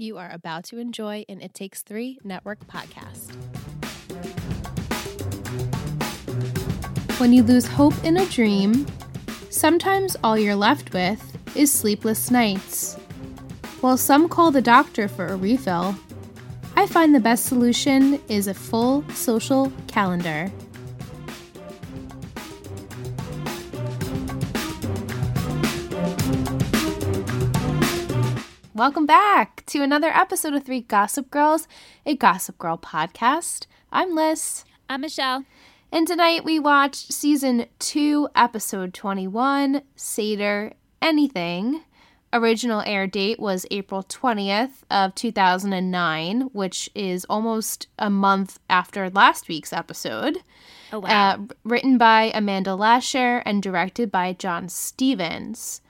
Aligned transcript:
you 0.00 0.16
are 0.16 0.30
about 0.30 0.64
to 0.64 0.78
enjoy 0.78 1.24
an 1.28 1.40
It 1.42 1.52
Takes 1.52 1.82
Three 1.82 2.18
Network 2.24 2.66
podcast. 2.66 3.34
When 7.18 7.34
you 7.34 7.42
lose 7.42 7.66
hope 7.66 7.92
in 8.02 8.16
a 8.16 8.24
dream, 8.26 8.86
sometimes 9.50 10.16
all 10.24 10.38
you're 10.38 10.54
left 10.54 10.94
with 10.94 11.20
is 11.54 11.70
sleepless 11.70 12.30
nights. 12.30 12.94
While 13.82 13.98
some 13.98 14.28
call 14.28 14.50
the 14.50 14.62
doctor 14.62 15.06
for 15.06 15.26
a 15.26 15.36
refill, 15.36 15.94
I 16.76 16.86
find 16.86 17.14
the 17.14 17.20
best 17.20 17.44
solution 17.44 18.20
is 18.28 18.46
a 18.46 18.54
full 18.54 19.04
social 19.10 19.70
calendar. 19.86 20.50
Welcome 28.80 29.04
back 29.04 29.62
to 29.66 29.82
another 29.82 30.08
episode 30.08 30.54
of 30.54 30.64
Three 30.64 30.80
Gossip 30.80 31.30
Girls, 31.30 31.68
a 32.06 32.16
Gossip 32.16 32.56
Girl 32.56 32.78
podcast. 32.78 33.66
I'm 33.92 34.14
Liz. 34.14 34.64
I'm 34.88 35.02
Michelle. 35.02 35.44
And 35.92 36.08
tonight 36.08 36.46
we 36.46 36.58
watched 36.58 37.12
season 37.12 37.66
2, 37.78 38.28
episode 38.34 38.94
21, 38.94 39.82
Seder 39.96 40.72
Anything. 41.02 41.82
Original 42.32 42.82
air 42.86 43.06
date 43.06 43.38
was 43.38 43.66
April 43.70 44.02
20th 44.02 44.82
of 44.90 45.14
2009, 45.14 46.48
which 46.54 46.88
is 46.94 47.26
almost 47.26 47.86
a 47.98 48.08
month 48.08 48.60
after 48.70 49.10
last 49.10 49.46
week's 49.46 49.74
episode. 49.74 50.38
Oh 50.90 51.00
wow. 51.00 51.34
Uh, 51.34 51.38
written 51.64 51.98
by 51.98 52.32
Amanda 52.34 52.74
Lasher 52.74 53.42
and 53.44 53.62
directed 53.62 54.10
by 54.10 54.32
John 54.32 54.70
Stephens. 54.70 55.82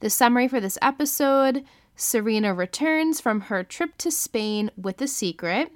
The 0.00 0.08
summary 0.08 0.48
for 0.48 0.60
this 0.60 0.78
episode 0.80 1.66
Serena 2.00 2.54
returns 2.54 3.20
from 3.20 3.42
her 3.42 3.62
trip 3.62 3.98
to 3.98 4.10
Spain 4.10 4.70
with 4.74 5.02
a 5.02 5.06
secret. 5.06 5.70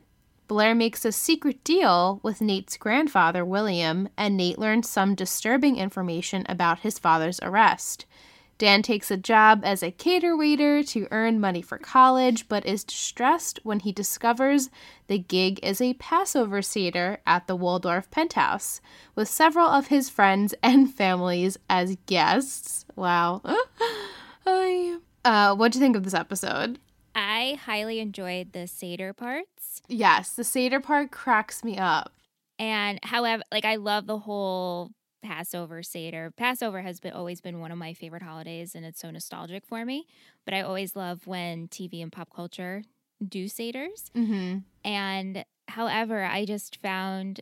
Blair 0.48 0.74
makes 0.74 1.04
a 1.04 1.12
secret 1.12 1.62
deal 1.64 2.18
with 2.22 2.40
Nate's 2.40 2.78
grandfather, 2.78 3.44
William, 3.44 4.08
and 4.16 4.34
Nate 4.34 4.58
learns 4.58 4.88
some 4.88 5.14
disturbing 5.14 5.76
information 5.76 6.46
about 6.48 6.80
his 6.80 6.98
father's 6.98 7.40
arrest. 7.42 8.06
Dan 8.56 8.80
takes 8.80 9.10
a 9.10 9.18
job 9.18 9.60
as 9.64 9.82
a 9.82 9.90
cater 9.90 10.34
waiter 10.34 10.82
to 10.84 11.08
earn 11.10 11.40
money 11.40 11.60
for 11.60 11.76
college, 11.76 12.48
but 12.48 12.64
is 12.64 12.84
distressed 12.84 13.60
when 13.62 13.80
he 13.80 13.92
discovers 13.92 14.70
the 15.08 15.18
gig 15.18 15.60
is 15.62 15.80
a 15.80 15.92
Passover 15.94 16.62
Seder 16.62 17.18
at 17.26 17.46
the 17.46 17.56
Waldorf 17.56 18.10
penthouse, 18.10 18.80
with 19.14 19.28
several 19.28 19.66
of 19.66 19.88
his 19.88 20.08
friends 20.08 20.54
and 20.62 20.92
families 20.94 21.58
as 21.68 21.98
guests. 22.06 22.86
Wow. 22.96 23.42
Uh, 25.24 25.54
what 25.54 25.72
do 25.72 25.78
you 25.78 25.84
think 25.84 25.96
of 25.96 26.04
this 26.04 26.14
episode? 26.14 26.78
I 27.14 27.58
highly 27.64 28.00
enjoyed 28.00 28.52
the 28.52 28.66
Seder 28.66 29.12
parts. 29.12 29.80
Yes, 29.88 30.32
the 30.32 30.44
Seder 30.44 30.80
part 30.80 31.10
cracks 31.10 31.62
me 31.62 31.78
up. 31.78 32.12
And 32.58 32.98
however, 33.02 33.42
like 33.52 33.64
I 33.64 33.76
love 33.76 34.06
the 34.06 34.18
whole 34.18 34.90
Passover 35.22 35.82
Seder. 35.82 36.30
Passover 36.36 36.82
has 36.82 37.00
been 37.00 37.12
always 37.12 37.40
been 37.40 37.60
one 37.60 37.72
of 37.72 37.78
my 37.78 37.94
favorite 37.94 38.22
holidays 38.22 38.74
and 38.74 38.84
it's 38.84 39.00
so 39.00 39.10
nostalgic 39.10 39.66
for 39.66 39.84
me. 39.84 40.06
But 40.44 40.54
I 40.54 40.60
always 40.60 40.94
love 40.94 41.26
when 41.26 41.68
TV 41.68 42.02
and 42.02 42.12
pop 42.12 42.32
culture 42.34 42.82
do 43.26 43.46
Seders. 43.46 44.10
Mm-hmm. 44.14 44.58
And 44.84 45.44
however, 45.68 46.24
I 46.24 46.44
just 46.44 46.80
found 46.82 47.40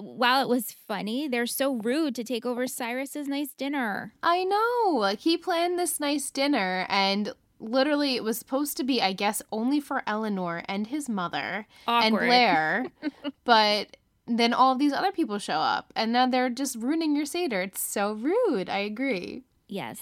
while 0.00 0.42
it 0.42 0.48
was 0.48 0.72
funny, 0.72 1.28
they're 1.28 1.46
so 1.46 1.74
rude 1.76 2.14
to 2.14 2.24
take 2.24 2.46
over 2.46 2.66
Cyrus's 2.66 3.28
nice 3.28 3.52
dinner. 3.52 4.14
I 4.22 4.44
know. 4.44 4.98
Like 4.98 5.20
he 5.20 5.36
planned 5.36 5.78
this 5.78 6.00
nice 6.00 6.30
dinner 6.30 6.86
and 6.88 7.32
literally 7.58 8.16
it 8.16 8.24
was 8.24 8.38
supposed 8.38 8.76
to 8.78 8.84
be, 8.84 9.00
I 9.02 9.12
guess, 9.12 9.42
only 9.52 9.80
for 9.80 10.02
Eleanor 10.06 10.62
and 10.66 10.86
his 10.86 11.08
mother 11.08 11.66
and 11.86 12.16
Blair. 12.16 12.86
but 13.44 13.96
then 14.26 14.52
all 14.52 14.74
these 14.74 14.92
other 14.92 15.12
people 15.12 15.38
show 15.38 15.58
up 15.58 15.92
and 15.94 16.12
now 16.12 16.26
they're 16.26 16.50
just 16.50 16.76
ruining 16.76 17.14
your 17.14 17.26
Seder. 17.26 17.62
It's 17.62 17.80
so 17.80 18.12
rude. 18.12 18.68
I 18.68 18.78
agree. 18.78 19.42
Yes. 19.68 20.00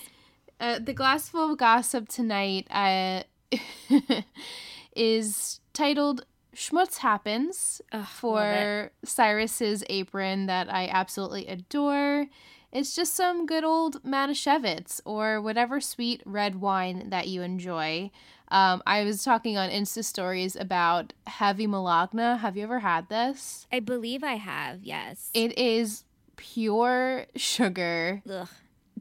Uh, 0.61 0.79
the 0.79 0.93
glass 0.93 1.29
full 1.29 1.53
of 1.53 1.59
gossip 1.59 2.09
tonight 2.09 2.67
uh, 2.71 3.23
is 4.97 5.61
titled 5.73 6.25
Schmutz 6.55 6.99
Happens 6.99 7.83
Ugh, 7.93 8.07
for 8.07 8.91
Cyrus's 9.05 9.85
apron 9.89 10.47
that 10.47 10.73
I 10.73 10.89
absolutely 10.89 11.47
adore. 11.47 12.27
It's 12.73 12.95
just 12.95 13.15
some 13.15 13.47
good 13.47 13.63
old 13.63 14.03
Manischewitz 14.03 15.01
or 15.05 15.41
whatever 15.41 15.81
sweet 15.81 16.23
red 16.25 16.61
wine 16.61 17.11
that 17.11 17.29
you 17.29 17.43
enjoy. 17.43 18.11
Um, 18.49 18.83
I 18.87 19.05
was 19.05 19.23
talking 19.23 19.57
on 19.57 19.71
Insta 19.71 20.05
stories 20.05 20.57
about 20.57 21.13
Heavy 21.27 21.67
Malaga. 21.67 22.37
Have 22.39 22.57
you 22.57 22.65
ever 22.65 22.81
had 22.81 23.09
this? 23.09 23.67
I 23.73 23.81
believe 23.81 24.25
I 24.25 24.35
have, 24.35 24.83
yes. 24.83 25.31
It 25.35 25.57
is 25.59 26.05
pure 26.37 27.27
sugar, 27.37 28.23
Ugh. 28.29 28.49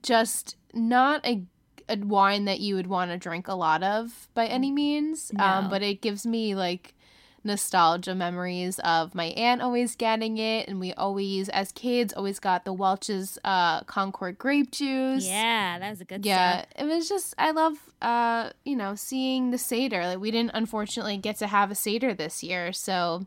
just 0.01 0.55
not 0.73 1.25
a, 1.25 1.41
a 1.89 1.97
wine 1.97 2.45
that 2.45 2.59
you 2.59 2.75
would 2.75 2.87
want 2.87 3.11
to 3.11 3.17
drink 3.17 3.47
a 3.47 3.55
lot 3.55 3.83
of 3.83 4.29
by 4.33 4.45
any 4.45 4.71
means. 4.71 5.31
Um, 5.39 5.69
but 5.69 5.81
it 5.81 6.01
gives 6.01 6.25
me 6.25 6.55
like 6.55 6.93
nostalgia 7.43 8.15
memories 8.15 8.79
of 8.79 9.13
my 9.13 9.25
aunt 9.25 9.61
always 9.61 9.95
getting 9.95 10.37
it, 10.37 10.67
and 10.67 10.79
we 10.79 10.93
always, 10.93 11.49
as 11.49 11.71
kids, 11.71 12.13
always 12.13 12.39
got 12.39 12.65
the 12.65 12.73
Welch's 12.73 13.37
uh, 13.43 13.81
Concord 13.83 14.37
grape 14.37 14.71
juice. 14.71 15.25
Yeah, 15.27 15.79
that 15.79 15.89
was 15.89 16.01
a 16.01 16.05
good 16.05 16.25
Yeah, 16.25 16.59
stuff. 16.61 16.69
it 16.77 16.85
was 16.85 17.09
just 17.09 17.33
I 17.37 17.51
love 17.51 17.77
uh 18.01 18.51
you 18.65 18.75
know 18.75 18.95
seeing 18.95 19.51
the 19.51 19.57
Seder. 19.57 20.05
Like 20.07 20.19
we 20.19 20.31
didn't 20.31 20.51
unfortunately 20.53 21.17
get 21.17 21.37
to 21.37 21.47
have 21.47 21.71
a 21.71 21.75
Seder 21.75 22.13
this 22.13 22.43
year, 22.43 22.73
so 22.73 23.25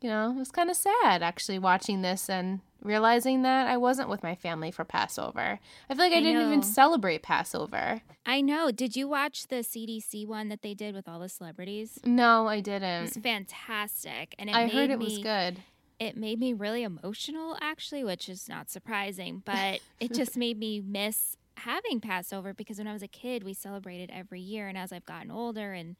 you 0.00 0.08
know 0.08 0.30
it 0.30 0.36
was 0.36 0.50
kind 0.50 0.70
of 0.70 0.76
sad 0.76 1.22
actually 1.22 1.58
watching 1.58 2.02
this 2.02 2.28
and 2.28 2.60
realizing 2.82 3.42
that 3.42 3.66
I 3.66 3.76
wasn't 3.76 4.08
with 4.08 4.22
my 4.22 4.34
family 4.34 4.70
for 4.70 4.84
Passover. 4.84 5.58
I 5.90 5.94
feel 5.94 6.04
like 6.04 6.12
I, 6.12 6.18
I 6.18 6.20
didn't 6.20 6.46
even 6.46 6.62
celebrate 6.62 7.22
Passover. 7.22 8.02
I 8.24 8.40
know. 8.40 8.70
Did 8.70 8.96
you 8.96 9.08
watch 9.08 9.48
the 9.48 9.56
CDC 9.56 10.26
one 10.26 10.48
that 10.48 10.62
they 10.62 10.74
did 10.74 10.94
with 10.94 11.08
all 11.08 11.20
the 11.20 11.28
celebrities? 11.28 11.98
No, 12.04 12.46
I 12.48 12.60
didn't. 12.60 12.82
It 12.82 13.14
was 13.14 13.16
fantastic, 13.22 14.34
and 14.38 14.50
it 14.50 14.56
I 14.56 14.68
heard 14.68 14.90
it 14.90 14.98
me, 14.98 15.04
was 15.04 15.18
good. 15.18 15.58
It 15.98 16.16
made 16.16 16.38
me 16.38 16.52
really 16.52 16.82
emotional, 16.82 17.56
actually, 17.60 18.04
which 18.04 18.28
is 18.28 18.48
not 18.48 18.70
surprising. 18.70 19.42
But 19.44 19.80
it 20.00 20.12
just 20.12 20.36
made 20.36 20.58
me 20.58 20.80
miss 20.80 21.36
having 21.58 22.00
Passover 22.00 22.52
because 22.52 22.78
when 22.78 22.86
I 22.86 22.92
was 22.92 23.02
a 23.02 23.08
kid, 23.08 23.42
we 23.42 23.54
celebrated 23.54 24.10
every 24.12 24.40
year, 24.40 24.68
and 24.68 24.76
as 24.76 24.92
I've 24.92 25.06
gotten 25.06 25.30
older 25.30 25.72
and 25.72 25.96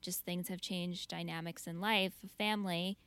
just 0.00 0.24
things 0.24 0.48
have 0.48 0.60
changed, 0.60 1.08
dynamics 1.08 1.66
in 1.66 1.80
life, 1.80 2.12
family. 2.36 2.98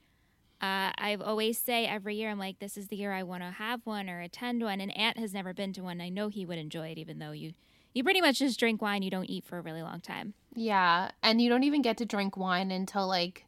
Uh, 0.62 0.92
I 0.98 1.18
always 1.22 1.58
say 1.58 1.86
every 1.86 2.16
year, 2.16 2.30
I'm 2.30 2.40
like, 2.40 2.60
this 2.60 2.78
is 2.78 2.88
the 2.88 2.96
year 2.96 3.12
I 3.12 3.24
want 3.24 3.44
to 3.44 3.52
have 3.52 3.82
one 3.86 4.10
or 4.10 4.22
attend 4.22 4.64
one. 4.64 4.80
And 4.82 4.96
Aunt 4.98 5.18
has 5.20 5.34
never 5.34 5.54
been 5.54 5.74
to 5.74 5.84
one. 5.84 6.00
I 6.02 6.10
know 6.10 6.30
he 6.30 6.46
would 6.46 6.58
enjoy 6.58 6.90
it, 6.90 6.98
even 6.98 7.20
though 7.20 7.32
you 7.32 7.54
you 7.94 8.04
pretty 8.04 8.22
much 8.22 8.40
just 8.40 8.60
drink 8.60 8.82
wine. 8.82 9.04
You 9.04 9.10
don't 9.12 9.30
eat 9.30 9.46
for 9.46 9.58
a 9.58 9.62
really 9.62 9.82
long 9.82 10.02
time. 10.02 10.34
Yeah, 10.54 11.12
and 11.24 11.42
you 11.42 11.50
don't 11.50 11.64
even 11.64 11.82
get 11.82 11.98
to 11.98 12.06
drink 12.06 12.36
wine 12.38 12.72
until 12.72 13.08
like 13.08 13.46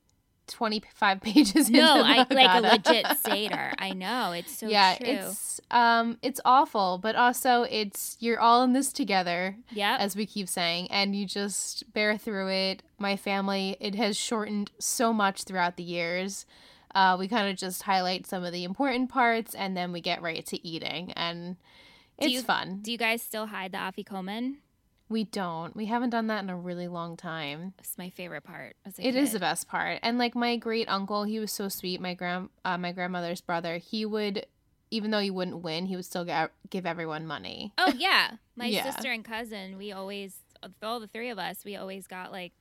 25 0.48 1.22
pages 1.22 1.70
No, 1.70 2.02
I 2.04 2.26
like 2.30 2.30
a 2.32 2.62
legit 2.62 3.06
Seder. 3.26 3.74
I 3.78 3.92
know 3.94 4.32
it's 4.32 4.58
so 4.58 4.68
yeah, 4.68 4.96
true. 4.96 5.08
it's 5.08 5.62
um 5.72 6.18
it's 6.22 6.40
awful, 6.46 6.98
but 6.98 7.16
also 7.16 7.64
it's 7.64 8.18
you're 8.20 8.40
all 8.40 8.64
in 8.64 8.74
this 8.74 8.92
together. 8.94 9.58
yeah 9.72 9.98
as 10.00 10.16
we 10.16 10.26
keep 10.26 10.48
saying, 10.50 10.90
and 10.92 11.16
you 11.16 11.26
just 11.26 11.92
bear 11.94 12.18
through 12.18 12.50
it. 12.50 12.84
My 13.00 13.16
family, 13.16 13.78
it 13.80 13.96
has 13.96 14.18
shortened 14.18 14.72
so 14.80 15.14
much 15.14 15.44
throughout 15.44 15.78
the 15.78 15.84
years. 15.84 16.46
Uh, 16.98 17.16
we 17.20 17.28
kind 17.28 17.48
of 17.48 17.56
just 17.56 17.84
highlight 17.84 18.26
some 18.26 18.44
of 18.44 18.52
the 18.52 18.64
important 18.64 19.10
parts, 19.10 19.54
and 19.54 19.78
then 19.78 19.92
we 19.92 20.02
get 20.02 20.22
right 20.22 20.44
to 20.48 20.68
eating, 20.68 21.12
and 21.14 21.56
Do 22.20 22.26
it's 22.26 22.34
you- 22.34 22.42
fun. 22.42 22.80
Do 22.82 22.92
you 22.92 22.98
guys 22.98 23.22
still 23.22 23.46
hide 23.48 23.72
the 23.72 23.78
afikomen? 23.78 24.56
we 25.10 25.24
don't. 25.24 25.74
We 25.76 25.86
haven't 25.86 26.10
done 26.10 26.28
that 26.28 26.44
in 26.44 26.50
a 26.50 26.58
really 26.58 26.88
long 26.90 27.16
time. 27.16 27.74
It's 27.80 27.98
my 27.98 28.10
favorite 28.10 28.44
part. 28.44 28.76
It 28.98 29.16
is 29.16 29.30
kid. 29.30 29.36
the 29.36 29.40
best 29.40 29.68
part, 29.68 30.00
and 30.02 30.18
like 30.18 30.36
my 30.36 30.58
great 30.58 30.90
uncle, 30.90 31.24
he 31.24 31.40
was 31.40 31.52
so 31.52 31.70
sweet. 31.70 32.02
My 32.02 32.14
grand, 32.16 32.50
uh, 32.66 32.78
my 32.78 32.92
grandmother's 32.94 33.40
brother, 33.42 33.78
he 33.78 34.04
would, 34.06 34.46
even 34.92 35.12
though 35.12 35.20
he 35.22 35.30
wouldn't 35.32 35.62
win, 35.64 35.86
he 35.86 35.96
would 35.96 36.04
still 36.06 36.26
get, 36.26 36.52
give 36.70 36.86
everyone 36.86 37.26
money. 37.28 37.72
Oh 37.78 37.94
yeah, 37.98 38.32
my 38.58 38.66
Yeah. 38.66 38.84
sister 38.92 39.12
and 39.12 39.24
cousin. 39.24 39.78
We 39.78 39.92
always, 39.94 40.40
all 40.84 41.00
the 41.00 41.08
three 41.08 41.30
of 41.30 41.38
us, 41.40 41.64
we 41.64 41.76
always 41.78 42.06
got 42.08 42.32
like 42.34 42.52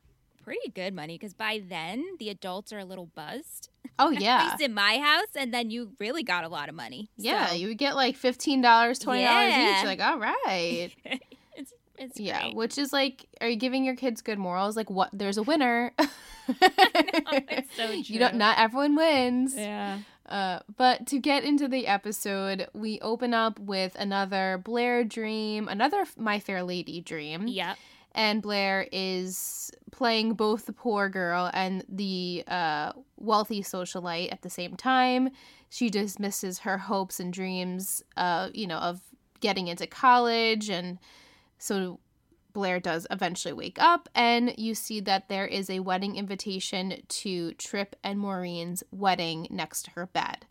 pretty 0.47 0.71
good 0.75 0.95
money 0.95 1.15
because 1.19 1.35
by 1.35 1.61
then 1.69 2.05
the 2.19 2.31
adults 2.31 2.73
are 2.73 2.79
a 2.79 2.85
little 2.85 3.07
buzzed. 3.15 3.69
Oh 3.99 4.13
At 4.15 4.21
yeah, 4.23 4.45
least 4.51 4.63
in 4.63 4.73
my 4.73 4.99
house, 4.99 5.29
and 5.37 5.53
then 5.53 5.71
you 5.71 5.91
really 5.99 6.23
got 6.23 6.45
a 6.45 6.49
lot 6.49 6.69
of 6.69 6.75
money. 6.75 7.11
yeah. 7.19 7.49
So, 7.49 7.55
You 7.57 7.69
would 7.69 7.79
get 7.79 7.97
like 7.97 8.17
fifteen 8.17 8.61
dollars, 8.63 8.99
twenty 8.99 9.25
dollars 9.25 9.51
Yeah. 9.53 9.71
each. 9.73 9.77
You're 9.79 9.87
like, 9.91 10.01
all 10.01 10.19
right. 10.19 10.91
it's 11.57 11.73
it's 11.99 12.21
Yeah, 12.21 12.43
great. 12.43 12.55
which 12.55 12.79
is 12.79 12.93
like, 12.93 13.27
are 13.41 13.49
you 13.49 13.57
giving 13.57 13.85
your 13.85 13.97
kids 13.97 14.23
good 14.23 14.39
morals? 14.39 14.77
Like, 14.77 14.89
what? 14.91 15.11
There's 15.13 15.37
a 15.39 15.43
winner. 15.43 15.93
it's 16.49 17.77
so 17.77 17.91
You 17.91 18.19
don't. 18.19 18.37
Not 18.37 18.59
everyone 18.59 18.95
wins. 18.97 19.55
Yeah. 19.57 19.99
Uh, 20.29 20.59
but 20.77 21.07
to 21.07 21.21
get 21.21 21.45
into 21.45 21.69
the 21.69 21.87
episode, 21.87 22.67
we 22.75 22.99
open 23.01 23.33
up 23.33 23.59
with 23.61 23.95
another 23.97 24.61
Blair 24.65 25.05
dream, 25.05 25.69
another 25.69 26.05
My 26.17 26.41
Fair 26.41 26.63
Lady 26.65 27.01
dream, 27.01 27.47
Yep. 27.47 27.77
And 28.17 28.41
Blair 28.41 28.89
is 28.91 29.71
playing 29.93 30.35
both 30.35 30.65
the 30.65 30.73
poor 30.73 31.11
girl 31.11 31.51
and 31.53 31.85
the 31.87 32.43
uh, 32.49 32.93
wealthy 33.19 33.63
socialite 33.63 34.33
at 34.33 34.41
the 34.41 34.49
same 34.49 34.75
time. 34.75 35.29
She 35.69 35.91
dismisses 35.91 36.61
her 36.61 36.79
hopes 36.79 37.21
and 37.21 37.31
dreams, 37.31 38.03
uh, 38.17 38.49
you 38.55 38.67
know, 38.67 38.79
of 38.79 39.03
getting 39.41 39.69
into 39.69 39.87
college, 39.87 40.71
and 40.71 40.99
so 41.59 42.01
Blair 42.55 42.81
does 42.81 43.07
eventually 43.11 43.53
wake 43.53 43.79
up, 43.79 44.09
and 44.15 44.55
you 44.57 44.75
see 44.75 44.99
that 45.01 45.29
there 45.29 45.47
is 45.47 45.69
a 45.69 45.81
wedding 45.81 46.17
invitation 46.17 47.03
to 47.07 47.53
Tripp 47.55 47.97
and 48.03 48.19
Maureen's 48.19 48.83
wedding 48.91 49.47
next 49.51 49.83
to 49.83 49.91
her 49.91 50.07
bed. 50.07 50.47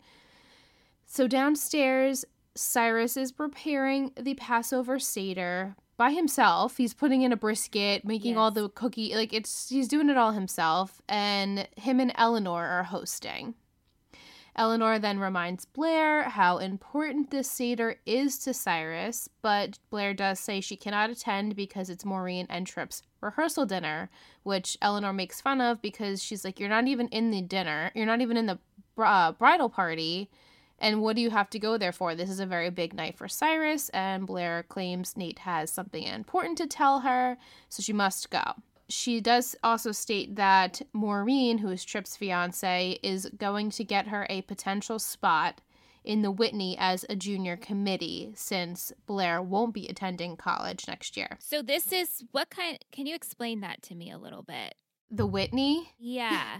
So 1.04 1.26
downstairs, 1.26 2.24
Cyrus 2.54 3.16
is 3.16 3.32
preparing 3.32 4.12
the 4.16 4.34
Passover 4.34 5.00
Seder, 5.00 5.74
by 5.96 6.10
himself. 6.12 6.76
He's 6.76 6.94
putting 6.94 7.22
in 7.22 7.32
a 7.32 7.36
brisket, 7.36 8.04
making 8.04 8.32
Yes. 8.32 8.38
all 8.38 8.50
the 8.50 8.68
cookie 8.68 9.14
like 9.14 9.32
it's 9.32 9.68
he's 9.68 9.88
doing 9.88 10.08
it 10.10 10.16
all 10.16 10.32
himself 10.32 11.00
and 11.08 11.68
him 11.76 12.00
and 12.00 12.12
Eleanor 12.16 12.64
are 12.66 12.84
hosting. 12.84 13.54
Eleanor 14.58 14.98
then 14.98 15.18
reminds 15.18 15.66
Blair 15.66 16.22
how 16.30 16.56
important 16.56 17.30
this 17.30 17.50
Seder 17.50 17.96
is 18.06 18.38
to 18.38 18.54
Cyrus, 18.54 19.28
but 19.42 19.78
Blair 19.90 20.14
does 20.14 20.40
say 20.40 20.62
she 20.62 20.76
cannot 20.76 21.10
attend 21.10 21.54
because 21.54 21.90
it's 21.90 22.06
Maureen 22.06 22.46
and 22.48 22.66
Tripp's 22.66 23.02
rehearsal 23.20 23.66
dinner, 23.66 24.08
which 24.44 24.78
Eleanor 24.80 25.12
makes 25.12 25.42
fun 25.42 25.60
of 25.60 25.82
because 25.82 26.22
she's 26.22 26.42
like, 26.42 26.58
You're 26.58 26.70
not 26.70 26.88
even 26.88 27.08
in 27.08 27.30
the 27.30 27.42
dinner, 27.42 27.90
you're 27.94 28.06
not 28.06 28.22
even 28.22 28.38
in 28.38 28.46
the 28.46 28.58
uh, 28.96 29.32
bridal 29.32 29.68
party. 29.68 30.30
And 30.78 31.00
what 31.00 31.16
do 31.16 31.22
you 31.22 31.30
have 31.30 31.50
to 31.50 31.58
go 31.58 31.78
there 31.78 31.92
for? 31.92 32.14
This 32.14 32.30
is 32.30 32.40
a 32.40 32.46
very 32.46 32.70
big 32.70 32.92
night 32.92 33.16
for 33.16 33.28
Cyrus, 33.28 33.88
and 33.90 34.26
Blair 34.26 34.62
claims 34.62 35.16
Nate 35.16 35.40
has 35.40 35.70
something 35.70 36.02
important 36.02 36.58
to 36.58 36.66
tell 36.66 37.00
her, 37.00 37.38
so 37.68 37.82
she 37.82 37.92
must 37.92 38.30
go. 38.30 38.42
She 38.88 39.20
does 39.20 39.56
also 39.64 39.90
state 39.90 40.36
that 40.36 40.82
Maureen, 40.92 41.58
who 41.58 41.70
is 41.70 41.84
Tripp's 41.84 42.16
fiance, 42.16 42.98
is 43.02 43.30
going 43.36 43.70
to 43.70 43.84
get 43.84 44.08
her 44.08 44.26
a 44.30 44.42
potential 44.42 44.98
spot 44.98 45.60
in 46.04 46.22
the 46.22 46.30
Whitney 46.30 46.76
as 46.78 47.04
a 47.10 47.16
junior 47.16 47.56
committee 47.56 48.30
since 48.36 48.92
Blair 49.06 49.42
won't 49.42 49.74
be 49.74 49.88
attending 49.88 50.36
college 50.36 50.86
next 50.86 51.16
year. 51.16 51.36
So 51.40 51.62
this 51.62 51.90
is 51.90 52.22
what 52.30 52.48
kind 52.48 52.78
can 52.92 53.06
you 53.06 53.14
explain 53.14 53.60
that 53.60 53.82
to 53.82 53.94
me 53.96 54.10
a 54.12 54.18
little 54.18 54.42
bit? 54.42 54.76
The 55.10 55.26
Whitney, 55.26 55.90
Yeah. 55.98 56.58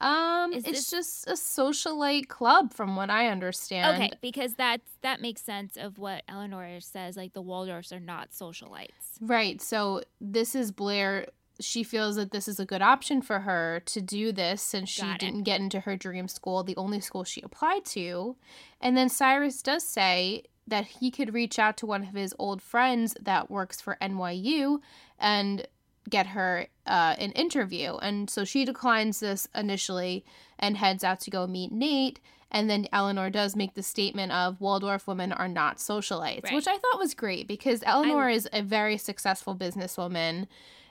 Um, 0.00 0.52
Is 0.52 0.64
it's 0.64 0.90
this- 0.90 0.90
just 0.90 1.28
a 1.28 1.32
socialite 1.32 2.28
club 2.28 2.72
from 2.72 2.96
what 2.96 3.10
I 3.10 3.28
understand. 3.28 3.96
Okay, 3.96 4.10
because 4.20 4.54
that's 4.54 4.88
that 5.02 5.20
makes 5.20 5.42
sense 5.42 5.76
of 5.76 5.98
what 5.98 6.22
Eleanor 6.28 6.80
says. 6.80 7.16
Like 7.16 7.32
the 7.32 7.42
Waldorfs 7.42 7.92
are 7.92 8.00
not 8.00 8.30
socialites. 8.30 9.16
Right. 9.20 9.60
So 9.60 10.02
this 10.20 10.54
is 10.54 10.70
Blair. 10.72 11.26
She 11.60 11.82
feels 11.82 12.14
that 12.14 12.30
this 12.30 12.46
is 12.46 12.60
a 12.60 12.64
good 12.64 12.82
option 12.82 13.20
for 13.20 13.40
her 13.40 13.82
to 13.86 14.00
do 14.00 14.30
this 14.30 14.62
since 14.62 14.88
she 14.88 15.02
Got 15.02 15.16
it. 15.16 15.18
didn't 15.20 15.42
get 15.42 15.60
into 15.60 15.80
her 15.80 15.96
dream 15.96 16.28
school, 16.28 16.62
the 16.62 16.76
only 16.76 17.00
school 17.00 17.24
she 17.24 17.40
applied 17.40 17.84
to. 17.86 18.36
And 18.80 18.96
then 18.96 19.08
Cyrus 19.08 19.60
does 19.60 19.82
say 19.82 20.44
that 20.68 20.84
he 20.84 21.10
could 21.10 21.34
reach 21.34 21.58
out 21.58 21.76
to 21.78 21.86
one 21.86 22.02
of 22.04 22.14
his 22.14 22.32
old 22.38 22.62
friends 22.62 23.16
that 23.20 23.50
works 23.50 23.80
for 23.80 23.96
NYU 24.00 24.78
and 25.18 25.66
get 26.08 26.28
her 26.28 26.66
uh, 26.86 27.14
an 27.18 27.32
interview. 27.32 27.96
And 27.96 28.28
so 28.30 28.44
she 28.44 28.64
declines 28.64 29.20
this 29.20 29.48
initially 29.54 30.24
and 30.58 30.76
heads 30.76 31.04
out 31.04 31.20
to 31.20 31.30
go 31.30 31.46
meet 31.46 31.72
Nate. 31.72 32.20
And 32.50 32.70
then 32.70 32.88
Eleanor 32.92 33.28
does 33.28 33.54
make 33.54 33.74
the 33.74 33.82
statement 33.82 34.32
of 34.32 34.60
Waldorf 34.60 35.06
women 35.06 35.32
are 35.32 35.48
not 35.48 35.76
socialites, 35.76 36.44
Right. 36.44 36.54
which 36.54 36.66
I 36.66 36.78
thought 36.78 36.98
was 36.98 37.14
great 37.14 37.46
because 37.46 37.82
Eleanor 37.84 38.28
is 38.30 38.48
a 38.52 38.62
very 38.62 38.96
successful 38.96 39.54
businesswoman. 39.54 40.46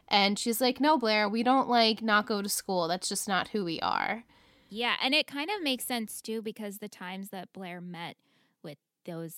And 0.07 0.37
she's 0.37 0.61
like, 0.61 0.79
no, 0.79 0.97
Blair, 0.97 1.27
we 1.27 1.41
don't 1.43 1.67
like 1.67 2.01
not 2.01 2.27
go 2.27 2.41
to 2.41 2.47
school. 2.49 2.87
That's 2.87 3.09
just 3.09 3.27
not 3.27 3.49
who 3.49 3.65
we 3.65 3.79
are. 3.81 4.23
Yeah, 4.69 4.95
and 5.01 5.15
it 5.15 5.27
kind 5.27 5.49
of 5.49 5.63
makes 5.63 5.85
sense 5.85 6.21
too 6.21 6.41
because 6.41 6.77
the 6.77 6.87
times 6.89 7.29
that 7.29 7.53
Blair 7.53 7.81
met 7.81 8.17
with 8.63 8.77
those 9.05 9.33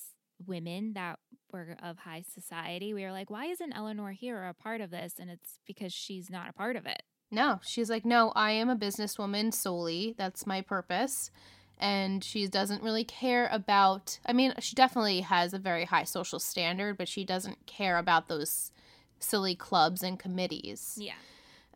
women 0.46 0.92
that 0.94 1.18
were 1.52 1.76
of 1.82 1.98
high 1.98 2.22
society, 2.22 2.94
we 2.94 3.02
were 3.04 3.12
like, 3.12 3.30
why 3.30 3.46
isn't 3.46 3.72
Eleanor 3.72 4.12
here 4.12 4.38
or 4.38 4.48
a 4.48 4.54
part 4.54 4.80
of 4.80 4.90
this? 4.90 5.14
And 5.18 5.30
it's 5.30 5.58
because 5.66 5.92
she's 5.92 6.30
not 6.30 6.48
a 6.48 6.52
part 6.52 6.76
of 6.76 6.86
it. 6.86 7.02
No, 7.30 7.60
she's 7.62 7.90
like, 7.90 8.04
no, 8.04 8.32
I 8.34 8.52
am 8.52 8.68
a 8.68 8.76
businesswoman 8.76 9.54
solely. 9.54 10.14
That's 10.18 10.46
my 10.46 10.62
purpose. 10.62 11.30
And 11.78 12.22
she 12.22 12.46
doesn't 12.46 12.82
really 12.82 13.04
care 13.04 13.48
about, 13.52 14.18
I 14.26 14.32
mean, 14.32 14.52
she 14.58 14.74
definitely 14.74 15.20
has 15.22 15.54
a 15.54 15.58
very 15.58 15.84
high 15.84 16.04
social 16.04 16.38
standard, 16.38 16.98
but 16.98 17.08
she 17.08 17.24
doesn't 17.24 17.66
care 17.66 17.96
about 17.96 18.28
those 18.28 18.72
silly 19.18 19.54
clubs 19.54 20.02
and 20.02 20.18
committees. 20.18 20.98
Yeah. 21.00 21.14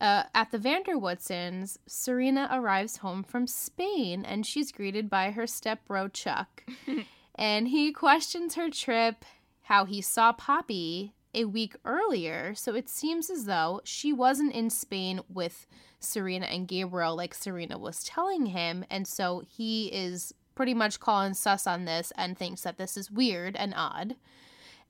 Uh, 0.01 0.25
at 0.35 0.51
the 0.51 0.59
Vanderwoodsons, 0.59 1.79
Serena 1.87 2.49
arrives 2.53 2.99
home 2.99 3.23
from 3.23 3.47
Spain 3.47 4.25
and 4.25 4.45
she's 4.45 4.73
greeted 4.73 5.09
by 5.09 5.31
her 5.31 5.45
stepbro 5.45 6.13
Chuck. 6.13 6.65
and 7.35 7.69
he 7.69 7.93
questions 7.93 8.57
her 8.57 8.69
trip, 8.69 9.25
how 9.65 9.85
he 9.85 10.01
saw 10.01 10.33
Poppy 10.33 11.15
a 11.35 11.45
week 11.45 11.77
earlier. 11.85 12.55
So 12.55 12.75
it 12.75 12.89
seems 12.89 13.29
as 13.29 13.47
though 13.47 13.81
she 13.85 14.13
wasn't 14.13 14.55
in 14.55 14.71
Spain 14.71 15.21
with 15.29 15.67
Serena 15.99 16.47
and 16.47 16.69
Gabriel 16.69 17.17
like 17.17 17.35
Serena 17.35 17.79
was 17.79 18.05
telling 18.05 18.47
him. 18.47 18.85
And 18.91 19.07
so 19.07 19.43
he 19.47 19.89
is 19.89 20.33
pretty 20.55 20.75
much 20.75 21.01
calling 21.01 21.35
sus 21.35 21.67
on 21.67 21.85
this 21.85 22.13
and 22.17 22.39
thinks 22.39 22.63
that 22.63 22.79
this 22.79 22.97
is 22.97 23.11
weird 23.11 23.57
and 23.57 23.75
odd. 23.77 24.17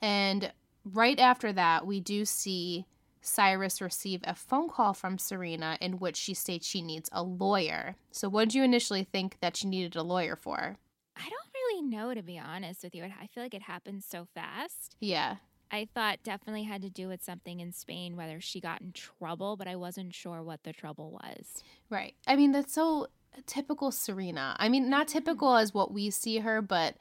And 0.02 0.52
right 0.84 1.18
after 1.18 1.52
that, 1.52 1.86
we 1.86 2.00
do 2.00 2.24
see 2.24 2.84
Cyrus 3.22 3.80
receive 3.80 4.20
a 4.24 4.34
phone 4.34 4.68
call 4.68 4.92
from 4.92 5.18
Serena 5.18 5.78
in 5.80 5.98
which 5.98 6.16
she 6.16 6.34
states 6.34 6.66
she 6.66 6.82
needs 6.82 7.08
a 7.10 7.22
lawyer. 7.22 7.96
So, 8.10 8.28
what 8.28 8.44
did 8.44 8.54
you 8.54 8.62
initially 8.64 9.04
think 9.04 9.38
that 9.40 9.56
she 9.56 9.66
needed 9.66 9.96
a 9.96 10.02
lawyer 10.02 10.36
for? 10.36 10.76
I 11.16 11.30
don't 11.30 11.43
really 11.74 11.88
know, 11.88 12.14
to 12.14 12.22
be 12.22 12.38
honest 12.38 12.82
with 12.82 12.94
you. 12.94 13.04
I 13.04 13.26
feel 13.26 13.42
like 13.42 13.54
it 13.54 13.62
happened 13.62 14.04
so 14.04 14.26
fast. 14.34 14.96
Yeah. 15.00 15.36
I 15.70 15.88
thought 15.92 16.22
definitely 16.22 16.64
had 16.64 16.82
to 16.82 16.90
do 16.90 17.08
with 17.08 17.22
something 17.22 17.60
in 17.60 17.72
Spain, 17.72 18.16
whether 18.16 18.40
she 18.40 18.60
got 18.60 18.80
in 18.80 18.92
trouble, 18.92 19.56
but 19.56 19.66
I 19.66 19.76
wasn't 19.76 20.14
sure 20.14 20.42
what 20.42 20.62
the 20.62 20.72
trouble 20.72 21.10
was. 21.10 21.64
Right. 21.90 22.14
I 22.26 22.36
mean, 22.36 22.52
that's 22.52 22.72
so 22.72 23.08
typical 23.46 23.90
Serena. 23.90 24.56
I 24.58 24.68
mean, 24.68 24.88
not 24.88 25.08
mm-hmm. 25.08 25.18
typical 25.18 25.56
as 25.56 25.74
what 25.74 25.92
we 25.92 26.10
see 26.10 26.38
her, 26.38 26.62
but 26.62 26.96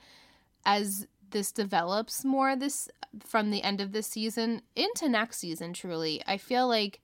as 0.66 1.08
this 1.32 1.52
develops 1.52 2.24
more 2.24 2.56
this 2.56 2.88
from 3.20 3.52
the 3.52 3.64
end 3.64 3.82
of 3.82 3.92
this 3.92 4.08
season 4.08 4.62
into 4.76 5.10
next 5.10 5.38
season 5.38 5.74
truly 5.74 6.22
i 6.28 6.38
feel 6.38 6.68
like 6.68 7.02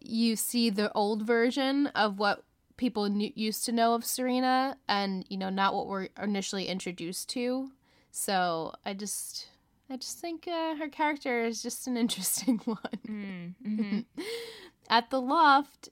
you 0.00 0.34
see 0.36 0.68
the 0.68 0.92
old 0.92 1.22
version 1.22 1.86
of 1.88 2.18
what 2.18 2.42
people 2.76 3.08
knew, 3.08 3.30
used 3.34 3.64
to 3.64 3.72
know 3.72 3.94
of 3.94 4.04
serena 4.04 4.76
and 4.88 5.24
you 5.28 5.36
know 5.36 5.50
not 5.50 5.74
what 5.74 5.86
we're 5.86 6.08
initially 6.22 6.66
introduced 6.68 7.28
to 7.28 7.70
so 8.10 8.72
i 8.84 8.92
just 8.92 9.48
i 9.90 9.96
just 9.96 10.18
think 10.18 10.46
uh, 10.48 10.74
her 10.76 10.88
character 10.88 11.44
is 11.44 11.62
just 11.62 11.86
an 11.86 11.96
interesting 12.04 12.60
one 12.64 12.98
Mm, 13.08 13.54
mhm. 13.66 14.04
at 14.90 15.10
the 15.10 15.20
loft, 15.20 15.88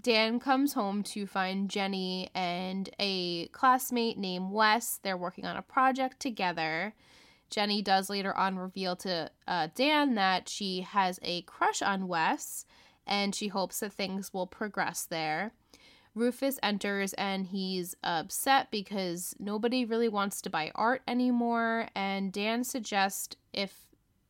Dan 0.00 0.40
comes 0.40 0.72
home 0.72 1.02
to 1.04 1.26
find 1.26 1.68
Jenny 1.68 2.30
and 2.34 2.88
a 2.98 3.46
classmate 3.48 4.16
named 4.16 4.50
Wes. 4.50 4.98
They're 5.02 5.18
working 5.18 5.44
on 5.44 5.56
a 5.56 5.62
project 5.62 6.18
together. 6.18 6.94
Jenny 7.50 7.82
does 7.82 8.08
later 8.08 8.34
on 8.34 8.56
reveal 8.56 8.96
to 8.96 9.30
uh, 9.46 9.68
Dan 9.74 10.14
that 10.14 10.48
she 10.48 10.80
has 10.80 11.20
a 11.22 11.42
crush 11.42 11.82
on 11.82 12.08
Wes 12.08 12.64
and 13.06 13.34
she 13.34 13.48
hopes 13.48 13.80
that 13.80 13.92
things 13.92 14.32
will 14.32 14.46
progress 14.46 15.04
there. 15.04 15.52
Rufus 16.14 16.58
enters 16.62 17.14
and 17.14 17.46
he's 17.46 17.96
upset 18.04 18.70
because 18.70 19.34
nobody 19.38 19.84
really 19.84 20.08
wants 20.08 20.42
to 20.42 20.50
buy 20.50 20.70
art 20.74 21.02
anymore. 21.08 21.88
And 21.94 22.32
Dan 22.32 22.64
suggests 22.64 23.36
if 23.52 23.86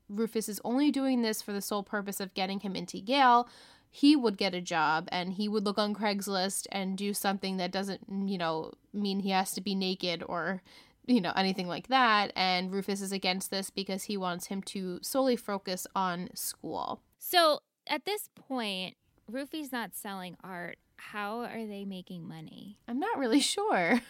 Rufus 0.09 0.49
is 0.49 0.61
only 0.65 0.91
doing 0.91 1.23
this 1.23 1.43
for 1.43 1.53
the 1.53 1.61
sole 1.61 1.83
purpose 1.83 2.21
of 2.21 2.35
getting 2.35 2.61
him 2.61 2.77
into 2.77 2.99
Yale, 2.99 3.49
he 3.91 4.17
would 4.17 4.39
get 4.39 4.55
a 4.55 4.61
job 4.61 5.09
and 5.11 5.35
he 5.35 5.49
would 5.49 5.65
look 5.65 5.79
on 5.79 5.95
Craigslist 5.95 6.67
and 6.71 6.97
do 6.97 7.13
something 7.13 7.57
that 7.57 7.73
doesn't, 7.73 8.01
you 8.27 8.39
know, 8.39 8.73
mean 8.93 9.21
he 9.21 9.31
has 9.31 9.53
to 9.53 9.61
be 9.61 9.75
naked 9.75 10.23
or, 10.27 10.63
you 11.07 11.21
know, 11.21 11.33
anything 11.37 11.67
like 11.67 11.89
that. 11.89 12.33
And 12.37 12.73
Rufus 12.73 13.03
is 13.03 13.13
against 13.13 13.51
this 13.51 13.71
because 13.71 14.05
he 14.05 14.17
wants 14.17 14.47
him 14.47 14.63
to 14.63 14.99
solely 15.03 15.37
focus 15.37 15.87
on 15.95 16.31
school. 16.35 17.01
So 17.19 17.61
at 17.87 18.05
this 18.05 18.31
point, 18.35 18.97
Rufy's 19.29 19.73
not 19.73 19.95
selling 19.95 20.37
art. 20.43 20.79
How 21.11 21.41
are 21.41 21.67
they 21.67 21.85
making 21.85 22.27
money? 22.27 22.79
I'm 22.89 22.99
not 22.99 23.19
really 23.19 23.41
sure. 23.41 24.01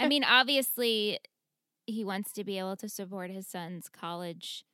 I 0.00 0.08
mean, 0.08 0.24
obviously, 0.28 1.18
he 1.86 2.04
wants 2.04 2.32
to 2.32 2.44
be 2.44 2.58
able 2.58 2.76
to 2.76 2.88
support 2.88 3.30
his 3.30 3.46
son's 3.46 3.88
college, 3.88 4.64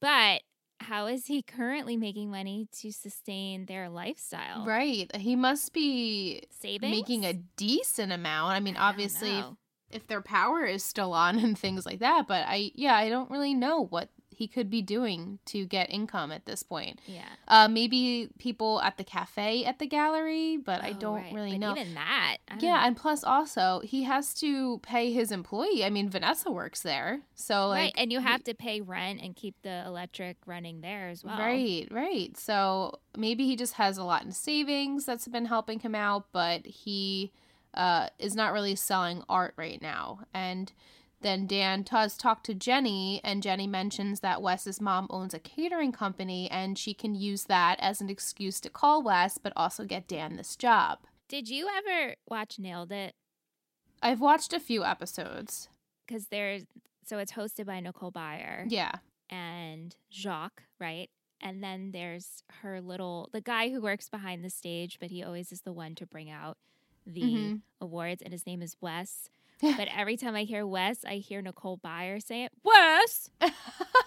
but 0.00 0.42
how 0.80 1.06
is 1.06 1.26
he 1.26 1.42
currently 1.42 1.96
making 1.96 2.30
money 2.30 2.68
to 2.80 2.92
sustain 2.92 3.66
their 3.66 3.88
lifestyle? 3.88 4.64
right. 4.66 5.14
He 5.16 5.36
must 5.36 5.72
be 5.72 6.42
Savings? 6.50 6.90
making 6.90 7.24
a 7.24 7.34
decent 7.34 8.12
amount. 8.12 8.54
I 8.54 8.60
mean, 8.60 8.76
I 8.76 8.88
obviously, 8.88 9.38
if, 9.38 9.44
if 9.90 10.06
their 10.06 10.22
power 10.22 10.64
is 10.64 10.84
still 10.84 11.12
on 11.12 11.38
and 11.44 11.58
things 11.58 11.86
like 11.86 12.00
that, 12.00 12.26
but 12.26 12.44
I, 12.46 12.70
yeah, 12.74 12.94
I 12.94 13.08
don't 13.08 13.30
really 13.30 13.54
know 13.54 13.84
what 13.86 14.08
he 14.42 14.48
could 14.48 14.68
be 14.68 14.82
doing 14.82 15.38
to 15.46 15.64
get 15.66 15.88
income 15.88 16.32
at 16.32 16.46
this 16.46 16.64
point. 16.64 16.98
Yeah. 17.06 17.28
Uh, 17.46 17.68
maybe 17.68 18.28
people 18.38 18.80
at 18.82 18.96
the 18.96 19.04
cafe 19.04 19.64
at 19.64 19.78
the 19.78 19.86
gallery, 19.86 20.56
but 20.56 20.82
I 20.82 20.90
Oh, 20.90 20.98
don't 20.98 21.22
right. 21.22 21.32
really 21.32 21.52
But 21.52 21.60
know. 21.60 21.70
Even 21.76 21.94
that. 21.94 22.38
Yeah, 22.58 22.72
know. 22.80 22.86
and 22.86 22.96
plus 22.96 23.22
also 23.22 23.80
he 23.84 24.02
has 24.02 24.34
to 24.34 24.78
pay 24.78 25.12
his 25.12 25.30
employee. 25.30 25.84
I 25.84 25.90
mean, 25.90 26.10
Vanessa 26.10 26.50
works 26.50 26.82
there, 26.82 27.20
so 27.36 27.68
like 27.68 27.78
right. 27.78 27.92
And 27.96 28.10
you 28.10 28.18
have 28.20 28.42
to 28.44 28.54
pay 28.54 28.80
rent 28.80 29.20
and 29.22 29.36
keep 29.36 29.54
the 29.62 29.84
electric 29.86 30.38
running 30.44 30.80
there 30.80 31.08
as 31.08 31.22
well. 31.22 31.38
Right, 31.38 31.86
right. 31.92 32.36
So 32.36 32.98
maybe 33.16 33.46
he 33.46 33.54
just 33.54 33.74
has 33.74 33.96
a 33.96 34.04
lot 34.04 34.24
in 34.24 34.32
savings 34.32 35.06
that's 35.06 35.28
been 35.28 35.46
helping 35.46 35.78
him 35.78 35.94
out, 35.94 36.26
but 36.32 36.66
he 36.66 37.30
uh, 37.74 38.08
is 38.18 38.34
not 38.34 38.52
really 38.52 38.74
selling 38.74 39.22
art 39.28 39.54
right 39.56 39.80
now. 39.80 40.20
And 40.34 40.72
then 41.22 41.46
Dan 41.46 41.82
does 41.82 42.16
talk 42.16 42.42
to 42.44 42.54
Jenny, 42.54 43.20
and 43.24 43.42
Jenny 43.42 43.66
mentions 43.66 44.20
that 44.20 44.42
Wes's 44.42 44.80
mom 44.80 45.06
owns 45.10 45.34
a 45.34 45.38
catering 45.38 45.92
company, 45.92 46.50
and 46.50 46.78
she 46.78 46.94
can 46.94 47.14
use 47.14 47.44
that 47.44 47.76
as 47.80 48.00
an 48.00 48.08
excuse 48.10 48.60
to 48.60 48.70
call 48.70 49.02
Wes, 49.02 49.38
but 49.38 49.52
also 49.56 49.84
get 49.84 50.08
Dan 50.08 50.36
this 50.36 50.56
job. 50.56 50.98
Did 51.28 51.48
you 51.48 51.68
ever 51.68 52.16
watch 52.28 52.58
Nailed 52.58 52.92
It? 52.92 53.14
I've 54.02 54.20
watched 54.20 54.52
a 54.52 54.60
few 54.60 54.84
episodes. 54.84 55.68
Because 56.06 56.26
there's 56.28 56.64
so 57.04 57.18
it's 57.18 57.32
hosted 57.32 57.66
by 57.66 57.80
Nicole 57.80 58.12
Byer 58.12 58.64
Yeah. 58.68 58.92
and 59.30 59.94
Jacques, 60.12 60.64
right? 60.78 61.10
And 61.40 61.62
then 61.62 61.90
there's 61.92 62.42
her 62.60 62.80
little 62.80 63.28
the 63.32 63.40
guy 63.40 63.70
who 63.70 63.80
works 63.80 64.08
behind 64.08 64.44
the 64.44 64.50
stage, 64.50 64.98
but 65.00 65.10
he 65.10 65.22
always 65.22 65.52
is 65.52 65.62
the 65.62 65.72
one 65.72 65.94
to 65.96 66.06
bring 66.06 66.30
out 66.30 66.58
the 67.06 67.22
Mhm. 67.22 67.60
awards, 67.80 68.22
and 68.22 68.32
his 68.32 68.46
name 68.46 68.62
is 68.62 68.76
Wes. 68.80 69.30
but 69.76 69.88
every 69.96 70.16
time 70.16 70.34
I 70.34 70.42
hear 70.42 70.66
Wes, 70.66 71.04
I 71.04 71.14
hear 71.14 71.40
Nicole 71.40 71.78
Byer 71.78 72.20
say 72.20 72.44
it. 72.44 72.52
Wes, 72.64 73.30
Wes. 73.40 73.52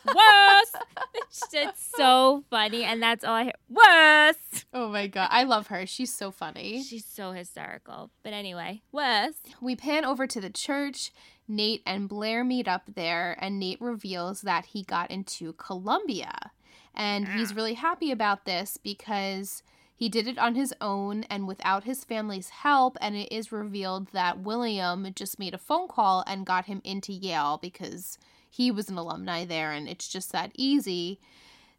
it's 1.54 1.92
so 1.98 2.44
funny, 2.50 2.84
and 2.84 3.02
that's 3.02 3.24
all 3.24 3.36
I 3.36 3.44
hear. 3.46 3.54
Wes. 3.70 4.66
oh 4.74 4.90
my 4.90 5.08
God. 5.08 5.30
I 5.32 5.44
love 5.44 5.68
her. 5.68 5.86
She's 5.86 6.14
so 6.14 6.30
funny. 6.30 6.84
She's 6.84 7.06
so 7.06 7.32
hysterical. 7.32 8.12
But 8.22 8.34
anyway, 8.34 8.82
Wes. 8.92 9.36
We 9.62 9.78
pan 9.78 10.04
over 10.04 10.28
to 10.28 10.42
the 10.42 10.50
church. 10.50 11.12
Nate 11.48 11.84
and 11.86 12.10
Blair 12.10 12.44
meet 12.44 12.68
up 12.68 12.90
there, 12.96 13.38
and 13.40 13.60
Nate 13.60 13.80
reveals 13.80 14.42
that 14.42 14.66
he 14.66 14.84
got 14.84 15.10
into 15.10 15.54
Columbia. 15.54 16.52
And 16.94 17.28
he's 17.28 17.52
ah. 17.52 17.56
really 17.56 17.76
happy 17.76 18.12
about 18.12 18.46
this 18.46 18.78
because 18.82 19.64
he 19.96 20.10
did 20.10 20.28
it 20.28 20.38
on 20.38 20.56
his 20.56 20.74
own 20.82 21.24
and 21.24 21.48
without 21.48 21.86
his 21.86 22.04
family's 22.04 22.50
help. 22.50 22.98
And 23.00 23.16
it 23.16 23.32
is 23.34 23.52
revealed 23.52 24.10
that 24.12 24.40
William 24.40 25.08
just 25.16 25.40
made 25.40 25.54
a 25.54 25.58
phone 25.58 25.88
call 25.88 26.24
and 26.28 26.46
got 26.46 26.66
him 26.66 26.82
into 26.84 27.14
Yale 27.14 27.58
because 27.62 28.18
he 28.50 28.72
was 28.72 28.90
an 28.90 28.98
alumni 28.98 29.44
there, 29.44 29.72
and 29.72 29.88
it's 29.88 30.08
just 30.08 30.32
that 30.32 30.52
easy. 30.56 31.20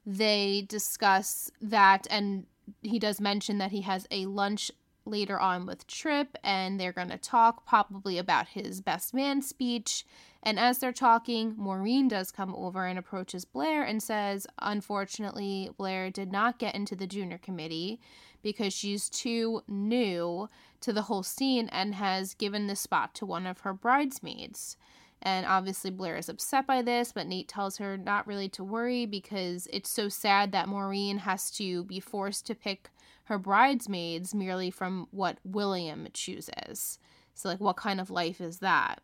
They 0.04 0.66
discuss 0.68 1.50
that, 1.62 2.06
and 2.10 2.46
he 2.82 2.98
does 2.98 3.20
mention 3.20 3.58
that 3.58 3.70
he 3.70 3.80
has 3.82 4.06
a 4.10 4.26
lunch 4.26 4.70
later 5.06 5.40
on 5.40 5.64
with 5.64 5.86
Tripp, 5.86 6.36
and 6.44 6.78
they're 6.78 6.92
going 6.92 7.08
to 7.08 7.16
talk 7.16 7.64
probably 7.66 8.18
about 8.18 8.48
his 8.48 8.80
best 8.82 9.14
man 9.14 9.40
speech. 9.40 10.04
And 10.46 10.60
as 10.60 10.78
they're 10.78 10.92
talking, 10.92 11.54
Maureen 11.58 12.06
does 12.06 12.30
come 12.30 12.54
over 12.54 12.86
and 12.86 12.96
approaches 12.96 13.44
Blair 13.44 13.82
and 13.82 14.00
says, 14.00 14.46
Unfortunately, 14.60 15.70
Blair 15.76 16.08
did 16.08 16.30
not 16.30 16.60
get 16.60 16.76
into 16.76 16.94
the 16.94 17.08
junior 17.08 17.36
committee 17.36 18.00
because 18.44 18.72
she's 18.72 19.08
too 19.08 19.62
new 19.66 20.48
to 20.82 20.92
the 20.92 21.02
whole 21.02 21.24
scene 21.24 21.68
and 21.70 21.96
has 21.96 22.34
given 22.34 22.68
the 22.68 22.76
spot 22.76 23.12
to 23.16 23.26
one 23.26 23.44
of 23.44 23.62
her 23.62 23.72
bridesmaids. 23.72 24.76
And 25.20 25.44
obviously, 25.46 25.90
Blair 25.90 26.16
is 26.16 26.28
upset 26.28 26.64
by 26.64 26.80
this, 26.80 27.10
but 27.10 27.26
Nate 27.26 27.48
tells 27.48 27.78
her 27.78 27.96
not 27.96 28.28
really 28.28 28.48
to 28.50 28.62
worry 28.62 29.04
because 29.04 29.66
it's 29.72 29.90
so 29.90 30.08
sad 30.08 30.52
that 30.52 30.68
Maureen 30.68 31.18
has 31.18 31.50
to 31.52 31.82
be 31.82 31.98
forced 31.98 32.46
to 32.46 32.54
pick 32.54 32.90
her 33.24 33.36
bridesmaids 33.36 34.32
merely 34.32 34.70
from 34.70 35.08
what 35.10 35.38
William 35.42 36.06
chooses. 36.12 37.00
So, 37.34 37.48
like, 37.48 37.58
what 37.58 37.76
kind 37.76 38.00
of 38.00 38.10
life 38.10 38.40
is 38.40 38.60
that? 38.60 39.02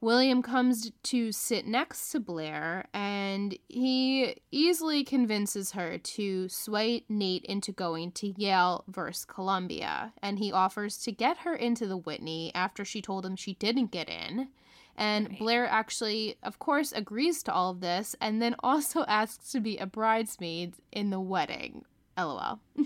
William 0.00 0.42
comes 0.42 0.90
to 1.02 1.30
sit 1.30 1.66
next 1.66 2.10
to 2.10 2.20
Blair 2.20 2.86
and 2.94 3.56
he 3.68 4.36
easily 4.50 5.04
convinces 5.04 5.72
her 5.72 5.98
to 5.98 6.48
sway 6.48 7.04
Nate 7.08 7.44
into 7.44 7.70
going 7.70 8.12
to 8.12 8.28
Yale 8.40 8.84
versus 8.88 9.26
Columbia. 9.26 10.14
And 10.22 10.38
he 10.38 10.52
offers 10.52 10.96
to 10.98 11.12
get 11.12 11.38
her 11.38 11.54
into 11.54 11.86
the 11.86 11.98
Whitney 11.98 12.50
after 12.54 12.84
she 12.84 13.02
told 13.02 13.26
him 13.26 13.36
she 13.36 13.54
didn't 13.54 13.90
get 13.90 14.08
in. 14.08 14.48
And 14.96 15.28
Right. 15.28 15.38
Blair 15.38 15.66
actually, 15.66 16.36
of 16.42 16.58
course, 16.58 16.92
agrees 16.92 17.42
to 17.44 17.52
all 17.52 17.70
of 17.70 17.80
this 17.80 18.16
and 18.20 18.40
then 18.40 18.54
also 18.60 19.04
asks 19.08 19.52
to 19.52 19.60
be 19.60 19.76
a 19.76 19.86
bridesmaid 19.86 20.74
in 20.92 21.10
the 21.10 21.20
wedding. 21.20 21.84
LOL. 22.16 22.60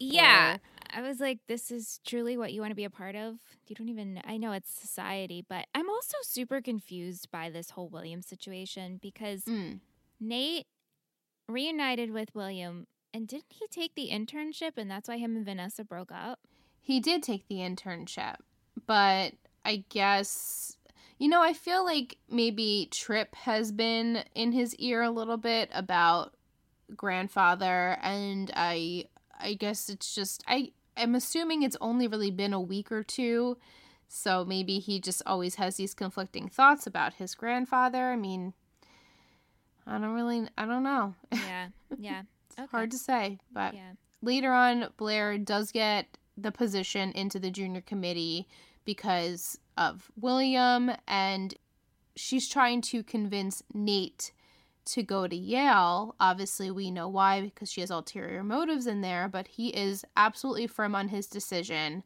Yeah. 0.00 0.58
I 0.92 1.02
was 1.02 1.20
like, 1.20 1.38
this 1.46 1.70
is 1.70 2.00
truly 2.06 2.36
what 2.36 2.52
you 2.52 2.60
want 2.60 2.70
to 2.70 2.76
be 2.76 2.84
a 2.84 2.90
part 2.90 3.14
of. 3.16 3.36
You 3.66 3.76
don't 3.76 3.88
even, 3.88 4.20
I 4.24 4.36
know 4.36 4.52
it's 4.52 4.70
society, 4.70 5.44
but 5.48 5.66
I'm 5.74 5.88
also 5.88 6.16
super 6.22 6.60
confused 6.60 7.30
by 7.30 7.50
this 7.50 7.70
whole 7.70 7.88
William 7.88 8.22
situation 8.22 8.98
because 9.00 9.44
Mm. 9.44 9.80
Nate 10.20 10.66
reunited 11.48 12.10
with 12.10 12.34
William 12.34 12.86
and 13.14 13.26
didn't 13.26 13.52
he 13.52 13.66
take 13.68 13.94
the 13.94 14.10
internship 14.10 14.72
and 14.76 14.90
that's 14.90 15.08
why 15.08 15.16
him 15.16 15.36
and 15.36 15.44
Vanessa 15.44 15.84
broke 15.84 16.12
up? 16.12 16.40
He 16.80 17.00
did 17.00 17.22
take 17.22 17.48
the 17.48 17.56
internship, 17.56 18.36
but 18.86 19.32
I 19.64 19.84
guess 19.88 20.76
you 21.18 21.28
know, 21.28 21.42
I 21.42 21.52
feel 21.52 21.84
like 21.84 22.16
maybe 22.30 22.86
Tripp 22.92 23.34
has 23.34 23.72
been 23.72 24.22
in 24.36 24.52
his 24.52 24.74
ear 24.76 25.02
a 25.02 25.10
little 25.10 25.36
bit 25.36 25.68
about 25.72 26.34
grandfather 26.94 27.98
and 28.02 28.50
I 28.54 29.06
I 29.38 29.54
guess 29.54 29.88
it's 29.88 30.14
just 30.14 30.42
I 30.46 30.72
I'm 30.98 31.14
assuming 31.14 31.62
it's 31.62 31.76
only 31.80 32.06
really 32.08 32.30
been 32.30 32.52
a 32.52 32.60
week 32.60 32.90
or 32.92 33.02
two. 33.02 33.56
So 34.08 34.44
maybe 34.44 34.78
he 34.78 35.00
just 35.00 35.22
always 35.26 35.56
has 35.56 35.76
these 35.76 35.94
conflicting 35.94 36.48
thoughts 36.48 36.86
about 36.86 37.14
his 37.14 37.34
grandfather. 37.34 38.10
I 38.10 38.16
mean, 38.16 38.54
I 39.86 39.92
don't 39.98 40.14
really 40.14 40.48
I 40.56 40.66
don't 40.66 40.82
know. 40.82 41.14
Yeah. 41.32 41.68
Yeah. 41.98 42.22
It's 42.50 42.58
Okay. 42.58 42.70
hard 42.70 42.90
to 42.90 42.98
say, 42.98 43.38
but 43.52 43.74
Yeah. 43.74 43.92
later 44.22 44.52
on, 44.52 44.88
Blair 44.96 45.38
does 45.38 45.70
get 45.70 46.18
the 46.36 46.50
position 46.50 47.12
into 47.12 47.38
the 47.38 47.50
junior 47.50 47.80
committee 47.82 48.48
because 48.84 49.58
of 49.76 50.10
William, 50.18 50.90
and 51.06 51.54
she's 52.16 52.48
trying 52.48 52.80
to 52.80 53.02
convince 53.04 53.62
Nate 53.72 54.32
to 54.92 55.02
go 55.02 55.26
to 55.26 55.36
Yale. 55.36 56.14
Obviously, 56.20 56.70
we 56.70 56.90
know 56.90 57.08
why 57.08 57.40
because 57.40 57.70
she 57.70 57.80
has 57.80 57.90
ulterior 57.90 58.42
motives 58.42 58.86
in 58.86 59.00
there, 59.00 59.28
but 59.28 59.48
he 59.48 59.68
is 59.68 60.04
absolutely 60.16 60.66
firm 60.66 60.94
on 60.94 61.08
his 61.08 61.26
decision. 61.26 62.02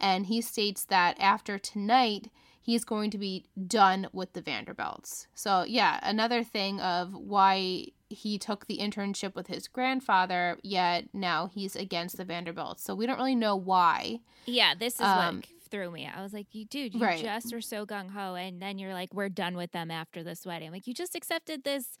And 0.00 0.26
he 0.26 0.40
states 0.40 0.84
that 0.84 1.16
after 1.18 1.58
tonight, 1.58 2.30
he's 2.60 2.84
going 2.84 3.10
to 3.12 3.18
be 3.18 3.46
done 3.66 4.08
with 4.12 4.32
the 4.32 4.42
Vanderbilts. 4.42 5.26
So, 5.34 5.64
yeah, 5.64 5.98
another 6.02 6.42
thing 6.44 6.80
of 6.80 7.14
why 7.14 7.86
he 8.08 8.38
took 8.38 8.66
the 8.66 8.78
internship 8.78 9.34
with 9.34 9.46
his 9.46 9.68
grandfather, 9.68 10.58
yet 10.62 11.08
now 11.12 11.46
he's 11.46 11.74
against 11.76 12.16
the 12.16 12.24
Vanderbilts. 12.24 12.82
So, 12.82 12.94
we 12.94 13.06
don't 13.06 13.18
really 13.18 13.34
know 13.34 13.56
why. 13.56 14.20
Yeah. 14.46 14.74
This 14.78 14.94
is 14.96 15.00
Um, 15.00 15.36
what 15.36 15.46
threw 15.70 15.90
me. 15.90 16.06
I 16.06 16.22
was 16.22 16.32
like, 16.32 16.46
you 16.52 16.64
dude, 16.64 16.94
you 16.94 17.00
Right. 17.00 17.20
just 17.20 17.52
are 17.52 17.60
so 17.60 17.84
gung 17.86 18.10
ho. 18.10 18.34
And 18.34 18.62
then 18.62 18.78
you're 18.78 18.92
like, 18.94 19.12
we're 19.12 19.28
done 19.28 19.56
with 19.56 19.72
them 19.72 19.90
after 19.90 20.22
this 20.22 20.46
wedding. 20.46 20.70
Like, 20.70 20.86
you 20.86 20.94
just 20.94 21.14
accepted 21.16 21.64
this 21.64 21.98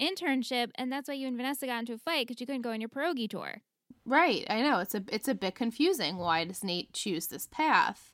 internship 0.00 0.70
and 0.76 0.92
that's 0.92 1.08
why 1.08 1.14
you 1.14 1.26
and 1.26 1.36
Vanessa 1.36 1.66
got 1.66 1.80
into 1.80 1.94
a 1.94 1.98
fight 1.98 2.26
because 2.26 2.40
you 2.40 2.46
couldn't 2.46 2.62
go 2.62 2.70
on 2.70 2.80
your 2.80 2.88
pierogi 2.88 3.28
tour. 3.28 3.62
Right, 4.04 4.46
I 4.48 4.62
know 4.62 4.78
it's 4.78 4.94
a 4.94 5.04
it's 5.12 5.28
a 5.28 5.34
bit 5.34 5.54
confusing. 5.54 6.16
Why 6.16 6.44
does 6.44 6.64
Nate 6.64 6.92
choose 6.92 7.26
this 7.26 7.46
path? 7.46 8.12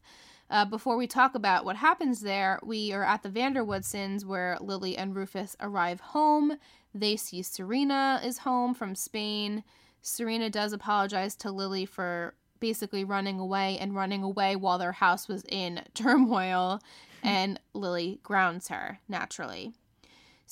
Uh, 0.51 0.65
before 0.65 0.97
we 0.97 1.07
talk 1.07 1.35
about 1.35 1.65
what 1.65 1.77
happens 1.77 2.21
there, 2.21 2.59
we 2.63 2.93
are 2.93 3.05
at 3.05 3.23
the 3.23 3.29
Vanderwoodsons 3.31 4.25
where 4.25 4.59
Lily 4.61 4.97
and 4.97 5.15
Rufus 5.15 5.57
arrive 5.61 6.01
home. 6.01 6.59
They 6.95 7.17
see 7.17 7.43
Serena 7.43 8.21
is 8.23 8.39
home 8.39 8.75
from 8.75 8.95
Spain. 8.95 9.65
Serena 10.03 10.51
does 10.51 10.73
apologize 10.73 11.35
to 11.37 11.51
Lily 11.51 11.87
for 11.87 12.35
basically 12.61 13.05
running 13.05 13.39
away 13.39 13.79
and 13.79 13.95
running 13.95 14.23
away 14.23 14.55
while 14.55 14.79
their 14.79 14.93
house 14.93 15.29
was 15.29 15.45
in 15.49 15.83
turmoil, 15.95 16.81
and 17.23 17.59
Lily 17.73 18.21
grounds 18.23 18.69
her 18.69 19.01
naturally. 19.09 19.73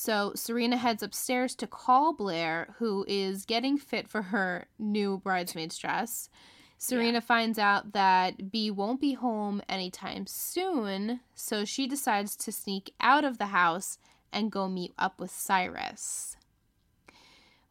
So 0.02 0.32
Serena 0.34 0.78
heads 0.78 1.00
upstairs 1.04 1.54
to 1.54 1.68
call 1.68 2.12
Blair, 2.12 2.74
who 2.80 3.04
is 3.06 3.44
getting 3.44 3.78
fit 3.78 4.08
for 4.08 4.20
her 4.20 4.66
new 4.76 5.18
bridesmaid's 5.18 5.78
dress. 5.78 6.28
Serena 6.76 7.20
finds 7.20 7.56
out 7.56 7.92
that 7.92 8.50
B 8.50 8.68
won't 8.68 9.00
be 9.00 9.12
home 9.12 9.62
anytime 9.68 10.26
soon, 10.26 11.20
so 11.36 11.64
she 11.64 11.86
decides 11.86 12.34
to 12.38 12.50
sneak 12.50 12.92
out 13.00 13.24
of 13.24 13.38
the 13.38 13.46
house 13.46 13.96
and 14.32 14.50
go 14.50 14.68
meet 14.68 14.92
up 14.98 15.20
with 15.20 15.30
Cyrus. 15.30 16.36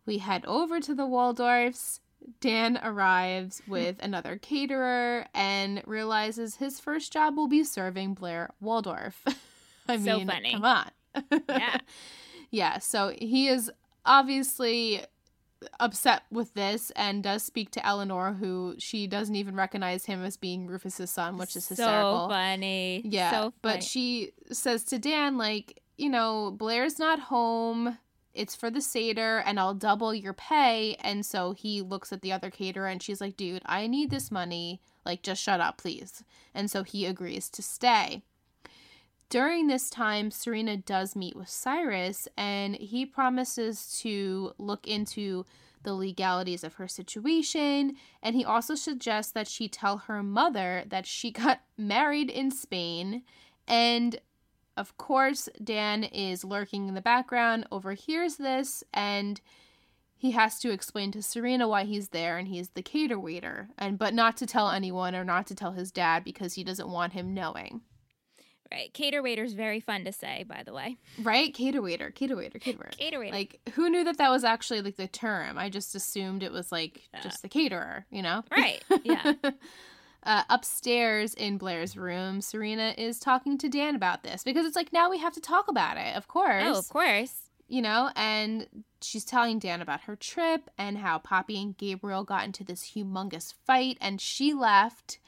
We 0.05 0.19
head 0.19 0.45
over 0.45 0.79
to 0.79 0.95
the 0.95 1.07
Waldorfs. 1.07 1.99
Dan 2.39 2.79
arrives 2.81 3.61
with 3.67 3.97
another 4.01 4.37
caterer 4.37 5.25
and 5.33 5.83
realizes 5.85 6.55
his 6.55 6.79
first 6.79 7.11
job 7.11 7.35
will 7.35 7.49
be 7.49 7.65
serving 7.65 8.13
Blair 8.13 8.51
Waldorf. 8.61 9.21
I 9.89 9.97
So 9.97 10.19
mean, 10.19 10.27
funny. 10.27 10.53
come 10.53 10.63
on. 10.63 10.91
Yeah. 11.49 11.77
yeah, 12.51 12.79
so 12.79 13.13
he 13.17 13.47
is 13.47 13.71
obviously 14.05 15.01
upset 15.79 16.23
with 16.31 16.53
this 16.53 16.91
and 16.95 17.23
does 17.23 17.43
speak 17.43 17.71
to 17.71 17.85
Eleanor, 17.85 18.33
who 18.33 18.75
she 18.79 19.07
doesn't 19.07 19.35
even 19.35 19.55
recognize 19.55 20.05
him 20.05 20.23
as 20.23 20.37
being 20.37 20.67
Rufus's 20.67 21.11
son, 21.11 21.37
which 21.37 21.55
is 21.55 21.67
hysterical. 21.67 22.25
So 22.27 22.29
funny. 22.29 23.01
Yeah, 23.05 23.29
So 23.31 23.37
funny. 23.37 23.53
but 23.61 23.83
she 23.83 24.31
says 24.51 24.83
to 24.85 24.97
Dan, 24.99 25.37
like, 25.37 25.81
you 25.97 26.09
know, 26.09 26.51
Blair's 26.51 26.97
not 26.97 27.19
home. 27.19 27.97
It's 28.33 28.55
for 28.55 28.71
the 28.71 28.79
Seder, 28.81 29.39
and 29.45 29.59
I'll 29.59 29.73
double 29.73 30.15
your 30.15 30.33
pay. 30.33 30.95
And 31.01 31.25
so 31.25 31.51
he 31.51 31.81
looks 31.81 32.13
at 32.13 32.21
the 32.21 32.31
other 32.31 32.49
caterer, 32.49 32.87
and 32.87 33.03
she's 33.03 33.19
like, 33.19 33.35
dude, 33.35 33.61
I 33.65 33.87
need 33.87 34.09
this 34.09 34.31
money. 34.31 34.81
Like, 35.05 35.21
just 35.21 35.43
shut 35.43 35.59
up, 35.59 35.77
please. 35.77 36.23
And 36.55 36.71
so 36.71 36.83
he 36.83 37.05
agrees 37.05 37.49
to 37.49 37.61
stay. 37.61 38.23
During 39.31 39.67
this 39.67 39.89
time, 39.89 40.29
Serena 40.29 40.75
does 40.75 41.15
meet 41.15 41.37
with 41.37 41.47
Cyrus, 41.47 42.27
and 42.35 42.75
he 42.75 43.05
promises 43.05 43.97
to 44.01 44.51
look 44.57 44.85
into 44.85 45.45
the 45.83 45.93
legalities 45.93 46.65
of 46.65 46.73
her 46.73 46.87
situation. 46.89 47.95
And 48.21 48.35
he 48.35 48.43
also 48.43 48.75
suggests 48.75 49.31
that 49.31 49.47
she 49.47 49.69
tell 49.69 49.99
her 49.99 50.21
mother 50.21 50.83
that 50.85 51.05
she 51.05 51.31
got 51.31 51.61
married 51.77 52.29
in 52.29 52.51
Spain. 52.51 53.23
And 53.69 54.19
of 54.75 54.97
course, 54.97 55.47
Dan 55.63 56.03
is 56.03 56.43
lurking 56.43 56.89
in 56.89 56.93
the 56.93 57.01
background, 57.01 57.67
overhears 57.71 58.35
this, 58.35 58.83
and 58.93 59.39
he 60.17 60.31
has 60.31 60.59
to 60.59 60.71
explain 60.71 61.09
to 61.13 61.21
Serena 61.21 61.69
why 61.69 61.85
he's 61.85 62.09
there 62.09 62.37
and 62.37 62.49
he's 62.49 62.71
the 62.71 62.83
cater 62.83 63.17
waiter. 63.17 63.69
And 63.77 63.97
but 63.97 64.13
not 64.13 64.35
to 64.37 64.45
tell 64.45 64.71
anyone 64.71 65.15
or 65.15 65.23
not 65.23 65.47
to 65.47 65.55
tell 65.55 65.71
his 65.71 65.89
dad 65.89 66.25
because 66.25 66.55
he 66.55 66.65
doesn't 66.65 66.89
want 66.89 67.13
him 67.13 67.33
knowing. 67.33 67.79
Right. 68.71 68.93
Cater 68.93 69.21
waiter's 69.21 69.53
very 69.53 69.79
fun 69.79 70.05
to 70.05 70.11
say, 70.11 70.43
by 70.47 70.63
the 70.63 70.73
way. 70.73 70.97
Right? 71.21 71.53
Cater 71.53 71.81
waiter, 71.81 72.09
cater 72.11 72.35
waiter, 72.35 72.59
cater 72.59 72.77
waiter. 72.79 72.97
Cater 72.97 73.19
waiter. 73.19 73.33
Like, 73.35 73.59
who 73.73 73.89
knew 73.89 74.03
that 74.03 74.17
that 74.17 74.29
was 74.29 74.43
actually 74.43 74.81
like 74.81 74.95
the 74.97 75.07
term? 75.07 75.57
I 75.57 75.69
just 75.69 75.93
assumed 75.95 76.43
it 76.43 76.51
was 76.51 76.71
like 76.71 77.01
Yeah. 77.13 77.21
just 77.21 77.41
the 77.41 77.49
caterer, 77.49 78.05
you 78.09 78.21
know? 78.21 78.43
right. 78.51 78.83
Yeah. 79.03 79.33
uh, 80.23 80.43
upstairs 80.49 81.33
in 81.33 81.57
Blair's 81.57 81.97
room, 81.97 82.41
Serena 82.41 82.93
is 82.97 83.19
talking 83.19 83.57
to 83.57 83.69
Dan 83.69 83.95
about 83.95 84.23
this 84.23 84.43
because 84.43 84.65
it's 84.65 84.75
like 84.75 84.93
now 84.93 85.09
we 85.09 85.17
have 85.17 85.33
to 85.33 85.41
talk 85.41 85.67
about 85.67 85.97
it, 85.97 86.15
of 86.15 86.27
course. 86.27 86.63
oh, 86.65 86.77
of 86.77 86.89
course. 86.89 87.33
You 87.67 87.81
know, 87.81 88.11
and 88.17 88.67
she's 89.01 89.23
telling 89.23 89.57
Dan 89.57 89.81
about 89.81 90.01
her 90.01 90.17
trip 90.17 90.69
and 90.77 90.97
how 90.97 91.19
Poppy 91.19 91.61
and 91.61 91.75
Gabriel 91.77 92.25
got 92.25 92.43
into 92.43 92.65
this 92.65 92.91
humongous 92.95 93.53
fight 93.65 93.97
and 94.01 94.19
she 94.19 94.53
left. 94.53 95.19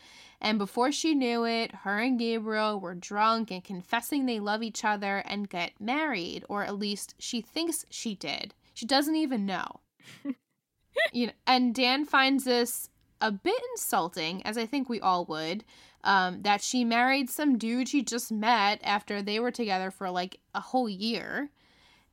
And 0.43 0.57
before 0.59 0.91
she 0.91 1.15
knew 1.15 1.45
it, 1.45 1.73
her 1.73 1.99
and 1.99 2.19
Gabriel 2.19 2.77
were 2.77 2.95
drunk 2.95 3.49
and 3.49 3.63
confessing 3.63 4.25
they 4.25 4.41
love 4.41 4.61
each 4.61 4.83
other 4.83 5.19
and 5.25 5.49
get 5.49 5.71
married, 5.79 6.43
or 6.49 6.65
at 6.65 6.77
least 6.77 7.15
she 7.17 7.39
thinks 7.39 7.85
she 7.89 8.13
did. 8.13 8.53
She 8.73 8.85
doesn't 8.85 9.15
even 9.15 9.45
know. 9.45 9.79
you 11.13 11.27
know, 11.27 11.33
and 11.47 11.73
Dan 11.73 12.03
finds 12.03 12.43
this 12.43 12.89
a 13.21 13.31
bit 13.31 13.59
insulting, 13.71 14.45
as 14.45 14.57
I 14.57 14.65
think 14.65 14.89
we 14.89 14.99
all 14.99 15.23
would, 15.25 15.63
um, 16.03 16.41
that 16.41 16.61
she 16.61 16.83
married 16.83 17.29
some 17.29 17.57
dude 17.57 17.87
she 17.87 18.03
just 18.03 18.29
met 18.29 18.81
after 18.83 19.21
they 19.21 19.39
were 19.39 19.51
together 19.51 19.91
for 19.91 20.09
like 20.09 20.41
a 20.53 20.59
whole 20.59 20.89
year, 20.89 21.51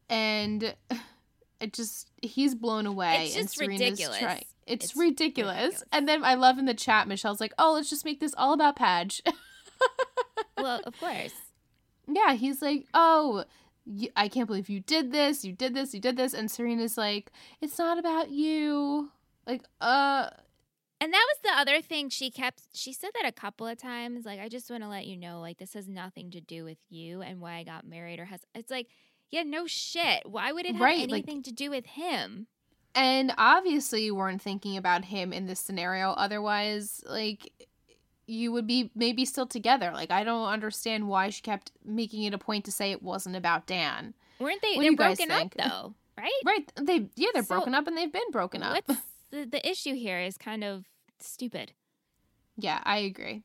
and 0.08 0.76
it 1.60 1.72
just 1.72 2.08
he's 2.22 2.54
blown 2.54 2.86
away. 2.86 3.24
It's 3.26 3.36
and 3.36 3.46
just 3.48 3.60
ridiculous. 3.60 4.18
trying- 4.18 4.44
It's, 4.70 4.86
It's 4.86 4.96
ridiculous. 4.96 5.54
ridiculous. 5.56 5.84
And 5.92 6.08
then 6.08 6.24
I 6.24 6.34
love 6.34 6.58
in 6.58 6.64
the 6.66 6.74
chat, 6.74 7.08
Michelle's 7.08 7.40
like, 7.40 7.52
"Oh, 7.58 7.72
let's 7.74 7.90
just 7.90 8.04
make 8.04 8.20
this 8.20 8.34
all 8.38 8.52
about 8.52 8.76
Padge." 8.76 9.22
Well, 10.56 10.80
of 10.84 10.98
course. 11.00 11.32
yeah, 12.06 12.34
he's 12.34 12.60
like, 12.62 12.86
"Oh." 12.94 13.44
I 14.14 14.28
can't 14.28 14.46
believe 14.46 14.68
you 14.68 14.78
did 14.80 15.10
this. 15.10 15.42
You 15.44 15.52
did 15.52 15.74
this. 15.74 15.94
You 15.94 16.00
did 16.00 16.16
this. 16.16 16.32
And 16.34 16.48
Serena's 16.50 16.96
like, 16.98 17.32
it's 17.60 17.76
not 17.78 17.98
about 17.98 18.30
you. 18.30 19.10
Like, 19.46 19.62
uh, 19.80 20.28
And 21.00 21.12
that 21.12 21.26
was 21.28 21.38
the 21.42 21.58
other 21.58 21.80
thing 21.82 22.08
she 22.10 22.30
kept 22.30 22.62
she 22.74 22.92
said 22.92 23.10
that 23.14 23.26
a 23.26 23.32
couple 23.32 23.66
of 23.66 23.78
times 23.78 24.24
like 24.26 24.38
I 24.38 24.48
just 24.48 24.70
want 24.70 24.82
to 24.84 24.88
let 24.88 25.06
you 25.06 25.16
know 25.16 25.40
like 25.40 25.56
this 25.58 25.72
has 25.74 25.88
nothing 25.88 26.30
to 26.32 26.40
do 26.42 26.62
with 26.62 26.76
you 26.90 27.22
and 27.22 27.40
why 27.40 27.54
I 27.54 27.64
got 27.64 27.84
married 27.86 28.20
or 28.20 28.26
has 28.26 28.42
it's 28.54 28.70
like 28.70 28.88
yeah 29.30 29.42
no 29.44 29.66
shit 29.66 30.22
why 30.28 30.52
would 30.52 30.66
it 30.66 30.72
have 30.74 30.80
Right, 30.82 30.98
like- 31.08 31.24
anything 31.24 31.42
to 31.44 31.50
do 31.52 31.70
with 31.70 31.86
him 31.86 32.46
And 32.94 33.32
obviously, 33.38 34.02
you 34.04 34.14
weren't 34.14 34.42
thinking 34.42 34.76
about 34.76 35.04
him 35.04 35.32
in 35.32 35.46
this 35.46 35.60
scenario. 35.60 36.10
Otherwise, 36.10 37.02
like, 37.06 37.52
you 38.26 38.52
would 38.52 38.66
be 38.66 38.90
maybe 38.94 39.24
still 39.24 39.46
together. 39.46 39.90
Like, 39.92 40.10
I 40.10 40.24
don't 40.24 40.46
understand 40.48 41.08
why 41.08 41.30
she 41.30 41.42
kept 41.42 41.72
making 41.84 42.24
it 42.24 42.34
a 42.34 42.38
point 42.38 42.64
to 42.66 42.72
say 42.72 42.90
it 42.92 43.02
wasn't 43.02 43.36
about 43.36 43.66
Dan. 43.66 44.14
weren't 44.38 44.60
they 44.62 44.74
What 44.74 44.82
they're 44.82 44.96
broken 44.96 45.30
up 45.30 45.54
though 45.56 45.94
right 46.18 46.42
Right? 46.44 46.72
They, 46.76 47.08
yeah, 47.16 47.28
they're 47.32 47.42
So, 47.42 47.54
broken 47.56 47.74
up 47.74 47.86
and 47.86 47.96
they've 47.96 48.12
been 48.12 48.30
broken 48.30 48.62
up. 48.62 48.82
what's 48.86 49.00
the, 49.30 49.44
the 49.46 49.68
issue 49.68 49.94
here 49.94 50.18
is 50.20 50.36
kind 50.38 50.62
of 50.64 50.84
stupid 51.18 51.72
Yeah, 52.56 52.80
I 52.84 52.98
agree. 52.98 53.42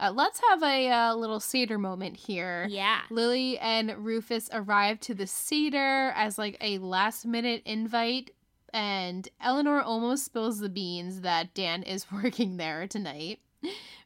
Uh, 0.00 0.10
let's 0.10 0.40
have 0.48 0.62
a 0.62 0.90
uh, 0.90 1.14
little 1.14 1.38
Seder 1.40 1.78
moment 1.78 2.16
here. 2.16 2.66
yeah 2.70 3.00
Lily 3.10 3.58
and 3.58 3.94
Rufus 3.98 4.48
arrive 4.52 5.00
to 5.00 5.14
the 5.14 5.26
Seder 5.26 6.12
as 6.16 6.38
like 6.38 6.56
a 6.60 6.78
last 6.78 7.26
minute 7.26 7.62
invite, 7.66 8.30
and 8.72 9.28
Eleanor 9.40 9.80
almost 9.80 10.24
spills 10.24 10.58
the 10.58 10.68
beans 10.68 11.20
that 11.20 11.54
Dan 11.54 11.82
is 11.82 12.10
working 12.12 12.56
there 12.56 12.86
tonight. 12.86 13.40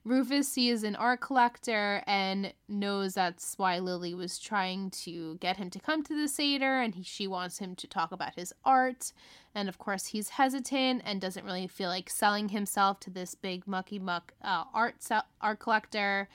Rufus 0.04 0.48
sees 0.48 0.84
an 0.84 0.94
art 0.96 1.20
collector 1.20 2.02
and 2.06 2.52
knows 2.68 3.14
that's 3.14 3.54
why 3.56 3.78
Lily 3.78 4.14
was 4.14 4.38
trying 4.38 4.90
to 4.90 5.36
get 5.38 5.56
him 5.56 5.70
to 5.70 5.80
come 5.80 6.04
to 6.04 6.14
the 6.14 6.28
Seder, 6.28 6.80
and 6.80 6.94
he, 6.94 7.02
she 7.02 7.26
wants 7.26 7.58
him 7.58 7.74
to 7.76 7.88
talk 7.88 8.12
about 8.12 8.36
his 8.36 8.52
art. 8.64 9.12
And 9.54 9.68
of 9.68 9.78
course, 9.78 10.06
he's 10.06 10.28
hesitant 10.28 11.02
and 11.04 11.20
doesn't 11.20 11.44
really 11.44 11.66
feel 11.66 11.88
like 11.88 12.10
selling 12.10 12.50
himself 12.50 13.00
to 13.00 13.10
this 13.10 13.34
big 13.34 13.66
mucky 13.66 13.98
muck 13.98 14.34
uh, 14.42 14.64
art 14.72 14.96
art 15.40 15.58
collector 15.58 16.28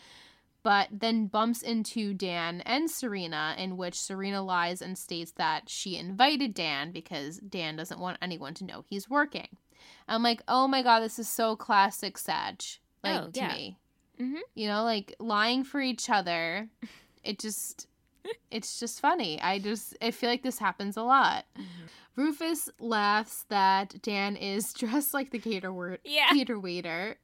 but 0.63 0.87
then 0.91 1.27
bumps 1.27 1.61
into 1.61 2.13
Dan 2.13 2.61
and 2.61 2.89
Serena, 2.89 3.55
in 3.57 3.77
which 3.77 3.99
Serena 3.99 4.41
lies 4.43 4.81
and 4.81 4.97
states 4.97 5.31
that 5.37 5.69
she 5.69 5.97
invited 5.97 6.53
Dan 6.53 6.91
because 6.91 7.37
Dan 7.37 7.75
doesn't 7.75 7.99
want 7.99 8.17
anyone 8.21 8.53
to 8.55 8.65
know 8.65 8.83
he's 8.89 9.09
working. 9.09 9.47
I'm 10.07 10.23
like, 10.23 10.41
oh 10.47 10.67
my 10.67 10.81
god, 10.83 10.99
this 11.01 11.17
is 11.19 11.27
so 11.29 11.55
classic 11.55 12.17
Sag, 12.17 12.61
like 13.03 13.21
Oh, 13.21 13.27
to 13.31 13.39
yeah. 13.39 13.53
me. 13.53 13.77
Mhm. 14.19 14.39
You 14.55 14.67
know, 14.67 14.83
like 14.83 15.15
lying 15.19 15.63
for 15.63 15.81
each 15.81 16.09
other. 16.09 16.69
It 17.23 17.39
just, 17.39 17.87
it's 18.51 18.79
just 18.79 18.99
funny. 18.99 19.41
I 19.41 19.57
just, 19.59 19.95
I 20.01 20.11
feel 20.11 20.29
like 20.29 20.43
this 20.43 20.59
happens 20.59 20.97
a 20.97 21.03
lot. 21.03 21.45
Rufus 22.15 22.69
laughs 22.79 23.45
that 23.49 24.01
Dan 24.01 24.35
is 24.35 24.73
dressed 24.77 25.13
like 25.13 25.31
the 25.31 25.39
cater 25.39 25.71
word 25.71 25.99
yeah 26.03 26.31
theater 26.31 26.59
waiter. 26.59 27.17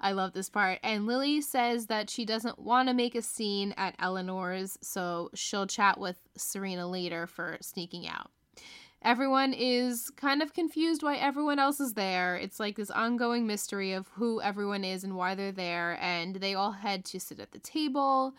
I 0.00 0.12
love 0.12 0.32
this 0.32 0.48
part. 0.48 0.78
And 0.82 1.06
Lily 1.06 1.40
says 1.40 1.86
that 1.86 2.08
she 2.10 2.24
doesn't 2.24 2.58
want 2.58 2.88
to 2.88 2.94
make 2.94 3.14
a 3.14 3.22
scene 3.22 3.74
at 3.76 3.94
Eleanor's, 3.98 4.78
so 4.80 5.30
she'll 5.34 5.66
chat 5.66 5.98
with 5.98 6.16
Serena 6.36 6.88
later 6.88 7.26
for 7.26 7.58
sneaking 7.60 8.08
out. 8.08 8.30
Everyone 9.02 9.54
is 9.54 10.10
kind 10.16 10.42
of 10.42 10.52
confused 10.52 11.02
why 11.02 11.16
everyone 11.16 11.58
else 11.58 11.80
is 11.80 11.94
there. 11.94 12.36
It's 12.36 12.60
like 12.60 12.76
this 12.76 12.90
ongoing 12.90 13.46
mystery 13.46 13.92
of 13.92 14.08
who 14.08 14.42
everyone 14.42 14.84
is 14.84 15.04
and 15.04 15.16
why 15.16 15.34
they're 15.34 15.52
there, 15.52 15.96
and 16.00 16.36
they 16.36 16.54
all 16.54 16.72
head 16.72 17.04
to 17.06 17.20
sit 17.20 17.40
at 17.40 17.52
the 17.52 17.58
table. 17.58 18.34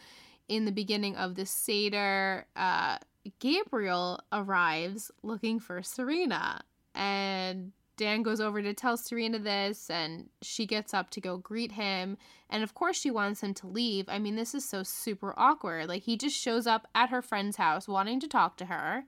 In 0.47 0.65
the 0.65 0.71
beginning 0.71 1.15
of 1.15 1.35
the 1.35 1.45
Seder, 1.45 2.45
uh, 2.55 2.97
Gabriel 3.39 4.19
arrives 4.31 5.11
looking 5.23 5.59
for 5.59 5.83
Serena, 5.83 6.61
and 6.95 7.71
Dan 7.97 8.23
goes 8.23 8.41
over 8.41 8.61
to 8.61 8.73
tell 8.73 8.97
Serena 8.97 9.37
this, 9.37 9.89
and 9.89 10.29
she 10.41 10.65
gets 10.65 10.93
up 10.93 11.09
to 11.11 11.21
go 11.21 11.37
greet 11.37 11.73
him. 11.73 12.17
And 12.49 12.63
of 12.63 12.73
course, 12.73 12.99
she 12.99 13.11
wants 13.11 13.41
him 13.41 13.53
to 13.55 13.67
leave. 13.67 14.05
I 14.09 14.17
mean, 14.17 14.35
this 14.35 14.55
is 14.55 14.67
so 14.67 14.81
super 14.83 15.33
awkward. 15.37 15.87
Like, 15.87 16.03
he 16.03 16.17
just 16.17 16.35
shows 16.35 16.65
up 16.65 16.87
at 16.95 17.09
her 17.09 17.21
friend's 17.21 17.57
house 17.57 17.87
wanting 17.87 18.19
to 18.21 18.27
talk 18.27 18.57
to 18.57 18.65
her. 18.65 19.03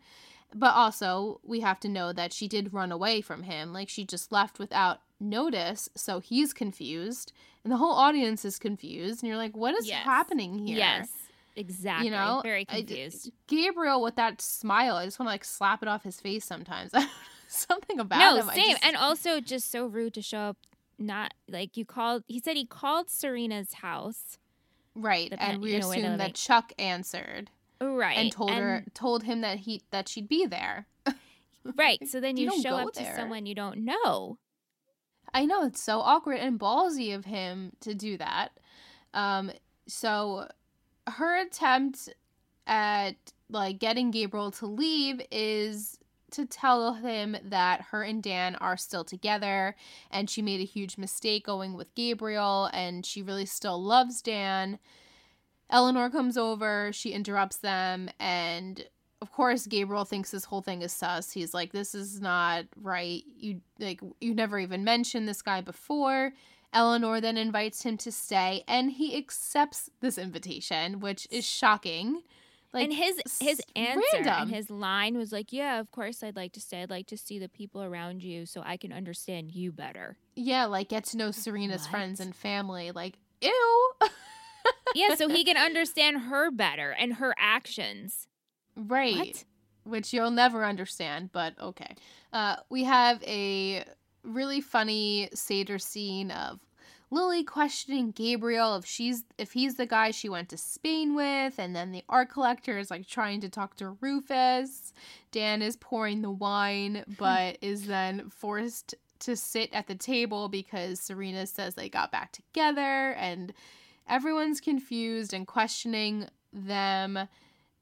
But 0.56 0.76
also, 0.76 1.39
we 1.43 1.62
have 1.62 1.80
to 1.80 1.88
know 1.89 2.13
that 2.13 2.32
she 2.32 2.47
did 2.47 2.73
run 2.73 2.91
away 2.91 3.21
from 3.21 3.43
him. 3.43 3.73
Like, 3.73 3.89
she 3.89 4.06
just 4.06 4.32
left 4.32 4.60
without 4.60 5.02
notice. 5.19 5.89
So 5.95 6.19
he's 6.19 6.54
confused, 6.54 7.34
and 7.63 7.73
the 7.73 7.78
whole 7.78 7.93
audience 7.93 8.45
is 8.45 8.60
confused. 8.60 9.23
And 9.23 9.28
you're 9.28 9.38
like, 9.38 9.58
what 9.58 9.73
is 9.73 9.88
Yes. 9.88 10.04
happening 10.06 10.60
here? 10.60 10.78
yes 10.78 11.10
exactly 11.56 12.08
You 12.08 12.12
know, 12.12 12.42
very 12.44 12.66
I 12.70 12.78
confused 12.78 13.32
Gabriel 13.48 14.02
with 14.02 14.16
that 14.16 14.42
smile, 14.42 14.96
I 14.96 15.06
just 15.06 15.20
want 15.20 15.28
to 15.28 15.34
like 15.34 15.44
slap 15.46 15.82
it 15.82 15.88
off 15.88 16.04
his 16.04 16.20
face 16.20 16.46
sometimes. 16.46 16.92
Something 17.48 18.00
about 18.00 18.20
no 18.20 18.42
him. 18.42 18.50
I 18.50 18.56
same 18.56 18.72
just- 18.72 18.86
and 18.86 18.96
also 18.96 19.39
just 19.39 19.70
so 19.72 19.86
rude 19.86 20.13
to 20.16 20.22
show 20.22 20.39
up 20.39 20.58
not 20.98 21.34
like 21.50 21.76
you 21.78 21.86
called 21.86 22.24
he 22.28 22.39
said 22.39 22.56
he 22.56 22.66
called 22.66 23.10
serena's 23.10 23.74
house 23.74 24.38
right, 24.96 25.30
the 25.32 25.42
and 25.42 25.62
we 25.62 25.76
assume 25.76 26.04
that 26.04 26.20
like- 26.20 26.34
Chuck 26.36 26.72
answered 26.80 27.50
right 27.82 28.18
and 28.18 28.32
told 28.32 28.52
her 28.52 28.86
told 28.94 29.24
him 29.24 29.42
that 29.42 29.60
he 29.60 29.82
that 29.92 30.08
she'd 30.08 30.28
be 30.28 30.46
there. 30.46 30.88
right 31.78 32.00
so 32.08 32.20
then 32.20 32.38
You 32.38 32.52
you, 32.54 32.62
show 32.62 32.76
up 32.76 32.94
there. 32.94 33.12
to 33.12 33.16
someone 33.16 33.46
you 33.46 33.56
don't 33.56 33.80
know 33.80 34.38
I 35.34 35.46
know 35.46 35.63
it's 35.63 35.82
so 35.82 36.00
awkward 36.00 36.38
and 36.39 36.60
ballsy 36.60 37.16
of 37.16 37.26
him 37.26 37.72
to 37.82 37.96
do 37.96 38.18
that. 38.18 38.50
Um, 39.16 39.52
so 39.88 40.48
her 41.08 41.42
attempt 41.42 42.10
at 42.68 43.16
like 43.50 43.80
getting 43.80 44.12
Gabriel 44.12 44.52
to 44.52 44.66
leave 44.66 45.22
is 45.32 45.98
to 46.32 46.46
tell 46.46 46.94
him 46.94 47.38
that 47.44 47.82
her 47.92 48.04
and 48.04 48.24
Dan 48.24 48.56
are 48.56 48.78
still 48.78 49.04
together 49.04 49.76
and 50.10 50.30
she 50.30 50.42
made 50.42 50.60
a 50.60 50.66
huge 50.66 50.98
mistake 50.98 51.46
going 51.46 51.74
with 51.74 51.94
Gabriel 51.94 52.70
and 52.74 53.06
she 53.06 53.22
really 53.22 53.46
still 53.46 53.82
loves 53.82 54.22
Dan. 54.22 54.80
Eleanor 55.70 56.10
comes 56.10 56.38
over, 56.38 56.92
she 56.92 57.12
interrupts 57.12 57.58
them, 57.58 58.10
and 58.20 58.86
of 59.22 59.32
course 59.32 59.66
Gabriel 59.66 60.06
thinks 60.06 60.32
this 60.32 60.46
whole 60.46 60.62
thing 60.62 60.82
is 60.82 60.92
sus. 60.92 61.32
He's 61.32 61.54
like, 61.54 61.72
This 61.72 61.96
is 61.96 62.20
not 62.20 62.66
right. 62.82 63.24
You 63.38 63.62
like 63.80 64.02
you 64.20 64.36
never 64.36 64.60
even 64.60 64.84
mentioned 64.84 65.28
this 65.28 65.42
guy 65.42 65.62
before. 65.62 66.34
Eleanor 66.74 67.22
then 67.22 67.38
invites 67.38 67.84
him 67.84 67.98
to 67.98 68.12
stay 68.12 68.64
and 68.68 68.92
he 68.92 69.16
accepts 69.16 69.90
this 70.02 70.18
invitation, 70.18 71.00
which 71.00 71.28
is 71.32 71.46
shocking. 71.46 72.24
Like, 72.74 72.86
and 72.86 72.94
his 72.94 73.22
his 73.40 73.62
answer 73.76 74.02
random. 74.14 74.34
and 74.42 74.52
his 74.52 74.72
line 74.72 75.16
was 75.16 75.32
like, 75.32 75.54
"Yeah, 75.54 75.80
of 75.80 75.92
course 75.92 76.24
I'd 76.24 76.36
like 76.36 76.54
to 76.54 76.60
stay. 76.60 76.82
I'd 76.82 76.90
like 76.90 77.06
to 77.08 77.18
see 77.18 77.38
the 77.38 77.48
people 77.48 77.84
around 77.84 78.24
you 78.24 78.48
so 78.48 78.64
I 78.66 78.78
can 78.78 78.92
understand 78.92 79.52
you 79.52 79.72
better." 79.72 80.18
Yeah, 80.36 80.66
like 80.66 80.90
get 80.90 81.04
to 81.06 81.18
know 81.18 81.30
Serena's 81.30 81.84
what? 81.84 81.92
friends 81.92 82.20
and 82.20 82.36
family. 82.36 82.92
Like, 82.92 83.20
ew. 83.42 83.92
yeah, 84.96 85.14
so 85.14 85.30
he 85.30 85.44
can 85.44 85.56
understand 85.56 86.22
her 86.24 86.50
better 86.50 86.90
and 86.90 87.14
her 87.16 87.36
actions. 87.38 88.28
Right. 88.76 89.18
What? 89.18 89.44
Which 89.84 90.14
you'll 90.14 90.32
never 90.32 90.66
understand, 90.66 91.32
but 91.32 91.54
okay. 91.60 91.96
Uh, 92.32 92.56
we 92.70 92.86
have 92.86 93.22
a 93.24 93.84
really 94.24 94.62
funny 94.62 95.30
Seder 95.34 95.80
scene 95.80 96.32
of 96.32 96.60
Lily 97.14 97.44
questioning 97.44 98.12
Gabriel 98.12 98.76
if 98.76 98.86
she's 98.86 99.24
if 99.38 99.52
he's 99.52 99.76
the 99.76 99.86
guy 99.86 100.10
she 100.10 100.30
went 100.30 100.50
to 100.50 100.58
Spain 100.58 101.14
with, 101.14 101.60
and 101.60 101.76
then 101.76 101.92
the 101.92 102.04
art 102.10 102.32
collector 102.32 102.80
is 102.80 102.90
like 102.90 103.08
trying 103.08 103.40
to 103.42 103.50
talk 103.50 103.76
to 103.76 103.96
Rufus. 104.02 104.94
Dan 105.32 105.62
is 105.62 105.76
pouring 105.76 106.24
the 106.24 106.32
wine, 106.32 107.04
but 107.20 107.58
is 107.62 107.86
then 107.86 108.30
forced 108.30 108.96
to 109.20 109.36
sit 109.36 109.72
at 109.74 109.88
the 109.88 109.96
table 109.96 110.50
because 110.50 111.00
Serena 111.00 111.46
says 111.46 111.76
they 111.76 111.88
got 111.88 112.12
back 112.12 112.32
together, 112.32 113.12
and 113.12 113.54
everyone's 114.10 114.60
confused 114.60 115.34
and 115.34 115.46
questioning 115.46 116.28
them, 116.52 117.28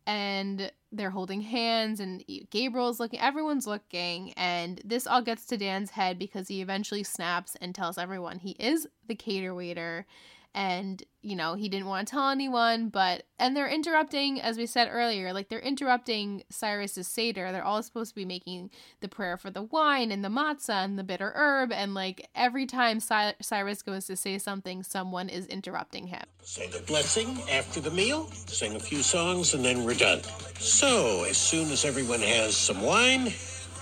and 0.05 0.71
they're 0.91 1.09
holding 1.09 1.41
hands 1.41 1.99
and 1.99 2.23
Gabriel's 2.49 2.99
looking 2.99 3.19
everyone's 3.19 3.67
looking 3.67 4.33
and 4.33 4.81
this 4.83 5.07
all 5.07 5.21
gets 5.21 5.45
to 5.45 5.57
Dan's 5.57 5.91
head 5.91 6.19
because 6.19 6.47
he 6.47 6.61
eventually 6.61 7.03
snaps 7.03 7.55
and 7.61 7.73
tells 7.73 7.97
everyone 7.97 8.39
he 8.39 8.51
is 8.51 8.87
the 9.07 9.15
cater 9.15 9.53
waiter 9.53 10.05
and 10.53 11.03
you 11.21 11.35
know 11.35 11.53
he 11.53 11.69
didn't 11.69 11.87
want 11.87 12.07
to 12.07 12.11
tell 12.11 12.29
anyone 12.29 12.89
but 12.89 13.23
and 13.39 13.55
they're 13.55 13.69
interrupting 13.69 14.41
as 14.41 14.57
we 14.57 14.65
said 14.65 14.89
earlier 14.91 15.31
like 15.33 15.47
they're 15.49 15.59
interrupting 15.59 16.43
cyrus's 16.49 17.07
seder. 17.07 17.51
They're 17.51 17.63
all 17.63 17.81
supposed 17.83 18.11
to 18.11 18.15
be 18.15 18.25
making 18.25 18.69
the 18.99 19.07
prayer 19.07 19.37
for 19.37 19.49
the 19.49 19.61
wine 19.61 20.11
and 20.11 20.23
the 20.23 20.29
matzah 20.29 20.83
and 20.83 20.99
the 20.99 21.03
bitter 21.03 21.31
herb 21.35 21.71
and 21.71 21.93
like 21.93 22.27
every 22.35 22.65
time 22.65 22.99
Cy- 22.99 23.35
cyrus 23.41 23.81
goes 23.81 24.05
to 24.07 24.15
say 24.15 24.37
something 24.37 24.83
someone 24.83 25.29
is 25.29 25.45
interrupting 25.47 26.07
him. 26.07 26.23
Say 26.41 26.67
the 26.67 26.81
blessing 26.81 27.37
after 27.51 27.79
the 27.79 27.91
meal 27.91 28.27
sing 28.31 28.75
a 28.75 28.79
few 28.79 29.01
songs 29.01 29.53
and 29.53 29.63
then 29.63 29.83
we're 29.85 29.93
done. 29.93 30.21
So 30.59 31.23
as 31.29 31.37
soon 31.37 31.71
as 31.71 31.85
everyone 31.85 32.21
has 32.21 32.55
some 32.57 32.81
wine 32.81 33.31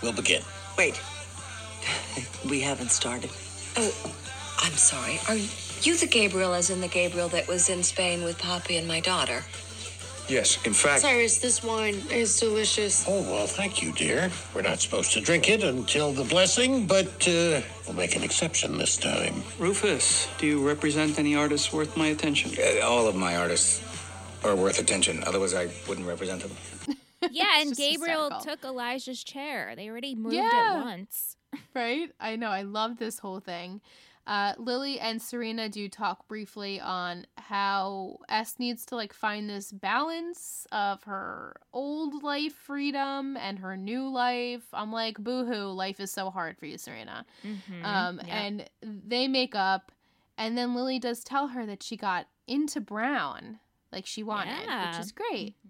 we'll 0.02 0.14
begin. 0.14 0.44
Wait. 0.78 1.00
We 2.50 2.62
haven't 2.62 2.92
started. 2.92 3.32
Oh 3.76 3.92
i'm 4.60 4.74
sorry 4.74 5.20
are 5.28 5.36
you 5.36 5.48
you 5.82 5.96
the 5.96 6.08
Gabriel 6.08 6.54
as 6.54 6.70
in 6.70 6.82
the 6.82 6.88
Gabriel 6.88 7.30
that 7.30 7.48
was 7.48 7.70
in 7.70 7.84
Spain 7.84 8.24
with 8.24 8.38
Poppy 8.38 8.76
and 8.78 8.88
my 8.88 9.00
daughter? 9.00 9.44
Yes, 10.28 10.64
in 10.66 10.74
fact. 10.74 11.02
Cyrus, 11.02 11.40
this 11.40 11.64
wine 11.64 12.04
is 12.12 12.40
delicious. 12.40 13.06
Oh, 13.08 13.22
well, 13.22 13.48
thank 13.48 13.82
you, 13.82 13.94
dear. 13.94 14.30
We're 14.54 14.62
not 14.62 14.80
supposed 14.80 15.14
to 15.14 15.22
drink 15.22 15.50
it 15.50 15.64
until 15.64 16.12
the 16.12 16.24
blessing, 16.26 16.86
but 16.86 17.08
uh, 17.28 17.62
we'll 17.88 17.96
make 17.96 18.16
an 18.16 18.24
exception 18.24 18.78
this 18.78 18.96
time. 18.98 19.42
Rufus, 19.58 20.28
do 20.38 20.46
you 20.46 20.68
represent 20.68 21.18
any 21.18 21.36
artists 21.36 21.74
worth 21.74 21.98
my 21.98 22.08
attention? 22.08 22.52
Uh, 22.62 22.86
all 22.86 23.08
of 23.08 23.16
my 23.16 23.38
artists 23.38 23.82
are 24.44 24.56
worth 24.56 24.80
attention. 24.80 25.24
Otherwise, 25.26 25.56
I 25.56 25.70
wouldn't 25.88 26.08
represent 26.08 26.44
them. 26.44 26.98
yeah, 27.32 27.62
and 27.62 27.76
Gabriel 27.76 28.32
took 28.42 28.64
Elijah's 28.64 29.24
chair. 29.24 29.74
They 29.76 29.90
already 29.90 30.14
moved 30.14 30.36
yeah. 30.36 30.82
it 30.82 30.84
once. 30.84 31.38
right? 31.74 32.12
I 32.20 32.36
know. 32.36 32.50
I 32.50 32.62
love 32.62 32.98
this 32.98 33.18
whole 33.18 33.40
thing. 33.40 33.82
Uh, 34.30 34.54
Lily 34.60 35.00
and 35.00 35.20
Serena 35.20 35.70
do 35.70 35.90
talk 35.90 36.28
briefly 36.28 36.80
on 36.80 37.26
how 37.36 38.20
S 38.30 38.60
needs 38.60 38.86
to 38.86 38.96
like 38.96 39.12
find 39.12 39.50
this 39.50 39.72
balance 39.72 40.68
of 40.72 41.02
her 41.06 41.60
old 41.74 42.22
life 42.22 42.54
freedom 42.54 43.36
and 43.38 43.58
her 43.58 43.76
new 43.76 44.08
life. 44.08 44.62
I'm 44.72 44.92
like, 44.92 45.18
boohoo, 45.18 45.72
life 45.72 46.00
is 46.00 46.12
so 46.12 46.30
hard 46.30 46.60
for 46.60 46.68
you, 46.68 46.78
Serena. 46.78 47.26
Mm-hmm. 47.44 47.84
Um, 47.84 48.22
yeah. 48.24 48.40
And 48.40 48.70
they 48.84 49.28
make 49.28 49.56
up, 49.56 49.92
and 50.38 50.56
then 50.56 50.76
Lily 50.76 51.00
does 51.00 51.24
tell 51.24 51.48
her 51.48 51.66
that 51.66 51.82
she 51.82 51.98
got 51.98 52.28
into 52.46 52.80
Brown 52.80 53.58
like 53.92 54.06
she 54.06 54.22
wanted, 54.22 54.62
yeah. 54.64 54.92
which 54.92 55.00
is 55.00 55.12
great. 55.12 55.56
Mm-hmm. 55.58 55.70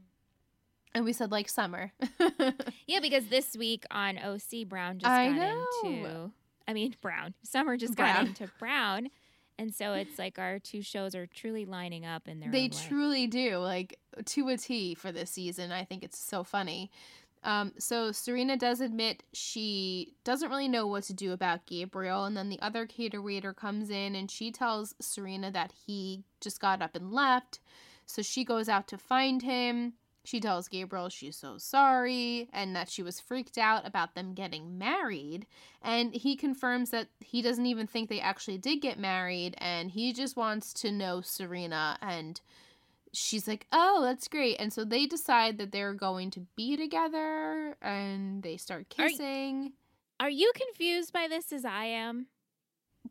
And 0.95 1.05
we 1.05 1.13
said 1.13 1.31
like 1.31 1.47
summer. 1.47 1.93
yeah, 2.87 2.99
because 2.99 3.27
this 3.27 3.55
week 3.55 3.85
on 3.89 4.17
OC 4.17 4.67
Brown 4.67 4.99
just 4.99 5.09
I 5.09 5.29
got 5.29 5.35
know. 5.37 5.65
into 5.85 6.31
I 6.69 6.73
mean, 6.73 6.95
Brown. 7.01 7.33
Summer 7.43 7.75
just 7.75 7.95
Brown. 7.95 8.15
got 8.15 8.27
into 8.27 8.51
Brown. 8.59 9.09
And 9.57 9.75
so 9.75 9.93
it's 9.93 10.17
like 10.17 10.39
our 10.39 10.57
two 10.57 10.81
shows 10.81 11.15
are 11.15 11.27
truly 11.27 11.65
lining 11.65 12.05
up 12.05 12.29
in 12.29 12.39
their 12.39 12.49
They 12.49 12.69
truly 12.69 13.27
do, 13.27 13.57
like 13.57 13.99
to 14.23 14.47
a 14.47 14.55
T 14.55 14.95
for 14.95 15.11
this 15.11 15.31
season. 15.31 15.73
I 15.73 15.83
think 15.83 16.01
it's 16.01 16.17
so 16.17 16.45
funny. 16.45 16.89
Um, 17.43 17.73
so 17.77 18.13
Serena 18.13 18.55
does 18.55 18.79
admit 18.79 19.23
she 19.33 20.13
doesn't 20.23 20.49
really 20.49 20.69
know 20.69 20.87
what 20.87 21.03
to 21.05 21.13
do 21.13 21.33
about 21.33 21.65
Gabriel, 21.65 22.23
and 22.23 22.37
then 22.37 22.47
the 22.47 22.61
other 22.61 22.85
cater 22.85 23.21
waiter 23.21 23.53
comes 23.53 23.89
in 23.89 24.15
and 24.15 24.29
she 24.31 24.51
tells 24.51 24.93
Serena 25.01 25.51
that 25.51 25.73
he 25.85 26.23
just 26.39 26.61
got 26.61 26.81
up 26.81 26.95
and 26.95 27.11
left. 27.11 27.59
So 28.05 28.21
she 28.21 28.43
goes 28.45 28.69
out 28.69 28.87
to 28.89 28.97
find 28.97 29.41
him. 29.41 29.93
She 30.25 30.39
tells 30.39 30.67
Gabriel 30.67 31.09
she's 31.09 31.37
so 31.37 31.57
sorry 31.57 32.49
and 32.51 32.75
that 32.75 32.89
she 32.89 33.01
was 33.01 33.19
freaked 33.19 33.57
out 33.57 33.87
about 33.87 34.15
them 34.15 34.33
getting 34.33 34.77
married. 34.77 35.45
And 35.81 36.13
he 36.13 36.35
confirms 36.35 36.89
that 36.89 37.07
he 37.19 37.41
doesn't 37.41 37.65
even 37.65 37.87
think 37.87 38.09
they 38.09 38.19
actually 38.19 38.57
did 38.57 38.81
get 38.81 38.99
married 38.99 39.55
and 39.57 39.91
he 39.91 40.13
just 40.13 40.35
wants 40.35 40.73
to 40.73 40.91
know 40.91 41.21
Serena. 41.21 41.97
And 42.01 42.39
she's 43.13 43.47
like, 43.47 43.65
oh, 43.71 44.01
that's 44.03 44.27
great. 44.27 44.57
And 44.59 44.73
so 44.73 44.83
they 44.83 45.05
decide 45.05 45.57
that 45.57 45.71
they're 45.71 45.93
going 45.93 46.31
to 46.31 46.45
be 46.55 46.75
together 46.75 47.77
and 47.81 48.43
they 48.43 48.57
start 48.57 48.89
kissing. 48.89 49.73
Are, 50.19 50.27
are 50.27 50.29
you 50.29 50.51
confused 50.53 51.13
by 51.13 51.27
this 51.29 51.53
as 51.53 51.63
I 51.63 51.85
am? 51.85 52.27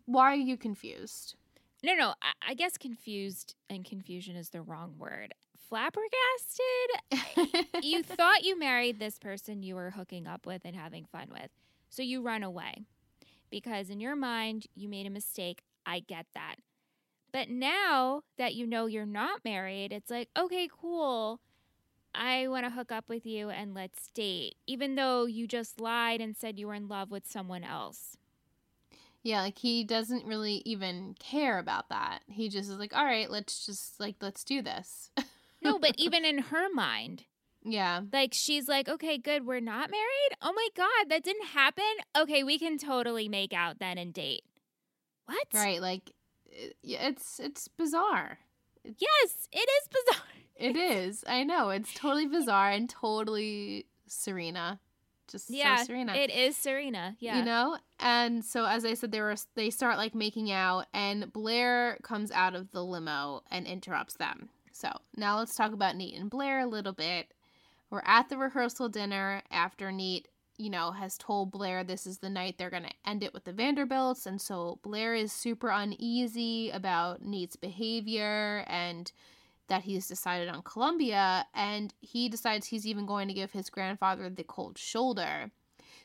Why 0.05 0.33
are 0.33 0.37
you 0.37 0.57
confused? 0.57 1.35
No, 1.83 1.94
no, 1.94 2.14
I, 2.23 2.51
I 2.51 2.55
guess 2.55 2.77
confused 2.77 3.55
and 3.71 3.85
confusion 3.85 4.37
is 4.37 4.51
the 4.51 4.61
wrong 4.61 4.94
word 4.99 5.35
flabbergasted. 5.68 7.35
you 7.85 8.02
thought 8.02 8.44
you 8.44 8.59
married 8.59 8.98
this 8.98 9.18
person 9.18 9.62
you 9.62 9.74
were 9.74 9.90
hooking 9.90 10.26
up 10.26 10.46
with 10.46 10.62
and 10.64 10.74
having 10.74 11.04
fun 11.04 11.28
with. 11.31 11.50
So 11.90 12.02
you 12.02 12.22
run 12.22 12.42
away 12.42 12.83
because 13.50 13.90
in 13.90 14.00
your 14.00 14.16
mind 14.16 14.66
you 14.74 14.88
made 14.88 15.07
a 15.07 15.11
mistake. 15.11 15.62
I 15.87 16.00
get 16.00 16.26
that. 16.35 16.57
But 17.33 17.50
now 17.50 18.22
that 18.37 18.54
you 18.54 18.66
know 18.66 18.87
you're 18.87 19.07
not 19.07 19.44
married, 19.44 19.92
it's 19.92 20.11
like, 20.11 20.28
okay, 20.37 20.68
cool. 20.81 21.40
I 22.14 22.48
want 22.48 22.64
to 22.64 22.70
hook 22.70 22.90
up 22.90 23.09
with 23.09 23.26
you 23.26 23.50
and 23.50 23.74
let's 23.74 24.09
date, 24.14 24.57
even 24.66 24.94
though 24.94 25.26
you 25.26 25.46
just 25.46 25.81
lied 25.81 26.20
and 26.20 26.37
said 26.37 26.59
you 26.59 26.66
were 26.66 26.74
in 26.74 26.88
love 26.88 27.11
with 27.11 27.26
someone 27.26 27.64
else. 27.64 28.16
Yeah, 29.22 29.42
like 29.42 29.59
he 29.59 29.85
doesn't 29.85 30.24
really 30.24 30.62
even 30.64 31.14
care 31.18 31.59
about 31.59 31.90
that. 31.90 32.20
He 32.28 32.48
just 32.48 32.70
is 32.70 32.78
like, 32.78 32.96
all 32.96 33.04
right, 33.04 33.31
let's 33.31 33.66
just 33.66 34.00
like, 34.00 34.16
let's 34.20 34.42
do 34.42 34.62
this. 34.62 35.11
no, 35.62 35.79
but 35.79 35.94
even 35.99 36.25
in 36.25 36.38
her 36.38 36.68
mind. 36.73 37.25
Yeah. 37.64 38.03
Like 38.12 38.33
she's 38.33 38.68
like, 38.68 38.88
okay, 38.88 39.18
good, 39.18 39.47
we're 39.47 39.61
not 39.61 39.90
married? 39.90 40.37
Oh 40.40 40.53
my 40.53 40.68
God, 40.77 41.11
that 41.11 41.25
didn't 41.25 41.49
happen? 41.49 41.85
Okay, 42.16 42.42
we 42.42 42.59
can 42.59 42.79
totally 42.79 43.29
make 43.29 43.53
out 43.53 43.79
then 43.79 43.99
and 43.99 44.12
date. 44.14 44.42
What? 45.27 45.47
Right, 45.53 45.83
like 45.83 46.12
it's 46.83 47.38
it's 47.38 47.68
bizarre. 47.68 48.38
It's, 48.85 49.01
yes, 49.01 49.49
it 49.53 49.68
is 49.68 49.88
bizarre. 49.88 50.25
It 50.59 50.75
is. 50.75 51.23
I 51.25 51.44
know. 51.44 51.68
It's 51.71 51.94
totally 51.94 52.27
bizarre 52.27 52.73
and 52.73 52.90
totally 52.90 53.87
Serena. 54.09 54.81
Just 55.31 55.51
yeah, 55.51 55.77
so 55.77 55.85
Serena. 55.85 56.14
It 56.14 56.31
is 56.33 56.57
Serena. 56.57 57.16
Yeah. 57.21 57.38
You 57.38 57.44
know? 57.44 57.79
And 58.01 58.44
so 58.44 58.64
as 58.64 58.85
I 58.85 58.94
said, 58.94 59.12
they 59.12 59.21
were 59.21 59.37
they 59.55 59.71
start 59.71 59.99
like 59.99 60.16
making 60.16 60.51
out 60.51 60.87
and 60.92 61.33
Blair 61.33 61.99
comes 62.03 62.33
out 62.33 62.57
of 62.57 62.73
the 62.73 62.83
limo 62.83 63.44
and 63.53 63.68
interrupts 63.68 64.14
them. 64.14 64.49
So 64.79 64.93
now 65.17 65.38
let's 65.38 65.57
talk 65.57 65.73
about 65.73 65.97
Nate 65.97 66.14
and 66.14 66.31
Blair 66.31 66.61
a 66.61 66.67
little 66.67 66.93
bit. 66.93 67.35
We're 67.91 68.03
at 68.05 68.29
the 68.29 68.38
rehearsal 68.38 68.88
dinner 68.88 69.43
after 69.51 69.91
Nate, 69.91 70.29
you 70.57 70.71
know, 70.71 70.93
has 70.93 71.19
told 71.19 71.51
Blair 71.51 71.83
this 71.83 72.07
is 72.07 72.19
the 72.19 72.31
night 72.31 72.59
they're 72.59 72.71
going 72.71 72.85
to 72.85 72.95
end 73.05 73.25
it 73.25 73.35
with 73.35 73.43
the 73.43 73.53
Vanderbilts. 73.53 74.25
And 74.25 74.41
so 74.41 74.79
Blair 74.85 75.17
is 75.17 75.33
super 75.33 75.69
uneasy 75.69 76.71
about 76.71 77.23
Nate's 77.23 77.57
behavior 77.57 78.64
and 78.69 79.11
that 79.67 79.83
he's 79.83 80.07
decided 80.07 80.49
on 80.49 80.62
Columbia, 80.62 81.45
and 81.55 81.93
he 82.01 82.29
decides 82.29 82.67
he's 82.67 82.87
even 82.87 83.05
going 83.05 83.29
to 83.29 83.35
give 83.35 83.51
his 83.51 83.69
grandfather 83.69 84.31
the 84.31 84.45
cold 84.45 84.79
shoulder. 84.79 85.51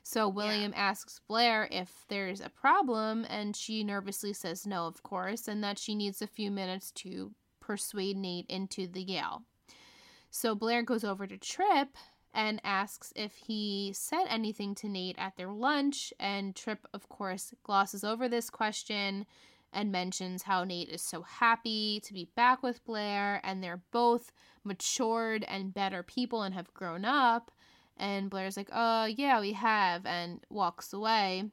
So 0.01 0.27
William 0.27 0.73
asks 0.75 1.21
Blair 1.29 1.69
if 1.71 2.05
there's 2.09 2.41
a 2.41 2.49
problem, 2.49 3.25
and 3.29 3.55
she 3.55 3.83
nervously 3.83 4.33
says 4.33 4.67
no, 4.67 4.87
of 4.87 5.01
course, 5.01 5.47
and 5.47 5.63
that 5.63 5.79
she 5.79 5.95
needs 5.95 6.21
a 6.21 6.27
few 6.27 6.51
minutes 6.51 6.91
to 6.91 7.31
persuade 7.63 8.17
Nate 8.17 8.45
into 8.49 8.87
the 8.87 9.01
Yale. 9.01 9.43
So 10.29 10.53
Blair 10.53 10.81
goes 10.81 11.03
over 11.03 11.25
to 11.27 11.37
Tripp 11.37 11.95
and 12.33 12.59
asks 12.63 13.13
if 13.15 13.35
he 13.35 13.91
said 13.95 14.25
anything 14.27 14.75
to 14.75 14.89
Nate 14.89 15.15
at 15.19 15.37
their 15.37 15.51
lunch, 15.51 16.11
and 16.19 16.55
Tripp, 16.55 16.87
of 16.93 17.07
course, 17.07 17.53
glosses 17.63 18.03
over 18.03 18.27
this 18.27 18.49
question 18.49 19.25
and 19.71 19.91
mentions 19.91 20.43
how 20.43 20.63
Nate 20.63 20.89
is 20.89 21.01
so 21.01 21.21
happy 21.21 21.99
to 22.01 22.13
be 22.13 22.29
back 22.35 22.63
with 22.63 22.83
Blair, 22.85 23.39
and 23.43 23.63
they're 23.63 23.83
both 23.91 24.31
matured 24.63 25.45
and 25.47 25.73
better 25.73 26.03
people 26.03 26.41
and 26.41 26.53
have 26.53 26.73
grown 26.73 27.05
up. 27.05 27.51
And 27.95 28.29
Blair's 28.29 28.57
like, 28.57 28.69
Oh, 28.73 29.05
yeah, 29.05 29.39
we 29.39 29.53
have, 29.53 30.05
and 30.05 30.43
walks 30.49 30.91
away. 30.93 31.45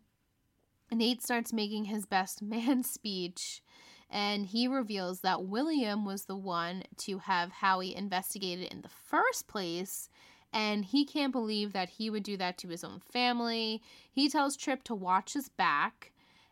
Nate 0.90 1.22
starts 1.22 1.52
making 1.52 1.84
his 1.84 2.06
best 2.06 2.42
man 2.42 2.82
speech, 2.84 3.62
and 4.10 4.46
he 4.46 4.66
reveals 4.66 5.20
that 5.20 5.44
William 5.44 6.04
was 6.04 6.24
the 6.24 6.36
one 6.36 6.82
to 6.98 7.18
have 7.18 7.52
Howie 7.52 7.94
investigated 7.94 8.72
in 8.72 8.82
the 8.82 8.88
first 8.88 9.46
place. 9.46 10.08
And 10.52 10.84
he 10.84 11.04
can't 11.04 11.30
believe 11.30 11.72
that 11.72 11.90
he 11.90 12.10
would 12.10 12.24
do 12.24 12.36
that 12.38 12.58
to 12.58 12.68
his 12.68 12.82
own 12.82 13.00
family. 13.12 13.80
He 14.10 14.28
tells 14.28 14.56
Tripp 14.56 14.82
to 14.84 14.96
watch 14.96 15.34
his 15.34 15.48
back, 15.48 16.10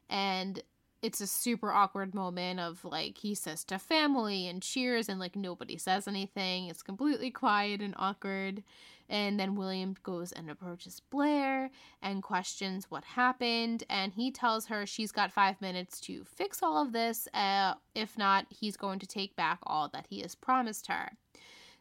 and 0.09 0.63
it's 1.03 1.21
a 1.21 1.27
super 1.27 1.73
awkward 1.73 2.15
moment 2.15 2.61
of 2.61 2.85
like 2.85 3.19
he 3.19 3.35
says 3.35 3.65
to 3.65 3.79
family 3.79 4.49
and 4.49 4.63
cheers 4.63 5.09
and 5.09 5.21
like 5.21 5.37
nobody 5.37 5.77
says 5.77 6.09
anything 6.09 6.67
it's 6.67 6.83
completely 6.83 7.31
quiet 7.31 7.81
and 7.81 7.95
awkward 7.99 8.63
and 9.09 9.39
then 9.39 9.55
william 9.55 9.95
goes 10.03 10.33
and 10.33 10.51
approaches 10.51 11.01
blair 11.11 11.71
and 12.03 12.23
questions 12.23 12.91
what 12.91 13.05
happened. 13.05 13.85
And 13.89 14.13
he 14.13 14.31
tells 14.31 14.67
her 14.67 14.87
she's 14.87 15.13
got 15.13 15.33
five 15.33 15.61
minutes 15.61 16.01
to 16.03 16.25
fix 16.25 16.63
all 16.63 16.83
of 16.83 16.93
this. 16.93 17.29
Uh, 17.33 17.75
if 17.95 18.19
not 18.19 18.47
he's 18.51 18.77
going 18.77 18.99
to 18.99 19.07
take 19.07 19.37
back 19.37 19.59
all 19.63 19.89
that 19.89 20.07
he 20.09 20.21
has 20.21 20.35
promised 20.35 20.87
her. 20.89 21.13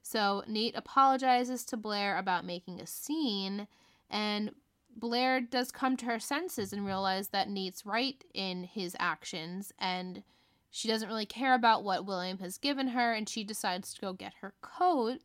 So 0.01 0.43
nate 0.47 0.75
apologizes 0.75 1.65
to 1.65 1.77
blair 1.77 2.17
about 2.17 2.45
making 2.45 2.79
a 2.79 2.87
scene. 2.87 3.67
And 4.09 4.51
Blair 4.97 5.39
does 5.39 5.71
come 5.71 5.95
to 5.97 6.05
her 6.05 6.19
senses 6.19 6.73
and 6.73 6.85
realize 6.85 7.29
that 7.29 7.49
Nate's 7.49 7.85
right 7.85 8.23
in 8.33 8.63
his 8.63 8.95
actions, 8.99 9.71
and 9.77 10.23
she 10.71 10.87
doesn't 10.87 11.07
really 11.07 11.25
care 11.25 11.53
about 11.53 11.83
what 11.83 12.05
William 12.05 12.39
has 12.39 12.57
given 12.57 12.89
her, 12.89 13.13
and 13.13 13.29
she 13.29 13.43
decides 13.43 13.93
to 13.93 14.01
go 14.01 14.13
get 14.13 14.33
her 14.41 14.53
coat. 14.61 15.19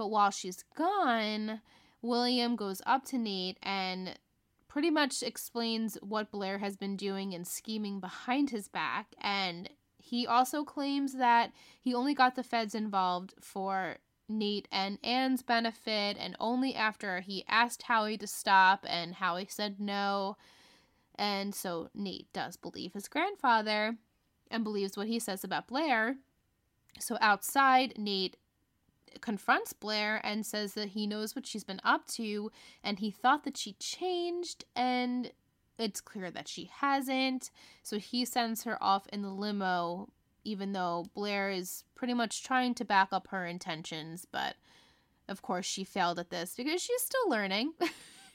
But 0.00 0.10
while 0.10 0.30
she's 0.30 0.64
gone, 0.74 1.60
William 2.00 2.56
goes 2.56 2.80
up 2.86 3.04
to 3.08 3.18
Nate 3.18 3.58
and 3.62 4.18
pretty 4.66 4.88
much 4.88 5.22
explains 5.22 5.98
what 6.00 6.30
Blair 6.30 6.56
has 6.56 6.74
been 6.74 6.96
doing 6.96 7.34
and 7.34 7.46
scheming 7.46 8.00
behind 8.00 8.48
his 8.48 8.66
back. 8.66 9.08
And 9.20 9.68
he 9.98 10.26
also 10.26 10.64
claims 10.64 11.12
that 11.12 11.52
he 11.78 11.94
only 11.94 12.14
got 12.14 12.34
the 12.34 12.42
feds 12.42 12.74
involved 12.74 13.34
for 13.42 13.98
Nate 14.26 14.68
and 14.72 14.98
Anne's 15.04 15.42
benefit, 15.42 16.16
and 16.18 16.34
only 16.40 16.74
after 16.74 17.20
he 17.20 17.44
asked 17.46 17.82
Howie 17.82 18.16
to 18.16 18.26
stop, 18.26 18.86
and 18.88 19.16
Howie 19.16 19.48
said 19.50 19.80
no. 19.80 20.38
And 21.16 21.54
so 21.54 21.90
Nate 21.92 22.32
does 22.32 22.56
believe 22.56 22.94
his 22.94 23.06
grandfather 23.06 23.96
and 24.50 24.64
believes 24.64 24.96
what 24.96 25.08
he 25.08 25.18
says 25.18 25.44
about 25.44 25.68
Blair. 25.68 26.16
So 26.98 27.18
outside, 27.20 27.98
Nate 27.98 28.38
confronts 29.20 29.72
Blair 29.72 30.20
and 30.24 30.44
says 30.44 30.74
that 30.74 30.90
he 30.90 31.06
knows 31.06 31.34
what 31.34 31.46
she's 31.46 31.64
been 31.64 31.80
up 31.84 32.06
to, 32.08 32.50
and 32.82 32.98
he 32.98 33.10
thought 33.10 33.44
that 33.44 33.56
she 33.56 33.74
changed, 33.74 34.64
and 34.74 35.32
it's 35.78 36.00
clear 36.00 36.30
that 36.30 36.48
she 36.48 36.70
hasn't. 36.80 37.50
So 37.82 37.98
he 37.98 38.24
sends 38.24 38.64
her 38.64 38.82
off 38.82 39.06
in 39.12 39.22
the 39.22 39.30
limo 39.30 40.08
even 40.44 40.72
though 40.72 41.06
Blair 41.14 41.50
is 41.50 41.84
pretty 41.94 42.14
much 42.14 42.42
trying 42.42 42.74
to 42.74 42.84
back 42.84 43.08
up 43.12 43.28
her 43.28 43.46
intentions, 43.46 44.26
but 44.30 44.56
of 45.28 45.42
course 45.42 45.66
she 45.66 45.84
failed 45.84 46.18
at 46.18 46.30
this 46.30 46.54
because 46.56 46.82
she's 46.82 47.02
still 47.02 47.28
learning. 47.28 47.72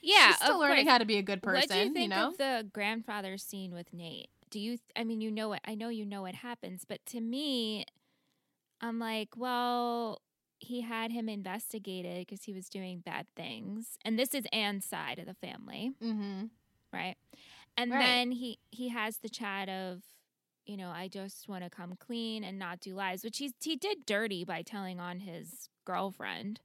Yeah, 0.02 0.28
she's 0.28 0.36
still 0.36 0.60
learning 0.60 0.86
course. 0.86 0.92
how 0.92 0.98
to 1.00 1.06
be 1.06 1.18
a 1.18 1.24
good 1.24 1.42
person. 1.42 1.62
What 1.62 1.70
do 1.70 1.80
you 1.80 1.92
think 1.92 2.12
know, 2.12 2.28
of 2.28 2.38
the 2.38 2.68
grandfather 2.72 3.40
scene 3.40 3.74
with 3.74 3.92
Nate? 3.92 4.30
Do 4.52 4.60
you? 4.60 4.78
I 4.96 5.04
mean, 5.04 5.20
you 5.20 5.32
know 5.32 5.50
what? 5.50 5.62
I 5.66 5.74
know 5.74 5.90
you 5.90 6.06
know 6.06 6.22
what 6.22 6.36
happens, 6.36 6.86
but 6.88 7.04
to 7.08 7.20
me, 7.20 7.88
I'm 8.82 9.00
like, 9.00 9.30
well, 9.36 10.22
he 10.60 10.82
had 10.82 11.12
him 11.12 11.28
investigated 11.30 12.26
because 12.26 12.44
he 12.46 12.54
was 12.54 12.70
doing 12.70 13.00
bad 13.00 13.28
things, 13.36 13.98
and 14.04 14.18
this 14.18 14.34
is 14.34 14.46
Anne's 14.54 14.86
side 14.86 15.20
of 15.20 15.26
the 15.26 15.34
family, 15.34 15.92
mm-hmm. 16.02 16.46
right? 16.94 17.16
And 17.78 17.92
Right. 17.92 18.00
then 18.06 18.32
he 18.32 18.60
he 18.72 18.90
has 18.90 19.18
the 19.18 19.30
chat 19.30 19.68
of, 19.70 20.02
you 20.66 20.78
know, 20.78 20.90
I 20.90 21.08
just 21.10 21.50
want 21.50 21.64
to 21.64 21.70
come 21.70 21.96
clean 22.00 22.44
and 22.44 22.58
not 22.58 22.80
do 22.80 22.96
lies, 22.96 23.24
which 23.24 23.38
he 23.38 23.54
he 23.62 23.76
did 23.76 24.06
dirty 24.06 24.44
by 24.46 24.62
telling 24.62 25.00
on 25.00 25.20
his 25.20 25.70
girlfriend. 25.84 26.62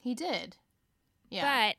he 0.00 0.14
did. 0.14 0.56
Yeah, 1.30 1.70
But 1.70 1.76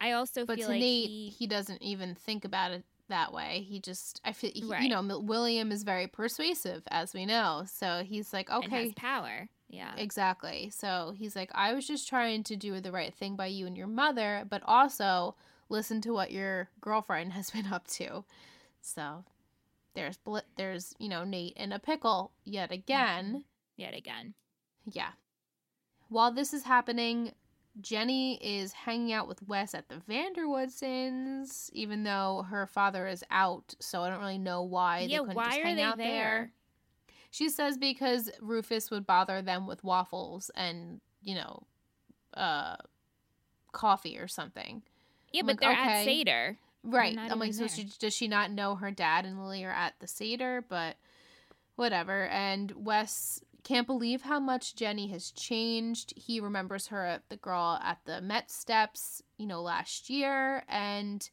I 0.00 0.12
also 0.12 0.46
but 0.46 0.56
feel 0.56 0.66
to 0.68 0.72
like 0.72 0.80
Nate, 0.80 1.08
he, 1.10 1.28
he, 1.28 1.46
doesn't 1.46 1.82
even 1.82 2.14
think 2.14 2.44
about 2.46 2.70
it 2.72 2.84
that 3.08 3.32
way. 3.34 3.66
He 3.68 3.78
just, 3.80 4.20
I 4.24 4.32
feel, 4.32 4.50
he, 4.54 4.64
Right. 4.64 4.82
you 4.82 4.88
know, 4.88 5.18
William 5.18 5.70
is 5.70 5.82
very 5.82 6.06
persuasive, 6.06 6.84
as 6.90 7.12
we 7.12 7.26
know. 7.26 7.64
So 7.70 8.02
he's 8.02 8.32
like, 8.32 8.48
and 8.50 8.64
okay, 8.64 8.84
has 8.84 8.94
power. 8.94 9.48
Yeah. 9.74 9.92
Exactly. 9.96 10.70
So 10.70 11.14
he's 11.16 11.34
like, 11.34 11.50
I 11.54 11.74
was 11.74 11.86
just 11.86 12.08
trying 12.08 12.44
to 12.44 12.56
do 12.56 12.80
the 12.80 12.92
right 12.92 13.12
thing 13.12 13.34
by 13.34 13.46
you 13.46 13.66
and 13.66 13.76
your 13.76 13.88
mother, 13.88 14.44
but 14.48 14.62
also 14.64 15.34
listen 15.68 16.00
to 16.02 16.12
what 16.12 16.30
your 16.30 16.68
girlfriend 16.80 17.32
has 17.38 17.50
been 17.50 17.66
up 17.66 17.86
to. 17.88 18.24
So 18.80 19.24
there's 19.94 20.16
bl- 20.18 20.38
there's 20.56 20.94
you 20.98 21.08
know 21.08 21.24
Nate 21.24 21.56
in 21.56 21.72
a 21.72 21.78
pickle 21.78 22.30
yet 22.44 22.70
mm-hmm. 22.70 22.74
again. 22.74 23.44
Yet 23.76 23.94
again. 23.94 24.34
Yeah. 24.90 25.10
While 26.08 26.30
this 26.30 26.52
is 26.52 26.62
happening, 26.62 27.32
Jenny 27.80 28.36
is 28.36 28.72
hanging 28.72 29.12
out 29.12 29.26
with 29.26 29.42
Wes 29.48 29.74
at 29.74 29.88
the 29.88 29.96
Vanderwoodsons, 30.08 31.70
even 31.72 32.04
though 32.04 32.46
her 32.48 32.68
father 32.68 33.08
is 33.08 33.24
out. 33.30 33.74
So 33.80 34.02
I 34.02 34.10
don't 34.10 34.20
really 34.20 34.38
know 34.38 34.62
why 34.62 35.00
yeah, 35.00 35.06
they 35.06 35.18
couldn't 35.20 35.34
why 35.34 35.44
just 35.46 35.58
are 35.58 35.62
hang 35.64 35.76
they 35.76 35.82
out 35.82 35.96
there? 35.96 36.06
there. 36.06 36.52
She 37.34 37.48
says 37.48 37.76
because 37.76 38.30
Rufus 38.40 38.92
would 38.92 39.08
bother 39.08 39.42
them 39.42 39.66
with 39.66 39.82
waffles 39.82 40.52
and, 40.54 41.00
you 41.20 41.34
know, 41.34 41.64
uh 42.32 42.76
coffee 43.72 44.18
or 44.18 44.28
something. 44.28 44.82
Yeah, 45.32 45.40
I'm 45.40 45.46
but 45.46 45.52
like, 45.54 45.60
they're 45.60 45.72
at 45.72 46.02
okay. 46.02 46.04
Seder. 46.04 46.58
Right. 46.84 47.18
I'm 47.18 47.40
like, 47.40 47.54
so 47.54 47.66
she, 47.66 47.90
does 47.98 48.14
she 48.14 48.28
not 48.28 48.52
know 48.52 48.76
her 48.76 48.92
dad 48.92 49.24
and 49.24 49.42
Lily 49.42 49.64
are 49.64 49.72
at 49.72 49.94
the 49.98 50.06
Seder? 50.06 50.64
But 50.68 50.94
whatever. 51.74 52.26
And 52.26 52.70
Wes 52.76 53.40
can't 53.64 53.88
believe 53.88 54.22
how 54.22 54.38
much 54.38 54.76
Jenny 54.76 55.08
has 55.08 55.32
changed. 55.32 56.14
He 56.16 56.38
remembers 56.38 56.86
her 56.86 57.04
at 57.04 57.28
the 57.30 57.36
girl 57.36 57.80
at 57.82 57.98
the 58.04 58.20
Met 58.20 58.48
steps, 58.48 59.24
you 59.38 59.46
know, 59.46 59.60
last 59.60 60.08
year. 60.08 60.62
And 60.68 61.28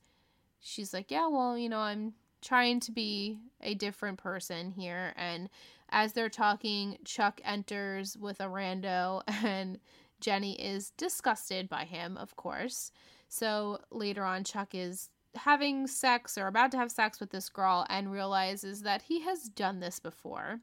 she's 0.59 0.95
like, 0.95 1.11
yeah, 1.11 1.27
well, 1.27 1.55
you 1.55 1.69
know, 1.69 1.81
I'm 1.81 2.13
trying 2.41 2.79
to 2.79 2.91
be 2.91 3.37
a 3.61 3.75
different 3.75 4.17
person 4.17 4.71
here. 4.71 5.13
And 5.15 5.47
as 5.91 6.13
they're 6.13 6.29
talking, 6.29 6.97
Chuck 7.05 7.41
enters 7.43 8.17
with 8.17 8.39
a 8.39 8.45
rando, 8.45 9.21
and 9.43 9.79
Jenny 10.19 10.53
is 10.61 10.91
disgusted 10.91 11.67
by 11.67 11.85
him, 11.85 12.17
of 12.17 12.35
course. 12.35 12.91
So 13.27 13.79
later 13.91 14.23
on, 14.23 14.43
Chuck 14.43 14.73
is 14.73 15.09
having 15.35 15.87
sex 15.87 16.37
or 16.37 16.47
about 16.47 16.71
to 16.71 16.77
have 16.77 16.91
sex 16.91 17.19
with 17.19 17.31
this 17.31 17.49
girl 17.49 17.85
and 17.89 18.11
realizes 18.11 18.81
that 18.81 19.03
he 19.03 19.21
has 19.21 19.43
done 19.43 19.79
this 19.79 19.99
before 19.99 20.59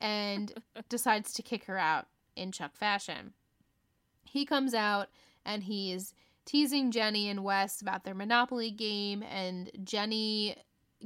and 0.00 0.52
decides 0.88 1.32
to 1.34 1.42
kick 1.42 1.64
her 1.64 1.78
out 1.78 2.06
in 2.36 2.52
Chuck 2.52 2.76
fashion. 2.76 3.32
He 4.24 4.44
comes 4.44 4.74
out 4.74 5.08
and 5.44 5.62
he's 5.64 6.14
teasing 6.44 6.90
Jenny 6.90 7.28
and 7.28 7.44
Wes 7.44 7.80
about 7.80 8.04
their 8.04 8.14
Monopoly 8.14 8.70
game, 8.70 9.22
and 9.22 9.70
Jenny 9.84 10.56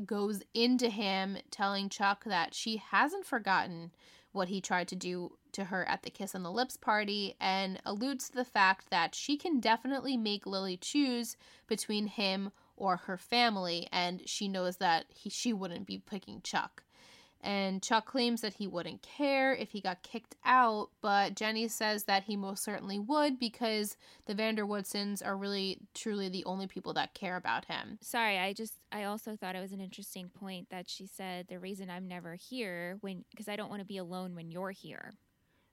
goes 0.07 0.43
into 0.53 0.89
him 0.89 1.39
telling 1.51 1.89
Chuck 1.89 2.25
that 2.25 2.55
she 2.55 2.77
hasn't 2.77 3.27
forgotten 3.27 3.93
what 4.33 4.49
he 4.49 4.61
tried 4.61 4.89
to 4.89 4.97
do 4.97 5.39
to 5.53 5.65
her 5.65 5.89
at 5.89 6.03
the 6.03 6.11
Kiss 6.11 6.35
on 6.35 6.43
the 6.43 6.51
Lips 6.51 6.77
party 6.77 7.37
and 7.41 7.81
alludes 7.87 8.29
to 8.29 8.35
the 8.35 8.45
fact 8.45 8.91
that 8.91 9.15
she 9.15 9.37
can 9.37 9.61
definitely 9.61 10.17
make 10.17 10.47
Lily 10.47 10.77
choose 10.77 11.37
between 11.69 12.09
him 12.09 12.51
or 12.77 12.97
her 12.97 13.17
family 13.17 13.87
and 13.93 14.29
she 14.29 14.49
knows 14.49 14.79
that 14.79 15.07
he, 15.09 15.31
she 15.31 15.53
wouldn't 15.53 15.87
be 15.87 15.99
picking 15.99 16.41
Chuck. 16.43 16.83
And 17.45 17.83
Chuck 17.83 18.07
claims 18.07 18.41
that 18.41 18.55
he 18.55 18.67
wouldn't 18.67 19.03
care 19.03 19.55
if 19.55 19.73
he 19.73 19.83
got 19.83 20.03
kicked 20.03 20.35
out, 20.47 20.89
but 21.03 21.35
Jenny 21.37 21.69
says 21.69 22.05
that 22.05 22.25
he 22.25 22.37
most 22.37 22.65
certainly 22.65 22.99
would 22.99 23.39
because 23.39 23.99
the 24.25 24.35
Vanderwoodsons 24.35 25.25
are 25.25 25.37
really 25.37 25.79
truly 25.95 26.31
the 26.31 26.45
only 26.47 26.67
people 26.67 26.95
that 26.95 27.13
care 27.13 27.37
about 27.37 27.67
him. 27.67 27.99
Sorry, 28.01 28.39
I 28.39 28.55
just 28.55 28.79
I 28.91 29.05
also 29.05 29.37
thought 29.37 29.55
it 29.57 29.61
was 29.61 29.73
an 29.73 29.81
interesting 29.83 30.31
point 30.31 30.71
that 30.71 30.89
she 30.89 31.07
said 31.07 31.47
the 31.49 31.59
reason 31.59 31.91
I'm 31.91 32.09
never 32.09 32.35
here 32.35 32.97
when 33.03 33.27
because 33.31 33.47
I 33.49 33.57
don't 33.57 33.69
want 33.69 33.81
to 33.81 33.87
be 33.87 33.99
alone 33.99 34.35
when 34.35 34.51
you're 34.51 34.71
here. 34.71 35.13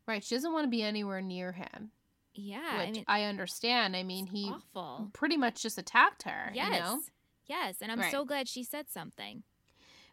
Right. 0.06 0.24
She 0.24 0.36
doesn't 0.36 0.52
want 0.52 0.66
to 0.66 0.70
be 0.70 0.84
anywhere 0.84 1.22
near 1.22 1.54
him. 1.54 1.92
Yeah, 2.34 2.80
which 2.80 2.88
I 2.90 2.92
mean, 2.92 3.04
I 3.08 3.24
understand. 3.24 3.96
I 3.96 4.04
mean, 4.04 4.28
he 4.28 4.52
awful. 4.52 5.10
pretty 5.14 5.38
much 5.38 5.62
just 5.62 5.78
attacked 5.78 6.24
her. 6.24 6.52
Yes, 6.54 6.74
You 6.74 6.80
know? 6.80 7.00
yes, 7.46 7.76
and 7.82 7.92
I'm 7.92 8.00
Right. 8.00 8.12
so 8.12 8.26
glad 8.26 8.48
she 8.50 8.64
said 8.64 8.90
something. 8.90 9.44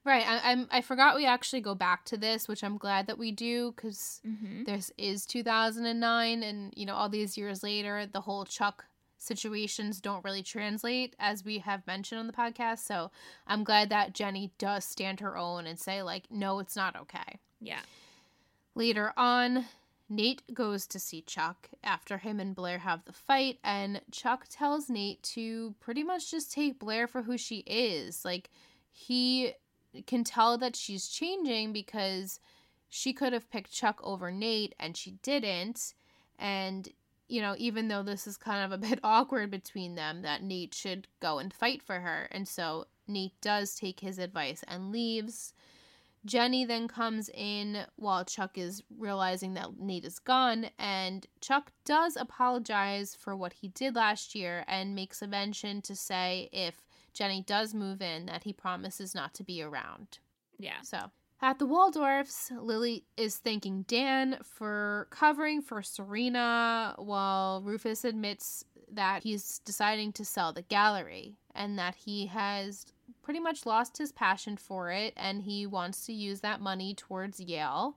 Right. 0.04 0.24
I, 0.26 0.52
I'm. 0.52 0.66
I 0.70 0.80
forgot 0.80 1.16
we 1.16 1.26
actually 1.26 1.60
go 1.60 1.74
back 1.74 2.04
to 2.06 2.16
this, 2.16 2.48
which 2.48 2.62
I'm 2.64 2.78
glad 2.78 3.06
that 3.08 3.18
we 3.18 3.30
do 3.32 3.72
because 3.76 4.20
Mm-hmm. 4.26 4.64
this 4.64 4.90
is 4.96 5.26
2009, 5.26 6.42
and 6.42 6.72
you 6.76 6.86
know, 6.86 6.94
all 6.94 7.08
these 7.08 7.36
years 7.36 7.62
later, 7.62 8.06
the 8.06 8.22
whole 8.22 8.44
Chuck 8.44 8.84
situations 9.18 10.00
don't 10.00 10.24
really 10.24 10.42
translate, 10.44 11.14
as 11.18 11.44
we 11.44 11.58
have 11.58 11.86
mentioned 11.86 12.20
on 12.20 12.26
the 12.26 12.32
podcast. 12.32 12.78
So 12.78 13.10
I'm 13.46 13.64
glad 13.64 13.90
that 13.90 14.14
Jenny 14.14 14.52
does 14.58 14.84
stand 14.84 15.20
her 15.20 15.36
own 15.36 15.66
and 15.66 15.78
say 15.78 16.02
like, 16.02 16.24
no, 16.30 16.60
it's 16.60 16.76
not 16.76 16.94
okay. 16.96 17.38
Yeah, 17.60 17.80
Later 18.74 19.12
on, 19.16 19.64
Nate 20.08 20.54
goes 20.54 20.86
to 20.86 21.00
see 21.00 21.20
Chuck 21.22 21.68
after 21.82 22.18
him 22.18 22.38
and 22.38 22.54
Blair 22.54 22.78
have 22.78 23.04
the 23.04 23.12
fight, 23.12 23.58
and 23.64 24.00
Chuck 24.12 24.46
tells 24.48 24.88
Nate 24.88 25.22
to 25.34 25.74
pretty 25.80 26.04
much 26.04 26.30
just 26.30 26.52
take 26.52 26.78
Blair 26.78 27.06
for 27.08 27.22
who 27.22 27.36
she 27.36 27.58
is. 27.66 28.24
Like, 28.24 28.50
he 28.92 29.52
can 30.06 30.24
tell 30.24 30.58
that 30.58 30.76
she's 30.76 31.08
changing 31.08 31.72
because 31.72 32.40
she 32.88 33.12
could 33.12 33.32
have 33.32 33.50
picked 33.50 33.72
Chuck 33.72 34.00
over 34.02 34.30
Nate 34.30 34.74
and 34.78 34.96
she 34.96 35.12
didn't. 35.22 35.94
And, 36.38 36.88
you 37.28 37.42
know, 37.42 37.54
even 37.58 37.88
though 37.88 38.02
this 38.02 38.26
is 38.26 38.36
kind 38.36 38.64
of 38.64 38.72
a 38.72 38.86
bit 38.88 39.00
awkward 39.02 39.50
between 39.50 39.94
them, 39.94 40.22
that 40.22 40.42
Nate 40.42 40.74
should 40.74 41.08
go 41.20 41.38
and 41.38 41.52
fight 41.52 41.82
for 41.82 42.00
her. 42.00 42.28
And 42.30 42.46
so 42.46 42.86
Nate 43.06 43.40
does 43.40 43.74
take 43.74 44.00
his 44.00 44.18
advice 44.18 44.64
and 44.68 44.92
leaves. 44.92 45.54
Jenny 46.24 46.64
then 46.64 46.88
comes 46.88 47.30
in 47.32 47.86
while 47.96 48.24
Chuck 48.24 48.58
is 48.58 48.82
realizing 48.98 49.54
that 49.54 49.78
Nate 49.78 50.04
is 50.04 50.18
gone, 50.18 50.68
and 50.78 51.26
Chuck 51.40 51.70
does 51.84 52.16
apologize 52.16 53.14
for 53.14 53.36
what 53.36 53.52
he 53.54 53.68
did 53.68 53.94
last 53.94 54.34
year 54.34 54.64
and 54.66 54.94
makes 54.94 55.22
a 55.22 55.26
mention 55.26 55.80
to 55.82 55.94
say 55.94 56.48
if 56.52 56.87
Jenny 57.18 57.42
does 57.42 57.74
move 57.74 58.00
in 58.00 58.26
that 58.26 58.44
he 58.44 58.52
promises 58.52 59.12
not 59.12 59.34
to 59.34 59.42
be 59.42 59.60
around. 59.60 60.20
yeah. 60.56 60.82
So 60.82 61.10
at 61.42 61.58
the 61.58 61.66
Waldorfs, 61.66 62.52
Lily 62.64 63.06
is 63.16 63.38
thanking 63.38 63.82
Dan 63.88 64.38
for 64.44 65.08
covering 65.10 65.60
for 65.60 65.82
Serena 65.82 66.94
while 66.96 67.60
Rufus 67.60 68.04
admits 68.04 68.64
that 68.92 69.24
he's 69.24 69.58
deciding 69.64 70.12
to 70.12 70.24
sell 70.24 70.52
the 70.52 70.62
gallery 70.62 71.34
and 71.56 71.76
that 71.76 71.96
he 71.96 72.26
has 72.26 72.86
pretty 73.20 73.40
much 73.40 73.66
lost 73.66 73.98
his 73.98 74.12
passion 74.12 74.56
for 74.56 74.92
it 74.92 75.12
and 75.16 75.42
he 75.42 75.66
wants 75.66 76.06
to 76.06 76.12
use 76.12 76.40
that 76.42 76.60
money 76.60 76.94
towards 76.94 77.40
Yale. 77.40 77.96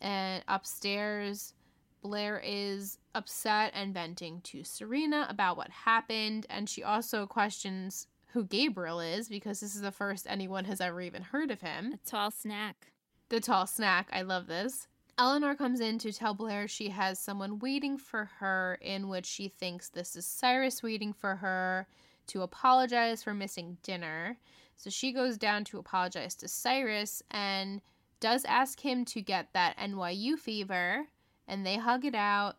And 0.00 0.42
upstairs, 0.48 1.52
Blair 2.00 2.40
is 2.42 2.96
upset 3.14 3.72
and 3.74 3.92
venting 3.92 4.40
to 4.44 4.64
Serena 4.64 5.26
about 5.28 5.58
what 5.58 5.68
happened, 5.70 6.46
and 6.48 6.68
she 6.68 6.82
also 6.82 7.26
questions 7.26 8.06
who 8.38 8.44
Gabriel 8.44 9.00
is 9.00 9.28
because 9.28 9.58
this 9.58 9.74
is 9.74 9.80
the 9.80 9.90
first 9.90 10.24
anyone 10.30 10.64
has 10.64 10.80
ever 10.80 11.00
even 11.00 11.22
heard 11.22 11.50
of 11.50 11.60
him. 11.60 11.94
A 11.94 12.08
tall 12.08 12.30
snack. 12.30 12.92
The 13.30 13.40
tall 13.40 13.66
snack. 13.66 14.08
I 14.12 14.22
love 14.22 14.46
this. 14.46 14.86
Eleanor 15.18 15.56
comes 15.56 15.80
in 15.80 15.98
to 15.98 16.12
tell 16.12 16.34
Blair 16.34 16.68
she 16.68 16.90
has 16.90 17.18
someone 17.18 17.58
waiting 17.58 17.98
for 17.98 18.30
her, 18.38 18.78
in 18.80 19.08
which 19.08 19.26
she 19.26 19.48
thinks 19.48 19.88
this 19.88 20.14
is 20.14 20.24
Cyrus 20.24 20.84
waiting 20.84 21.12
for 21.12 21.34
her 21.34 21.88
to 22.28 22.42
apologize 22.42 23.24
for 23.24 23.34
missing 23.34 23.76
dinner. 23.82 24.38
So 24.76 24.88
she 24.88 25.10
goes 25.10 25.36
down 25.36 25.64
to 25.64 25.78
apologize 25.78 26.36
to 26.36 26.46
Cyrus 26.46 27.24
and 27.32 27.80
does 28.20 28.44
ask 28.44 28.78
him 28.78 29.04
to 29.06 29.20
get 29.20 29.52
that 29.52 29.76
NYU 29.78 30.38
fever, 30.38 31.06
and 31.48 31.66
they 31.66 31.76
hug 31.76 32.04
it 32.04 32.14
out 32.14 32.58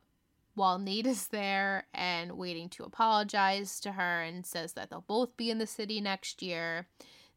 while 0.60 0.78
Nate 0.78 1.08
is 1.08 1.28
there 1.30 1.88
and 1.93 2.34
waiting 2.38 2.69
to 2.69 2.84
apologize 2.84 3.80
to 3.82 3.93
her 3.93 4.22
and 4.22 4.45
says 4.45 4.74
that 4.74 4.89
they'll 4.89 5.02
both 5.08 5.36
be 5.38 5.50
in 5.50 5.58
the 5.58 5.65
city 5.67 6.00
next 6.02 6.41
year. 6.41 6.88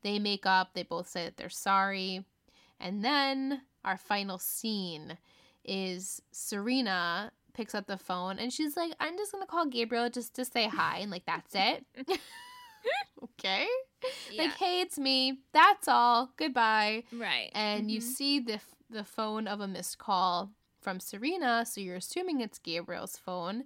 They 0.03 0.19
make 0.19 0.45
up, 0.47 0.75
they 0.75 0.83
both 0.83 1.09
say 1.09 1.25
that 1.25 1.37
they're 1.37 1.49
sorry. 1.49 2.25
And 2.81 3.05
then 3.05 3.63
our 3.85 3.97
final 3.97 4.39
scene 4.39 5.17
is 5.65 6.21
Serena 6.33 7.33
picks 7.55 7.75
up 7.75 7.87
the 7.87 7.97
phone 7.97 8.39
and 8.39 8.53
she's 8.53 8.77
like, 8.77 8.93
I'm 8.99 9.17
just 9.17 9.31
gonna 9.33 9.47
call 9.47 9.67
Gabriel 9.67 10.11
just 10.11 10.35
to 10.37 10.45
say 10.45 10.67
hi 10.69 10.99
and 10.99 11.11
like 11.11 11.25
that's 11.27 11.55
it. 11.55 11.85
okay. 13.25 13.67
Yeah. 14.31 14.43
Like, 14.45 14.57
hey, 14.57 14.81
it's 14.81 14.99
me. 14.99 15.39
That's 15.53 15.87
all. 15.87 16.31
Goodbye. 16.37 17.05
right. 17.13 17.51
And 17.55 17.91
you 17.91 18.01
Mhm. 18.01 18.03
see 18.03 18.41
the 18.41 18.55
f- 18.55 18.75
the 18.91 19.05
phone 19.05 19.47
of 19.47 19.61
a 19.61 19.69
missed 19.69 19.99
call 19.99 20.51
from 20.83 21.01
Serena, 21.01 21.65
so 21.65 21.81
you're 21.81 21.97
assuming 21.97 22.41
it's 22.41 22.59
Gabriel's 22.59 23.17
phone. 23.17 23.65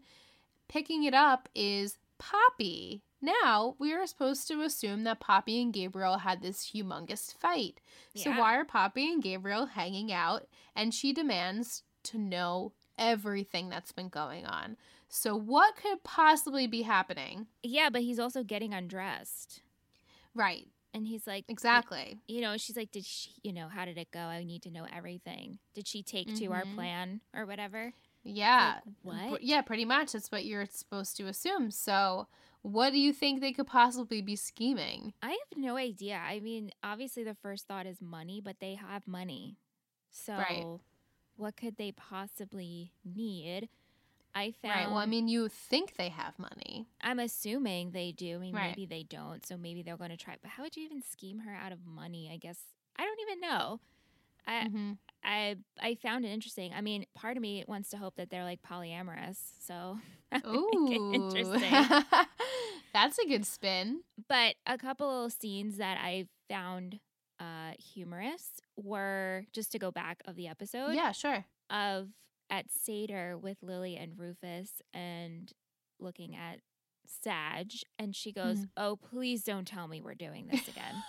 Picking 0.69 1.05
it 1.05 1.15
up 1.15 1.49
is 1.55 1.99
Poppy. 2.19 3.03
Now, 3.21 3.75
we 3.79 3.93
are 3.93 4.07
supposed 4.07 4.47
to 4.49 4.63
assume 4.63 5.05
that 5.05 5.21
Poppy 5.21 5.61
and 5.63 5.73
Gabriel 5.73 6.19
had 6.19 6.43
this 6.43 6.71
humongous 6.71 7.35
fight. 7.35 7.81
So, 8.15 8.31
why 8.31 8.57
are 8.57 8.65
Poppy 8.65 9.13
and 9.13 9.23
Gabriel 9.23 9.67
hanging 9.67 10.13
out? 10.13 10.47
And 10.75 10.93
she 10.93 11.13
demands 11.13 11.83
to 12.05 12.19
know 12.19 12.73
everything 12.99 13.69
that's 13.69 13.93
been 13.93 14.09
going 14.09 14.47
on. 14.47 14.77
So, 15.09 15.37
what 15.37 15.77
could 15.77 16.05
possibly 16.05 16.67
be 16.67 16.83
happening? 16.83 17.47
Yeah, 17.63 17.91
but 17.91 18.03
he's 18.03 18.19
also 18.19 18.43
getting 18.43 18.75
undressed. 18.75 19.63
Right, 20.35 20.69
And 20.97 21.07
he's 21.07 21.27
like, 21.27 21.45
exactly. 21.49 22.19
You 22.27 22.41
know, 22.41 22.57
she's 22.57 22.77
like, 22.77 22.91
did 22.91 23.05
she, 23.05 23.31
you 23.43 23.53
know, 23.53 23.69
how 23.69 23.85
did 23.85 23.99
it 23.99 24.11
go? 24.11 24.21
I 24.21 24.45
need 24.45 24.63
to 24.63 24.71
know 24.71 24.87
everything. 24.91 25.59
Did 25.75 25.87
she 25.87 26.03
take 26.03 26.35
to 26.37 26.47
our 26.53 26.65
Mhm. 26.65 26.75
plan 26.75 27.21
or 27.35 27.45
whatever? 27.47 27.93
Yeah. 28.25 28.81
Like, 29.05 29.31
what? 29.31 29.43
Yeah, 29.43 29.61
pretty 29.61 29.85
much. 29.85 30.13
That's 30.13 30.33
what 30.33 30.45
you're 30.47 30.67
supposed 30.67 31.17
to 31.19 31.27
assume. 31.27 31.71
So, 31.71 32.27
what 32.63 32.91
do 32.93 32.99
you 32.99 33.13
think 33.13 33.41
they 33.41 33.53
could 33.53 33.67
possibly 33.67 34.23
be 34.23 34.37
scheming? 34.37 35.13
I 35.23 35.31
have 35.31 35.59
no 35.59 35.77
idea. 35.77 36.17
I 36.17 36.41
mean, 36.41 36.71
obviously 36.83 37.23
the 37.25 37.35
first 37.35 37.67
thought 37.69 37.87
is 37.87 38.01
money, 38.01 38.41
but 38.41 38.57
they 38.59 38.75
have 38.75 39.07
money. 39.07 39.59
So 40.11 40.35
Right. 40.37 40.81
what 41.37 41.57
could 41.57 41.77
they 41.77 41.93
possibly 41.93 42.93
need? 43.05 43.69
I 44.37 44.53
found 44.63 44.75
Right. 44.75 44.89
Well, 44.89 44.99
I 44.99 45.07
mean, 45.07 45.29
you 45.29 45.49
think 45.49 45.97
they 45.97 46.11
have 46.11 46.39
money. 46.39 46.87
I'm 47.03 47.19
assuming 47.19 47.91
they 47.93 48.13
do. 48.13 48.37
I 48.37 48.39
mean, 48.39 48.55
Right. 48.55 48.71
maybe 48.71 48.87
they 48.87 49.03
don't. 49.05 49.45
So 49.47 49.57
maybe 49.57 49.83
they're 49.83 49.97
going 49.97 50.11
to 50.11 50.17
try. 50.17 50.37
But 50.43 50.51
how 50.53 50.63
would 50.63 50.77
you 50.77 50.85
even 50.85 51.03
scheme 51.03 51.41
her 51.41 51.55
out 51.55 51.73
of 51.73 51.79
money? 51.87 52.31
I 52.33 52.37
guess 52.37 52.59
I 52.97 53.05
don't 53.05 53.21
even 53.29 53.41
know. 53.41 53.81
I 54.47 54.67
hmm 54.69 54.93
I 55.25 55.57
I 55.81 55.95
found 55.97 56.25
it 56.25 56.29
interesting. 56.29 56.73
I 56.77 56.81
mean, 56.81 57.07
part 57.15 57.37
of 57.37 57.43
me 57.43 57.65
wants 57.67 57.91
to 57.91 57.97
hope 57.97 58.17
that 58.17 58.31
they're 58.31 58.45
like 58.45 58.61
polyamorous. 58.63 59.39
So 59.67 59.99
Ooh. 60.47 61.01
interesting. 61.13 61.73
That's 62.93 63.19
a 63.19 63.27
good 63.27 63.47
spin. 63.47 64.01
But 64.29 64.55
a 64.67 64.79
couple 64.79 65.25
of 65.25 65.33
scenes 65.33 65.79
that 65.79 65.99
I 66.03 66.27
found 66.49 67.01
uh, 67.41 67.73
humorous 67.79 68.61
were 68.77 69.45
just 69.53 69.73
to 69.73 69.79
go 69.79 69.91
back 69.91 70.23
of 70.27 70.37
the 70.37 70.49
episode 70.49 70.95
Yeah, 70.95 71.13
sure. 71.13 71.45
of 71.71 72.09
at 72.51 72.71
Seder 72.71 73.37
with 73.37 73.59
Lily 73.63 73.97
and 73.97 74.19
Rufus 74.19 74.81
and 74.95 75.53
looking 75.99 76.35
at 76.37 76.61
Sag, 77.07 77.71
and 77.99 78.15
she 78.17 78.33
goes, 78.33 78.59
Mhm. 78.59 78.71
"Oh, 78.77 78.97
please 78.97 79.45
don't 79.45 79.67
tell 79.67 79.87
me 79.89 80.01
we're 80.01 80.15
doing 80.15 80.49
this 80.49 80.67
again." 80.69 81.03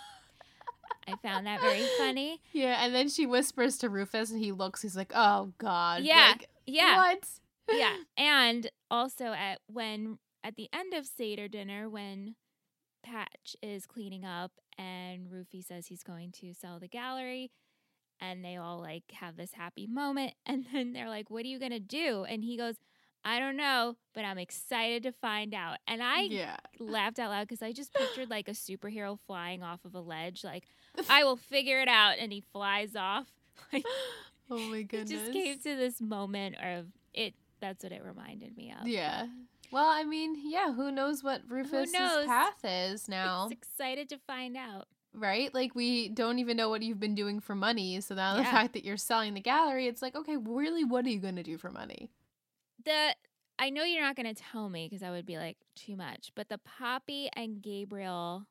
I 1.06 1.16
found 1.16 1.46
that 1.46 1.60
very 1.60 1.84
funny. 1.98 2.40
Yeah, 2.52 2.84
and 2.84 2.94
then 2.94 3.08
she 3.08 3.26
whispers 3.26 3.78
to 3.78 3.88
Rufus, 3.88 4.30
and 4.30 4.42
he 4.42 4.52
looks. 4.52 4.82
He's 4.82 4.96
like, 4.96 5.12
"Oh 5.14 5.52
God." 5.58 6.02
Yeah, 6.04 6.32
Like, 6.32 6.48
Yeah, 6.66 6.96
What? 6.96 7.28
yeah, 7.70 7.96
and 8.16 8.70
also 8.90 9.26
at 9.32 9.60
when 9.66 10.18
at 10.44 10.56
the 10.56 10.68
end 10.72 10.94
of 10.94 11.06
Seder 11.06 11.48
dinner 11.48 11.88
when 11.88 12.36
Patch 13.02 13.56
is 13.62 13.86
cleaning 13.86 14.24
up 14.24 14.52
and 14.76 15.28
Rufy 15.28 15.64
says 15.64 15.86
he's 15.86 16.02
going 16.02 16.30
to 16.32 16.52
sell 16.54 16.78
the 16.78 16.88
gallery 16.88 17.50
and 18.20 18.44
they 18.44 18.56
all 18.56 18.78
like 18.78 19.04
have 19.12 19.36
this 19.36 19.52
happy 19.52 19.86
moment 19.86 20.34
and 20.46 20.66
then 20.72 20.92
they're 20.92 21.08
like 21.08 21.30
what 21.30 21.44
are 21.44 21.48
you 21.48 21.58
going 21.58 21.72
to 21.72 21.80
do 21.80 22.24
and 22.24 22.44
he 22.44 22.56
goes 22.56 22.76
I 23.24 23.40
don't 23.40 23.56
know 23.56 23.96
but 24.14 24.24
I'm 24.24 24.38
excited 24.38 25.02
to 25.02 25.12
find 25.12 25.54
out 25.54 25.78
and 25.86 26.02
I 26.02 26.22
yeah. 26.22 26.56
laughed 26.78 27.18
out 27.18 27.30
loud 27.30 27.48
cuz 27.48 27.62
I 27.62 27.72
just 27.72 27.92
pictured 27.92 28.30
like 28.30 28.48
a 28.48 28.52
superhero 28.52 29.18
flying 29.26 29.62
off 29.62 29.84
of 29.84 29.94
a 29.94 30.00
ledge 30.00 30.44
like 30.44 30.64
I 31.10 31.24
will 31.24 31.36
figure 31.36 31.80
it 31.80 31.88
out 31.88 32.18
and 32.18 32.32
he 32.32 32.40
flies 32.40 32.94
off 32.96 33.26
like 33.72 33.84
Oh 34.50 34.58
my 34.58 34.82
goodness. 34.82 35.10
it 35.10 35.14
just 35.14 35.32
came 35.32 35.58
to 35.58 35.76
this 35.76 36.00
moment 36.00 36.56
of 36.62 36.86
it 37.12 37.34
that's 37.60 37.82
what 37.82 37.92
it 37.92 38.02
reminded 38.04 38.56
me 38.56 38.72
of 38.80 38.86
Yeah. 38.86 39.26
Well, 39.70 39.88
I 39.88 40.04
mean, 40.04 40.34
yeah. 40.42 40.72
Who 40.72 40.90
knows 40.90 41.22
what 41.22 41.42
Rufus's 41.46 41.92
knows? 41.92 42.26
path 42.26 42.64
is 42.64 43.08
now? 43.08 43.48
It's 43.50 43.52
excited 43.52 44.08
to 44.08 44.18
find 44.18 44.56
out. 44.56 44.88
Right? 45.18 45.52
Like 45.54 45.74
we 45.74 46.08
don't 46.08 46.38
even 46.38 46.56
know 46.56 46.68
what 46.68 46.82
you've 46.82 47.00
been 47.00 47.14
doing 47.14 47.40
for 47.40 47.54
money. 47.54 48.00
So 48.00 48.14
now 48.14 48.36
the 48.36 48.44
fact 48.44 48.72
that 48.74 48.84
you're 48.84 48.96
selling 48.96 49.34
the 49.34 49.40
gallery, 49.40 49.86
it's 49.86 50.02
like, 50.02 50.14
okay, 50.16 50.36
really, 50.36 50.84
what 50.84 51.04
are 51.04 51.10
you 51.10 51.20
going 51.20 51.36
to 51.36 51.42
do 51.42 51.58
for 51.58 51.70
money? 51.70 52.10
The 52.84 53.14
I 53.58 53.70
know 53.70 53.82
you're 53.82 54.02
not 54.04 54.14
going 54.16 54.32
to 54.32 54.40
tell 54.40 54.68
me 54.68 54.86
because 54.88 55.02
I 55.02 55.10
would 55.10 55.26
be 55.26 55.36
like 55.36 55.56
too 55.74 55.96
much, 55.96 56.30
but 56.36 56.48
the 56.48 56.58
Poppy 56.58 57.28
and 57.34 57.60
Gabriel 57.60 58.46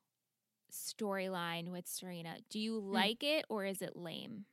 storyline 0.71 1.69
with 1.71 1.87
Serena, 1.87 2.35
do 2.49 2.59
you 2.59 2.79
Hmm. 2.79 2.91
like 2.93 3.23
it 3.23 3.45
or 3.49 3.65
is 3.65 3.81
it 3.81 3.95
lame? 3.95 4.45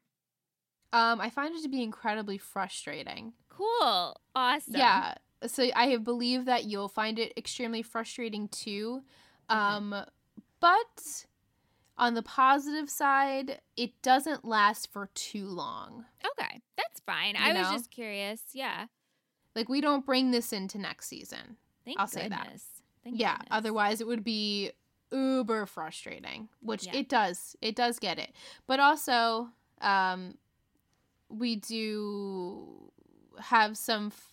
Um, 0.92 1.20
I 1.20 1.28
find 1.28 1.54
it 1.56 1.62
to 1.62 1.68
be 1.68 1.82
incredibly 1.82 2.38
frustrating. 2.38 3.32
Cool. 3.48 4.16
Awesome. 4.36 4.74
Yeah. 4.76 5.14
So 5.44 5.68
I 5.74 5.96
believe 5.96 6.44
that 6.44 6.64
you'll 6.64 6.88
find 6.88 7.18
it 7.18 7.32
extremely 7.36 7.82
frustrating 7.82 8.46
too. 8.48 9.02
Um, 9.48 9.94
but 10.60 11.26
on 11.96 12.14
the 12.14 12.22
positive 12.22 12.90
side, 12.90 13.60
it 13.76 13.90
doesn't 14.02 14.44
last 14.44 14.92
for 14.92 15.08
too 15.14 15.46
long. 15.46 16.04
Okay. 16.38 16.60
That's 16.76 17.00
fine. 17.00 17.34
You 17.36 17.40
I 17.42 17.52
was 17.52 17.70
just 17.70 17.90
curious. 17.90 18.42
Yeah. 18.52 18.86
Like 19.54 19.68
we 19.68 19.80
don't 19.80 20.04
bring 20.04 20.30
this 20.32 20.52
into 20.52 20.78
next 20.78 21.06
season. 21.08 21.56
Thank 21.84 22.00
I'll 22.00 22.06
say 22.06 22.28
that. 22.28 22.48
Thank 23.04 23.20
yeah, 23.20 23.32
goodness. 23.36 23.48
otherwise 23.50 24.00
it 24.00 24.06
would 24.06 24.24
be 24.24 24.72
uber 25.12 25.66
frustrating, 25.66 26.48
which 26.60 26.86
Yeah. 26.86 26.96
it 26.96 27.08
does. 27.08 27.54
It 27.60 27.76
does 27.76 27.98
get 27.98 28.18
it. 28.18 28.32
But 28.66 28.80
also, 28.80 29.50
um 29.80 30.36
we 31.28 31.56
do 31.56 32.90
have 33.40 33.76
some 33.76 34.06
f- 34.08 34.32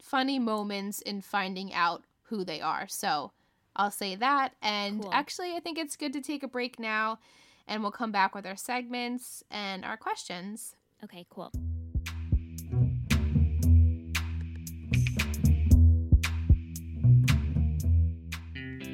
funny 0.00 0.38
moments 0.38 1.00
in 1.00 1.20
finding 1.20 1.72
out 1.72 2.04
who 2.24 2.44
they 2.44 2.60
are. 2.60 2.86
So, 2.88 3.32
I'll 3.76 3.90
say 3.90 4.14
that 4.16 4.54
and 4.62 5.02
Cool. 5.02 5.12
actually 5.12 5.54
I 5.54 5.60
think 5.60 5.78
it's 5.78 5.96
good 5.96 6.12
to 6.12 6.20
take 6.20 6.42
a 6.42 6.48
break 6.48 6.78
now 6.78 7.18
and 7.66 7.82
we'll 7.82 7.90
come 7.92 8.12
back 8.12 8.34
with 8.34 8.46
our 8.46 8.56
segments 8.56 9.42
and 9.50 9.84
our 9.84 9.96
questions. 9.96 10.76
Okay, 11.02 11.26
cool. 11.30 11.50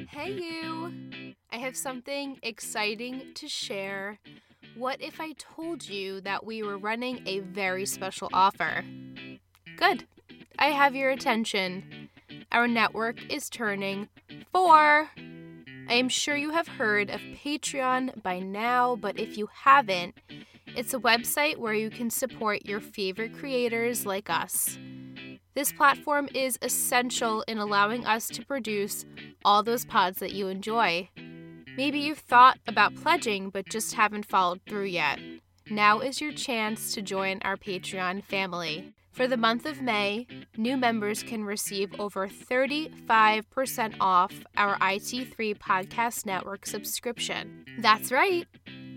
Hey, 0.09 0.33
you! 0.33 0.93
I 1.51 1.57
have 1.57 1.75
something 1.75 2.37
exciting 2.43 3.33
to 3.35 3.47
share. 3.47 4.19
What 4.75 5.01
if 5.01 5.19
I 5.19 5.33
told 5.33 5.87
you 5.87 6.21
that 6.21 6.45
we 6.45 6.63
were 6.63 6.77
running 6.77 7.23
a 7.25 7.39
very 7.39 7.85
special 7.85 8.29
offer? 8.31 8.83
Good. 9.77 10.05
I 10.59 10.67
have 10.67 10.95
your 10.95 11.09
attention. 11.09 12.00
Our 12.51 12.67
network 12.67 13.31
is 13.31 13.49
turning 13.49 14.09
four. 14.51 15.09
I 15.87 15.93
am 15.93 16.09
sure 16.09 16.35
you 16.35 16.51
have 16.51 16.67
heard 16.67 17.09
of 17.09 17.21
Patreon 17.21 18.21
by 18.21 18.39
now, 18.39 18.97
but 18.97 19.17
if 19.17 19.37
you 19.37 19.47
haven't, 19.53 20.15
it's 20.75 20.93
a 20.93 20.99
website 20.99 21.57
where 21.57 21.73
you 21.73 21.89
can 21.89 22.09
support 22.09 22.65
your 22.65 22.81
favorite 22.81 23.33
creators 23.37 24.05
like 24.05 24.29
us. 24.29 24.77
This 25.53 25.71
platform 25.71 26.27
is 26.33 26.59
essential 26.61 27.41
in 27.47 27.57
allowing 27.57 28.05
us 28.05 28.27
to 28.27 28.45
produce 28.45 29.05
all 29.45 29.63
those 29.63 29.85
pods 29.85 30.19
that 30.19 30.33
you 30.33 30.49
enjoy. 30.49 31.09
Maybe 31.77 31.99
you've 31.99 32.19
thought 32.19 32.59
about 32.67 32.95
pledging 32.95 33.49
but 33.49 33.69
just 33.69 33.93
haven't 33.93 34.25
followed 34.25 34.59
through 34.67 34.85
yet. 34.85 35.19
Now 35.69 35.99
is 35.99 36.19
your 36.19 36.33
chance 36.33 36.93
to 36.93 37.01
join 37.01 37.39
our 37.43 37.55
Patreon 37.55 38.25
family. 38.25 38.93
For 39.11 39.27
the 39.27 39.37
month 39.37 39.65
of 39.65 39.81
May, 39.81 40.25
new 40.55 40.77
members 40.77 41.21
can 41.21 41.43
receive 41.43 41.93
over 41.99 42.29
35% 42.29 43.95
off 43.99 44.33
our 44.55 44.77
IT3 44.79 45.57
Podcast 45.57 46.25
Network 46.25 46.65
subscription. 46.65 47.65
That's 47.79 48.11
right. 48.11 48.47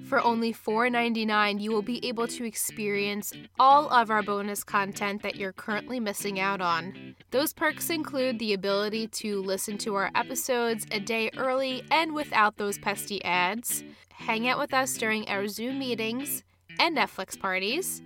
For 0.05 0.23
only 0.23 0.53
$4.99, 0.53 1.61
you 1.61 1.73
will 1.73 1.83
be 1.83 2.05
able 2.07 2.29
to 2.29 2.45
experience 2.45 3.33
all 3.59 3.89
of 3.89 4.11
our 4.11 4.23
bonus 4.23 4.63
content 4.63 5.23
that 5.23 5.35
you're 5.35 5.53
currently 5.53 5.99
missing 5.99 6.39
out 6.39 6.61
on. 6.61 7.17
Those 7.33 7.53
perks 7.53 7.91
include 7.91 8.39
the 8.39 8.53
ability 8.53 9.09
to 9.09 9.43
listen 9.43 9.79
to 9.79 9.97
our 9.97 10.13
episodes 10.15 10.87
a 10.93 11.01
day 11.01 11.31
early 11.37 11.83
and 11.91 12.15
without 12.15 12.57
those 12.57 12.79
pesky 12.79 13.25
ads, 13.25 13.83
hang 14.11 14.47
out 14.47 14.59
with 14.59 14.73
us 14.73 14.97
during 14.97 15.27
our 15.29 15.49
Zoom 15.49 15.81
meetings 15.81 16.45
and 16.79 16.97
Netflix 16.97 17.39
parties, 17.39 18.03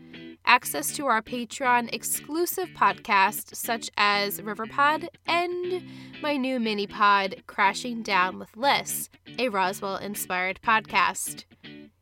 access 0.49 0.90
to 0.92 1.07
our 1.07 1.20
Patreon 1.20 1.94
exclusive 1.94 2.70
podcasts 2.70 3.55
such 3.55 3.90
as 3.99 4.40
Riverpod 4.40 5.09
and 5.26 5.84
my 6.22 6.38
new 6.38 6.59
mini 6.59 6.86
pod, 6.86 7.42
Crashing 7.46 8.03
Down 8.03 8.38
with 8.38 8.57
Liz, 8.57 9.11
a 9.38 9.51
Roswell 9.51 9.99
inspired 9.99 10.59
podcast. 10.64 11.44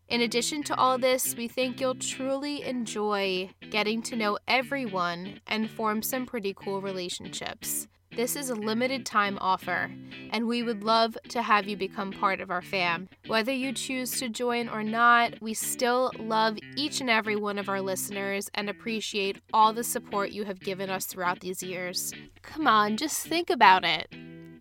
In 0.09 0.21
addition 0.21 0.63
to 0.63 0.77
all 0.77 0.97
this, 0.97 1.35
we 1.35 1.49
think 1.49 1.81
you'll 1.81 1.97
truly 1.97 2.63
enjoy 2.63 3.51
getting 3.71 4.01
to 4.03 4.15
know 4.15 4.39
everyone 4.47 5.41
and 5.49 5.69
form 5.69 6.01
some 6.01 6.25
pretty 6.25 6.55
cool 6.55 6.81
relationships. 6.81 7.89
This 8.17 8.35
is 8.35 8.49
a 8.49 8.55
limited 8.55 9.05
time 9.05 9.37
offer, 9.43 9.91
and 10.31 10.49
we 10.49 10.63
would 10.63 10.83
love 10.83 11.19
to 11.29 11.43
have 11.43 11.69
you 11.69 11.77
become 11.77 12.13
part 12.13 12.41
of 12.41 12.51
our 12.51 12.63
fam. 12.63 13.11
Whether 13.27 13.53
you 13.53 13.75
choose 13.75 14.19
to 14.21 14.31
join 14.31 14.71
or 14.71 14.83
not, 14.83 15.35
we 15.43 15.53
still 15.53 16.11
love 16.19 16.57
each 16.77 17.03
and 17.03 17.11
every 17.11 17.37
one 17.37 17.59
of 17.59 17.69
our 17.69 17.83
listeners 17.83 18.49
and 18.55 18.71
appreciate 18.71 19.43
all 19.53 19.75
the 19.75 19.85
support 19.85 20.31
you 20.31 20.45
have 20.45 20.61
given 20.61 20.89
us 20.89 21.05
throughout 21.05 21.41
these 21.41 21.63
years. 21.63 22.15
Come 22.41 22.67
on, 22.67 22.97
just 22.97 23.27
think 23.27 23.51
about 23.51 23.85
it. 23.85 24.09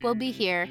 We'll 0.03 0.15
be 0.15 0.31
here. 0.31 0.67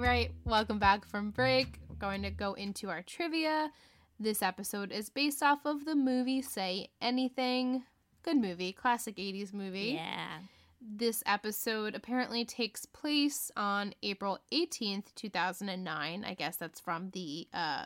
Right, 0.00 0.30
welcome 0.46 0.78
back 0.78 1.04
from 1.04 1.30
break. 1.30 1.78
We're 1.88 1.96
going 1.96 2.22
to 2.22 2.30
go 2.30 2.54
into 2.54 2.88
our 2.88 3.02
trivia. 3.02 3.70
This 4.18 4.42
episode 4.42 4.92
is 4.92 5.10
based 5.10 5.42
off 5.42 5.66
of 5.66 5.84
the 5.84 5.94
movie 5.94 6.40
Say 6.40 6.88
Anything. 7.02 7.84
Good 8.22 8.38
movie, 8.38 8.72
classic 8.72 9.16
80s 9.16 9.52
movie. 9.52 9.98
Yeah. 10.00 10.38
This 10.80 11.22
episode 11.26 11.94
apparently 11.94 12.46
takes 12.46 12.86
place 12.86 13.50
on 13.58 13.92
April 14.02 14.38
18th, 14.50 15.14
2009. 15.16 16.24
I 16.24 16.34
guess 16.34 16.56
that's 16.56 16.80
from 16.80 17.10
the 17.10 17.46
uh, 17.52 17.84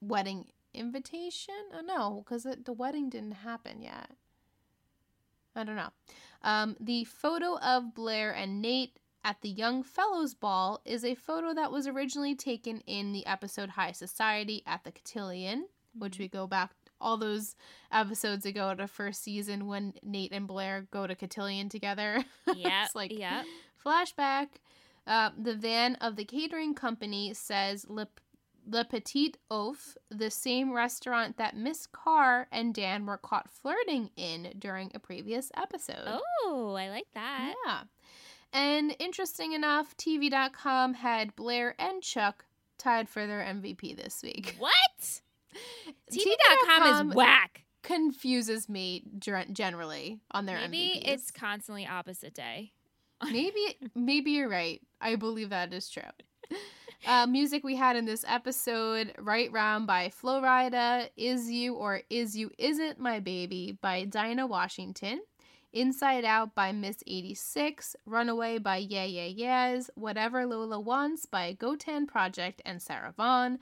wedding 0.00 0.46
invitation. 0.74 1.54
Oh, 1.72 1.82
no, 1.82 2.24
because 2.24 2.44
the 2.64 2.72
wedding 2.72 3.08
didn't 3.08 3.32
happen 3.32 3.82
yet. 3.82 4.10
I 5.54 5.62
don't 5.62 5.76
know. 5.76 5.90
Um, 6.42 6.76
the 6.80 7.04
photo 7.04 7.56
of 7.58 7.94
Blair 7.94 8.32
and 8.32 8.60
Nate 8.60 8.98
at 9.24 9.40
the 9.40 9.48
Young 9.48 9.82
Fellows 9.82 10.34
Ball 10.34 10.80
is 10.84 11.04
a 11.04 11.14
photo 11.14 11.54
that 11.54 11.70
was 11.70 11.86
originally 11.86 12.34
taken 12.34 12.80
in 12.86 13.12
the 13.12 13.26
episode 13.26 13.70
High 13.70 13.92
Society 13.92 14.62
at 14.66 14.84
the 14.84 14.92
Cotillion, 14.92 15.68
which 15.96 16.18
we 16.18 16.28
go 16.28 16.46
back 16.46 16.72
all 17.00 17.16
those 17.16 17.56
episodes 17.90 18.46
ago 18.46 18.74
to 18.74 18.86
first 18.86 19.22
season 19.22 19.66
when 19.66 19.92
Nate 20.02 20.32
and 20.32 20.46
Blair 20.46 20.86
go 20.90 21.06
to 21.06 21.14
Cotillion 21.14 21.68
together. 21.68 22.24
Yeah. 22.54 22.84
it's 22.84 22.94
like 22.94 23.12
yeah. 23.12 23.44
flashback. 23.84 24.48
Uh, 25.06 25.30
the 25.38 25.54
van 25.54 25.96
of 25.96 26.16
the 26.16 26.24
catering 26.24 26.74
company 26.74 27.32
says 27.34 27.86
Le, 27.88 28.06
Le 28.68 28.84
Petit 28.84 29.34
Oaf, 29.50 29.96
the 30.10 30.30
same 30.30 30.72
restaurant 30.72 31.38
that 31.38 31.56
Miss 31.56 31.86
Carr 31.86 32.46
and 32.52 32.74
Dan 32.74 33.06
were 33.06 33.16
caught 33.16 33.50
flirting 33.50 34.10
in 34.16 34.52
during 34.58 34.90
a 34.94 34.98
previous 34.98 35.50
episode. 35.56 36.20
Oh, 36.44 36.74
I 36.78 36.90
like 36.90 37.06
that. 37.14 37.54
Yeah. 37.64 37.80
And 38.52 38.94
interesting 38.98 39.52
enough, 39.52 39.96
TV.com 39.96 40.94
had 40.94 41.34
Blair 41.36 41.74
and 41.78 42.02
Chuck 42.02 42.44
tied 42.78 43.08
for 43.08 43.26
their 43.26 43.40
MVP 43.40 43.96
this 43.96 44.22
week. 44.22 44.56
What? 44.58 45.20
TV.com 46.12 47.10
is 47.10 47.14
whack. 47.16 47.64
Confuses 47.82 48.68
me 48.68 49.02
generally 49.20 50.20
on 50.30 50.46
their 50.46 50.56
Maybe 50.58 51.00
MVPs. 51.04 51.12
it's 51.12 51.30
constantly 51.30 51.86
opposite 51.86 52.32
day. 52.34 52.72
maybe 53.24 53.76
maybe 53.94 54.30
you're 54.32 54.48
right. 54.48 54.80
I 55.00 55.16
believe 55.16 55.50
that 55.50 55.72
is 55.74 55.88
true. 55.90 56.02
Uh, 57.06 57.26
music 57.26 57.64
we 57.64 57.74
had 57.76 57.96
in 57.96 58.04
this 58.04 58.24
episode: 58.28 59.12
"Right 59.18 59.50
Round" 59.52 59.86
by 59.86 60.10
Flo 60.10 60.40
Rida, 60.40 61.08
"Is 61.16 61.50
You 61.50 61.74
or 61.74 62.02
Is 62.08 62.36
You 62.36 62.50
Isn't 62.58 62.98
My 63.00 63.18
Baby" 63.20 63.76
by 63.82 64.04
Dinah 64.04 64.46
Washington, 64.46 65.20
"Inside 65.72 66.24
Out" 66.24 66.54
by 66.54 66.70
Miss 66.72 67.02
86, 67.06 67.96
"Runaway" 68.04 68.58
by 68.58 68.76
Yeah 68.76 69.04
Yeah 69.04 69.24
Yeahs, 69.24 69.90
"Whatever 69.94 70.44
Lola 70.44 70.78
Wants" 70.78 71.24
by 71.24 71.54
Gotan 71.54 72.06
Project 72.06 72.60
and 72.64 72.82
Sarah 72.82 73.14
Vaughan, 73.16 73.58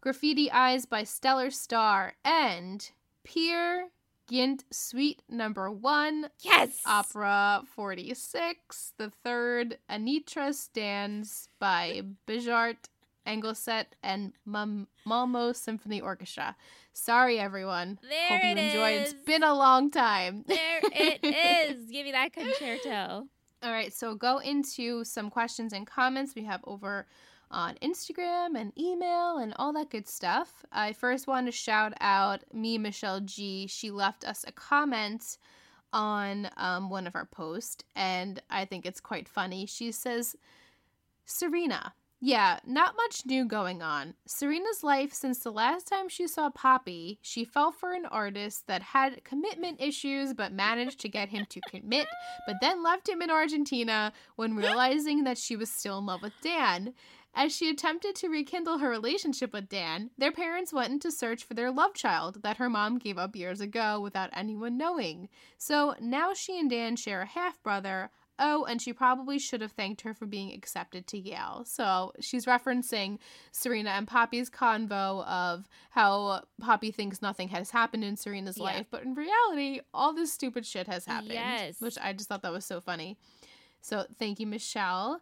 "Graffiti 0.00 0.50
Eyes" 0.50 0.86
by 0.86 1.02
Stellastarr, 1.02 2.12
and 2.24 2.90
"Peer 3.24 3.90
Gynt 4.28 4.64
Suite 4.70 5.22
Number 5.28 5.70
One" 5.72 6.30
Yes. 6.38 6.82
Opera 6.86 7.64
46, 7.66 8.92
the 8.96 9.10
third 9.10 9.78
Anitra's 9.88 10.68
Dance 10.68 11.48
by 11.58 12.02
Bijart, 12.28 12.88
Engelset, 13.26 13.86
and 14.02 14.32
Malmo 14.44 15.52
Symphony 15.52 16.00
Orchestra. 16.00 16.56
Sorry, 16.92 17.38
everyone. 17.38 17.98
There 18.08 18.28
Hope 18.28 18.44
you 18.44 18.50
it 18.50 18.58
enjoyed. 18.58 19.00
It's 19.02 19.12
is. 19.12 19.24
been 19.24 19.42
a 19.42 19.54
long 19.54 19.90
time. 19.90 20.44
There 20.46 20.80
it 20.82 21.20
is. 21.78 21.90
Give 21.90 22.04
me 22.04 22.12
that 22.12 22.32
concerto. 22.32 23.26
All 23.62 23.72
right, 23.72 23.92
so 23.92 24.14
go 24.14 24.38
into 24.38 25.04
some 25.04 25.30
questions 25.30 25.72
and 25.72 25.86
comments. 25.86 26.34
We 26.34 26.44
have 26.44 26.60
over 26.64 27.06
on 27.50 27.74
Instagram 27.82 28.58
and 28.58 28.72
email 28.78 29.38
and 29.38 29.52
all 29.56 29.72
that 29.74 29.90
good 29.90 30.08
stuff. 30.08 30.64
I 30.72 30.92
first 30.92 31.26
want 31.26 31.46
to 31.46 31.52
shout 31.52 31.92
out 32.00 32.42
me, 32.54 32.78
Michelle 32.78 33.20
G. 33.20 33.66
She 33.66 33.90
left 33.90 34.24
us 34.24 34.44
a 34.46 34.52
comment 34.52 35.36
on 35.92 36.48
um, 36.56 36.88
one 36.88 37.06
of 37.06 37.16
our 37.16 37.24
posts, 37.26 37.84
and 37.96 38.40
I 38.48 38.64
think 38.64 38.86
it's 38.86 39.00
quite 39.00 39.28
funny. 39.28 39.66
She 39.66 39.90
says, 39.90 40.36
Serena, 41.26 41.92
yeah, 42.22 42.58
not 42.66 42.96
much 42.96 43.24
new 43.24 43.46
going 43.46 43.80
on. 43.80 44.14
Serena's 44.26 44.84
life 44.84 45.12
since 45.12 45.38
the 45.38 45.50
last 45.50 45.88
time 45.88 46.08
she 46.08 46.26
saw 46.26 46.50
Poppy, 46.50 47.18
she 47.22 47.44
fell 47.44 47.72
for 47.72 47.92
an 47.92 48.04
artist 48.04 48.66
that 48.66 48.82
had 48.82 49.24
commitment 49.24 49.80
issues 49.80 50.34
but 50.34 50.52
managed 50.52 51.00
to 51.00 51.08
get 51.08 51.30
him 51.30 51.46
to 51.48 51.60
commit, 51.70 52.06
but 52.46 52.56
then 52.60 52.82
left 52.82 53.08
him 53.08 53.22
in 53.22 53.30
Argentina 53.30 54.12
when 54.36 54.54
realizing 54.54 55.24
that 55.24 55.38
she 55.38 55.56
was 55.56 55.70
still 55.70 55.98
in 55.98 56.06
love 56.06 56.20
with 56.20 56.34
Dan. 56.42 56.92
As 57.32 57.54
she 57.56 57.70
attempted 57.70 58.16
to 58.16 58.28
rekindle 58.28 58.78
her 58.78 58.90
relationship 58.90 59.52
with 59.52 59.68
Dan, 59.68 60.10
their 60.18 60.32
parents 60.32 60.72
went 60.72 60.92
into 60.92 61.12
search 61.12 61.44
for 61.44 61.54
their 61.54 61.70
love 61.70 61.94
child 61.94 62.42
that 62.42 62.56
her 62.56 62.68
mom 62.68 62.98
gave 62.98 63.18
up 63.18 63.36
years 63.36 63.60
ago 63.60 64.00
without 64.00 64.30
anyone 64.32 64.76
knowing. 64.76 65.28
So 65.56 65.94
now 66.00 66.34
she 66.34 66.58
and 66.58 66.68
Dan 66.68 66.96
share 66.96 67.22
a 67.22 67.26
half 67.26 67.62
brother, 67.62 68.10
Oh, 68.42 68.64
and 68.64 68.80
she 68.80 68.94
probably 68.94 69.38
should 69.38 69.60
have 69.60 69.72
thanked 69.72 70.00
her 70.00 70.14
for 70.14 70.24
being 70.24 70.54
accepted 70.54 71.06
to 71.08 71.18
Yale. 71.18 71.62
So 71.66 72.12
she's 72.20 72.46
referencing 72.46 73.18
Serena 73.52 73.90
and 73.90 74.08
Poppy's 74.08 74.48
convo 74.48 75.26
of 75.26 75.68
how 75.90 76.44
Poppy 76.58 76.90
thinks 76.90 77.20
nothing 77.20 77.48
has 77.48 77.70
happened 77.70 78.02
in 78.02 78.16
Serena's 78.16 78.56
Yeah. 78.56 78.64
life, 78.64 78.86
but 78.90 79.02
in 79.02 79.12
reality, 79.14 79.80
all 79.92 80.14
this 80.14 80.32
stupid 80.32 80.64
shit 80.64 80.86
has 80.86 81.04
happened. 81.04 81.34
Yes. 81.34 81.82
Which 81.82 81.98
I 82.00 82.14
just 82.14 82.30
thought 82.30 82.40
that 82.40 82.50
was 82.52 82.64
so 82.64 82.80
funny. 82.80 83.18
So 83.82 84.06
thank 84.18 84.40
you, 84.40 84.46
Michelle. 84.46 85.20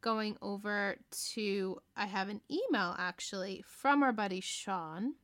Going 0.00 0.36
over 0.40 0.96
to, 1.34 1.80
I 1.96 2.06
have 2.06 2.28
an 2.28 2.40
email 2.48 2.94
actually 2.96 3.64
from 3.66 4.04
our 4.04 4.12
buddy 4.12 4.40
Sean. 4.40 5.14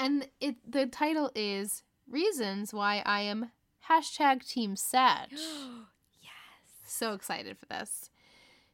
And 0.00 0.28
it 0.40 0.56
the 0.68 0.86
title 0.86 1.30
is 1.36 1.84
Reasons 2.08 2.74
Why 2.74 3.02
I 3.06 3.20
Am 3.20 3.52
Hashtag 3.88 4.44
Team 4.48 4.74
Sag. 4.74 5.28
So 6.84 7.12
excited 7.12 7.58
for 7.58 7.66
this. 7.66 8.10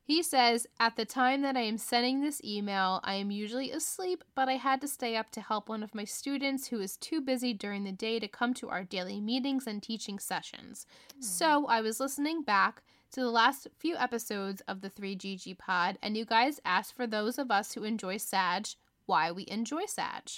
He 0.09 0.23
says, 0.23 0.67
At 0.81 0.97
the 0.97 1.05
time 1.05 1.43
that 1.43 1.57
I 1.57 1.61
am 1.61 1.77
sending 1.77 2.23
this 2.23 2.43
email, 2.43 3.01
I 3.05 3.15
am 3.15 3.31
usually 3.31 3.71
asleep, 3.71 4.25
but 4.35 4.49
I 4.49 4.55
had 4.55 4.81
to 4.81 4.89
stay 4.89 5.17
up 5.17 5.31
to 5.33 5.43
help 5.43 5.69
one 5.69 5.83
of 5.83 5.95
my 5.95 6.05
students 6.05 6.69
who 6.69 6.81
is 6.81 6.97
too 6.97 7.21
busy 7.21 7.53
during 7.53 7.85
the 7.85 7.93
day 7.93 8.19
to 8.19 8.27
come 8.27 8.55
to 8.55 8.71
our 8.71 8.85
daily 8.85 9.21
meetings 9.21 9.67
and 9.67 9.83
teaching 9.83 10.19
sessions. 10.19 10.87
Hmm. 11.15 11.21
So 11.21 11.67
I 11.67 11.83
was 11.83 12.01
listening 12.01 12.43
back 12.43 12.83
to 13.13 13.21
the 13.21 13.31
last 13.31 13.69
few 13.77 13.97
episodes 13.97 14.63
of 14.63 14.81
the 14.81 14.89
3GG 14.91 15.59
pod, 15.59 15.99
and 16.03 16.17
you 16.17 16.25
guys 16.25 16.61
asked 16.65 16.97
for 16.97 17.07
those 17.07 17.39
of 17.39 17.51
us 17.51 17.75
who 17.75 17.85
enjoy 17.85 18.17
Sag 18.17 18.69
why 19.05 19.31
we 19.31 19.45
enjoy 19.49 19.85
Sag. 19.87 20.31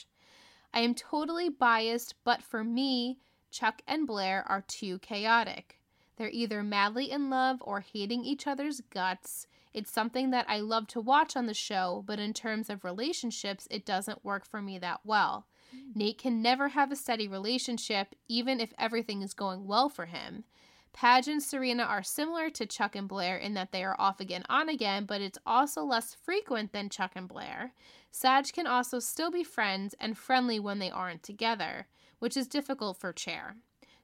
I 0.72 0.80
am 0.80 0.94
totally 0.94 1.48
biased, 1.48 2.14
but 2.24 2.42
for 2.42 2.62
me, 2.62 3.18
Chuck 3.50 3.82
and 3.86 4.06
Blair 4.06 4.44
are 4.48 4.64
too 4.66 4.98
chaotic. 5.00 5.79
They're 6.20 6.28
either 6.28 6.62
madly 6.62 7.10
in 7.10 7.30
love 7.30 7.62
or 7.62 7.80
hating 7.80 8.26
each 8.26 8.46
other's 8.46 8.82
guts. 8.90 9.46
It's 9.72 9.90
something 9.90 10.28
that 10.32 10.44
I 10.50 10.60
love 10.60 10.86
to 10.88 11.00
watch 11.00 11.34
on 11.34 11.46
the 11.46 11.54
show, 11.54 12.04
but 12.06 12.18
in 12.18 12.34
terms 12.34 12.68
of 12.68 12.84
relationships, 12.84 13.66
it 13.70 13.86
doesn't 13.86 14.22
work 14.22 14.44
for 14.44 14.60
me 14.60 14.78
that 14.80 15.00
well. 15.02 15.46
Mm. 15.74 15.96
Nate 15.96 16.18
can 16.18 16.42
never 16.42 16.68
have 16.68 16.92
a 16.92 16.96
steady 16.96 17.26
relationship, 17.26 18.14
even 18.28 18.60
if 18.60 18.74
everything 18.78 19.22
is 19.22 19.32
going 19.32 19.66
well 19.66 19.88
for 19.88 20.04
him. 20.04 20.44
Padge 20.92 21.26
and 21.26 21.42
Serena 21.42 21.84
are 21.84 22.02
similar 22.02 22.50
to 22.50 22.66
Chuck 22.66 22.94
and 22.94 23.08
Blair 23.08 23.38
in 23.38 23.54
that 23.54 23.72
they 23.72 23.82
are 23.82 23.96
off 23.98 24.20
again, 24.20 24.44
on 24.50 24.68
again, 24.68 25.06
but 25.06 25.22
it's 25.22 25.38
also 25.46 25.84
less 25.84 26.12
frequent 26.12 26.74
than 26.74 26.90
Chuck 26.90 27.12
and 27.14 27.28
Blair. 27.28 27.72
Sag 28.10 28.52
can 28.52 28.66
also 28.66 28.98
still 28.98 29.30
be 29.30 29.42
friends 29.42 29.94
and 29.98 30.18
friendly 30.18 30.60
when 30.60 30.80
they 30.80 30.90
aren't 30.90 31.22
together, 31.22 31.86
which 32.18 32.36
is 32.36 32.46
difficult 32.46 32.98
for 32.98 33.10
Chair. 33.10 33.56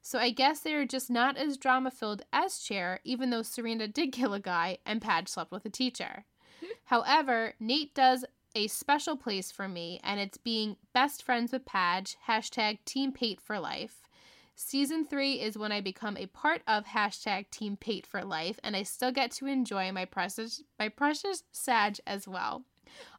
So 0.07 0.20
I 0.20 0.30
guess 0.30 0.61
they 0.61 0.72
are 0.74 0.86
just 0.86 1.11
not 1.11 1.36
as 1.36 1.57
drama 1.57 1.90
filled 1.90 2.22
as 2.32 2.61
Chair, 2.61 3.00
even 3.02 3.30
though 3.30 3.42
Serena 3.42 3.88
did 3.88 4.12
kill 4.12 4.34
a 4.34 4.38
guy 4.38 4.78
and 4.86 5.02
Padge 5.02 5.26
slept 5.26 5.50
with 5.50 5.66
a 5.66 5.68
teacher. 5.68 6.24
However, 6.84 7.54
Nate 7.59 7.92
does 7.92 8.24
a 8.54 8.68
special 8.68 9.16
place 9.16 9.50
for 9.50 9.66
me, 9.66 9.98
and 10.04 10.20
it's 10.20 10.38
being 10.38 10.76
best 10.94 11.24
friends 11.24 11.50
with 11.50 11.66
Padge, 11.66 12.14
hashtag 12.28 12.78
Team 12.84 13.11
Pate 13.11 13.40
for 13.40 13.59
life. 13.59 14.09
Season 14.54 15.04
three 15.04 15.40
is 15.40 15.59
when 15.59 15.72
I 15.72 15.80
become 15.80 16.16
a 16.16 16.26
part 16.26 16.62
of 16.68 16.86
hashtag 16.86 17.50
Team 17.50 17.76
Pate 17.76 18.07
for 18.07 18.22
life, 18.22 18.61
and 18.62 18.76
I 18.76 18.84
still 18.84 19.11
get 19.11 19.32
to 19.32 19.46
enjoy 19.46 19.90
my 19.90 20.04
precious 20.04 20.62
my 20.78 20.88
precious 20.88 21.42
Sag 21.50 21.96
as 22.07 22.28
well. 22.28 22.62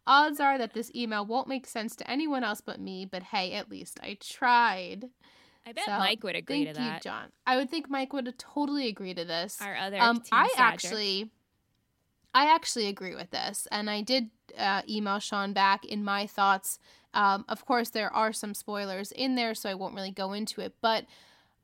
Odds 0.08 0.40
are 0.40 0.58
that 0.58 0.74
this 0.74 0.90
email 0.96 1.26
won't 1.26 1.50
make 1.50 1.68
sense 1.68 1.98
to 1.98 2.10
anyone 2.10 2.46
else 2.46 2.62
but 2.62 2.80
me, 2.80 3.04
but 3.04 3.24
hey, 3.24 3.52
at 3.52 3.70
least 3.70 4.00
I 4.02 4.18
tried. 4.22 5.10
I 5.68 5.74
bet 5.74 5.86
So, 5.86 5.98
Mike 5.98 6.24
would 6.24 6.36
agree 6.36 6.64
Thank 6.64 6.78
to 6.78 6.82
you, 6.84 6.90
that. 6.90 7.04
John. 7.04 7.26
I 7.46 7.58
would 7.58 7.70
think 7.70 7.90
Mike 7.90 8.14
would 8.14 8.34
totally 8.38 8.88
agree 8.88 9.14
to 9.14 9.26
this. 9.26 9.60
Our 9.62 9.76
other 9.76 10.02
Um, 10.02 10.24
I 10.32 10.48
Sadger. 10.48 10.60
actually, 10.60 11.32
I 12.34 12.54
actually 12.54 12.88
agree 12.88 13.16
with 13.16 13.32
this, 13.32 13.68
and 13.70 13.90
I 13.90 14.02
did 14.02 14.30
uh, 14.58 14.84
email 14.88 15.20
Sean 15.20 15.52
back 15.52 15.84
in 15.84 16.04
my 16.06 16.26
thoughts. 16.26 16.80
Um, 17.14 17.44
of 17.50 17.66
course, 17.66 17.90
there 17.90 18.14
are 18.14 18.32
some 18.32 18.54
spoilers 18.54 19.12
in 19.12 19.36
there, 19.36 19.54
so 19.54 19.70
I 19.70 19.74
won't 19.74 19.94
really 19.94 20.12
go 20.12 20.32
into 20.32 20.62
it. 20.62 20.76
But 20.82 21.06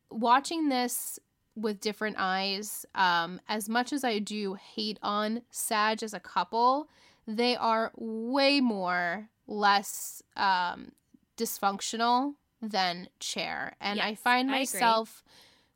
watching 0.09 0.67
this 0.67 1.17
with 1.55 1.79
different 1.79 2.17
eyes, 2.19 2.85
um, 2.95 3.39
as 3.47 3.69
much 3.69 3.93
as 3.93 4.03
I 4.03 4.19
do 4.19 4.55
hate 4.55 4.99
on 5.01 5.43
Sag 5.49 6.03
as 6.03 6.13
a 6.13 6.19
couple, 6.19 6.89
they 7.25 7.55
are 7.55 7.91
way 7.95 8.59
more 8.59 9.29
less 9.47 10.21
um, 10.35 10.91
dysfunctional 11.37 12.33
than 12.63 13.09
Chair, 13.19 13.75
and 13.81 14.01
I 14.01 14.15
Yes, 14.15 14.15
find 14.15 14.49
I 14.49 14.57
agree. 14.59 14.79
myself 14.81 15.23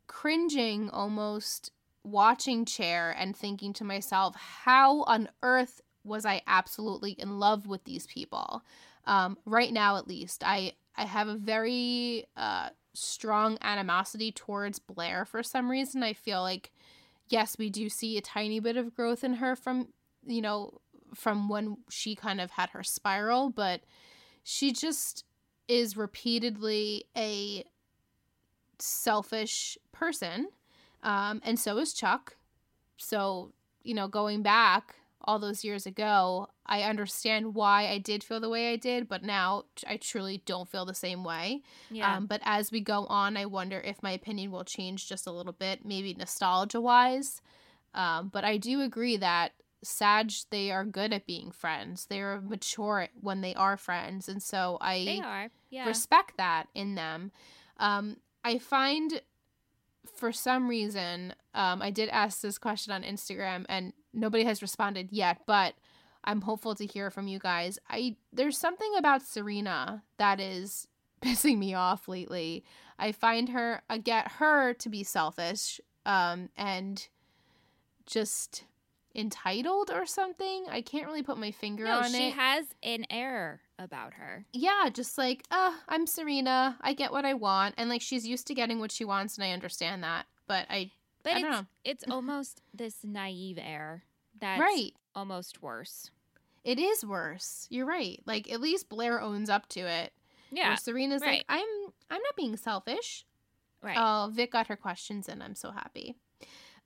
cringing 0.06 0.90
almost 0.90 1.70
watching 2.02 2.64
Chair 2.64 3.14
and 3.18 3.36
thinking 3.36 3.72
to 3.74 3.84
myself, 3.84 4.34
how 4.36 5.02
on 5.02 5.28
earth 5.42 5.80
was 6.04 6.24
I 6.24 6.42
absolutely 6.46 7.12
in 7.12 7.38
love 7.38 7.66
with 7.66 7.84
these 7.84 8.06
people? 8.06 8.62
Um, 9.04 9.36
right 9.44 9.72
now, 9.72 9.96
at 9.96 10.08
least, 10.08 10.42
I 10.44 10.72
I 10.96 11.04
have 11.04 11.28
a 11.28 11.36
very 11.36 12.24
uh, 12.36 12.70
strong 12.94 13.58
animosity 13.60 14.32
towards 14.32 14.78
Blair 14.78 15.24
for 15.24 15.42
some 15.42 15.70
reason. 15.70 16.02
I 16.02 16.12
feel 16.14 16.42
like, 16.42 16.72
yes, 17.28 17.56
we 17.58 17.70
do 17.70 17.88
see 17.88 18.16
a 18.16 18.22
tiny 18.22 18.60
bit 18.60 18.76
of 18.76 18.94
growth 18.94 19.22
in 19.24 19.34
her 19.34 19.54
from 19.56 19.88
you 20.26 20.42
know 20.42 20.80
from 21.14 21.48
when 21.48 21.78
she 21.90 22.14
kind 22.14 22.40
of 22.40 22.50
had 22.52 22.70
her 22.70 22.82
spiral, 22.82 23.50
but 23.50 23.82
she 24.42 24.72
just 24.72 25.24
is 25.68 25.96
repeatedly 25.96 27.04
a 27.16 27.64
selfish 28.78 29.78
person. 29.92 30.48
Um, 31.02 31.40
and 31.44 31.58
so 31.58 31.78
is 31.78 31.92
Chuck. 31.92 32.36
So, 32.96 33.52
you 33.82 33.94
know, 33.94 34.08
going 34.08 34.42
back 34.42 34.96
all 35.22 35.38
those 35.38 35.62
years 35.62 35.86
ago, 35.86 36.48
I 36.66 36.82
understand 36.82 37.54
why 37.54 37.86
I 37.86 37.98
did 37.98 38.24
feel 38.24 38.40
the 38.40 38.48
way 38.48 38.72
I 38.72 38.76
did, 38.76 39.08
but 39.08 39.22
now 39.22 39.64
I 39.86 39.96
truly 39.96 40.42
don't 40.46 40.68
feel 40.68 40.84
the 40.84 40.94
same 40.94 41.22
way. 41.22 41.62
Yeah. 41.90 42.16
Um, 42.16 42.26
but 42.26 42.40
as 42.44 42.72
we 42.72 42.80
go 42.80 43.06
on, 43.06 43.36
I 43.36 43.46
wonder 43.46 43.80
if 43.80 44.02
my 44.02 44.12
opinion 44.12 44.50
will 44.50 44.64
change 44.64 45.08
just 45.08 45.26
a 45.26 45.32
little 45.32 45.52
bit, 45.52 45.84
maybe 45.84 46.14
nostalgia 46.14 46.80
wise. 46.80 47.40
Um, 47.94 48.30
but 48.32 48.44
I 48.44 48.56
do 48.56 48.80
agree 48.80 49.16
that 49.16 49.52
Sag, 49.82 50.32
they 50.50 50.70
are 50.70 50.84
good 50.84 51.12
at 51.12 51.26
being 51.26 51.50
friends. 51.50 52.06
They 52.06 52.20
are 52.20 52.40
mature 52.40 53.08
when 53.20 53.40
they 53.40 53.54
are 53.54 53.76
friends. 53.76 54.28
And 54.28 54.42
so 54.42 54.78
I. 54.80 55.04
Yeah. 55.70 55.86
respect 55.86 56.36
that 56.38 56.68
in 56.74 56.94
them. 56.94 57.30
Um, 57.76 58.16
I 58.42 58.58
find 58.58 59.20
for 60.14 60.32
some 60.32 60.68
reason, 60.68 61.34
um, 61.54 61.82
I 61.82 61.90
did 61.90 62.08
ask 62.08 62.40
this 62.40 62.58
question 62.58 62.92
on 62.92 63.02
Instagram 63.02 63.64
and 63.68 63.92
nobody 64.12 64.44
has 64.44 64.62
responded 64.62 65.08
yet, 65.10 65.42
but 65.46 65.74
I'm 66.24 66.40
hopeful 66.40 66.74
to 66.74 66.86
hear 66.86 67.10
from 67.10 67.28
you 67.28 67.38
guys. 67.38 67.78
I 67.88 68.16
there's 68.32 68.58
something 68.58 68.92
about 68.98 69.22
Serena 69.22 70.02
that 70.18 70.40
is 70.40 70.88
pissing 71.22 71.58
me 71.58 71.74
off 71.74 72.08
lately. 72.08 72.64
I 72.98 73.12
find 73.12 73.50
her 73.50 73.82
I 73.88 73.98
get 73.98 74.32
her 74.32 74.72
to 74.74 74.88
be 74.88 75.04
selfish 75.04 75.80
um, 76.04 76.48
and 76.56 77.06
just 78.06 78.64
entitled 79.14 79.90
or 79.90 80.06
something. 80.06 80.66
I 80.70 80.80
can't 80.82 81.06
really 81.06 81.22
put 81.22 81.38
my 81.38 81.50
finger 81.50 81.84
no, 81.84 81.98
on 81.98 82.10
she 82.10 82.16
it 82.16 82.18
She 82.18 82.30
has 82.30 82.66
an 82.82 83.06
error 83.10 83.60
about 83.78 84.14
her. 84.14 84.44
yeah, 84.52 84.88
just 84.92 85.18
like, 85.18 85.44
uh, 85.50 85.72
I'm 85.88 86.06
Serena. 86.06 86.76
I 86.80 86.92
get 86.94 87.12
what 87.12 87.24
I 87.24 87.34
want. 87.34 87.74
And 87.78 87.88
like 87.88 88.02
she's 88.02 88.26
used 88.26 88.46
to 88.48 88.54
getting 88.54 88.78
what 88.80 88.92
she 88.92 89.04
wants 89.04 89.36
and 89.36 89.44
I 89.44 89.52
understand 89.52 90.02
that. 90.04 90.26
But 90.46 90.66
I 90.70 90.90
But 91.22 91.32
I 91.32 91.36
it's 91.36 91.42
don't 91.42 91.50
know. 91.52 91.66
it's 91.84 92.04
almost 92.10 92.62
this 92.74 92.96
naive 93.04 93.58
air 93.60 94.04
that's 94.40 94.60
Right. 94.60 94.92
almost 95.14 95.62
worse. 95.62 96.10
It 96.64 96.78
is 96.78 97.04
worse. 97.04 97.66
You're 97.70 97.86
right. 97.86 98.20
Like 98.26 98.50
at 98.52 98.60
least 98.60 98.88
Blair 98.88 99.20
owns 99.20 99.48
up 99.50 99.68
to 99.70 99.80
it. 99.80 100.12
Yeah. 100.50 100.68
Where 100.68 100.76
Serena's 100.76 101.22
right. 101.22 101.38
like, 101.38 101.44
I'm 101.48 101.66
I'm 102.10 102.22
not 102.22 102.36
being 102.36 102.56
selfish. 102.56 103.24
Right. 103.82 103.96
Oh, 103.98 104.28
Vic 104.32 104.52
got 104.52 104.66
her 104.66 104.76
questions 104.76 105.28
in. 105.28 105.40
I'm 105.40 105.54
so 105.54 105.70
happy. 105.70 106.16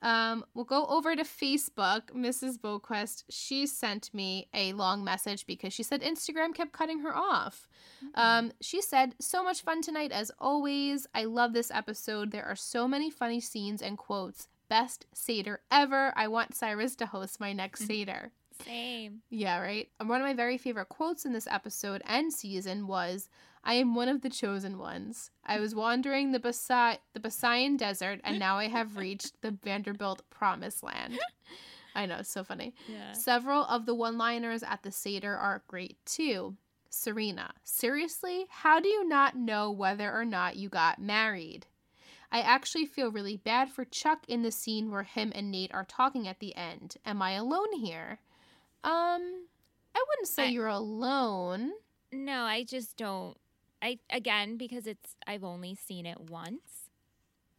Um, 0.03 0.45
we'll 0.55 0.65
go 0.65 0.85
over 0.87 1.15
to 1.15 1.23
Facebook. 1.23 2.11
Mrs. 2.15 2.59
Boquest, 2.59 3.25
she 3.31 3.67
sent 3.67 4.13
me 4.13 4.49
a 4.53 4.73
long 4.73 5.05
message 5.05 5.47
because 5.47 5.73
she 5.73 5.83
said 5.83 6.03
Instagram 6.03 6.55
kept 6.55 6.73
cutting 6.73 6.99
her 7.01 7.17
off. 7.17 7.69
Um, 8.15 8.53
she 8.61 8.83
said, 8.83 9.15
So 9.21 9.43
much 9.45 9.63
fun 9.63 9.81
tonight 9.81 10.13
as 10.13 10.31
always. 10.39 11.07
I 11.15 11.25
love 11.25 11.53
this 11.53 11.71
episode. 11.71 12.33
There 12.33 12.45
are 12.45 12.57
so 12.57 12.89
many 12.89 13.11
funny 13.11 13.41
scenes 13.41 13.81
and 13.81 13.97
quotes. 13.97 14.49
Best 14.69 15.07
Seder 15.15 15.61
ever. 15.71 16.13
I 16.17 16.29
want 16.29 16.55
Cyrus 16.55 16.97
to 16.97 17.07
host 17.07 17.39
my 17.41 17.53
next 17.53 17.81
Seder. 17.87 18.33
Same. 18.65 19.23
Yeah, 19.31 19.61
right. 19.61 19.89
And 20.01 20.09
One 20.09 20.21
of 20.21 20.27
my 20.27 20.35
very 20.35 20.59
favorite 20.59 20.89
quotes 20.89 21.25
in 21.25 21.33
this 21.33 21.47
episode 21.47 22.03
and 22.07 22.33
season 22.33 22.87
was, 22.87 23.29
"I 23.65 23.75
am 23.75 23.95
one 23.95 24.09
of 24.09 24.23
the 24.23 24.31
chosen 24.31 24.79
ones. 24.79 25.31
I 25.45 25.61
was 25.61 25.75
wandering 25.75 26.33
the 26.33 26.41
Basa- 26.41 26.99
the 27.13 27.21
Basayan 27.21 27.77
desert, 27.79 28.21
and 28.25 28.39
now 28.39 28.59
I 28.59 28.69
have 28.69 28.97
reached 28.97 29.41
the 29.43 29.51
Vanderbilt 29.53 30.23
promised 30.31 30.83
land." 30.83 31.19
I 31.95 32.07
know, 32.07 32.17
it's 32.21 32.31
so 32.31 32.43
funny. 32.43 32.75
Yeah. 32.89 33.13
Several 33.13 33.65
of 33.67 33.85
the 33.85 33.95
one-liners 33.95 34.63
at 34.63 34.83
the 34.83 34.91
Seder 34.91 35.37
are 35.37 35.63
great 35.69 35.99
too. 36.07 36.57
Serena, 36.89 37.53
seriously, 37.65 38.47
how 38.51 38.81
do 38.81 38.89
you 38.89 39.07
not 39.07 39.37
know 39.37 39.71
whether 39.71 40.11
or 40.13 40.25
not 40.25 40.57
you 40.57 40.69
got 40.69 40.99
married? 41.01 41.67
I 42.31 42.41
actually 42.41 42.87
feel 42.87 43.11
really 43.13 43.37
bad 43.37 43.71
for 43.71 43.85
Chuck 43.85 44.25
in 44.27 44.41
the 44.43 44.51
scene 44.51 44.91
where 44.91 45.03
him 45.03 45.33
and 45.35 45.51
Nate 45.51 45.75
are 45.75 45.85
talking 45.85 46.27
at 46.27 46.39
the 46.41 46.57
end. 46.57 46.97
Am 47.05 47.21
I 47.21 47.33
alone 47.33 47.75
here? 47.75 48.21
Um, 48.85 49.47
I 49.95 50.05
wouldn't 50.09 50.29
say 50.29 50.45
I- 50.45 50.49
you're 50.49 50.67
alone. 50.67 51.73
No, 52.11 52.43
I 52.45 52.65
just 52.65 52.97
don't. 52.97 53.37
I 53.83 53.99
again 54.11 54.57
because 54.57 54.87
it's 54.87 55.17
I've 55.27 55.45
only 55.45 55.75
seen 55.75 56.07
it 56.07 56.21
once. 56.21 56.89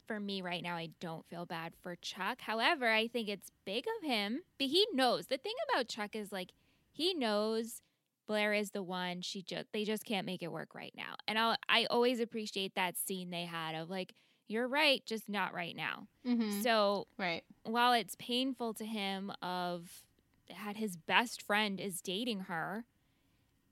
For 0.06 0.20
me 0.20 0.42
right 0.42 0.62
now, 0.62 0.76
I 0.76 0.90
don't 1.00 1.24
feel 1.26 1.46
bad 1.46 1.72
for 1.82 1.96
Chuck. 1.96 2.42
However, 2.42 2.90
I 2.90 3.08
think 3.08 3.28
it's 3.28 3.50
big 3.64 3.86
of 3.86 4.06
him. 4.06 4.42
But 4.58 4.66
he 4.66 4.86
knows. 4.92 5.28
The 5.28 5.38
thing 5.38 5.54
about 5.70 5.88
Chuck 5.88 6.14
is 6.14 6.30
like 6.30 6.50
he 6.92 7.14
knows 7.14 7.80
Blair 8.26 8.52
is 8.52 8.70
the 8.70 8.82
one. 8.82 9.22
She 9.22 9.42
just 9.42 9.66
they 9.72 9.84
just 9.84 10.04
can't 10.04 10.26
make 10.26 10.42
it 10.42 10.52
work 10.52 10.74
right 10.74 10.92
now. 10.96 11.14
And 11.28 11.38
I 11.38 11.56
I 11.68 11.86
always 11.86 12.20
appreciate 12.20 12.74
that 12.74 12.96
scene 12.98 13.30
they 13.30 13.44
had 13.44 13.74
of 13.74 13.90
like 13.90 14.14
you're 14.46 14.68
right, 14.68 15.04
just 15.06 15.28
not 15.28 15.54
right 15.54 15.74
now. 15.74 16.06
Mm-hmm. 16.26 16.60
So 16.62 17.06
right. 17.18 17.42
while 17.62 17.92
it's 17.92 18.14
painful 18.18 18.74
to 18.74 18.84
him 18.84 19.32
of 19.42 20.02
that 20.48 20.76
his 20.76 20.96
best 20.96 21.40
friend 21.40 21.80
is 21.80 22.00
dating 22.02 22.40
her, 22.40 22.84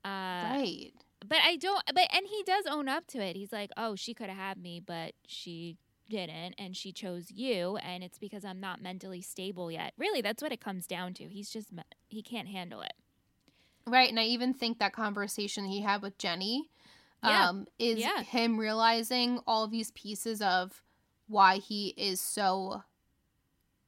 uh, 0.03 0.09
right. 0.09 0.91
But 1.27 1.39
I 1.43 1.55
don't. 1.55 1.83
But 1.93 2.07
and 2.13 2.25
he 2.27 2.43
does 2.43 2.65
own 2.69 2.87
up 2.87 3.07
to 3.07 3.19
it. 3.19 3.35
He's 3.35 3.51
like, 3.51 3.71
"Oh, 3.77 3.95
she 3.95 4.13
could 4.13 4.29
have 4.29 4.37
had 4.37 4.57
me, 4.57 4.79
but 4.79 5.13
she 5.27 5.77
didn't, 6.09 6.55
and 6.57 6.75
she 6.75 6.91
chose 6.91 7.31
you, 7.31 7.77
and 7.77 8.03
it's 8.03 8.17
because 8.19 8.43
I'm 8.45 8.59
not 8.59 8.81
mentally 8.81 9.21
stable 9.21 9.71
yet." 9.71 9.93
Really, 9.97 10.21
that's 10.21 10.41
what 10.43 10.51
it 10.51 10.61
comes 10.61 10.87
down 10.87 11.13
to. 11.15 11.25
He's 11.25 11.49
just 11.49 11.69
he 12.07 12.21
can't 12.21 12.47
handle 12.47 12.81
it. 12.81 12.93
Right. 13.85 14.09
And 14.09 14.19
I 14.19 14.23
even 14.23 14.53
think 14.53 14.79
that 14.79 14.93
conversation 14.93 15.65
he 15.65 15.81
had 15.81 16.01
with 16.01 16.17
Jenny 16.17 16.69
Yeah. 17.21 17.49
um, 17.49 17.67
is 17.79 17.99
Yeah. 17.99 18.21
him 18.23 18.57
realizing 18.59 19.39
all 19.45 19.67
these 19.67 19.91
pieces 19.91 20.41
of 20.41 20.81
why 21.27 21.57
he 21.57 21.89
is 21.97 22.21
so 22.21 22.83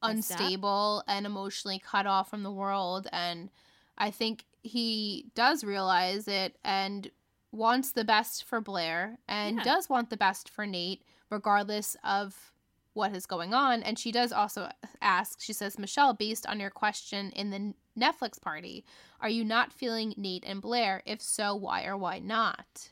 unstable 0.02 1.02
and 1.08 1.26
emotionally 1.26 1.78
cut 1.78 2.06
off 2.06 2.28
from 2.30 2.42
the 2.42 2.52
world. 2.52 3.08
And 3.12 3.50
I 3.96 4.10
think 4.10 4.44
he 4.62 5.30
does 5.34 5.64
realize 5.64 6.28
it 6.28 6.58
and 6.64 7.10
wants 7.56 7.92
the 7.92 8.04
best 8.04 8.44
for 8.44 8.60
Blair 8.60 9.18
and 9.28 9.56
Yeah. 9.58 9.64
does 9.64 9.88
want 9.88 10.10
the 10.10 10.16
best 10.16 10.48
for 10.48 10.66
Nate, 10.66 11.02
regardless 11.30 11.96
of 12.04 12.52
what 12.92 13.14
is 13.14 13.26
going 13.26 13.52
on. 13.54 13.82
And 13.82 13.98
she 13.98 14.10
does 14.12 14.32
also 14.32 14.70
ask, 15.02 15.40
she 15.40 15.52
says, 15.52 15.78
Michelle, 15.78 16.14
based 16.14 16.46
on 16.46 16.60
your 16.60 16.70
question 16.70 17.30
in 17.32 17.50
the 17.50 17.74
Netflix 17.98 18.40
party, 18.40 18.84
are 19.20 19.28
you 19.28 19.44
not 19.44 19.72
feeling 19.72 20.14
Nate 20.16 20.44
and 20.46 20.62
Blair? 20.62 21.02
If 21.06 21.20
so, 21.20 21.54
why 21.54 21.84
or 21.84 21.96
why 21.96 22.18
not? 22.20 22.90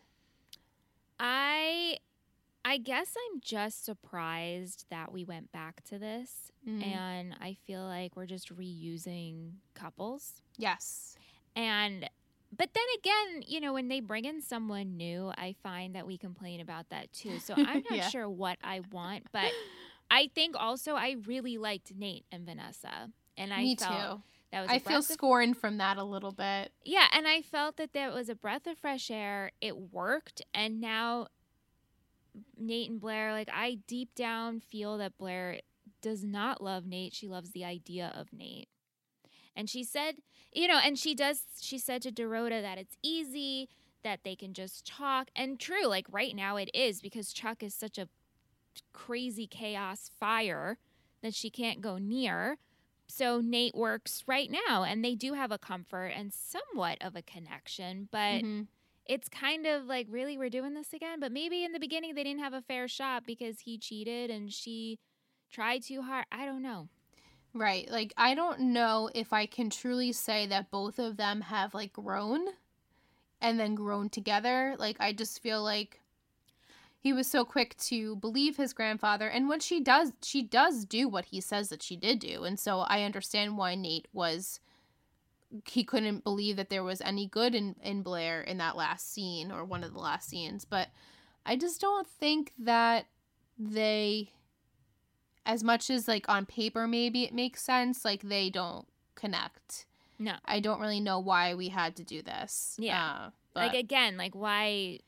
I 1.20 1.98
I 2.66 2.78
guess 2.78 3.14
I'm 3.30 3.40
just 3.40 3.84
surprised 3.84 4.86
that 4.88 5.12
we 5.12 5.22
went 5.24 5.52
back 5.52 5.82
to 5.84 5.98
this, 5.98 6.50
Mm. 6.66 6.82
and 6.82 7.36
I 7.38 7.52
feel 7.66 7.84
like 7.84 8.16
we're 8.16 8.24
just 8.24 8.54
reusing 8.56 9.52
couples. 9.74 10.40
Yes. 10.56 11.16
And 11.54 12.08
but 12.56 12.70
then 12.74 12.84
again, 12.98 13.42
you 13.46 13.60
know, 13.60 13.72
when 13.72 13.88
they 13.88 14.00
bring 14.00 14.24
in 14.24 14.40
someone 14.42 14.96
new, 14.96 15.32
I 15.36 15.54
find 15.62 15.94
that 15.94 16.06
we 16.06 16.18
complain 16.18 16.60
about 16.60 16.90
that 16.90 17.12
too. 17.12 17.38
So 17.38 17.54
I'm 17.56 17.82
not 17.90 17.96
Yeah. 17.96 18.08
sure 18.08 18.28
what 18.28 18.58
I 18.62 18.80
want, 18.92 19.24
but 19.32 19.50
I 20.10 20.30
think 20.34 20.54
also 20.58 20.94
I 20.94 21.16
really 21.26 21.58
liked 21.58 21.92
Nate 21.96 22.24
and 22.30 22.44
Vanessa. 22.46 23.10
And 23.36 23.52
I 23.52 23.62
Me 23.62 23.76
felt 23.76 24.18
too. 24.18 24.22
that 24.52 24.60
was 24.62 24.70
I 24.70 24.78
feel 24.78 25.02
scorned 25.02 25.56
from 25.56 25.78
that 25.78 25.96
a 25.96 26.04
little 26.04 26.30
bit. 26.32 26.72
yeah, 26.84 27.06
and 27.12 27.26
I 27.26 27.42
felt 27.42 27.76
that 27.78 27.92
that 27.94 28.12
was 28.12 28.28
a 28.28 28.34
breath 28.34 28.66
of 28.66 28.78
fresh 28.78 29.10
air. 29.10 29.50
It 29.60 29.76
worked, 29.92 30.42
and 30.54 30.80
now 30.80 31.28
Nate 32.56 32.90
and 32.90 33.00
Blair, 33.00 33.32
like 33.32 33.48
I 33.52 33.78
deep 33.86 34.14
down 34.14 34.60
feel 34.60 34.98
that 34.98 35.18
Blair 35.18 35.60
does 36.02 36.24
not 36.24 36.62
love 36.62 36.86
Nate. 36.86 37.14
She 37.14 37.28
loves 37.28 37.50
the 37.50 37.64
idea 37.64 38.12
of 38.14 38.32
Nate. 38.32 38.68
And 39.56 39.68
she 39.70 39.84
said, 39.84 40.16
you 40.52 40.66
know, 40.68 40.78
and 40.82 40.98
she 40.98 41.14
does, 41.14 41.42
she 41.60 41.78
said 41.78 42.02
to 42.02 42.12
Dorota 42.12 42.60
that 42.60 42.78
it's 42.78 42.96
easy, 43.02 43.68
that 44.02 44.20
they 44.24 44.36
can 44.36 44.52
just 44.52 44.86
talk. 44.86 45.30
And 45.34 45.58
true, 45.58 45.86
like 45.86 46.06
right 46.10 46.34
now 46.34 46.56
it 46.56 46.70
is 46.74 47.00
because 47.00 47.32
Chuck 47.32 47.62
is 47.62 47.74
such 47.74 47.98
a 47.98 48.08
crazy 48.92 49.46
chaos 49.46 50.10
fire 50.18 50.78
that 51.22 51.34
she 51.34 51.50
can't 51.50 51.80
go 51.80 51.98
near. 51.98 52.58
So 53.06 53.40
Nate 53.40 53.74
works 53.74 54.24
right 54.26 54.50
now, 54.50 54.82
and 54.82 55.04
they 55.04 55.14
do 55.14 55.34
have 55.34 55.52
a 55.52 55.58
comfort 55.58 56.12
and 56.16 56.32
somewhat 56.32 56.98
of 57.00 57.14
a 57.14 57.22
connection, 57.22 58.08
but 58.10 58.42
Mhm. 58.42 58.66
it's 59.06 59.28
kind 59.28 59.66
of 59.66 59.84
like, 59.84 60.06
really, 60.08 60.38
we're 60.38 60.48
doing 60.50 60.74
this 60.74 60.92
again? 60.94 61.20
But 61.20 61.30
maybe 61.30 61.64
in 61.64 61.72
the 61.72 61.78
beginning 61.78 62.14
they 62.14 62.24
didn't 62.24 62.40
have 62.40 62.54
a 62.54 62.62
fair 62.62 62.88
shot 62.88 63.24
because 63.26 63.60
he 63.60 63.78
cheated 63.78 64.30
and 64.30 64.50
she 64.52 64.98
tried 65.50 65.82
too 65.82 66.02
hard. 66.02 66.26
I 66.32 66.46
don't 66.46 66.62
know. 66.62 66.88
Right. 67.54 67.88
Like 67.88 68.12
I 68.16 68.34
don't 68.34 68.60
know 68.60 69.08
if 69.14 69.32
I 69.32 69.46
can 69.46 69.70
truly 69.70 70.10
say 70.12 70.46
that 70.46 70.72
both 70.72 70.98
of 70.98 71.16
them 71.16 71.40
have 71.42 71.72
like 71.72 71.92
grown 71.92 72.46
and 73.40 73.60
then 73.60 73.76
grown 73.76 74.08
together. 74.08 74.74
Like 74.76 74.96
I 74.98 75.12
just 75.12 75.40
feel 75.40 75.62
like 75.62 76.00
he 76.98 77.12
was 77.12 77.28
so 77.28 77.44
quick 77.44 77.76
to 77.76 78.16
believe 78.16 78.56
his 78.56 78.72
grandfather 78.72 79.28
and 79.28 79.48
what 79.48 79.62
she 79.62 79.78
does 79.78 80.12
she 80.22 80.42
does 80.42 80.84
do 80.84 81.06
what 81.08 81.26
he 81.26 81.40
says 81.40 81.68
that 81.68 81.82
she 81.82 81.96
did 81.96 82.18
do. 82.18 82.42
And 82.42 82.58
so 82.58 82.80
I 82.80 83.04
understand 83.04 83.56
why 83.56 83.76
Nate 83.76 84.08
was 84.12 84.58
he 85.68 85.84
couldn't 85.84 86.24
believe 86.24 86.56
that 86.56 86.70
there 86.70 86.82
was 86.82 87.00
any 87.02 87.28
good 87.28 87.54
in 87.54 87.76
in 87.84 88.02
Blair 88.02 88.40
in 88.40 88.58
that 88.58 88.76
last 88.76 89.12
scene 89.12 89.52
or 89.52 89.64
one 89.64 89.84
of 89.84 89.92
the 89.92 90.00
last 90.00 90.28
scenes, 90.28 90.64
but 90.64 90.88
I 91.46 91.54
just 91.54 91.80
don't 91.80 92.06
think 92.06 92.52
that 92.58 93.06
they 93.56 94.30
as 95.46 95.62
much 95.62 95.90
as 95.90 96.08
like 96.08 96.28
on 96.28 96.46
paper 96.46 96.86
maybe 96.86 97.24
it 97.24 97.34
makes 97.34 97.62
sense 97.62 98.04
like 98.04 98.22
they 98.22 98.48
don't 98.50 98.86
connect 99.14 99.86
No. 100.18 100.34
i 100.44 100.60
don't 100.60 100.80
really 100.80 101.00
know 101.00 101.18
why 101.18 101.54
we 101.54 101.68
had 101.68 101.96
to 101.96 102.04
do 102.04 102.22
this 102.22 102.76
Yeah. 102.78 103.04
uh, 103.26 103.30
but 103.52 103.68
like, 103.68 103.74
again, 103.78 104.16
like, 104.16 104.34
why? 104.34 105.00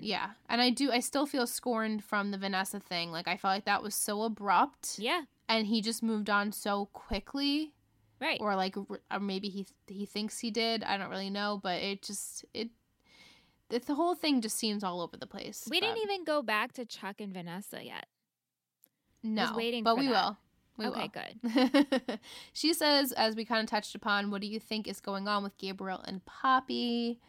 yeah 0.00 0.30
and 0.48 0.60
i 0.60 0.68
do 0.68 0.92
i 0.92 1.00
still 1.00 1.24
feel 1.24 1.46
scorned 1.46 2.04
from 2.04 2.30
the 2.32 2.36
vanessa 2.38 2.78
thing 2.78 3.10
like 3.10 3.26
i 3.26 3.36
felt 3.38 3.54
like 3.54 3.64
that 3.64 3.82
was 3.82 3.94
so 3.94 4.22
abrupt 4.24 4.96
Yeah, 4.98 5.22
and 5.48 5.66
he 5.66 5.80
just 5.80 6.02
moved 6.02 6.28
on 6.28 6.52
so 6.52 6.90
quickly 6.92 7.72
right. 8.20 8.38
or 8.42 8.54
like 8.56 8.76
or 8.76 9.20
maybe 9.20 9.48
he 9.48 9.66
he 9.86 10.04
thinks 10.04 10.40
he 10.40 10.50
did 10.50 10.84
i 10.84 10.98
don't 10.98 11.08
really 11.08 11.30
know 11.30 11.58
but 11.62 11.80
it 11.80 12.02
just 12.02 12.44
it 12.52 12.68
the, 13.70 13.78
the 13.78 13.94
whole 13.94 14.14
thing 14.14 14.42
just 14.42 14.58
seems 14.58 14.84
all 14.84 15.00
over 15.00 15.16
the 15.16 15.26
place 15.26 15.66
we 15.70 15.80
didn't 15.80 15.98
even 15.98 16.24
go 16.24 16.42
back 16.42 16.72
to 16.72 16.84
Chuck 16.84 17.20
and 17.20 17.32
Vanessa 17.32 17.82
yet. 17.82 18.06
No 19.22 19.52
but 19.82 19.98
we 19.98 20.06
that. 20.06 20.10
will 20.10 20.38
we 20.80 20.86
okay, 20.86 21.10
will. 21.42 21.50
good. 21.50 22.18
she 22.54 22.72
says, 22.72 23.12
as 23.12 23.36
we 23.36 23.44
kind 23.44 23.62
of 23.62 23.68
touched 23.68 23.94
upon, 23.94 24.30
what 24.30 24.40
do 24.40 24.46
you 24.46 24.58
think 24.58 24.88
is 24.88 25.00
going 25.00 25.28
on 25.28 25.42
with 25.42 25.58
Gabriel 25.58 26.02
and 26.06 26.24
Poppy? 26.24 27.20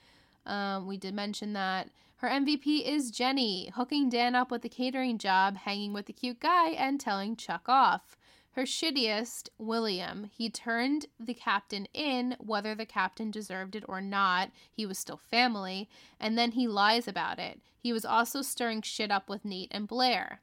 Um, 0.46 0.88
we 0.88 0.98
did 0.98 1.14
mention 1.14 1.54
that 1.54 1.90
her 2.18 2.30
MVP 2.30 2.88
is 2.88 3.12
Jenny, 3.12 3.72
hooking 3.76 4.08
Dan 4.10 4.36
up 4.36 4.52
with 4.52 4.62
the 4.62 4.70
catering 4.70 5.18
job, 5.18 5.58
hanging 5.58 5.92
with 5.92 6.06
the 6.06 6.14
cute 6.14 6.40
guy, 6.40 6.70
and 6.70 7.00
telling 7.00 7.36
Chuck 7.36 7.68
off. 7.68 8.16
Her 8.52 8.64
shittiest, 8.64 9.50
William. 9.58 10.30
He 10.32 10.50
turned 10.50 11.08
the 11.20 11.34
captain 11.34 11.88
in, 11.94 12.36
whether 12.40 12.76
the 12.76 12.86
captain 12.86 13.32
deserved 13.32 13.76
it 13.76 13.86
or 13.88 14.02
not. 14.02 14.52
He 14.72 14.86
was 14.86 15.00
still 15.00 15.18
family. 15.18 15.90
And 16.20 16.38
then 16.38 16.52
he 16.52 16.68
lies 16.68 17.08
about 17.08 17.40
it. 17.40 17.60
He 17.80 17.94
was 17.94 18.06
also 18.06 18.42
stirring 18.42 18.82
shit 18.82 19.10
up 19.10 19.30
with 19.30 19.46
Nate 19.46 19.72
and 19.72 19.88
Blair. 19.88 20.42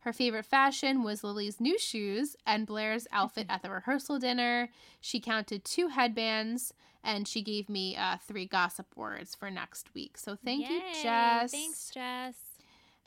Her 0.00 0.12
favorite 0.12 0.46
fashion 0.46 1.02
was 1.02 1.22
Lily's 1.22 1.60
new 1.60 1.78
shoes 1.78 2.36
and 2.46 2.66
Blair's 2.66 3.06
outfit 3.12 3.46
at 3.48 3.62
the 3.62 3.70
rehearsal 3.70 4.18
dinner. 4.18 4.70
She 5.00 5.20
counted 5.20 5.64
two 5.64 5.88
headbands 5.88 6.72
and 7.04 7.28
she 7.28 7.42
gave 7.42 7.68
me 7.68 7.96
uh, 7.96 8.16
three 8.26 8.46
gossip 8.46 8.86
words 8.96 9.34
for 9.34 9.50
next 9.50 9.92
week. 9.94 10.16
So 10.18 10.36
thank 10.42 10.68
you, 10.68 10.80
Jess. 11.02 11.50
Thanks, 11.50 11.90
Jess. 11.92 12.36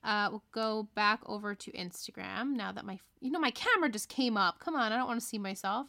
Uh, 0.03 0.27
we'll 0.31 0.43
go 0.51 0.87
back 0.95 1.21
over 1.25 1.55
to 1.55 1.71
Instagram 1.71 2.55
now 2.55 2.71
that 2.71 2.85
my, 2.85 2.99
you 3.21 3.31
know, 3.31 3.39
my 3.39 3.51
camera 3.51 3.89
just 3.89 4.09
came 4.09 4.35
up. 4.37 4.59
Come 4.59 4.75
on, 4.75 4.91
I 4.91 4.97
don't 4.97 5.07
want 5.07 5.19
to 5.19 5.25
see 5.25 5.39
myself. 5.39 5.87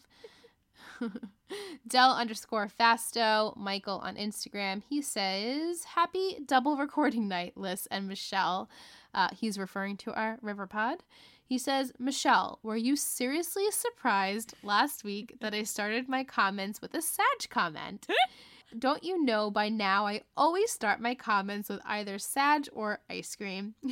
Del 1.89 2.13
underscore 2.13 2.69
Fasto, 2.69 3.57
Michael 3.57 3.99
on 3.99 4.17
Instagram. 4.17 4.83
He 4.89 5.03
says, 5.03 5.85
Happy 5.85 6.39
double 6.47 6.77
recording 6.77 7.29
night, 7.29 7.57
Liz 7.57 7.89
and 7.91 8.09
Michelle. 8.09 8.69
Uh, 9.15 9.29
he's 9.33 9.59
referring 9.59 9.97
to 9.99 10.13
our 10.13 10.39
river 10.43 10.67
pod. 10.67 10.99
He 11.47 11.59
says, 11.59 11.93
Michelle, 11.99 12.59
were 12.63 12.77
you 12.77 12.97
seriously 12.97 13.71
surprised 13.71 14.55
last 14.63 15.05
week 15.05 15.37
that 15.41 15.55
I 15.55 15.63
started 15.63 16.09
my 16.09 16.25
comments 16.25 16.81
with 16.81 16.95
a 16.95 17.03
Sag 17.03 17.49
comment? 17.51 18.07
Don't 18.79 19.05
you 19.05 19.23
know 19.25 19.51
by 19.51 19.69
now 19.69 20.07
I 20.07 20.23
always 20.37 20.73
start 20.73 21.01
my 21.01 21.15
comments 21.15 21.69
with 21.69 21.81
either 21.85 22.19
Sag 22.19 22.69
or 22.73 23.01
ice 23.09 23.37
cream? 23.37 23.75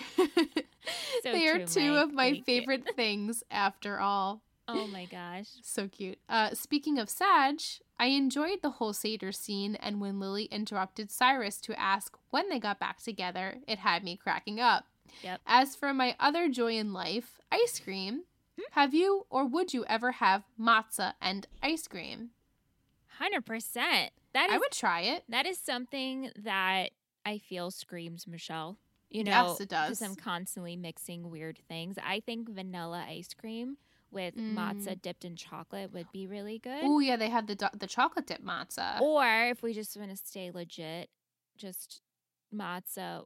So 1.23 1.31
they 1.31 1.47
are 1.47 1.59
true, 1.59 1.67
two 1.67 1.93
Mike. 1.95 2.05
of 2.05 2.13
my 2.13 2.25
Thank 2.25 2.39
you. 2.39 2.43
favorite 2.45 2.85
things 2.97 3.45
after 3.53 4.01
all. 4.01 4.43
Oh 4.67 4.89
my 4.89 5.05
gosh. 5.05 5.47
So 5.63 5.87
cute. 5.87 6.19
Uh, 6.29 6.51
speaking 6.55 6.99
of 6.99 7.09
Sag, 7.09 7.61
I 8.01 8.07
enjoyed 8.07 8.63
the 8.63 8.71
whole 8.71 8.93
Seder 8.93 9.31
scene, 9.31 9.77
and 9.77 10.01
when 10.01 10.19
Lily 10.19 10.45
interrupted 10.47 11.11
Cyrus 11.13 11.59
to 11.63 11.79
ask 11.79 12.17
when 12.31 12.49
they 12.49 12.59
got 12.59 12.81
back 12.81 13.01
together, 13.01 13.59
it 13.69 13.79
had 13.79 14.03
me 14.03 14.17
cracking 14.17 14.59
up. 14.59 14.87
Yep. 15.23 15.41
As 15.47 15.77
for 15.77 15.93
my 15.95 16.17
other 16.19 16.49
joy 16.49 16.77
in 16.77 16.93
life, 16.93 17.41
ice 17.51 17.79
cream, 17.79 18.23
have 18.73 18.95
you 18.95 19.27
or 19.31 19.47
would 19.47 19.73
you 19.75 19.85
ever 19.87 20.13
have 20.13 20.45
matzah 20.61 21.15
and 21.21 21.47
ice 21.63 21.87
cream? 21.89 22.31
Hundred 23.19 23.45
percent. 23.45 24.11
That 24.35 24.49
is 24.49 24.55
I 24.55 24.59
would 24.59 24.73
try 24.73 25.01
it. 25.03 25.25
that 25.29 25.47
is 25.47 25.59
something 25.59 26.31
that 26.37 26.91
I 27.27 27.39
feel 27.39 27.71
screams 27.71 28.27
Michelle. 28.27 28.79
You 29.11 29.25
know, 29.25 29.49
Yes, 29.51 29.61
it 29.61 29.69
does. 29.69 29.91
Because 29.91 30.03
I'm 30.03 30.17
constantly 30.17 30.75
mixing 30.75 31.31
weird 31.31 31.59
things. 31.69 31.97
I 32.03 32.21
think 32.21 32.49
vanilla 32.49 33.05
ice 33.07 33.35
cream 33.35 33.77
with 34.11 34.35
Mm. 34.37 34.55
matzah 34.55 35.01
dipped 35.01 35.25
in 35.25 35.37
chocolate 35.37 35.93
would 35.93 36.11
be 36.13 36.27
really 36.27 36.59
good. 36.59 36.81
Oh 36.83 36.99
yeah, 36.99 37.17
they 37.17 37.29
have 37.29 37.47
the 37.47 37.55
do- 37.55 37.67
the 37.75 37.87
chocolate 37.87 38.27
dip 38.27 38.43
matzah. 38.43 39.01
Or 39.01 39.25
if 39.51 39.63
we 39.63 39.73
just 39.75 39.97
want 39.97 40.11
to 40.11 40.17
stay 40.17 40.51
legit, 40.51 41.11
just 41.57 42.01
matzah. 42.55 43.25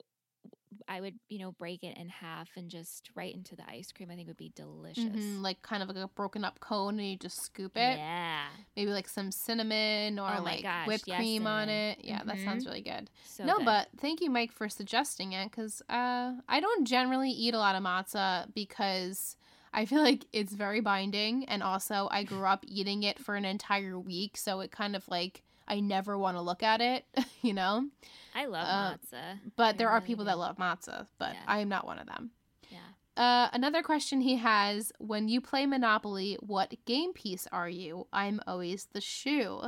I 0.89 1.01
would, 1.01 1.19
you 1.29 1.39
know, 1.39 1.53
break 1.53 1.83
it 1.85 1.97
in 1.99 2.09
half 2.09 2.51
and 2.57 2.71
just 2.71 3.11
right 3.15 3.35
into 3.35 3.57
the 3.57 3.69
ice 3.69 3.93
cream. 3.93 4.11
I 4.11 4.15
think 4.17 4.29
it 4.29 4.31
would 4.31 4.37
be 4.37 4.53
delicious. 4.55 4.99
Mhm, 4.99 5.43
like 5.43 5.61
kind 5.63 5.83
of 5.83 5.89
like 5.91 5.99
a 5.99 6.09
broken 6.09 6.45
up 6.45 6.61
cone, 6.61 6.99
and 6.99 7.09
you 7.09 7.17
just 7.19 7.39
scoop 7.43 7.77
it. 7.77 8.01
Yeah. 8.01 8.51
Maybe 8.77 8.93
like 8.93 9.09
some 9.09 9.33
cinnamon 9.33 10.19
or 10.19 10.39
Oh 10.39 10.41
like 10.41 10.63
gosh, 10.63 10.83
whipped 10.85 11.09
yes, 11.09 11.39
cream 11.39 11.47
on 11.47 11.69
it. 11.69 12.01
Yeah, 12.05 12.23
that 12.25 12.41
sounds 12.41 12.65
Mhm. 12.65 12.67
really 12.67 12.83
good. 12.83 13.11
So 13.23 13.51
no, 13.51 13.53
good. 13.53 13.63
but 13.63 13.89
thank 13.99 14.21
you, 14.23 14.31
Mike, 14.31 14.53
for 14.53 14.69
suggesting 14.69 15.33
it 15.33 15.51
because 15.51 15.83
uh, 15.91 16.35
I 16.49 16.61
don't 16.61 16.87
generally 16.87 17.31
eat 17.31 17.55
a 17.55 17.59
lot 17.59 17.77
of 17.77 17.83
matzah 17.83 18.53
because 18.55 19.37
I 19.75 19.87
feel 19.87 20.03
like 20.03 20.27
it's 20.33 20.55
very 20.55 20.81
binding, 20.81 21.45
and 21.47 21.63
also 21.63 22.09
I 22.13 22.25
grew 22.25 22.47
up 22.47 22.65
eating 22.69 23.03
it 23.05 23.19
for 23.19 23.37
an 23.37 23.45
entire 23.47 23.99
week, 24.01 24.37
so 24.39 24.61
it 24.61 24.73
kind 24.73 24.97
of 24.97 25.09
like 25.09 25.43
I 25.69 25.81
never 25.81 26.17
want 26.17 26.37
to 26.37 26.41
look 26.41 26.63
at 26.63 26.81
it, 26.81 27.05
you 27.43 27.53
know. 27.55 27.89
I 28.35 28.47
love 28.47 28.67
uh, 28.69 28.97
matzah. 28.97 29.39
But 29.57 29.75
I 29.75 29.79
there 29.79 29.89
are 29.91 30.01
people 30.01 30.25
do. 30.25 30.31
that 30.31 30.39
love 30.39 30.57
matzah, 30.59 31.07
but 31.19 31.33
Yeah. 31.35 31.41
I 31.47 31.59
am 31.61 31.69
not 31.69 31.87
one 31.87 31.99
of 31.99 32.07
them. 32.07 32.31
Yeah. 32.71 32.79
Uh, 33.23 33.49
another 33.53 33.83
question 33.83 34.21
he 34.21 34.37
has: 34.37 34.93
When 34.99 35.29
you 35.29 35.41
play 35.41 35.67
Monopoly, 35.67 36.37
what 36.41 36.75
game 36.85 37.13
piece 37.13 37.47
are 37.51 37.69
you? 37.69 38.07
I'm 38.13 38.41
always 38.47 38.89
the 38.93 39.01
shoe. 39.01 39.61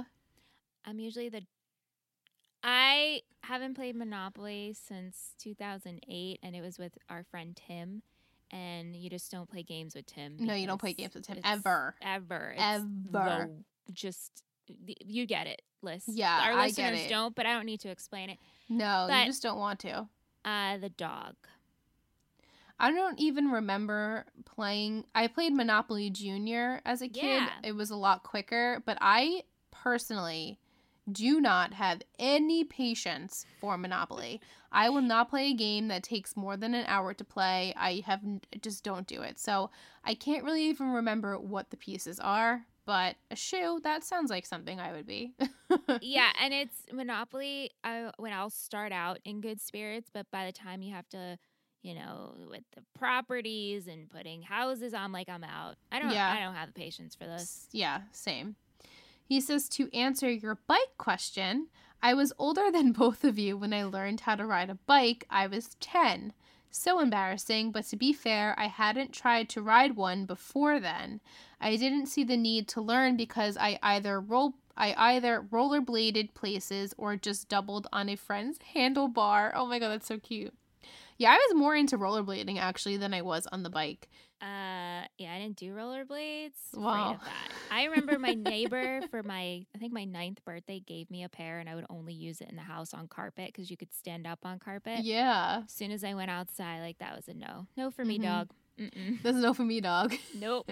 I'm 0.85 1.01
usually 1.01 1.29
the. 1.29 1.43
I 2.63 3.23
haven't 3.45 3.75
played 3.75 3.97
Monopoly 3.97 4.75
since 4.87 5.35
2008, 5.39 6.41
and 6.43 6.57
it 6.57 6.61
was 6.61 6.79
with 6.79 6.93
our 7.09 7.25
friend 7.31 7.57
Tim. 7.67 8.03
And 8.51 8.97
you 8.97 9.11
just 9.11 9.31
don't 9.31 9.49
play 9.49 9.63
games 9.63 9.95
with 9.95 10.07
Tim. 10.07 10.37
No, 10.41 10.55
you 10.55 10.67
don't 10.67 10.81
play 10.81 10.95
games 10.95 11.15
with 11.15 11.27
Tim, 11.27 11.39
ever. 11.45 11.95
ever, 12.01 12.55
It's 12.57 12.63
Ever. 12.63 12.89
the- 13.11 13.51
just 13.93 14.43
you 15.05 15.27
get 15.27 15.47
it, 15.47 15.63
Liz. 15.83 16.05
Yeah, 16.07 16.41
our 16.45 16.57
listeners 16.65 17.07
don't, 17.09 17.35
but 17.35 17.47
I 17.47 17.53
don't 17.53 17.67
need 17.67 17.81
to 17.81 17.91
explain 17.91 18.31
it. 18.31 18.39
No, 18.69 19.07
But- 19.09 19.21
you 19.21 19.27
just 19.27 19.43
don't 19.43 19.59
want 19.59 19.81
to. 19.81 20.09
Uh, 20.45 20.79
the 20.79 20.89
dog. 20.89 21.35
I 22.81 22.93
don't 22.93 23.19
even 23.19 23.51
remember 23.51 24.25
playing. 24.45 25.05
I 25.15 25.27
played 25.27 25.53
Monopoly 25.53 26.11
Junior 26.11 26.81
as 26.85 27.03
a 27.03 27.09
kid. 27.09 27.25
Yeah. 27.43 27.49
It 27.65 27.73
was 27.73 27.91
a 27.91 27.97
lot 27.97 28.23
quicker, 28.23 28.83
but 28.87 28.99
I 29.01 29.43
personally 29.73 30.59
do 31.11 31.41
not 31.41 31.75
have 31.75 32.03
any 32.19 32.65
patience 32.65 33.47
for 33.61 33.77
Monopoly. 33.79 34.41
I 34.71 34.91
will 34.91 35.01
not 35.03 35.31
play 35.31 35.51
a 35.51 35.55
game 35.55 35.89
that 35.89 36.03
takes 36.03 36.37
more 36.37 36.57
than 36.57 36.75
an 36.75 36.85
hour 36.87 37.15
to 37.15 37.25
play. 37.25 37.73
I 37.77 38.03
have 38.07 38.21
just 38.61 38.85
don't 38.85 39.07
do 39.07 39.23
it. 39.23 39.39
So 39.41 39.71
I 40.05 40.15
can't 40.15 40.45
really 40.45 40.65
even 40.65 40.91
remember 40.91 41.39
what 41.39 41.71
the 41.71 41.77
pieces 41.77 42.21
are. 42.21 42.67
But 42.89 43.17
a 43.31 43.37
shoe, 43.37 43.81
that 43.85 44.03
sounds 44.03 44.31
like 44.31 44.47
something 44.47 44.81
I 44.81 44.93
would 44.93 45.07
be. 45.07 45.35
yeah, 46.01 46.31
and 46.41 46.55
it's 46.55 46.87
Monopoly. 46.91 47.71
I 47.85 48.11
when 48.17 48.33
I'll 48.33 48.49
start 48.49 48.93
out 48.93 49.19
in 49.27 49.43
good 49.43 49.61
spirits, 49.61 50.09
but 50.11 50.25
by 50.31 50.47
the 50.47 50.53
time 50.53 50.81
you 50.81 50.95
have 50.95 51.07
to, 51.11 51.37
you 51.83 51.95
know, 51.95 52.35
with 52.51 52.63
the 52.75 52.83
properties 52.99 53.89
and 53.89 54.09
putting 54.09 54.41
houses, 54.41 54.95
I'm 54.95 55.13
like 55.13 55.29
I'm 55.29 55.45
out. 55.45 55.75
I 55.93 55.99
don't. 55.99 56.13
Yeah. 56.13 56.35
I 56.35 56.43
don't 56.43 56.55
have 56.55 56.69
the 56.73 56.81
patience 56.81 57.15
for 57.15 57.25
this. 57.25 57.69
Yeah, 57.73 58.01
same. 58.11 58.57
He 59.23 59.43
says 59.43 59.69
to 59.69 59.95
answer 59.95 60.31
your 60.31 60.57
bike 60.67 60.97
question, 60.97 61.69
I 62.03 62.15
was 62.15 62.33
older 62.39 62.71
than 62.73 62.93
both 62.93 63.23
of 63.23 63.39
you 63.39 63.59
when 63.59 63.75
I 63.75 63.85
learned 63.85 64.21
how 64.21 64.35
to 64.35 64.47
ride 64.47 64.71
a 64.71 64.77
bike. 64.87 65.27
I 65.29 65.47
was 65.47 65.77
10. 65.81 66.33
So 66.71 67.01
embarrassing, 67.01 67.73
but 67.73 67.87
to 67.87 67.97
be 67.97 68.13
fair, 68.13 68.55
I 68.59 68.67
hadn't 68.67 69.13
tried 69.13 69.49
to 69.51 69.63
ride 69.63 69.97
one 69.97 70.27
before 70.27 70.79
then. 70.79 71.21
I 71.61 71.77
didn't 71.77 72.07
see 72.07 72.25
the 72.25 72.37
need 72.37 72.69
to 72.69 72.81
learn 72.81 73.17
because 73.17 73.57
I 73.57 73.79
either 73.83 74.21
roll 74.21 74.55
I 74.77 74.95
either 74.97 75.45
rollerbladed 75.51 76.35
places 76.35 76.95
or 76.97 77.17
just 77.17 77.49
doubled 77.49 77.89
on 77.93 78.09
a 78.09 78.17
friend's 78.17 78.59
handlebar. 78.75 79.51
Oh 79.55 79.67
my 79.67 79.79
god, 79.79 79.89
that's 79.89 80.07
so 80.07 80.19
cute. 80.19 80.55
Yeah, 81.19 81.33
I 81.33 81.35
was 81.37 81.57
more 81.57 81.75
into 81.75 81.99
rollerblading 81.99 82.59
actually 82.59 82.97
than 82.97 83.13
I 83.13 83.23
was 83.23 83.47
on 83.51 83.63
the 83.65 83.71
bike. 83.71 84.09
Uh, 84.41 85.03
yeah, 85.19 85.33
I 85.35 85.39
didn't 85.41 85.57
do 85.57 85.75
rollerblades. 85.75 86.53
Wow. 86.73 87.19
I 87.73 87.85
remember 87.87 88.21
my 88.21 88.35
neighbor 88.35 89.01
for 89.11 89.25
my, 89.25 89.67
I 89.75 89.79
think 89.79 89.93
my 89.93 90.05
ninth 90.05 90.45
birthday, 90.45 90.79
gave 90.79 91.11
me 91.11 91.25
a 91.25 91.29
pair, 91.29 91.59
and 91.59 91.69
I 91.69 91.75
would 91.75 91.87
only 91.91 92.13
use 92.15 92.41
it 92.41 92.49
in 92.49 92.55
the 92.55 92.63
house 92.63 92.95
on 92.95 93.09
carpet 93.09 93.47
because 93.49 93.69
you 93.69 93.77
could 93.77 93.93
stand 93.93 94.29
up 94.29 94.39
on 94.45 94.61
carpet. 94.61 95.01
Yeah. 95.01 95.63
As 95.67 95.73
soon 95.73 95.91
as 95.91 96.05
I 96.05 96.15
went 96.15 96.31
outside, 96.31 96.81
like 96.83 96.99
that 97.01 97.17
was 97.17 97.27
a 97.27 97.35
no, 97.35 97.67
no 97.77 97.91
for 97.91 98.05
me, 98.05 98.19
Mhm. 98.21 98.23
dog. 98.23 98.51
Mm-mm. 98.79 99.21
That's 99.23 99.37
no 99.39 99.53
for 99.55 99.65
me, 99.65 99.81
dog. 99.81 100.15
Nope. 100.39 100.71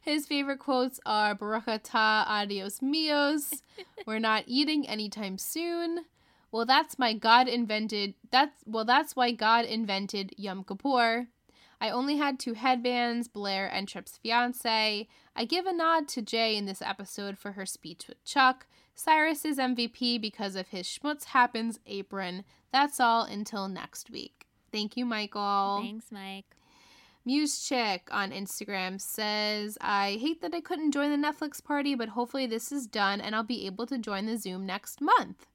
His 0.00 0.26
favorite 0.26 0.58
quotes 0.58 0.98
are 1.06 1.34
Baruch 1.34 1.66
atah, 1.66 2.26
adios 2.26 2.80
mios. 2.80 3.62
We're 4.06 4.18
not 4.18 4.44
eating 4.46 4.88
anytime 4.88 5.38
soon. 5.38 6.04
Well, 6.52 6.66
that's 6.66 6.98
my 6.98 7.14
God 7.14 7.48
invented. 7.48 8.14
That's 8.30 8.62
well, 8.66 8.84
that's 8.84 9.16
why 9.16 9.32
God 9.32 9.64
invented 9.64 10.34
Yom 10.36 10.64
Kippur. 10.64 11.28
I 11.80 11.90
only 11.90 12.18
had 12.18 12.38
two 12.38 12.52
headbands, 12.52 13.26
Blair 13.26 13.66
and 13.66 13.88
Tripp's 13.88 14.18
fiance. 14.18 15.08
I 15.34 15.44
give 15.44 15.66
a 15.66 15.72
nod 15.72 16.06
to 16.08 16.22
Jay 16.22 16.56
in 16.56 16.66
this 16.66 16.82
episode 16.82 17.38
for 17.38 17.52
her 17.52 17.66
speech 17.66 18.06
with 18.06 18.22
Chuck. 18.24 18.66
Cyrus 18.94 19.44
is 19.44 19.58
MVP 19.58 20.20
because 20.20 20.54
of 20.54 20.68
his 20.68 20.86
Schmutz 20.86 21.24
Happens 21.24 21.80
apron. 21.86 22.44
That's 22.70 23.00
all 23.00 23.24
until 23.24 23.66
next 23.66 24.10
week. 24.10 24.46
Thank 24.70 24.96
you, 24.96 25.04
Michael. 25.04 25.80
Thanks, 25.82 26.12
Mike. 26.12 26.56
Muse 27.24 27.66
Chick 27.66 28.08
on 28.10 28.30
Instagram 28.30 29.00
says, 29.00 29.78
I 29.80 30.18
hate 30.20 30.42
that 30.42 30.54
I 30.54 30.60
couldn't 30.60 30.92
join 30.92 31.10
the 31.10 31.28
Netflix 31.28 31.62
party, 31.62 31.94
but 31.94 32.10
hopefully 32.10 32.46
this 32.46 32.72
is 32.72 32.86
done 32.86 33.20
and 33.20 33.34
I'll 33.34 33.42
be 33.44 33.66
able 33.66 33.86
to 33.86 33.98
join 33.98 34.26
the 34.26 34.36
Zoom 34.36 34.66
next 34.66 35.00
month. 35.00 35.46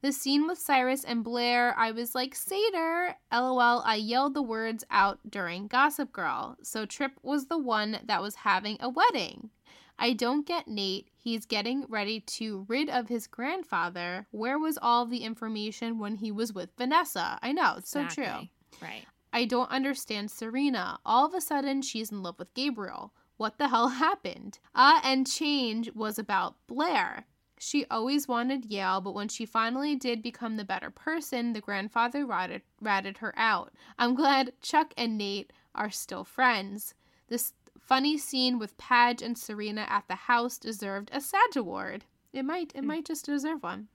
The 0.00 0.12
scene 0.12 0.46
with 0.46 0.58
Cyrus 0.58 1.02
and 1.02 1.24
Blair, 1.24 1.74
I 1.76 1.90
was 1.90 2.14
like, 2.14 2.34
Seder! 2.34 3.16
LOL, 3.32 3.82
I 3.84 3.96
yelled 3.96 4.34
the 4.34 4.42
words 4.42 4.84
out 4.90 5.18
during 5.28 5.66
Gossip 5.66 6.12
Girl. 6.12 6.56
So 6.62 6.86
Tripp 6.86 7.18
was 7.22 7.46
the 7.46 7.58
one 7.58 7.98
that 8.04 8.22
was 8.22 8.36
having 8.36 8.76
a 8.80 8.88
wedding. 8.88 9.50
I 9.98 10.12
don't 10.12 10.46
get 10.46 10.68
Nate. 10.68 11.08
He's 11.16 11.44
getting 11.44 11.84
ready 11.88 12.20
to 12.20 12.64
rid 12.68 12.88
of 12.88 13.08
his 13.08 13.26
grandfather. 13.26 14.28
Where 14.30 14.58
was 14.58 14.78
all 14.80 15.04
the 15.04 15.24
information 15.24 15.98
when 15.98 16.14
he 16.14 16.30
was 16.30 16.52
with 16.52 16.70
Vanessa? 16.78 17.38
I 17.42 17.50
know, 17.50 17.74
it's 17.78 17.90
so 17.90 18.06
true. 18.06 18.48
Right. 18.80 19.04
I 19.32 19.44
don't 19.44 19.70
understand 19.70 20.30
Serena. 20.30 21.00
All 21.04 21.26
of 21.26 21.34
a 21.34 21.40
sudden, 21.40 21.82
she's 21.82 22.12
in 22.12 22.22
love 22.22 22.38
with 22.38 22.54
Gabriel. 22.54 23.12
What 23.36 23.58
the 23.58 23.68
hell 23.68 23.88
happened? 24.04 24.60
Ah, 24.76 25.00
and 25.02 25.26
change 25.26 25.92
was 25.92 26.20
about 26.20 26.54
Blair. 26.68 27.26
She 27.58 27.84
always 27.90 28.28
wanted 28.28 28.66
Yale, 28.66 29.00
but 29.00 29.14
when 29.14 29.28
she 29.28 29.44
finally 29.46 29.96
did 29.96 30.22
become 30.22 30.56
the 30.56 30.64
better 30.64 30.90
person, 30.90 31.52
the 31.52 31.60
grandfather 31.60 32.24
ratted, 32.24 32.62
ratted 32.80 33.18
her 33.18 33.34
out. 33.36 33.72
I'm 33.98 34.14
glad 34.14 34.52
Chuck 34.62 34.94
and 34.96 35.18
Nate 35.18 35.52
are 35.74 35.90
still 35.90 36.24
friends. 36.24 36.94
This 37.28 37.52
funny 37.78 38.16
scene 38.18 38.58
with 38.58 38.76
Padge 38.78 39.22
and 39.22 39.36
Serena 39.36 39.86
at 39.88 40.06
the 40.08 40.14
house 40.14 40.58
deserved 40.58 41.10
a 41.12 41.20
Sag 41.20 41.56
Award. 41.56 42.04
It 42.32 42.44
might, 42.44 42.72
it 42.74 42.84
might 42.84 43.04
just 43.04 43.26
deserve 43.26 43.62
one. 43.62 43.88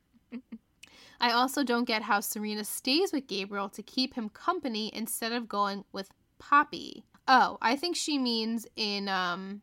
I 1.22 1.32
also 1.32 1.64
don't 1.64 1.86
get 1.86 2.02
how 2.02 2.20
Serena 2.20 2.66
stays 2.66 3.14
with 3.14 3.28
Gabriel 3.28 3.70
to 3.70 3.84
keep 3.84 4.16
him 4.16 4.30
company 4.30 4.92
instead 4.94 5.32
of 5.32 5.48
going 5.48 5.86
with 5.92 6.10
Poppy. 6.40 7.06
Oh, 7.28 7.58
I 7.62 7.78
think 7.78 7.96
she 7.96 8.18
means 8.18 8.68
in 8.76 9.08
um 9.08 9.62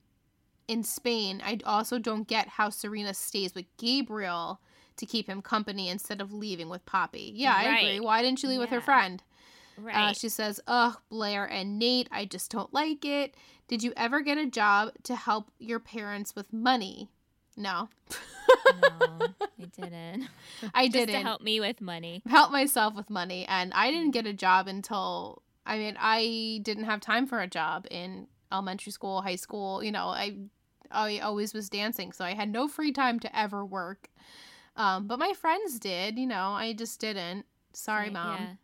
in 0.71 0.85
Spain. 0.85 1.43
I 1.45 1.59
also 1.65 1.99
don't 1.99 2.29
get 2.29 2.49
how 2.49 2.71
Serena 2.71 3.13
stays 3.13 3.55
with 3.55 3.67
Gabriel 3.77 4.61
to 4.97 5.07
keep 5.07 5.29
him 5.29 5.43
company 5.43 5.89
instead 5.89 6.21
of 6.21 6.33
leaving 6.33 6.69
with 6.69 6.87
Poppy. 6.87 7.33
Yeah, 7.35 7.55
I 7.57 7.63
agree. 7.79 8.01
Why 8.01 8.23
didn't 8.23 8.39
she 8.39 8.47
leave 8.47 8.61
with 8.61 8.71
her 8.71 8.81
friend? 8.81 9.23
Right. 9.77 10.11
Uh, 10.11 10.13
she 10.13 10.29
says, 10.29 10.61
Ugh, 10.67 10.97
Blair 11.09 11.45
and 11.47 11.79
Nate, 11.79 12.09
I 12.13 12.25
just 12.25 12.51
don't 12.51 12.73
like 12.73 13.05
it. 13.05 13.35
Did 13.67 13.83
you 13.83 13.93
ever 13.97 14.21
get 14.21 14.37
a 14.39 14.47
job 14.47 14.91
to 15.05 15.17
help 15.17 15.51
your 15.59 15.81
parents 15.81 16.37
with 16.37 16.53
money? 16.53 17.09
No. 17.57 17.89
no, 18.83 19.29
I 19.41 19.65
didn't. 19.81 20.29
I 20.75 20.85
Just 20.87 20.93
didn't 20.93 21.15
to 21.15 21.21
help 21.23 21.41
me 21.43 21.61
with 21.61 21.81
money. 21.81 22.23
help 22.29 22.53
myself 22.53 22.95
with 22.95 23.11
money. 23.11 23.47
And 23.49 23.73
I 23.75 23.91
didn't 23.91 24.13
get 24.13 24.27
a 24.27 24.33
job 24.33 24.67
until, 24.69 25.43
I 25.67 25.79
mean, 25.79 25.97
I 25.99 26.61
didn't 26.63 26.85
have 26.85 27.01
time 27.01 27.27
for 27.27 27.41
a 27.41 27.47
job 27.47 27.87
in 27.91 28.27
elementary 28.53 28.93
school, 28.93 29.23
high 29.23 29.37
school. 29.37 29.83
You 29.83 29.93
know, 29.93 30.07
I, 30.09 30.37
I 30.91 31.19
always 31.19 31.55
was 31.55 31.69
dancing. 31.69 32.13
So 32.13 32.25
I 32.25 32.35
had 32.35 32.51
no 32.51 32.69
free 32.69 32.93
time 32.93 33.21
to 33.21 33.39
ever 33.39 33.65
work. 33.65 34.09
Um, 34.77 35.07
but 35.07 35.19
my 35.19 35.33
friends 35.33 35.79
did, 35.79 36.19
you 36.19 36.27
know, 36.27 36.51
I 36.53 36.73
just 36.73 37.01
didn't. 37.01 37.47
Sorry, 37.73 38.05
Right, 38.05 38.13
mom. 38.13 38.41
Yeah. 38.41 38.55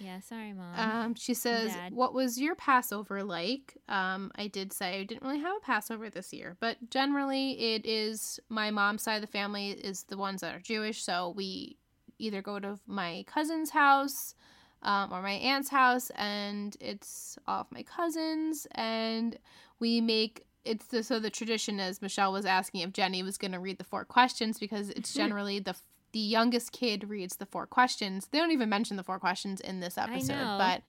Yeah, 0.00 0.20
sorry, 0.20 0.52
mom. 0.52 0.78
Um, 0.78 1.14
she 1.14 1.34
says, 1.34 1.72
Dad. 1.72 1.92
"What 1.92 2.14
was 2.14 2.38
your 2.38 2.54
Passover 2.54 3.24
like?" 3.24 3.76
Um, 3.88 4.30
I 4.36 4.46
did 4.46 4.72
say 4.72 5.00
I 5.00 5.04
didn't 5.04 5.24
really 5.24 5.40
have 5.40 5.56
a 5.56 5.60
Passover 5.60 6.08
this 6.08 6.32
year, 6.32 6.56
but 6.60 6.90
generally 6.90 7.74
it 7.74 7.84
is 7.84 8.38
my 8.48 8.70
mom's 8.70 9.02
side 9.02 9.16
of 9.16 9.22
the 9.22 9.26
family 9.26 9.70
is 9.70 10.04
the 10.04 10.16
ones 10.16 10.40
that 10.40 10.54
are 10.54 10.60
Jewish, 10.60 11.02
so 11.02 11.34
we 11.36 11.78
either 12.18 12.42
go 12.42 12.60
to 12.60 12.78
my 12.86 13.24
cousin's 13.26 13.70
house 13.70 14.34
um, 14.82 15.12
or 15.12 15.20
my 15.20 15.32
aunt's 15.32 15.68
house, 15.68 16.10
and 16.10 16.76
it's 16.80 17.36
all 17.48 17.62
of 17.62 17.72
my 17.72 17.82
cousins, 17.82 18.66
and 18.72 19.36
we 19.80 20.00
make. 20.00 20.44
It's 20.68 20.86
the, 20.86 21.02
so 21.02 21.18
the 21.18 21.30
tradition 21.30 21.80
is 21.80 22.02
Michelle 22.02 22.32
was 22.32 22.44
asking 22.44 22.82
if 22.82 22.92
Jenny 22.92 23.22
was 23.22 23.38
going 23.38 23.52
to 23.52 23.58
read 23.58 23.78
the 23.78 23.84
four 23.84 24.04
questions 24.04 24.58
because 24.58 24.90
it's 24.90 25.14
generally 25.14 25.58
the 25.58 25.74
the 26.12 26.18
youngest 26.18 26.72
kid 26.72 27.08
reads 27.08 27.36
the 27.36 27.46
four 27.46 27.66
questions. 27.66 28.28
They 28.30 28.38
don't 28.38 28.52
even 28.52 28.68
mention 28.68 28.96
the 28.96 29.02
four 29.02 29.18
questions 29.18 29.60
in 29.60 29.80
this 29.80 29.98
episode, 29.98 30.34
but 30.58 30.82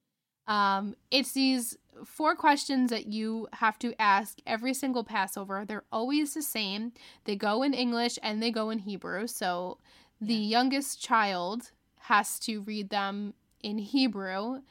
um, 0.54 0.96
it's 1.12 1.34
these 1.34 1.78
four 2.06 2.36
questions 2.36 2.90
that 2.90 3.08
you 3.08 3.48
have 3.54 3.78
to 3.80 3.94
ask 4.00 4.40
every 4.48 4.74
single 4.74 5.04
Passover. 5.04 5.66
They're 5.66 5.84
always 5.92 6.34
the 6.34 6.42
same. 6.42 6.94
They 7.26 7.36
go 7.36 7.64
in 7.64 7.74
English 7.74 8.18
and 8.24 8.42
they 8.42 8.52
go 8.52 8.70
in 8.70 8.80
Hebrew. 8.80 9.28
So 9.28 9.78
the 10.22 10.34
youngest 10.36 11.02
child 11.02 11.72
has 12.02 12.40
to 12.40 12.62
read 12.62 12.90
them 12.90 13.34
in 13.62 13.78
Hebrew. 13.78 14.62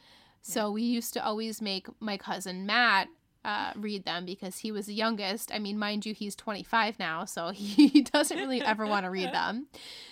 So 0.41 0.71
we 0.71 0.83
used 0.83 1.13
to 1.15 1.25
always 1.25 1.61
make 1.61 1.89
my 2.01 2.17
cousin 2.17 2.65
Matt 2.65 3.09
uh, 3.45 3.73
read 3.77 4.05
them 4.05 4.25
because 4.25 4.59
he 4.59 4.73
was 4.73 4.87
the 4.87 4.95
youngest. 4.95 5.51
I 5.53 5.59
mean, 5.59 5.79
mind 5.79 6.05
you, 6.05 6.15
he's 6.15 6.35
25 6.37 6.99
now, 6.99 7.25
so 7.25 7.49
he 7.55 8.03
doesn't 8.03 8.37
really 8.39 8.61
ever 8.63 8.87
want 8.87 9.05
to 9.05 9.11
read 9.11 9.33
them. 9.33 9.67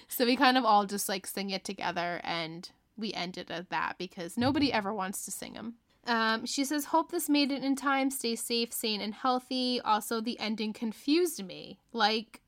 So 0.08 0.24
we 0.24 0.36
kind 0.36 0.56
of 0.56 0.64
all 0.64 0.86
just 0.86 1.08
like 1.08 1.26
sing 1.26 1.50
it 1.50 1.64
together 1.64 2.20
and 2.24 2.68
we 2.96 3.12
ended 3.12 3.50
at 3.50 3.70
that 3.70 3.96
because 3.98 4.36
nobody 4.38 4.72
ever 4.72 4.92
wants 4.92 5.24
to 5.24 5.30
sing 5.30 5.52
them. 5.52 5.74
Um, 6.06 6.46
she 6.46 6.64
says, 6.64 6.86
Hope 6.86 7.10
this 7.10 7.28
made 7.28 7.50
it 7.50 7.64
in 7.64 7.74
time. 7.74 8.10
Stay 8.10 8.36
safe, 8.36 8.72
sane, 8.72 9.00
and 9.00 9.12
healthy. 9.12 9.80
Also, 9.80 10.20
the 10.20 10.38
ending 10.38 10.72
confused 10.72 11.44
me. 11.44 11.80
Like, 11.92 12.40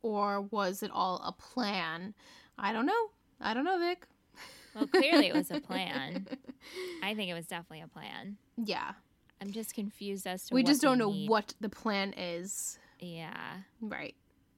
or 0.00 0.42
was 0.42 0.82
it 0.82 0.90
all 0.92 1.20
a 1.24 1.32
plan? 1.32 2.14
I 2.56 2.72
don't 2.72 2.86
know. 2.86 3.10
I 3.40 3.52
don't 3.52 3.64
know, 3.64 3.78
Vic. 3.78 4.06
well, 4.74 4.86
clearly 4.86 5.26
it 5.26 5.34
was 5.34 5.50
a 5.50 5.60
plan. 5.68 6.26
I 7.02 7.14
think 7.14 7.30
it 7.30 7.34
was 7.34 7.46
definitely 7.46 7.82
a 7.82 7.88
plan. 7.88 8.36
Yeah. 8.56 8.92
I'm 9.40 9.50
just 9.52 9.74
confused 9.74 10.26
as 10.26 10.46
to 10.46 10.54
We 10.54 10.62
just 10.62 10.82
don't 10.82 10.98
know 10.98 11.12
need. 11.12 11.28
what 11.28 11.54
the 11.60 11.68
plan 11.68 12.12
is. 12.16 12.78
Yeah. 13.00 13.36
Right. 13.80 14.14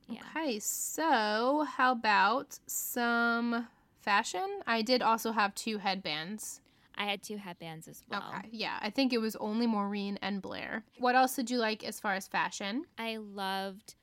Yeah. 0.08 0.20
Okay, 0.36 0.58
so 0.58 1.66
how 1.76 1.92
about 1.92 2.58
some 2.66 3.68
fashion? 4.00 4.60
I 4.66 4.82
did 4.82 5.02
also 5.02 5.32
have 5.32 5.54
two 5.54 5.78
headbands. 5.78 6.60
I 6.96 7.04
had 7.04 7.22
two 7.22 7.36
headbands 7.36 7.86
as 7.88 8.02
well. 8.10 8.24
Okay, 8.38 8.48
yeah, 8.50 8.78
I 8.82 8.90
think 8.90 9.12
it 9.12 9.18
was 9.18 9.36
only 9.36 9.66
Maureen 9.66 10.18
and 10.20 10.42
Blair. 10.42 10.84
What 10.98 11.14
else 11.14 11.36
did 11.36 11.50
you 11.50 11.58
like 11.58 11.84
as 11.84 12.00
far 12.00 12.14
as 12.14 12.26
fashion? 12.26 12.84
I 12.98 13.18
loved 13.18 13.94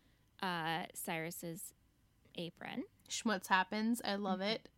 uh, 0.42 0.84
Cyrus's 0.94 1.74
apron. 2.36 2.84
Schmutz 3.10 3.48
happens. 3.48 4.02
I 4.06 4.16
love 4.16 4.40
Mm-hmm. 4.40 4.50
it. 4.50 4.70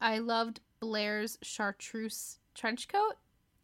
I 0.00 0.18
loved 0.18 0.60
Blair's 0.80 1.38
chartreuse 1.42 2.38
trench 2.54 2.88
coat. 2.88 3.14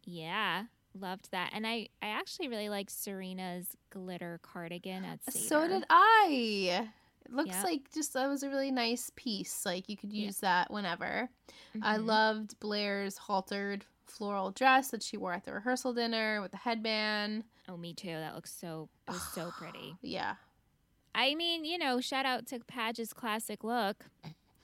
Yeah, 0.05 0.63
loved 0.93 1.31
that. 1.31 1.51
And 1.53 1.65
I, 1.67 1.87
I 2.01 2.07
actually 2.07 2.47
really 2.47 2.69
liked 2.69 2.91
Serena's 2.91 3.67
glitter 3.89 4.39
cardigan 4.41 5.05
at 5.05 5.23
Seder. 5.23 5.45
So 5.45 5.67
did 5.67 5.85
I. 5.89 6.87
It 7.25 7.33
looks 7.33 7.49
Yep. 7.49 7.63
like 7.63 7.93
just 7.93 8.13
that 8.13 8.27
was 8.27 8.43
a 8.43 8.49
really 8.49 8.71
nice 8.71 9.11
piece. 9.15 9.65
Like 9.65 9.87
you 9.89 9.95
could 9.97 10.13
use 10.13 10.37
that 10.39 10.71
whenever. 10.71 11.29
I 11.81 11.97
Mhm. 11.97 12.05
loved 12.05 12.59
Blair's 12.59 13.17
haltered 13.17 13.85
floral 14.05 14.51
dress 14.51 14.89
that 14.89 15.03
she 15.03 15.17
wore 15.17 15.33
at 15.33 15.43
the 15.45 15.53
rehearsal 15.53 15.93
dinner 15.93 16.41
with 16.41 16.51
the 16.51 16.57
headband. 16.57 17.43
Oh, 17.67 17.77
me 17.77 17.93
too. 17.93 18.07
That 18.13 18.33
looks 18.33 18.51
so. 18.51 18.89
Was 19.07 19.21
so 19.33 19.51
pretty. 19.57 19.95
Yeah. 20.01 20.35
I 21.13 21.35
mean, 21.35 21.65
you 21.65 21.77
know, 21.77 22.01
shout 22.01 22.25
out 22.25 22.47
to 22.47 22.59
Padge's 22.59 23.13
classic 23.13 23.63
look. 23.63 24.05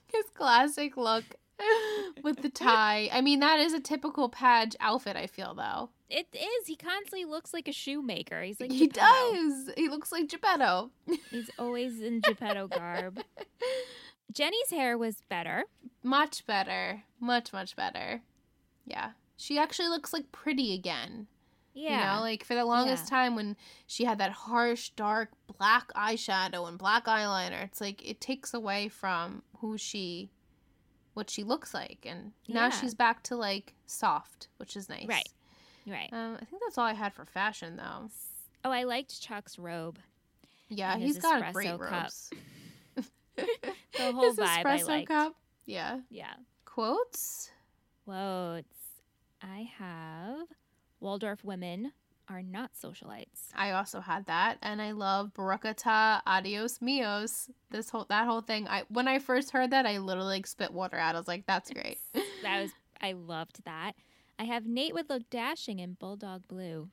His 0.07 0.25
classic 0.33 0.95
look 0.97 1.23
with 2.23 2.41
the 2.41 2.49
tie. 2.53 3.09
I 3.11 3.21
mean, 3.21 3.39
that 3.39 3.59
is 3.59 3.73
a 3.73 3.79
typical 3.79 4.29
Padge 4.29 4.75
outfit, 4.79 5.15
I 5.15 5.27
feel, 5.27 5.53
though. 5.55 5.89
It 6.09 6.27
is. 6.33 6.67
He 6.67 6.75
constantly 6.75 7.25
looks 7.25 7.53
like 7.53 7.67
a 7.67 7.71
shoemaker. 7.71 8.41
He's 8.43 8.59
like 8.59 8.71
he 8.71 8.87
Geppetto. 8.87 9.31
does. 9.33 9.71
He 9.75 9.89
looks 9.89 10.11
like 10.11 10.27
Geppetto. 10.29 10.91
He's 11.31 11.49
always 11.57 11.99
in 12.01 12.19
Geppetto 12.21 12.67
garb. 12.67 13.23
Jenny's 14.31 14.69
hair 14.69 14.97
was 14.97 15.21
better. 15.29 15.63
Much 16.03 16.45
better. 16.45 17.03
Much, 17.19 17.53
much 17.53 17.75
better. 17.75 18.21
Yeah. 18.85 19.11
She 19.37 19.57
actually 19.57 19.89
looks 19.89 20.13
like 20.13 20.31
pretty 20.31 20.73
again. 20.73 21.27
Yeah. 21.73 22.13
You 22.13 22.15
know, 22.17 22.21
like 22.21 22.43
for 22.43 22.55
the 22.55 22.65
longest 22.65 23.05
Yeah. 23.05 23.17
time 23.17 23.35
when 23.35 23.57
she 23.87 24.05
had 24.05 24.17
that 24.19 24.31
harsh, 24.31 24.89
dark 24.89 25.29
black 25.57 25.91
eyeshadow 25.93 26.67
and 26.67 26.77
black 26.77 27.05
eyeliner, 27.05 27.63
it's 27.65 27.81
like 27.81 28.07
it 28.07 28.21
takes 28.21 28.53
away 28.53 28.87
from 28.89 29.41
who 29.59 29.77
she, 29.77 30.29
what 31.15 31.29
she 31.31 31.43
looks 31.43 31.73
like. 31.73 32.05
And 32.07 32.31
now 32.47 32.65
Yeah. 32.65 32.69
she's 32.69 32.93
back 32.93 33.23
to 33.23 33.35
like 33.35 33.73
soft, 33.87 34.47
which 34.57 34.75
is 34.77 34.87
nice. 34.87 35.07
Right. 35.07 35.27
right. 35.87 36.09
Um, 36.13 36.37
I 36.39 36.45
think 36.45 36.61
that's 36.63 36.77
all 36.77 36.85
I 36.85 36.93
had 36.93 37.13
for 37.13 37.25
fashion, 37.25 37.75
though. 37.77 38.09
oh, 38.63 38.71
I 38.71 38.83
liked 38.83 39.19
Chuck's 39.21 39.57
robe. 39.57 39.97
Yeah, 40.69 40.97
he's 40.97 41.17
got 41.17 41.41
espresso 41.43 41.53
great 41.53 41.79
cup. 41.79 41.91
robes. 42.03 42.29
The 43.35 44.11
whole 44.13 44.29
His 44.29 44.37
vibe 44.37 44.65
I 44.65 44.77
espresso 44.77 44.87
liked. 44.87 45.07
cup. 45.09 45.35
Yeah. 45.65 45.99
Yeah. 46.09 46.33
Quotes. 46.65 47.49
Quotes. 48.05 48.67
I 49.41 49.69
have 49.77 50.47
Waldorf 50.99 51.43
women 51.43 51.91
are 52.29 52.41
not 52.41 52.71
socialites. 52.73 53.49
I 53.55 53.71
also 53.71 53.99
had 53.99 54.25
that, 54.27 54.57
and 54.61 54.81
I 54.81 54.91
love 54.91 55.33
Baruch 55.33 55.63
atah 55.63 56.21
Adios 56.25 56.79
Mios. 56.79 57.49
This 57.71 57.89
whole 57.89 58.05
that 58.09 58.25
whole 58.25 58.41
thing. 58.41 58.67
I 58.67 58.83
when 58.89 59.07
I 59.07 59.19
first 59.19 59.51
heard 59.51 59.71
that, 59.71 59.85
I 59.85 59.97
literally 59.99 60.37
like, 60.37 60.47
spit 60.47 60.73
water 60.73 60.97
out. 60.97 61.15
I 61.15 61.19
was 61.19 61.27
like, 61.27 61.45
"That's 61.45 61.69
great." 61.71 61.99
That 62.43 62.61
was 62.61 62.71
I 63.01 63.13
loved 63.13 63.63
that. 63.65 63.93
I 64.39 64.43
have 64.43 64.65
Nate 64.65 64.93
would 64.93 65.09
look 65.09 65.29
dashing 65.29 65.79
in 65.79 65.93
Bulldog 65.93 66.47
Blue. 66.47 66.89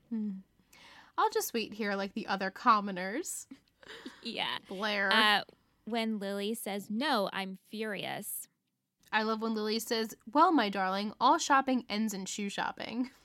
I'll 1.18 1.30
just 1.30 1.53
wait 1.55 1.74
here 1.74 1.95
like 1.95 2.14
the 2.14 2.26
other 2.26 2.51
commoners. 2.51 3.47
Yeah. 4.22 4.59
Blair. 4.68 5.11
Uh, 5.12 5.41
when 5.87 6.20
Lily 6.20 6.55
says 6.55 6.87
no, 6.89 7.28
I'm 7.33 7.59
furious. 7.68 8.47
I 9.12 9.24
love 9.24 9.43
when 9.43 9.55
Lily 9.55 9.80
says, 9.80 10.14
"Well, 10.33 10.53
my 10.53 10.68
darling, 10.68 11.12
all 11.20 11.37
shopping 11.37 11.85
ends 11.91 12.14
in 12.14 12.24
shoe 12.26 12.49
shopping." 12.49 13.11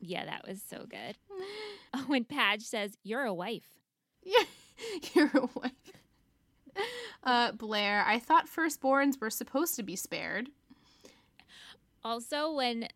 Yeah, 0.00 0.26
that 0.26 0.46
was 0.46 0.60
so 0.68 0.84
good. 0.88 1.16
When 2.08 2.24
Padge 2.24 2.62
says 2.62 2.98
you're 3.04 3.24
a 3.24 3.32
wife. 3.32 3.68
Yeah, 4.22 4.42
you're 5.14 5.30
a 5.34 5.48
wife. 5.54 5.72
Uh, 7.22 7.52
Blair, 7.52 8.04
I 8.06 8.18
thought 8.18 8.46
firstborns 8.46 9.18
were 9.18 9.30
supposed 9.30 9.76
to 9.76 9.82
be 9.82 9.96
spared. 9.96 10.50
Also, 12.04 12.52
when 12.52 12.88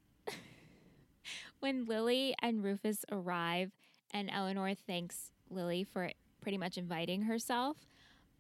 when 1.60 1.86
Lily 1.86 2.34
and 2.42 2.62
Rufus 2.62 3.06
arrive, 3.10 3.70
and 4.12 4.28
Eleanor 4.30 4.74
thanks 4.74 5.30
Lily 5.48 5.82
for 5.84 6.10
pretty 6.42 6.58
much 6.58 6.76
inviting 6.76 7.22
herself, 7.22 7.78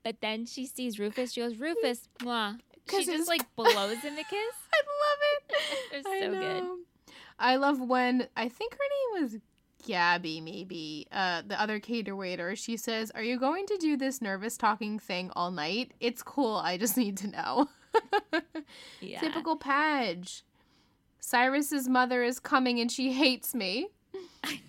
but 0.04 0.20
then 0.20 0.44
she 0.44 0.66
sees 0.66 0.98
Rufus. 0.98 1.32
She 1.32 1.40
goes, 1.40 1.56
"Rufus, 1.56 2.08
mwah." 2.18 2.58
She 2.90 3.04
just 3.06 3.28
like 3.28 3.44
blows 3.56 3.98
him 3.98 4.14
a 4.14 4.24
kiss. 4.24 4.56
I 4.74 4.82
love 5.04 5.20
it. 5.22 6.02
They're 6.04 6.20
so 6.20 6.32
good. 6.32 6.64
I 7.38 7.56
love 7.56 7.80
when 7.80 8.28
I 8.36 8.48
think 8.48 8.74
her 8.74 9.16
name 9.18 9.22
was 9.22 9.36
Gabby, 9.86 10.40
maybe 10.40 11.06
uh, 11.12 11.42
the 11.46 11.60
other 11.60 11.78
cater 11.78 12.16
waiter. 12.16 12.56
She 12.56 12.76
says, 12.76 13.10
"Are 13.14 13.22
you 13.22 13.38
going 13.38 13.66
to 13.66 13.76
do 13.76 13.96
this 13.96 14.20
nervous 14.20 14.56
talking 14.56 14.98
thing 14.98 15.30
all 15.36 15.50
night? 15.50 15.92
It's 16.00 16.22
cool. 16.22 16.56
I 16.56 16.76
just 16.76 16.96
need 16.96 17.16
to 17.18 17.28
know." 17.28 17.68
Yeah. 19.00 19.20
Typical 19.20 19.56
Padge. 19.56 20.42
Cyrus's 21.20 21.88
mother 21.88 22.22
is 22.22 22.40
coming 22.40 22.80
and 22.80 22.90
she 22.90 23.12
hates 23.12 23.54
me. 23.54 23.88
I 24.44 24.60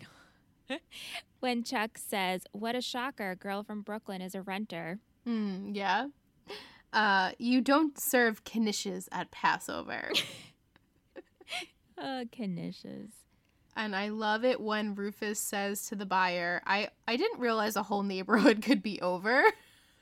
know. 0.69 0.77
when 1.39 1.63
Chuck 1.63 1.97
says, 1.97 2.43
What 2.51 2.75
a 2.75 2.81
shocker, 2.81 3.31
a 3.31 3.35
girl 3.35 3.63
from 3.63 3.81
Brooklyn 3.81 4.21
is 4.21 4.35
a 4.35 4.41
renter. 4.41 4.99
Hmm, 5.25 5.71
yeah. 5.73 6.07
Uh, 6.91 7.31
you 7.37 7.61
don't 7.61 7.99
serve 7.99 8.43
knishes 8.43 9.07
at 9.11 9.31
Passover. 9.31 10.11
Oh, 12.01 12.25
Canisius. 12.31 13.11
and 13.75 13.95
I 13.95 14.09
love 14.09 14.43
it 14.45 14.59
when 14.59 14.95
Rufus 14.95 15.39
says 15.39 15.87
to 15.87 15.95
the 15.95 16.05
buyer, 16.05 16.61
I, 16.65 16.89
I 17.07 17.17
didn't 17.17 17.39
realize 17.39 17.75
a 17.75 17.83
whole 17.83 18.03
neighborhood 18.03 18.61
could 18.63 18.81
be 18.81 19.01
over. 19.01 19.43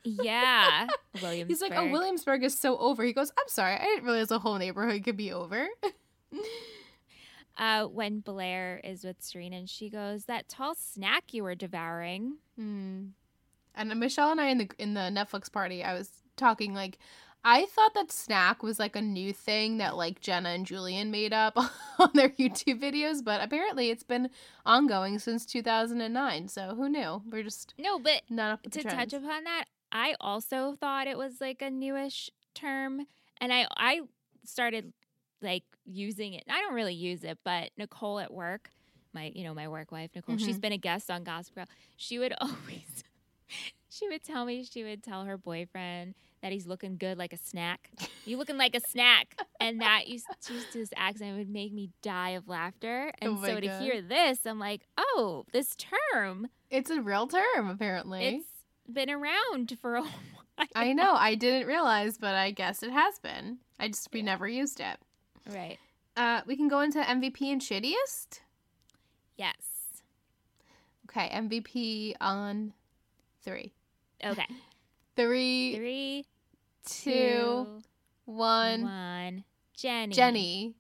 Yeah. 0.04 0.88
Williamsburg. 1.22 1.50
He's 1.50 1.62
like, 1.62 1.74
oh, 1.76 1.89
Williamsburg 1.89 2.43
is 2.43 2.58
so 2.58 2.78
over. 2.78 3.04
He 3.04 3.14
goes, 3.14 3.32
I'm 3.38 3.48
sorry, 3.48 3.76
I 3.76 3.84
didn't 3.84 4.06
realize 4.06 4.32
a 4.32 4.39
whole 4.39 4.58
neighborhood 4.58 5.04
could 5.04 5.18
be 5.18 5.32
over. 5.32 5.68
uh, 7.58 7.86
when 7.86 8.20
Blair 8.20 8.80
is 8.84 9.04
with 9.04 9.18
Serena 9.20 9.58
and 9.58 9.70
she 9.70 9.89
goes, 9.89 10.26
That 10.26 10.48
tall 10.48 10.76
snack 10.76 11.34
you 11.34 11.43
were 11.43 11.56
devouring. 11.56 12.38
Hmm. 12.58 13.08
And 13.76 14.00
Michelle 14.00 14.32
and 14.32 14.41
I 14.41 14.48
in 14.48 14.58
the 14.58 14.70
in 14.80 14.93
the 14.95 15.02
Netflix 15.02 15.52
party, 15.52 15.84
I 15.84 15.93
was 15.93 16.10
talking 16.36 16.74
like, 16.74 16.98
I 17.50 17.64
thought 17.64 17.93
that 17.93 18.12
snack 18.12 18.62
was 18.62 18.78
like 18.78 18.98
a 18.98 19.02
new 19.02 19.32
thing 19.32 19.78
that 19.78 19.95
like 19.95 20.20
Jenna 20.20 20.50
and 20.50 20.66
Julian 20.66 21.12
made 21.12 21.32
up 21.32 21.56
on 21.98 22.10
their 22.14 22.28
YouTube 22.28 22.82
videos, 22.82 23.24
but 23.24 23.41
apparently 23.41 23.89
it's 23.89 24.04
been 24.04 24.30
ongoing 24.66 25.18
since 25.18 25.45
2009. 25.45 26.50
So 26.50 26.76
who 26.76 26.89
knew? 26.89 27.22
We're 27.32 27.43
just 27.43 27.74
No, 27.80 28.00
but 28.00 28.24
not 28.30 28.52
up 28.52 28.64
to 28.70 28.84
touch 28.84 29.14
upon 29.14 29.45
that, 29.45 29.64
I 29.93 30.16
also 30.20 30.76
thought 30.82 31.08
it 31.08 31.18
was 31.18 31.39
like 31.39 31.62
a 31.62 31.70
newish 31.70 32.30
term, 32.54 33.08
and 33.39 33.54
I 33.54 33.66
I 33.78 34.02
started 34.43 34.91
like 35.41 35.64
using 35.86 36.34
it. 36.34 36.43
I 36.50 36.60
don't 36.60 36.74
really 36.74 36.95
use 36.95 37.24
it, 37.24 37.38
but 37.45 37.70
Nicole 37.78 38.20
at 38.20 38.34
work, 38.34 38.72
my 39.14 39.32
you 39.34 39.45
know 39.45 39.54
my 39.54 39.70
work 39.70 39.93
wife 39.93 40.10
Nicole, 40.14 40.36
she's 40.36 40.50
mm-hmm. 40.50 40.60
been 40.60 40.74
a 40.74 40.78
guest 40.78 41.10
on 41.10 41.24
Gossip 41.24 41.56
Girl. 41.56 41.66
She 41.95 42.20
would 42.20 42.34
always 42.41 43.06
she 43.89 44.10
would 44.10 44.26
tell 44.26 44.43
me 44.43 44.66
she 44.66 44.84
would 44.84 45.02
tell 45.02 45.24
her 45.24 45.38
boyfriend 45.38 46.14
that 46.41 46.51
he's 46.51 46.67
looking 46.67 46.97
good 46.97 47.17
like 47.17 47.33
a 47.33 47.38
snack. 47.38 47.89
You 48.25 48.38
looking 48.38 48.57
like 48.57 48.75
a 48.75 48.79
snack, 48.79 49.35
and 49.59 49.81
that 49.81 50.07
used 50.07 50.25
to 50.43 50.53
this 50.73 50.89
accent 50.95 51.38
would 51.38 51.49
make 51.49 51.73
me 51.73 51.89
die 52.01 52.31
of 52.31 52.47
laughter. 52.47 53.11
And 53.21 53.38
Oh 53.39 53.43
so 53.43 53.59
to 53.59 53.67
God. 53.67 53.81
hear 53.81 54.01
this, 54.01 54.39
I'm 54.45 54.59
like, 54.59 54.81
oh, 54.97 55.45
this 55.51 55.75
term. 55.75 56.47
It's 56.69 56.89
a 56.89 57.01
real 57.01 57.27
term, 57.27 57.69
apparently. 57.69 58.25
It's 58.38 58.47
been 58.91 59.09
around 59.09 59.77
for 59.81 59.95
a 59.95 60.01
while. 60.57 60.67
I 60.75 60.93
know. 60.93 61.13
I 61.13 61.35
didn't 61.35 61.67
realize, 61.67 62.17
but 62.17 62.33
I 62.35 62.51
guess 62.51 62.81
it 62.83 62.91
has 62.91 63.19
been. 63.19 63.57
I 63.79 63.88
just 63.89 64.09
we 64.11 64.21
never 64.21 64.47
used 64.47 64.79
it. 64.79 64.97
Right. 65.53 65.77
Uh, 66.15 66.41
we 66.47 66.55
can 66.55 66.67
go 66.67 66.79
into 66.81 66.99
MVP 66.99 67.43
and 67.51 67.61
shittiest. 67.61 68.39
Yes. 69.38 69.55
Okay, 71.09 71.29
MVP 71.33 72.15
on 72.19 72.73
three. 73.43 73.71
Okay. 74.23 74.45
Three, 75.18 75.76
Three, 75.76 76.26
two, 76.86 77.11
two, 77.11 77.68
one. 78.26 78.82
one. 78.84 79.43
Jenny. 79.76 80.13
Jenny. 80.13 80.76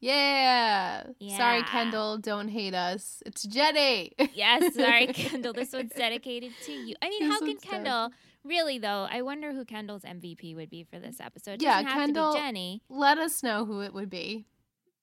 Yeah. 0.00 1.04
Sorry, 1.36 1.62
Kendall. 1.62 2.18
Don't 2.18 2.48
hate 2.48 2.74
us. 2.74 3.22
It's 3.26 3.42
Jenny. 3.44 4.12
Yes, 4.34 4.74
sorry, 4.74 5.06
Kendall. 5.14 5.52
This 5.52 5.72
one's 5.72 5.92
dedicated 5.92 6.52
to 6.64 6.72
you. 6.72 6.94
I 7.02 7.08
mean, 7.08 7.22
This 7.28 7.32
how 7.32 7.38
can 7.40 7.56
Kendall? 7.58 8.10
Really 8.44 8.78
though, 8.78 9.06
I 9.08 9.22
wonder 9.22 9.52
who 9.52 9.64
Kendall's 9.64 10.02
MVP 10.02 10.56
would 10.56 10.70
be 10.70 10.82
for 10.82 10.98
this 10.98 11.20
episode. 11.20 11.54
It 11.54 11.62
Yeah, 11.62 11.82
Kendall- 11.84 12.32
to 12.32 12.38
be 12.38 12.42
Jenny, 12.42 12.82
Let 12.88 13.18
us 13.18 13.42
know 13.44 13.64
who 13.64 13.82
it 13.82 13.94
would 13.94 14.10
be. 14.10 14.46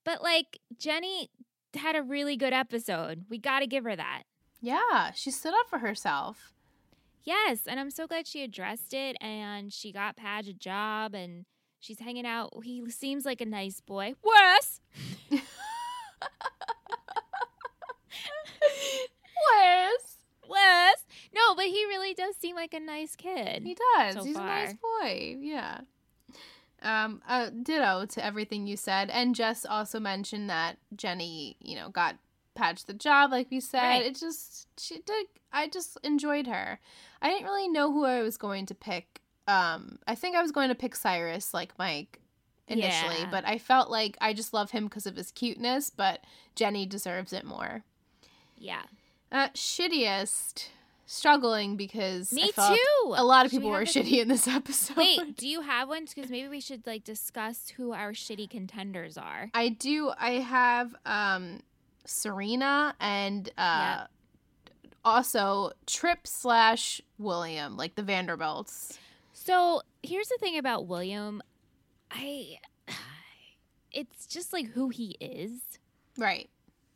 but 0.03 0.21
like 0.21 0.59
Jenny 0.77 1.29
had 1.73 1.95
a 1.95 2.01
really 2.03 2.35
good 2.35 2.51
episode. 2.51 3.25
We 3.29 3.37
got 3.37 3.59
to 3.59 3.67
give 3.67 3.83
her 3.85 3.95
that. 3.95 4.23
Yeah, 4.59 5.11
she 5.13 5.31
stood 5.31 5.53
up 5.53 5.69
for 5.69 5.79
herself. 5.79 6.51
Yes, 7.23 7.61
and 7.67 7.79
I'm 7.79 7.91
so 7.91 8.07
glad 8.07 8.27
she 8.27 8.43
addressed 8.43 8.93
it 8.93 9.17
and 9.21 9.71
she 9.71 9.91
got 9.91 10.15
Padge 10.15 10.47
a 10.47 10.53
job 10.53 11.13
and 11.13 11.45
she's 11.79 11.99
hanging 11.99 12.25
out. 12.25 12.51
He 12.63 12.89
seems 12.89 13.25
like 13.25 13.41
a 13.41 13.45
nice 13.45 13.81
boy. 13.81 14.13
Worse. 14.23 14.81
Wes. 19.51 20.17
Worse. 20.47 21.05
No, 21.33 21.55
but 21.55 21.65
he 21.65 21.85
really 21.85 22.13
does 22.13 22.35
seem 22.37 22.55
like 22.55 22.73
a 22.73 22.79
nice 22.79 23.15
kid. 23.15 23.63
He 23.63 23.75
does. 23.95 24.15
So 24.15 24.23
He's 24.23 24.35
a 24.35 24.39
nice 24.39 24.73
boy. 24.73 25.37
Yeah. 25.39 25.81
Um, 26.81 27.21
uh, 27.27 27.49
ditto 27.49 28.05
to 28.05 28.25
everything 28.25 28.65
you 28.65 28.77
said. 28.77 29.09
And 29.09 29.35
Jess 29.35 29.65
also 29.65 29.99
mentioned 29.99 30.49
that 30.49 30.77
Jenny, 30.95 31.57
you 31.59 31.75
know, 31.75 31.89
got 31.89 32.15
patched 32.59 32.87
the 32.87 32.93
job, 32.93 33.31
like 33.31 33.49
we 33.49 33.59
said. 33.59 33.81
Right. 33.81 34.05
It 34.05 34.15
just, 34.19 34.67
she 34.77 34.99
did, 35.05 35.27
I 35.51 35.67
just 35.67 35.97
enjoyed 36.03 36.47
her. 36.47 36.79
I 37.21 37.29
didn't 37.29 37.45
really 37.45 37.67
know 37.69 37.91
who 37.91 38.05
I 38.05 38.21
was 38.21 38.37
going 38.37 38.65
to 38.67 38.75
pick. 38.75 39.21
Um, 39.47 39.97
I 40.07 40.15
think 40.15 40.35
I 40.35 40.41
was 40.41 40.51
going 40.51 40.69
to 40.69 40.75
pick 40.75 40.95
Cyrus, 40.95 41.53
like 41.53 41.73
Mike, 41.79 42.19
initially, 42.67 43.19
Yeah. 43.21 43.29
but 43.31 43.47
I 43.47 43.57
felt 43.57 43.89
like 43.89 44.17
I 44.21 44.33
just 44.33 44.53
love 44.53 44.71
him 44.71 44.85
because 44.85 45.07
of 45.07 45.15
his 45.15 45.31
cuteness, 45.31 45.89
but 45.89 46.23
Jenny 46.55 46.85
deserves 46.85 47.33
it 47.33 47.45
more. 47.45 47.83
Yeah. 48.57 48.83
Uh, 49.31 49.49
shittiest, 49.49 50.67
struggling 51.05 51.75
because 51.77 52.31
Me 52.31 52.51
too. 52.51 53.13
a 53.15 53.23
lot 53.23 53.45
of 53.45 53.51
Should 53.51 53.57
we 53.57 53.61
people 53.61 53.71
were 53.71 53.85
the- 53.85 53.91
shitty 53.91 54.21
in 54.21 54.27
this 54.27 54.47
episode. 54.47 54.97
Wait, 54.97 55.35
do 55.37 55.47
you 55.47 55.61
have 55.61 55.87
one? 55.89 56.05
Because 56.05 56.29
maybe 56.29 56.47
we 56.47 56.59
should 56.61 56.85
like 56.85 57.03
discuss 57.03 57.69
who 57.77 57.91
our 57.93 58.11
shitty 58.11 58.49
contenders 58.49 59.17
are. 59.17 59.49
I 59.53 59.69
do. 59.69 60.11
I 60.19 60.31
have 60.33 60.95
um 61.05 61.61
Serena 62.09 62.95
and 62.99 63.49
uh 63.57 64.05
also 65.05 65.71
Tripp 65.85 66.27
slash 66.27 67.01
William, 67.17 67.77
like 67.77 67.95
the 67.95 68.03
Vanderbilts. 68.03 68.97
So 69.33 69.81
here's 70.03 70.27
the 70.27 70.37
thing 70.39 70.57
about 70.57 70.87
William. 70.87 71.41
I, 72.11 72.57
it's 73.91 74.27
just 74.27 74.53
like 74.53 74.67
who 74.71 74.89
he 74.89 75.15
is. 75.19 75.61
Right. 76.17 76.49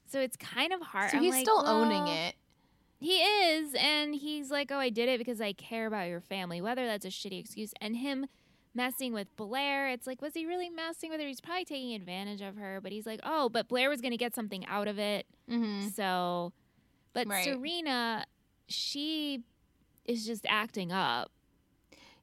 So 0.08 0.20
it's 0.20 0.38
kind 0.38 0.74
of 0.74 0.82
hard. 0.82 1.12
So 1.12 1.18
I'm 1.18 1.24
he's 1.24 1.34
like, 1.34 1.46
still 1.46 1.64
owning 1.66 2.08
it. 2.08 2.36
He 3.00 3.18
is, 3.18 3.74
and 3.74 4.16
he's 4.16 4.50
like, 4.50 4.72
"Oh, 4.72 4.78
I 4.78 4.90
did 4.90 5.10
it 5.10 5.18
because 5.18 5.42
I 5.42 5.52
care 5.52 5.88
about 5.88 6.08
your 6.08 6.22
family." 6.22 6.62
Whether 6.62 6.86
that's 6.86 7.04
a 7.04 7.10
shitty 7.10 7.38
excuse, 7.38 7.74
and 7.82 7.98
him 7.98 8.28
messing 8.76 9.14
with 9.14 9.34
Blair, 9.36 9.90
it's 9.90 10.08
like, 10.08 10.22
was 10.22 10.34
he 10.34 10.46
really 10.46 10.70
messing 10.70 11.10
with 11.10 11.20
her? 11.22 11.28
He's 11.28 11.42
probably 11.42 11.66
taking 11.66 11.94
advantage 11.94 12.42
of 12.42 12.56
her, 12.58 12.80
but 12.82 12.92
he's 12.92 13.06
like, 13.06 13.20
"Oh, 13.24 13.50
but 13.50 13.68
Blair 13.68 13.90
was 13.90 14.02
going 14.02 14.12
to 14.12 14.18
get 14.18 14.34
something 14.36 14.66
out 14.66 14.88
of 14.88 14.98
it." 15.00 15.26
hmm 15.50 15.88
So, 15.90 16.54
but 17.14 17.28
Right. 17.28 17.44
Serena, 17.44 18.26
she 18.68 19.44
is 20.06 20.26
just 20.26 20.46
acting 20.50 20.92
up. 20.92 21.32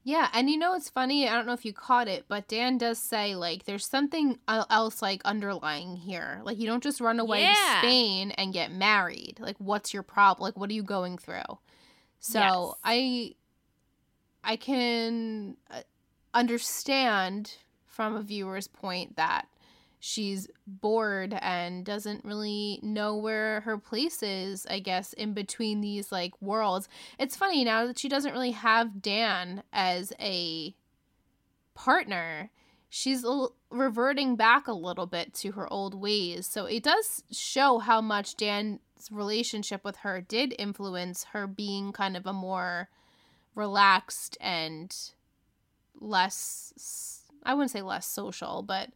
Yeah, 0.02 0.28
and 0.32 0.48
you 0.48 0.56
know 0.56 0.72
it's 0.74 0.88
funny. 0.88 1.28
I 1.28 1.34
don't 1.34 1.46
know 1.46 1.52
if 1.52 1.64
you 1.66 1.74
caught 1.74 2.08
it, 2.08 2.24
but 2.26 2.48
Dan 2.48 2.78
does 2.78 2.98
say 2.98 3.34
like 3.34 3.64
there's 3.66 3.84
something 3.86 4.38
else 4.48 5.02
like 5.02 5.20
underlying 5.26 5.96
here. 5.96 6.40
Like 6.42 6.58
you 6.58 6.66
don't 6.66 6.82
just 6.82 7.02
run 7.02 7.20
away 7.20 7.42
Yeah. 7.42 7.52
to 7.52 7.78
Spain 7.86 8.30
and 8.32 8.52
get 8.52 8.72
married. 8.72 9.36
Like 9.38 9.56
what's 9.58 9.92
your 9.92 10.02
problem? 10.02 10.42
Like 10.46 10.56
what 10.56 10.70
are 10.70 10.72
you 10.72 10.82
going 10.82 11.18
through? 11.18 11.58
So 12.18 12.38
Yes. 12.40 12.74
I 12.82 13.34
I 14.42 14.56
can 14.56 15.58
uh, 15.70 15.82
understand 16.34 17.56
from 17.86 18.16
a 18.16 18.22
viewer's 18.22 18.68
point 18.68 19.16
that 19.16 19.46
she's 20.00 20.48
bored 20.66 21.36
and 21.42 21.84
doesn't 21.84 22.24
really 22.24 22.80
know 22.82 23.14
where 23.14 23.60
her 23.60 23.76
place 23.76 24.22
is, 24.22 24.66
I 24.68 24.80
guess, 24.80 25.12
in 25.12 25.34
between 25.34 25.80
these 25.80 26.10
like 26.10 26.32
worlds. 26.40 26.88
It's 27.18 27.36
funny 27.36 27.64
now 27.64 27.86
that 27.86 27.98
she 27.98 28.08
doesn't 28.08 28.32
really 28.32 28.52
have 28.52 29.02
Dan 29.02 29.62
as 29.72 30.12
a 30.18 30.74
partner. 31.74 32.50
She's 32.88 33.24
l- 33.24 33.54
reverting 33.70 34.36
back 34.36 34.66
a 34.66 34.72
little 34.72 35.06
bit 35.06 35.34
to 35.34 35.52
her 35.52 35.70
old 35.72 35.94
ways. 35.94 36.46
So 36.46 36.64
it 36.64 36.82
does 36.82 37.22
show 37.30 37.78
how 37.78 38.00
much 38.00 38.36
Dan's 38.36 38.80
relationship 39.10 39.84
with 39.84 39.96
her 39.98 40.20
did 40.20 40.54
influence 40.58 41.24
her 41.32 41.46
being 41.46 41.92
kind 41.92 42.16
of 42.16 42.26
a 42.26 42.32
more 42.32 42.88
relaxed 43.54 44.38
and 44.40 44.96
less 45.98 47.24
I 47.42 47.54
wouldn't 47.54 47.70
say 47.70 47.82
less 47.82 48.06
social, 48.06 48.62
but 48.62 48.90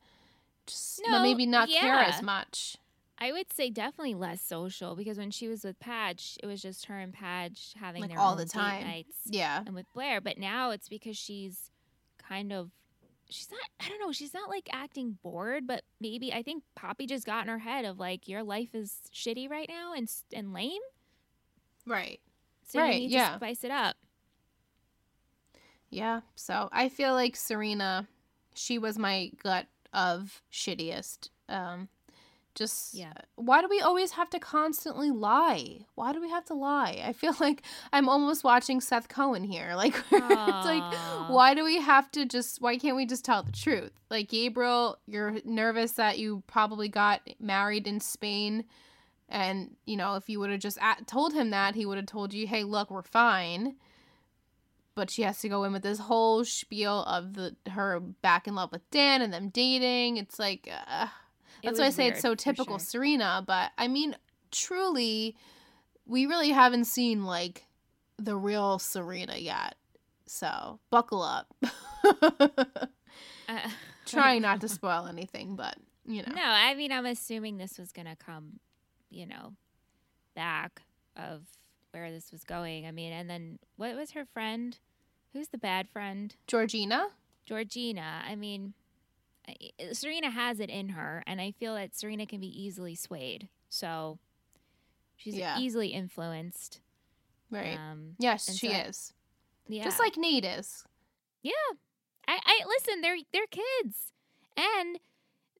just 0.66 1.00
No, 1.06 1.22
maybe 1.22 1.46
not 1.46 1.68
care 1.68 1.94
as 2.00 2.22
much. 2.22 2.76
I 3.18 3.32
would 3.32 3.52
say 3.52 3.70
definitely 3.70 4.14
less 4.14 4.42
social 4.42 4.96
because 4.96 5.16
when 5.18 5.30
she 5.30 5.46
was 5.48 5.62
with 5.64 5.78
Padge, 5.78 6.36
it 6.42 6.46
was 6.46 6.60
just 6.60 6.86
her 6.86 6.98
and 6.98 7.12
Padge 7.12 7.74
having 7.78 8.02
Like 8.02 8.10
their 8.10 8.18
all 8.18 8.32
own 8.32 8.38
the 8.38 8.44
date 8.44 8.52
time. 8.52 8.82
nights. 8.84 9.16
Yeah. 9.24 9.62
and 9.64 9.74
with 9.74 9.86
Blair. 9.94 10.20
But 10.20 10.36
now 10.36 10.70
it's 10.70 10.88
because 10.88 11.16
she's 11.16 11.70
kind 12.18 12.52
of 12.52 12.70
she's 13.30 13.48
not 13.50 13.60
I 13.80 13.88
don't 13.88 14.00
know, 14.00 14.12
she's 14.12 14.34
not 14.34 14.50
like 14.50 14.68
acting 14.72 15.18
bored, 15.22 15.66
but 15.66 15.82
maybe 16.00 16.32
I 16.32 16.42
think 16.42 16.64
Poppy 16.74 17.06
just 17.06 17.24
got 17.24 17.44
in 17.44 17.48
her 17.48 17.58
head 17.60 17.84
of 17.84 17.98
like 17.98 18.28
your 18.28 18.42
life 18.42 18.74
is 18.74 18.96
shitty 19.14 19.48
right 19.48 19.68
now 19.68 19.94
and 19.94 20.10
and 20.32 20.52
lame. 20.52 20.82
Right. 21.86 22.20
So 22.66 22.80
Right, 22.80 22.94
you 22.94 23.00
need 23.08 23.10
yeah. 23.12 23.30
to 23.30 23.36
spice 23.36 23.62
it 23.64 23.70
up. 23.70 23.96
Yeah. 25.94 26.20
So 26.34 26.68
I 26.72 26.88
feel 26.88 27.14
like 27.14 27.36
Serena 27.36 28.06
she 28.54 28.78
was 28.78 28.98
my 28.98 29.30
gut 29.42 29.66
of 29.92 30.42
shittiest. 30.52 31.28
Um, 31.48 31.88
just 32.54 32.94
Yeah. 32.94 33.12
why 33.34 33.60
do 33.62 33.68
we 33.68 33.80
always 33.80 34.12
have 34.12 34.30
to 34.30 34.38
constantly 34.38 35.10
lie? 35.10 35.80
Why 35.96 36.12
do 36.12 36.20
we 36.20 36.30
have 36.30 36.44
to 36.46 36.54
lie? 36.54 37.02
I 37.04 37.12
feel 37.12 37.34
like 37.40 37.62
I'm 37.92 38.08
almost 38.08 38.44
watching 38.44 38.80
Seth 38.80 39.08
Cohen 39.08 39.44
here. 39.44 39.74
Like 39.76 39.94
it's 40.10 40.66
like 40.66 40.94
why 41.30 41.54
do 41.54 41.64
we 41.64 41.80
have 41.80 42.10
to 42.12 42.24
just 42.26 42.60
why 42.60 42.76
can't 42.78 42.96
we 42.96 43.06
just 43.06 43.24
tell 43.24 43.42
the 43.42 43.52
truth? 43.52 43.92
Like 44.10 44.28
Gabriel, 44.28 44.98
you're 45.06 45.36
nervous 45.44 45.92
that 45.92 46.18
you 46.18 46.42
probably 46.46 46.88
got 46.88 47.20
married 47.40 47.86
in 47.86 47.98
Spain 48.00 48.64
and 49.28 49.74
you 49.86 49.96
know, 49.96 50.14
if 50.16 50.28
you 50.28 50.38
would 50.38 50.50
have 50.50 50.60
just 50.60 50.78
at- 50.80 51.06
told 51.06 51.32
him 51.34 51.50
that, 51.50 51.74
he 51.74 51.86
would 51.86 51.96
have 51.96 52.06
told 52.06 52.34
you, 52.34 52.46
"Hey, 52.46 52.62
look, 52.62 52.90
we're 52.90 53.02
fine." 53.02 53.76
But 54.94 55.10
she 55.10 55.22
has 55.22 55.40
to 55.40 55.48
go 55.48 55.64
in 55.64 55.72
with 55.72 55.82
this 55.82 55.98
whole 55.98 56.44
spiel 56.44 57.02
of 57.04 57.34
the 57.34 57.56
her 57.70 57.98
back 58.00 58.46
in 58.46 58.54
love 58.54 58.70
with 58.70 58.88
Dan 58.90 59.22
and 59.22 59.32
them 59.32 59.48
dating. 59.48 60.18
It's 60.18 60.38
like 60.38 60.68
uh, 60.70 61.06
It 61.62 61.66
that's 61.66 61.80
why 61.80 61.86
I 61.86 61.90
say 61.90 62.06
it's 62.06 62.20
so 62.20 62.34
typical 62.34 62.78
sure. 62.78 62.86
Serena. 62.86 63.42
But 63.44 63.72
I 63.76 63.88
mean, 63.88 64.16
truly, 64.52 65.36
we 66.06 66.26
really 66.26 66.50
haven't 66.50 66.84
seen 66.84 67.24
like 67.24 67.66
the 68.18 68.36
real 68.36 68.78
Serena 68.78 69.36
yet. 69.36 69.74
So 70.26 70.78
buckle 70.90 71.22
up. 71.22 71.54
Uh, 72.02 72.48
Trying 74.06 74.42
not 74.42 74.60
to 74.60 74.68
spoil 74.68 75.06
anything, 75.06 75.56
but 75.56 75.76
you 76.06 76.22
know. 76.22 76.32
No, 76.34 76.42
I 76.44 76.74
mean, 76.74 76.92
I'm 76.92 77.06
assuming 77.06 77.56
this 77.56 77.78
was 77.78 77.92
going 77.92 78.06
to 78.06 78.16
come, 78.16 78.60
you 79.10 79.26
know, 79.26 79.54
back 80.34 80.82
of 81.16 81.42
where 81.94 82.10
this 82.10 82.32
was 82.32 82.44
going. 82.44 82.86
I 82.86 82.90
mean, 82.90 83.12
and 83.12 83.30
then 83.30 83.58
what 83.76 83.94
was 83.96 84.10
her 84.10 84.24
friend? 84.26 84.76
Who's 85.32 85.48
the 85.48 85.58
bad 85.58 85.88
friend? 85.88 86.34
Georgina? 86.46 87.08
Georgina. 87.46 88.22
I 88.28 88.34
mean, 88.34 88.74
Serena 89.92 90.30
has 90.30 90.60
it 90.60 90.70
in 90.70 90.90
her, 90.90 91.22
and 91.26 91.40
I 91.40 91.52
feel 91.52 91.74
that 91.74 91.94
Serena 91.96 92.26
can 92.26 92.40
be 92.40 92.48
easily 92.62 92.94
swayed. 92.94 93.48
So 93.68 94.18
she's 95.16 95.36
Yeah. 95.36 95.58
easily 95.58 95.88
influenced. 95.88 96.80
Right. 97.50 97.78
Um, 97.78 98.16
yes, 98.18 98.56
she 98.56 98.68
so- 98.68 98.74
is. 98.74 99.12
yeah. 99.68 99.84
Just 99.84 99.98
like 100.00 100.16
Nate 100.16 100.44
is. 100.44 100.84
Yeah. 101.42 101.52
I, 102.26 102.38
I 102.44 102.60
listen, 102.66 103.00
they're 103.02 103.18
they're 103.32 103.46
kids. 103.46 104.12
And 104.56 104.98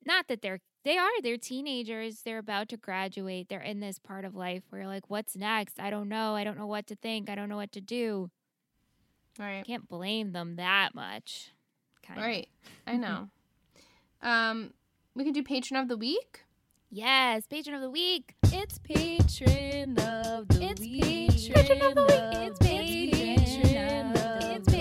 not 0.05 0.29
that 0.29 0.41
they're 0.43 0.61
they 0.85 0.99
are, 0.99 1.11
they're 1.23 1.39
teenagers. 1.39 2.21
They're 2.23 2.39
about 2.39 2.69
to 2.71 2.77
graduate. 2.77 3.49
They're 3.49 3.61
in 3.61 3.81
this 3.81 3.99
part 3.99 4.25
of 4.25 4.35
life 4.35 4.63
where 4.69 4.83
you're 4.83 4.91
like, 4.91 5.09
what's 5.09 5.35
next? 5.37 5.81
I 5.81 5.91
don't 5.91 6.09
know. 6.09 6.35
I 6.35 6.45
don't 6.45 6.59
know 6.59 6.67
what 6.67 6.87
to 6.89 6.97
think. 6.97 7.31
I 7.31 7.35
don't 7.35 7.49
know 7.49 7.57
what 7.57 7.73
to 7.73 7.81
do. 7.81 8.31
Right. 9.39 9.65
Can't 9.67 9.89
blame 9.89 10.33
them 10.33 10.57
that 10.57 10.95
much. 10.95 11.51
Kind 12.07 12.21
of. 12.21 12.27
Right. 12.27 12.49
I 12.87 12.97
know. 12.97 13.29
um, 14.23 14.73
we 15.15 15.25
can 15.25 15.33
do 15.33 15.43
patron 15.43 15.81
of 15.81 15.89
the 15.89 15.97
week. 15.97 16.45
Yes, 16.91 17.47
patron 17.47 17.75
of 17.75 17.81
the 17.83 17.91
week. 17.91 18.35
It's 18.53 18.79
patron 18.79 19.99
of 19.99 20.49
the 20.49 20.57
week. 20.61 20.71
It's 20.71 20.81
week. 20.81 21.55
patron 21.55 21.83
of 21.83 21.95
the 21.95 22.05
week. 22.05 22.51
It's 22.51 22.59
patron 22.59 23.11
patron 23.11 24.11
of 24.11 24.17
of 24.17 24.65
the 24.65 24.71
week. 24.71 24.74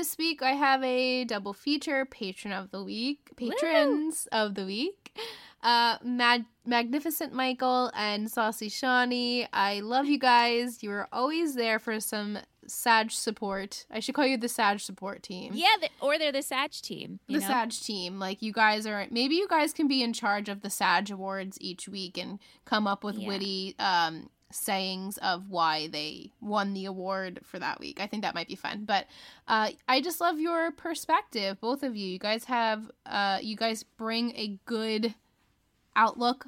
This 0.00 0.16
week 0.16 0.40
I 0.42 0.52
have 0.52 0.82
a 0.82 1.24
double 1.24 1.52
feature 1.52 2.06
patron 2.06 2.54
of 2.54 2.70
the 2.70 2.82
week, 2.82 3.32
patrons 3.36 4.26
of 4.32 4.54
the 4.54 4.64
week. 4.64 5.14
Uh, 5.62 5.98
Mag- 6.02 6.46
Magnificent 6.64 7.34
Michael 7.34 7.92
and 7.94 8.30
Saucy 8.30 8.70
Shawnee. 8.70 9.46
I 9.52 9.80
love 9.80 10.06
you 10.06 10.18
guys. 10.18 10.82
You 10.82 10.92
are 10.92 11.06
always 11.12 11.54
there 11.54 11.78
for 11.78 12.00
some 12.00 12.38
Sag 12.66 13.10
support. 13.10 13.84
I 13.90 14.00
should 14.00 14.14
call 14.14 14.24
you 14.24 14.38
the 14.38 14.48
Sag 14.48 14.80
support 14.80 15.22
team. 15.22 15.52
Yeah, 15.52 15.76
the, 15.78 15.90
or 16.00 16.18
they're 16.18 16.32
the 16.32 16.40
Sag 16.40 16.70
team. 16.70 17.20
You 17.26 17.38
the 17.38 17.42
know? 17.42 17.52
Sag 17.52 17.70
team. 17.72 18.18
Like 18.18 18.40
you 18.40 18.54
guys 18.54 18.86
are 18.86 19.06
maybe 19.10 19.34
you 19.34 19.48
guys 19.48 19.74
can 19.74 19.86
be 19.86 20.02
in 20.02 20.14
charge 20.14 20.48
of 20.48 20.62
the 20.62 20.70
Sag 20.70 21.10
awards 21.10 21.58
each 21.60 21.90
week 21.90 22.16
and 22.16 22.38
come 22.64 22.86
up 22.86 23.04
with 23.04 23.16
Yeah. 23.18 23.28
witty 23.28 23.74
um 23.78 24.30
sayings 24.50 25.18
of 25.18 25.48
why 25.48 25.88
they 25.88 26.32
won 26.40 26.74
the 26.74 26.84
award 26.84 27.40
for 27.44 27.58
that 27.58 27.80
week. 27.80 28.00
I 28.00 28.06
think 28.06 28.22
that 28.22 28.34
might 28.34 28.48
be 28.48 28.56
fun. 28.56 28.84
But 28.84 29.06
uh 29.48 29.70
I 29.88 30.00
just 30.00 30.20
love 30.20 30.38
your 30.38 30.70
perspective, 30.72 31.60
both 31.60 31.82
of 31.82 31.96
you. 31.96 32.08
You 32.08 32.18
guys 32.18 32.44
have 32.44 32.90
uh 33.06 33.38
you 33.40 33.56
guys 33.56 33.82
bring 33.82 34.34
a 34.36 34.58
good 34.66 35.14
outlook 35.96 36.46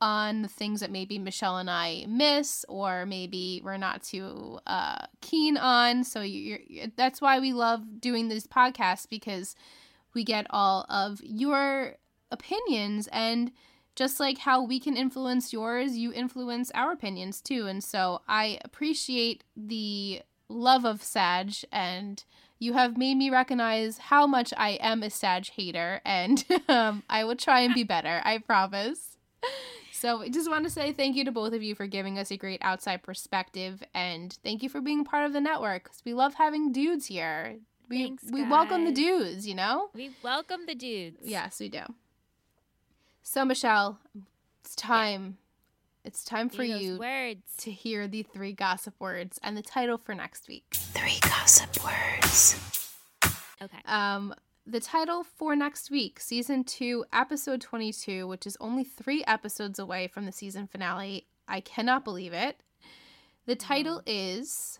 on 0.00 0.42
the 0.42 0.48
things 0.48 0.80
that 0.80 0.90
maybe 0.90 1.18
Michelle 1.18 1.58
and 1.58 1.68
I 1.68 2.06
miss 2.08 2.64
or 2.68 3.04
maybe 3.04 3.60
we're 3.62 3.76
not 3.76 4.02
too 4.02 4.58
uh, 4.66 5.06
keen 5.20 5.56
on. 5.58 6.04
So 6.04 6.24
that's 6.96 7.20
why 7.20 7.38
we 7.38 7.52
love 7.52 8.00
doing 8.00 8.28
these 8.28 8.46
podcasts 8.46 9.06
because 9.08 9.54
we 10.14 10.24
get 10.24 10.46
all 10.50 10.86
of 10.88 11.20
your 11.22 11.96
opinions 12.30 13.08
and 13.12 13.52
just 13.96 14.20
like 14.20 14.38
how 14.38 14.62
we 14.62 14.80
can 14.80 14.96
influence 14.96 15.52
yours, 15.52 15.96
you 15.96 16.12
influence 16.12 16.70
our 16.74 16.92
opinions 16.92 17.40
too. 17.40 17.66
And 17.66 17.82
so 17.82 18.22
I 18.28 18.58
appreciate 18.64 19.44
the 19.56 20.22
love 20.48 20.84
of 20.84 21.02
Sag 21.02 21.54
and 21.72 22.22
you 22.58 22.72
have 22.74 22.96
made 22.98 23.16
me 23.16 23.30
recognize 23.30 23.98
how 23.98 24.26
much 24.26 24.52
I 24.56 24.70
am 24.80 25.02
a 25.02 25.10
Sag 25.10 25.48
hater 25.50 26.00
and 26.04 26.44
um, 26.68 27.02
I 27.08 27.24
will 27.24 27.36
try 27.36 27.60
and 27.60 27.74
be 27.74 27.84
better. 27.84 28.20
I 28.24 28.38
promise. 28.38 29.16
So 29.92 30.22
I 30.22 30.28
just 30.28 30.50
want 30.50 30.64
to 30.64 30.70
say 30.70 30.92
thank 30.92 31.16
you 31.16 31.24
to 31.24 31.32
both 31.32 31.52
of 31.52 31.62
you 31.62 31.74
for 31.74 31.86
giving 31.86 32.18
us 32.18 32.30
a 32.30 32.36
great 32.36 32.60
outside 32.62 33.02
perspective 33.02 33.82
and 33.94 34.32
thank 34.42 34.62
you 34.62 34.68
for 34.68 34.80
being 34.80 35.04
part 35.04 35.26
of 35.26 35.32
the 35.32 35.40
network 35.40 35.84
'cause 35.84 36.02
we 36.04 36.14
love 36.14 36.34
having 36.34 36.72
dudes 36.72 37.06
here. 37.06 37.58
We 37.88 38.04
Thanks, 38.04 38.24
we 38.30 38.44
welcome 38.44 38.84
the 38.84 38.92
dudes, 38.92 39.46
you 39.48 39.54
know? 39.54 39.90
We 39.94 40.10
welcome 40.22 40.66
the 40.66 40.74
dudes. 40.76 41.18
Yes, 41.22 41.58
we 41.60 41.68
do. 41.68 41.82
So 43.22 43.44
Michelle, 43.44 43.98
it's 44.64 44.74
time. 44.74 45.38
It's 46.04 46.24
time 46.24 46.48
for 46.48 46.64
you 46.64 46.98
words. 46.98 47.42
to 47.58 47.70
hear 47.70 48.08
the 48.08 48.22
three 48.22 48.52
gossip 48.52 48.94
words 48.98 49.38
and 49.42 49.56
the 49.56 49.62
title 49.62 49.98
for 49.98 50.14
next 50.14 50.48
week. 50.48 50.64
Three 50.72 51.18
gossip 51.20 51.84
words. 51.84 52.58
Okay. 53.62 53.78
Um, 53.84 54.34
the 54.66 54.80
title 54.80 55.24
for 55.24 55.54
next 55.54 55.90
week, 55.90 56.18
season 56.20 56.64
two, 56.64 57.04
episode 57.12 57.60
22, 57.60 58.26
which 58.26 58.46
is 58.46 58.56
only 58.60 58.84
three 58.84 59.22
episodes 59.26 59.78
away 59.78 60.08
from 60.08 60.24
the 60.24 60.32
season 60.32 60.66
finale. 60.66 61.26
I 61.46 61.60
cannot 61.60 62.04
believe 62.04 62.32
it. 62.32 62.62
The 63.46 63.56
title 63.56 64.02
is 64.06 64.78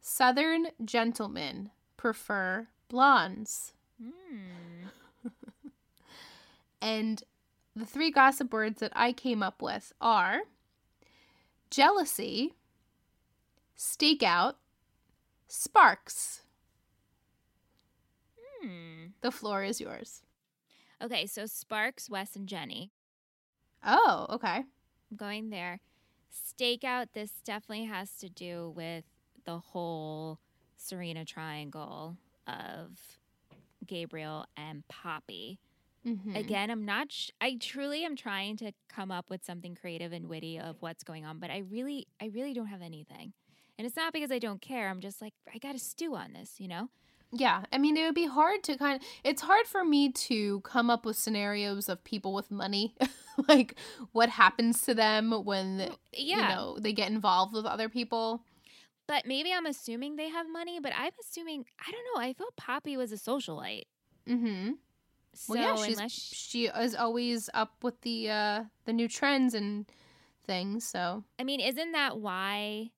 Southern 0.00 0.68
Gentlemen 0.84 1.70
Prefer 1.96 2.68
Blondes. 2.88 3.72
Hmm. 4.00 5.28
And 6.80 7.22
the 7.78 7.86
three 7.86 8.10
gossip 8.10 8.52
words 8.52 8.80
that 8.80 8.92
I 8.94 9.12
came 9.12 9.42
up 9.42 9.62
with 9.62 9.92
are 10.00 10.40
jealousy, 11.70 12.54
stakeout, 13.76 14.54
sparks. 15.46 16.42
Hmm. 18.60 19.06
The 19.20 19.30
floor 19.30 19.62
is 19.62 19.80
yours. 19.80 20.22
Okay, 21.02 21.26
so 21.26 21.46
Sparks, 21.46 22.10
Wes, 22.10 22.34
and 22.34 22.48
Jenny. 22.48 22.90
Oh, 23.84 24.26
okay. 24.30 24.64
I'm 25.10 25.16
going 25.16 25.50
there. 25.50 25.80
Stakeout, 26.32 27.08
this 27.12 27.30
definitely 27.44 27.84
has 27.84 28.16
to 28.18 28.28
do 28.28 28.72
with 28.74 29.04
the 29.44 29.58
whole 29.58 30.40
Serena 30.76 31.24
triangle 31.24 32.16
of 32.48 32.98
Gabriel 33.86 34.46
and 34.56 34.86
Poppy. 34.88 35.60
Mhm. 36.08 36.36
Again, 36.36 36.70
I'm 36.70 36.84
not, 36.84 37.12
sh- 37.12 37.30
I 37.40 37.56
truly 37.60 38.04
am 38.04 38.16
trying 38.16 38.56
to 38.58 38.72
come 38.88 39.10
up 39.10 39.28
with 39.30 39.44
something 39.44 39.74
creative 39.74 40.12
and 40.12 40.28
witty 40.28 40.58
of 40.58 40.76
what's 40.80 41.04
going 41.04 41.24
on, 41.26 41.38
but 41.38 41.50
I 41.50 41.58
really, 41.58 42.06
I 42.20 42.26
really 42.26 42.54
don't 42.54 42.66
have 42.68 42.82
anything. 42.82 43.32
And 43.78 43.86
it's 43.86 43.96
not 43.96 44.12
because 44.12 44.32
I 44.32 44.38
don't 44.38 44.60
care. 44.60 44.88
I'm 44.88 45.00
just 45.00 45.20
like, 45.20 45.34
I 45.54 45.58
got 45.58 45.72
to 45.72 45.78
stew 45.78 46.16
on 46.16 46.32
this, 46.32 46.54
you 46.58 46.66
know? 46.68 46.88
Yeah, 47.30 47.64
I 47.72 47.78
mean, 47.78 47.96
it 47.96 48.04
would 48.06 48.14
be 48.14 48.26
hard 48.26 48.62
to 48.64 48.76
kind 48.78 49.00
of. 49.00 49.06
It's 49.22 49.42
hard 49.42 49.66
for 49.66 49.84
me 49.84 50.10
to 50.12 50.60
come 50.62 50.88
up 50.88 51.04
with 51.04 51.16
scenarios 51.16 51.88
of 51.90 52.02
people 52.02 52.32
with 52.32 52.50
money, 52.50 52.94
like 53.48 53.74
what 54.12 54.30
happens 54.30 54.80
to 54.82 54.94
them 54.94 55.32
when 55.44 55.90
Yeah. 56.14 56.36
you 56.36 56.36
know 56.54 56.78
they 56.80 56.94
get 56.94 57.10
involved 57.10 57.52
with 57.52 57.66
other 57.66 57.90
people. 57.90 58.44
But 59.06 59.26
maybe 59.26 59.52
I'm 59.52 59.66
assuming 59.66 60.16
they 60.16 60.30
have 60.30 60.50
money, 60.50 60.80
but 60.80 60.92
I'm 60.96 61.12
assuming, 61.20 61.66
I 61.86 61.90
don't 61.90 62.04
know. 62.14 62.20
I 62.26 62.32
thought 62.32 62.56
Poppy 62.56 62.96
was 62.96 63.12
a 63.12 63.16
socialite. 63.16 63.84
Mm-hmm. 64.26 64.72
So 65.34 65.54
Well, 65.54 65.62
yeah, 65.62 65.86
she's 65.86 65.96
unless 65.96 66.12
she 66.12 66.66
is 66.66 66.94
always 66.94 67.48
up 67.54 67.74
with 67.82 68.00
the 68.02 68.30
uh 68.30 68.64
the 68.84 68.92
new 68.92 69.08
trends 69.08 69.54
and 69.54 69.86
things. 70.44 70.84
So 70.84 71.24
I 71.38 71.44
mean, 71.44 71.60
isn't 71.60 71.92
that 71.92 72.18
why 72.18 72.90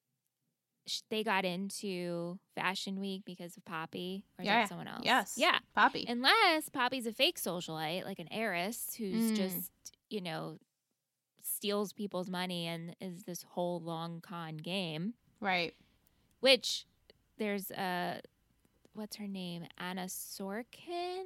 they 1.10 1.22
got 1.22 1.44
into 1.44 2.38
Fashion 2.54 2.98
Week 2.98 3.22
because 3.24 3.56
of 3.56 3.64
Poppy, 3.64 4.24
or 4.38 4.44
Yeah, 4.44 4.66
someone 4.66 4.88
else? 4.88 5.02
yes. 5.04 5.34
yeah. 5.36 5.58
Poppy. 5.74 6.04
Unless 6.08 6.68
Poppy's 6.70 7.06
a 7.06 7.12
fake 7.12 7.38
socialite, 7.38 8.04
like 8.04 8.18
an 8.18 8.28
heiress 8.30 8.94
who's 8.98 9.30
Mm. 9.30 9.36
just 9.36 9.70
you 10.08 10.20
know 10.20 10.58
steals 11.42 11.92
people's 11.92 12.28
money 12.30 12.66
and 12.66 12.94
is 13.00 13.24
this 13.24 13.42
whole 13.42 13.80
long 13.80 14.20
con 14.20 14.56
game. 14.56 15.14
right. 15.40 15.74
Which 16.40 16.86
there's 17.38 17.70
uh 17.70 18.20
what's 18.94 19.16
her 19.16 19.28
name? 19.28 19.66
Anna 19.78 20.06
Sorokin? 20.06 21.24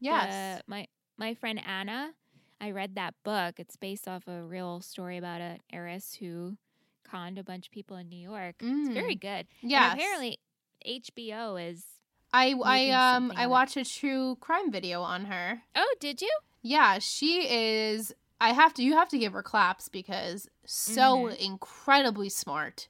Yes. 0.00 0.58
The- 0.58 0.64
my 0.70 0.86
my 1.18 1.34
friend 1.34 1.60
Anna, 1.66 2.12
I 2.60 2.70
read 2.70 2.94
that 2.96 3.14
book. 3.24 3.58
It's 3.58 3.76
based 3.76 4.06
off 4.08 4.26
a 4.28 4.42
real 4.42 4.80
story 4.80 5.16
about 5.16 5.40
an 5.40 5.60
heiress 5.72 6.14
who 6.14 6.56
conned 7.04 7.38
a 7.38 7.44
bunch 7.44 7.66
of 7.66 7.72
people 7.72 7.96
in 7.96 8.08
New 8.08 8.16
York. 8.18 8.56
It's 8.60 8.88
very 8.90 9.14
good. 9.14 9.46
Yeah. 9.62 9.92
apparently 9.92 10.38
HBO 10.86 11.56
is 11.70 11.84
I 12.32 12.54
I 12.64 12.90
um 12.90 13.32
I 13.36 13.44
it. 13.44 13.50
watched 13.50 13.76
a 13.76 13.84
true 13.84 14.36
crime 14.40 14.70
video 14.70 15.02
on 15.02 15.26
her. 15.26 15.62
Oh, 15.74 15.94
did 16.00 16.20
you? 16.20 16.30
Yeah, 16.62 16.98
she 16.98 17.48
is 17.48 18.12
I 18.40 18.52
have 18.52 18.74
to 18.74 18.82
you 18.82 18.94
have 18.94 19.08
to 19.10 19.18
give 19.18 19.32
her 19.32 19.42
claps 19.42 19.88
because 19.88 20.48
so 20.66 21.26
Mhm. 21.28 21.36
incredibly 21.38 22.28
smart, 22.28 22.88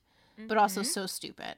but 0.49 0.57
also 0.57 0.81
Mhm. 0.81 0.87
so 0.87 1.07
stupid. 1.07 1.57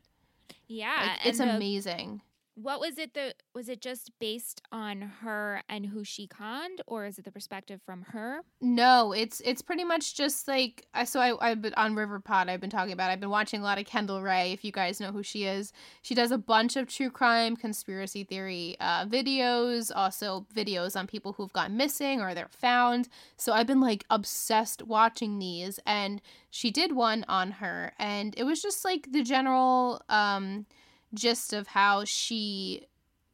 Yeah. 0.67 1.17
Like, 1.17 1.27
it's 1.27 1.39
the- 1.39 1.55
amazing. 1.57 2.21
What 2.61 2.81
was 2.81 2.99
it 2.99 3.15
the 3.15 3.35
was 3.55 3.69
it 3.69 3.81
just 3.81 4.11
based 4.19 4.63
on 4.73 5.01
her 5.23 5.63
and 5.69 5.87
who 5.87 6.03
she 6.03 6.27
conned 6.27 6.81
or 6.89 7.07
is 7.07 7.17
it 7.17 7.25
the 7.25 7.31
perspective 7.31 7.81
from 7.87 8.03
her? 8.09 8.41
No, 8.61 9.13
it's 9.13 9.41
it's 9.45 9.63
pretty 9.63 9.85
much 9.85 10.17
just 10.17 10.49
like 10.49 10.85
so 11.05 11.21
I 11.21 11.51
I've 11.51 11.63
been 11.63 11.75
on 11.75 11.95
Riverpod 11.95 12.49
I've 12.49 12.61
been 12.61 12.69
talking 12.69 12.93
about. 12.93 13.13
I've 13.13 13.21
been 13.21 13.31
watching 13.31 13.61
a 13.61 13.63
lot 13.63 13.79
of 13.79 13.87
Kendall 13.87 14.23
Rae, 14.23 14.53
if 14.53 14.65
you 14.65 14.73
guys 14.73 14.99
know 14.99 15.13
who 15.13 15.23
she 15.23 15.45
is. 15.45 15.73
She 16.03 16.17
does 16.17 16.33
a 16.33 16.39
bunch 16.39 16.75
of 16.75 16.89
true 16.89 17.11
crime 17.11 17.55
conspiracy 17.55 18.25
theory 18.25 18.77
uh 18.81 19.07
videos, 19.07 19.93
also 19.95 20.45
videos 20.53 20.99
on 20.99 21.07
people 21.07 21.35
who've 21.35 21.53
gone 21.53 21.77
missing 21.77 22.21
or 22.21 22.35
they're 22.35 22.49
found. 22.49 23.09
So 23.37 23.53
I've 23.53 23.69
been 23.69 23.81
like 23.81 24.05
obsessed 24.11 24.83
watching 24.83 25.39
these 25.39 25.79
and 25.87 26.21
she 26.51 26.73
did 26.73 26.91
one 26.91 27.25
on 27.29 27.53
her 27.53 27.93
and 28.01 28.35
it 28.37 28.43
was 28.43 28.61
just 28.61 28.85
like 28.85 29.13
the 29.13 29.23
general 29.23 30.03
um 30.09 30.67
gist 31.15 31.53
of 31.53 31.69
how 31.69 32.05
she 32.05 32.87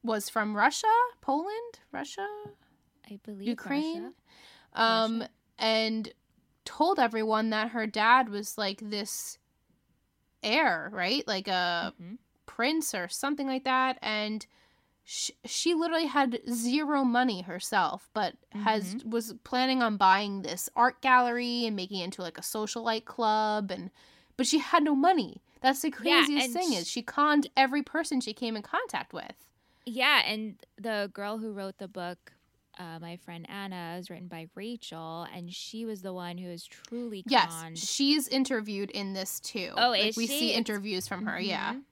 was 0.03 0.29
from 0.29 0.57
Russia, 0.57 0.87
Poland, 1.21 1.81
Russia, 1.93 2.27
I 3.11 3.19
believe 3.25 3.49
Ukraine. 3.49 4.03
Russia. 4.03 4.13
Um, 4.75 5.19
Russia. 5.21 5.31
and 5.59 6.13
told 6.65 6.99
everyone 6.99 7.51
that 7.51 7.71
her 7.71 7.87
dad 7.87 8.29
was 8.29 8.57
like 8.59 8.81
this 8.83 9.39
heir, 10.43 10.91
right? 10.93 11.27
Like 11.27 11.49
a 11.49 11.95
Mhm. 12.01 12.19
prince 12.47 12.95
or 12.95 13.09
something 13.09 13.47
like 13.47 13.65
that. 13.65 13.99
And 14.03 14.47
sh- 15.05 15.31
she 15.45 15.75
literally 15.75 16.07
had 16.07 16.41
zero 16.51 17.05
money 17.05 17.43
herself, 17.43 18.11
but 18.15 18.37
has 18.53 18.95
Mm-hmm. 18.97 19.11
was 19.11 19.35
planning 19.45 19.83
on 19.83 19.97
buying 19.97 20.43
this 20.43 20.69
art 20.77 21.01
gallery 21.01 21.67
and 21.67 21.77
making 21.77 22.01
it 22.01 22.05
into 22.05 22.23
like 22.23 22.39
a 22.39 22.43
socialite 22.43 23.05
club. 23.05 23.71
And 23.71 23.91
but 24.37 24.47
she 24.47 24.59
had 24.59 24.83
no 24.83 24.95
money. 24.95 25.41
That's 25.65 25.83
the 25.83 25.91
craziest 25.91 26.47
and 26.47 26.53
thing 26.53 26.73
sh- 26.73 26.83
is 26.83 26.89
she 26.89 27.03
conned 27.03 27.49
every 27.57 27.83
person 27.83 28.21
she 28.21 28.35
came 28.35 28.55
in 28.57 28.63
contact 28.63 29.13
with. 29.13 29.49
Yeah, 29.87 30.23
and 30.25 30.57
the 30.77 31.11
girl 31.13 31.39
who 31.39 31.53
wrote 31.53 31.79
the 31.79 31.89
book, 31.89 32.33
uh, 32.79 32.99
my 33.01 33.17
friend 33.19 33.49
Anna, 33.49 33.97
is 33.99 34.11
written 34.11 34.29
by 34.29 34.49
Rachel, 34.55 35.27
and 35.33 35.53
she 35.53 35.85
was 35.85 36.03
the 36.03 36.13
one 36.15 36.39
who 36.39 36.49
is 36.49 36.65
truly 36.67 37.23
Yes, 37.27 37.65
conned. 37.65 37.75
she's 37.75 38.29
interviewed 38.29 38.91
in 38.91 39.13
this 39.15 39.41
too. 39.41 39.73
Oh, 39.77 39.91
Like, 39.91 40.09
is 40.09 40.17
we 40.17 40.27
she? 40.27 40.39
see 40.39 40.53
interviews 40.53 41.09
from 41.09 41.25
her. 41.25 41.41
Yeah, 41.41 41.75
Mhm. 41.75 41.85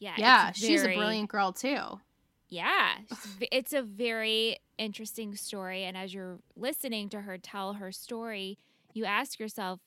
Yeah, 0.00 0.16
yeah, 0.16 0.48
it's 0.50 0.54
she's 0.54 0.84
a 0.84 0.88
brilliant 0.88 1.30
girl 1.30 1.52
too. 1.52 2.00
Yeah, 2.48 2.98
it's 3.50 3.72
a 3.72 3.82
very 3.82 4.58
interesting 4.78 5.34
story, 5.36 5.84
and 5.84 5.96
as 5.96 6.12
you're 6.12 6.38
listening 6.56 7.08
to 7.10 7.22
her 7.22 7.38
tell 7.38 7.74
her 7.74 7.92
story, 7.92 8.58
you 8.92 9.04
ask 9.04 9.38
yourself, 9.38 9.80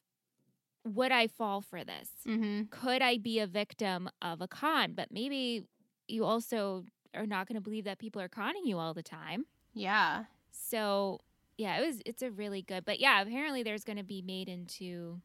would 0.86 1.12
I 1.12 1.28
fall 1.28 1.62
for 1.62 1.84
this? 1.84 2.10
Mm-hmm. 2.28 2.64
Could 2.70 3.02
I 3.02 3.18
be 3.18 3.40
a 3.40 3.48
victim 3.48 4.10
of 4.22 4.40
a 4.42 4.48
con? 4.48 4.94
But 4.94 5.12
maybe 5.12 5.66
you 6.08 6.24
also 6.24 6.86
are 7.16 7.26
not 7.26 7.48
going 7.48 7.56
to 7.56 7.62
believe 7.62 7.86
that 7.86 7.98
people 7.98 8.22
are 8.22 8.28
conning 8.30 8.66
you 8.66 8.78
all 8.78 8.94
the 8.94 9.04
time. 9.04 9.46
Yeah, 9.74 10.26
So 10.52 11.20
yeah, 11.58 11.78
it 11.82 11.86
was. 11.88 12.02
It's 12.06 12.22
a 12.22 12.30
really 12.32 12.62
good. 12.62 12.86
But 12.86 13.00
yeah, 13.00 13.22
apparently 13.22 13.64
there's 13.64 13.84
going 13.84 13.98
to 13.98 14.04
be 14.04 14.22
made 14.22 14.48
into, 14.50 15.22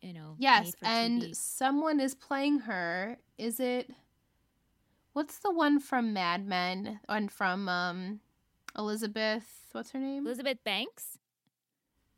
you 0.00 0.12
know. 0.12 0.36
yes, 0.38 0.72
and 0.82 1.22
TV. 1.22 1.36
someone 1.36 2.00
is 2.00 2.14
playing 2.14 2.60
her. 2.60 3.18
Is 3.38 3.60
it? 3.60 3.90
What's 5.12 5.38
the 5.38 5.50
one 5.52 5.78
from 5.80 6.12
Mad 6.12 6.46
Men 6.46 6.98
and 7.08 7.30
from 7.30 7.68
um, 7.68 8.20
Elizabeth? 8.76 9.44
What's 9.72 9.90
her 9.92 9.98
name? 9.98 10.26
Elizabeth 10.26 10.58
Banks. 10.64 11.18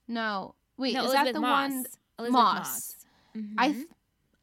no, 0.08 0.54
wait, 0.76 0.94
no, 0.94 1.00
is 1.00 1.06
Elizabeth 1.06 1.26
that 1.26 1.34
the 1.34 1.40
Moss. 1.40 1.70
one? 1.70 1.86
Elisabeth 2.18 2.32
Moss. 2.32 2.58
Moss. 2.58 3.06
I 3.58 3.68
Mhm. 3.70 3.74
th- 3.74 3.86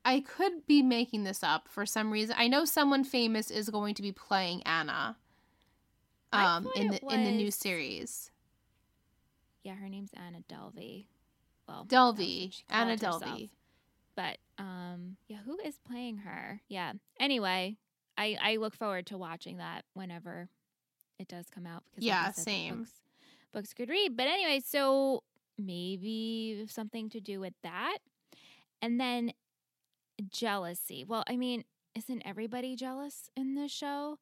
I 0.05 0.19
could 0.19 0.65
be 0.67 0.81
making 0.83 1.23
this 1.23 1.43
up 1.43 1.67
for 1.69 1.85
some 1.85 2.11
reason. 2.11 2.35
I 2.37 2.47
know 2.47 2.65
someone 2.65 3.03
famous 3.05 3.49
is 3.49 3.69
going 3.69 3.95
to 3.95 4.01
be 4.01 4.11
playing 4.11 4.61
Anna. 4.63 5.17
Um, 6.33 6.67
in 6.75 6.87
the 6.89 6.95
it 6.97 7.03
in 7.13 7.23
the 7.23 7.31
new 7.31 7.51
series. 7.51 8.31
yeah, 9.63 9.75
her 9.75 9.87
name's 9.87 10.11
Anna 10.13 10.41
Delvey. 10.49 11.05
Well, 11.67 11.83
was 11.83 11.87
Delvey, 11.87 12.45
what 12.47 12.53
she 12.53 12.63
called 12.63 12.81
Anna 12.81 12.91
herself. 12.93 13.23
Delvey. 13.23 13.49
But 14.15 14.37
um, 14.57 15.17
yeah, 15.27 15.37
who 15.37 15.57
is 15.59 15.77
playing 15.79 16.17
her? 16.17 16.61
Yeah. 16.67 16.93
Anyway, 17.19 17.77
I 18.17 18.37
I 18.41 18.55
look 18.57 18.75
forward 18.75 19.05
to 19.07 19.17
watching 19.17 19.57
that 19.57 19.85
whenever 19.93 20.49
it 21.19 21.27
does 21.27 21.49
come 21.49 21.65
out 21.65 21.83
because 21.91 22.03
Yeah, 22.03 22.27
you 22.27 22.33
said, 22.33 22.35
the 22.35 22.41
same. 22.41 22.77
Books, 22.79 22.91
books 23.53 23.73
good 23.73 23.89
read. 23.89 24.17
But 24.17 24.27
anyway, 24.27 24.59
so 24.59 25.23
maybe 25.57 26.65
something 26.69 27.09
to 27.09 27.19
do 27.19 27.39
with 27.39 27.53
that, 27.63 27.97
and 28.81 28.99
then 28.99 29.33
jealousy. 30.29 31.03
Well, 31.03 31.23
I 31.27 31.35
mean, 31.37 31.63
isn't 31.95 32.21
everybody 32.25 32.75
jealous 32.75 33.29
in 33.35 33.55
this 33.55 33.71
show? 33.71 34.17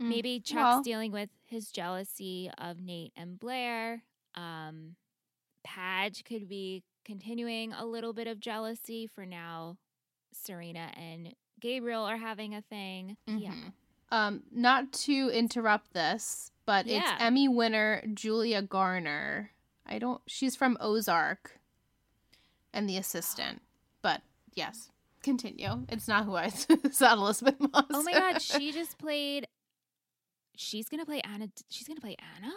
Mm, 0.00 0.08
Maybe 0.08 0.40
Chuck's 0.40 0.54
well- 0.54 0.82
dealing 0.82 1.12
with 1.12 1.30
his 1.46 1.70
jealousy 1.70 2.50
of 2.58 2.80
Nate 2.80 3.12
and 3.16 3.38
Blair. 3.38 4.02
Um, 4.34 4.96
Padge 5.64 6.24
could 6.24 6.48
be 6.48 6.82
continuing 7.04 7.72
a 7.72 7.84
little 7.84 8.12
bit 8.12 8.26
of 8.26 8.40
jealousy 8.40 9.06
for 9.06 9.26
now. 9.26 9.76
Serena 10.32 10.90
and 10.96 11.34
Gabriel 11.60 12.04
are 12.04 12.16
having 12.16 12.54
a 12.54 12.62
thing. 12.62 13.16
Yeah. 13.26 13.52
Mhm. 13.52 13.72
Um, 14.12 14.42
not 14.50 14.92
to 14.92 15.28
interrupt 15.30 15.92
this, 15.92 16.50
but 16.66 16.86
Yeah. 16.86 17.14
it's 17.14 17.22
Emmy 17.22 17.48
winner 17.48 18.02
Julia 18.14 18.62
Garner. 18.62 19.52
I 19.86 19.98
don't. 19.98 20.20
She's 20.26 20.56
from 20.56 20.76
Ozark, 20.80 21.58
and 22.72 22.88
the 22.88 22.96
assistant. 22.96 23.62
But 24.02 24.22
yes, 24.54 24.90
continue. 25.22 25.84
It's 25.88 26.08
not 26.08 26.24
who 26.24 26.36
I. 26.36 26.44
it's 26.68 27.00
not 27.00 27.18
Elisabeth 27.18 27.56
Moss. 27.58 27.84
Oh 27.92 28.02
my 28.02 28.12
God, 28.12 28.40
she 28.42 28.72
just 28.72 28.98
played. 28.98 29.46
She's 30.54 30.88
gonna 30.88 31.06
play 31.06 31.20
Anna. 31.22 31.48
She's 31.68 31.88
gonna 31.88 32.00
play 32.00 32.16
Anna. 32.36 32.52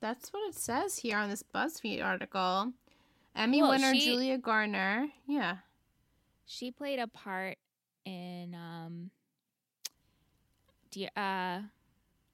That's 0.00 0.32
what 0.32 0.46
it 0.48 0.54
says 0.54 0.98
here 0.98 1.16
on 1.16 1.30
this 1.30 1.42
BuzzFeed 1.54 2.04
article. 2.04 2.72
Emmy 3.34 3.60
Cool, 3.60 3.70
winner 3.70 3.94
she- 3.94 4.04
Julia 4.04 4.38
Garner. 4.38 5.08
Yeah. 5.26 5.56
She 6.46 6.70
played 6.70 6.98
a 6.98 7.06
part 7.06 7.56
in 8.04 8.54
um. 8.54 9.10
Dear, 10.90 11.08
uh, 11.16 11.60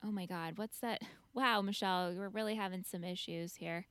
oh 0.04 0.10
my 0.10 0.26
God, 0.26 0.58
what's 0.58 0.78
that? 0.80 1.00
Wow, 1.34 1.60
Michelle, 1.62 2.12
we're 2.16 2.28
really 2.28 2.56
having 2.56 2.82
some 2.82 3.04
issues 3.04 3.56
here. 3.56 3.86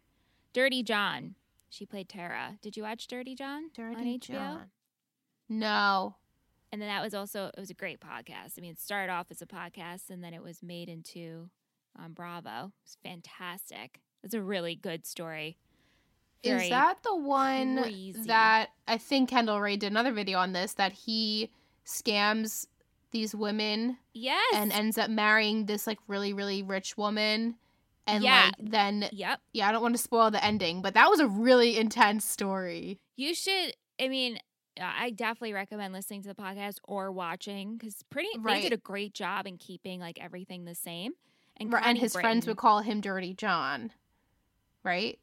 Dirty 0.54 0.84
John. 0.84 1.36
She 1.70 1.86
played 1.86 2.10
Tara. 2.10 2.58
Did 2.62 2.76
you 2.76 2.84
watch 2.84 3.08
Dirty 3.08 3.36
John 3.36 3.70
Dirty 3.76 3.96
on 3.96 4.06
HBO? 4.20 4.20
John. 4.34 4.62
No. 5.48 6.16
And 6.72 6.82
then 6.82 6.90
that 6.90 7.02
was 7.02 7.14
also 7.14 7.46
it 7.56 7.60
was 7.60 7.70
a 7.70 7.76
great 7.76 8.00
podcast. 8.00 8.58
I 8.58 8.62
mean, 8.62 8.72
it 8.72 8.80
started 8.80 9.12
off 9.12 9.28
as 9.32 9.42
a 9.42 9.46
podcast 9.46 10.10
and 10.10 10.24
then 10.24 10.34
it 10.34 10.44
was 10.44 10.62
made 10.62 10.90
into 10.90 11.50
on 11.98 12.14
Bravo. 12.14 12.72
It's 12.84 12.98
fantastic. 13.04 14.02
It's 14.24 14.34
a 14.34 14.42
really 14.42 14.76
good 14.76 15.06
story. 15.06 15.58
Very- 16.44 16.64
Is 16.66 16.70
that 16.70 17.04
the 17.04 17.16
one 17.16 17.82
crazy. 17.84 18.24
that 18.28 18.70
I 18.88 18.98
think 18.98 19.30
Kendall 19.30 19.60
Rae 19.62 19.78
did 19.78 19.92
another 19.92 20.12
video 20.12 20.40
on 20.40 20.54
this 20.54 20.74
that 20.74 20.94
he 20.94 21.52
scams 21.86 22.66
these 23.12 23.34
women 23.36 23.98
yes? 24.14 24.42
and 24.54 24.72
ends 24.72 24.98
up 24.98 25.10
marrying 25.10 25.66
this 25.66 25.88
like 25.88 26.00
really 26.08 26.34
really 26.34 26.64
rich 26.64 26.98
woman 26.98 27.56
and 28.08 28.24
Yeah. 28.24 28.46
like 28.46 28.72
then 28.72 29.10
yep. 29.12 29.40
yeah 29.54 29.70
I 29.70 29.72
don't 29.72 29.82
want 29.82 29.96
to 29.96 30.02
spoil 30.02 30.32
the 30.32 30.44
ending 30.44 30.82
but 30.82 30.94
that 30.94 31.10
was 31.10 31.20
a 31.20 31.28
really 31.28 31.78
intense 31.78 32.26
story. 32.26 33.00
You 33.16 33.34
should. 33.36 33.74
I 34.02 34.08
mean, 34.08 34.40
I 34.82 35.10
definitely 35.10 35.54
recommend 35.54 35.94
listening 35.94 36.22
to 36.22 36.30
the 36.30 36.36
podcast 36.36 36.78
or 36.86 37.12
watching 37.12 37.76
because 37.76 38.02
pretty 38.10 38.30
they 38.44 38.62
did 38.62 38.74
a 38.74 38.78
great 38.78 39.14
job 39.14 39.46
in 39.46 39.58
keeping 39.58 40.00
like 40.00 40.18
everything 40.24 40.66
the 40.66 40.76
same. 40.76 41.14
And, 41.58 41.74
Right, 41.74 41.84
and 41.86 41.98
his 41.98 42.14
friends 42.14 42.48
would 42.48 42.56
call 42.56 42.80
him 42.80 43.02
Dirty 43.02 43.34
John. 43.34 43.92
Right? 44.84 45.20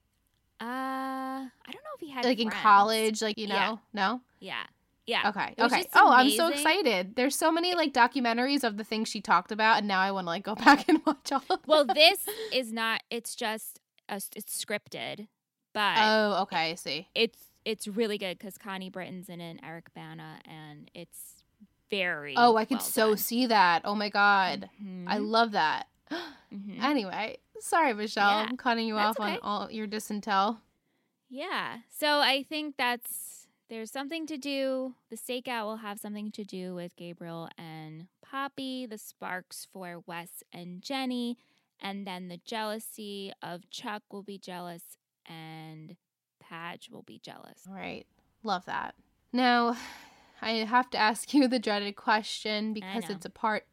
Uh, 0.61 0.65
I 0.65 1.49
don't 1.67 1.75
know 1.83 1.91
if 1.95 2.01
he 2.01 2.11
had 2.11 2.25
like 2.25 2.39
in 2.39 2.51
college 2.51 3.23
like 3.23 3.39
you 3.39 3.47
know? 3.47 3.55
Yeah. 3.55 3.77
No? 3.95 4.21
Yeah, 4.41 4.65
yeah. 5.07 5.29
Okay. 5.29 5.55
Okay. 5.59 5.87
Oh, 5.95 6.11
I'm 6.13 6.31
so 6.31 6.49
excited. 6.49 7.17
There's 7.17 7.37
so 7.37 7.51
many 7.53 7.75
like 7.75 7.93
documentaries 7.93 8.65
of 8.65 8.77
the 8.77 8.85
things 8.85 9.09
she 9.09 9.21
talked 9.21 9.53
about 9.53 9.79
and 9.79 9.89
now 9.89 10.01
I 10.01 10.11
want 10.13 10.25
to 10.27 10.31
like 10.31 10.45
go 10.45 10.55
back 10.67 10.89
and 10.89 11.01
watch 11.07 11.33
all 11.33 11.43
of 11.51 11.61
Well, 11.67 11.85
them. 11.85 11.95
this 11.95 12.29
is 12.53 12.73
not. 12.73 13.03
It's 13.11 13.35
just 13.35 13.81
a, 14.09 14.21
it's 14.35 14.65
scripted, 14.65 15.29
but 15.73 15.97
Oh, 15.99 16.43
okay, 16.43 16.71
I 16.73 16.75
see. 16.75 17.09
it's 17.15 17.39
it's 17.65 17.89
really 17.89 18.19
good 18.19 18.39
because 18.39 18.59
Connie 18.59 18.91
Britton's 18.91 19.29
in 19.29 19.41
it, 19.41 19.51
and 19.51 19.61
Eric 19.65 19.93
Bana, 19.95 20.39
and 20.45 20.91
it's 20.95 21.43
very. 21.91 22.35
Oh, 22.37 22.57
I 22.57 22.65
could 22.65 22.79
well 22.79 22.85
so 22.85 23.09
done. 23.11 23.17
see 23.19 23.47
that. 23.47 23.83
Oh 23.85 23.95
my 23.95 24.09
god. 24.09 24.69
I 25.07 25.19
Mhm. 25.19 25.31
love 25.31 25.53
that. 25.53 25.87
Mhm. 26.55 26.81
Anyway, 26.83 27.39
sorry, 27.59 27.93
Michelle. 27.93 28.31
Yeah, 28.31 28.47
I'm 28.49 28.57
cutting 28.57 28.87
you 28.87 28.95
that's 28.95 29.19
off 29.19 29.27
on 29.27 29.39
all 29.43 29.71
your 29.71 29.89
disintel. 29.89 30.59
Yeah. 31.29 31.79
So 31.91 32.21
I 32.21 32.45
think 32.45 32.77
that's 32.77 33.36
there's 33.69 33.91
something 33.91 34.27
to 34.27 34.37
do. 34.37 34.95
The 35.11 35.17
stakeout 35.17 35.65
will 35.65 35.77
have 35.77 35.99
something 35.99 36.31
to 36.33 36.45
do 36.45 36.75
with 36.75 36.97
Gabriel 36.97 37.49
and 37.59 38.07
Poppy, 38.23 38.87
the 38.87 38.99
sparks 38.99 39.67
for 39.73 40.03
Wes 40.07 40.43
and 40.53 40.83
Jenny, 40.83 41.39
and 41.81 42.07
then 42.07 42.29
the 42.29 42.41
jealousy 42.45 43.33
of 43.43 43.69
Chuck 43.71 44.03
will 44.11 44.23
be 44.23 44.39
jealous 44.39 44.83
and 45.27 45.97
Padge 46.41 46.91
will 46.91 47.03
be 47.03 47.19
jealous. 47.19 47.63
All 47.69 47.75
right. 47.75 48.07
Love 48.43 48.65
that. 48.67 48.95
Now, 49.33 49.77
I 50.43 50.51
have 50.51 50.91
to 50.91 50.99
ask 50.99 51.33
you 51.33 51.49
the 51.49 51.59
dreaded 51.59 51.97
question 51.97 52.75
because 52.75 53.09
it's 53.09 53.25
a 53.25 53.31
part 53.31 53.67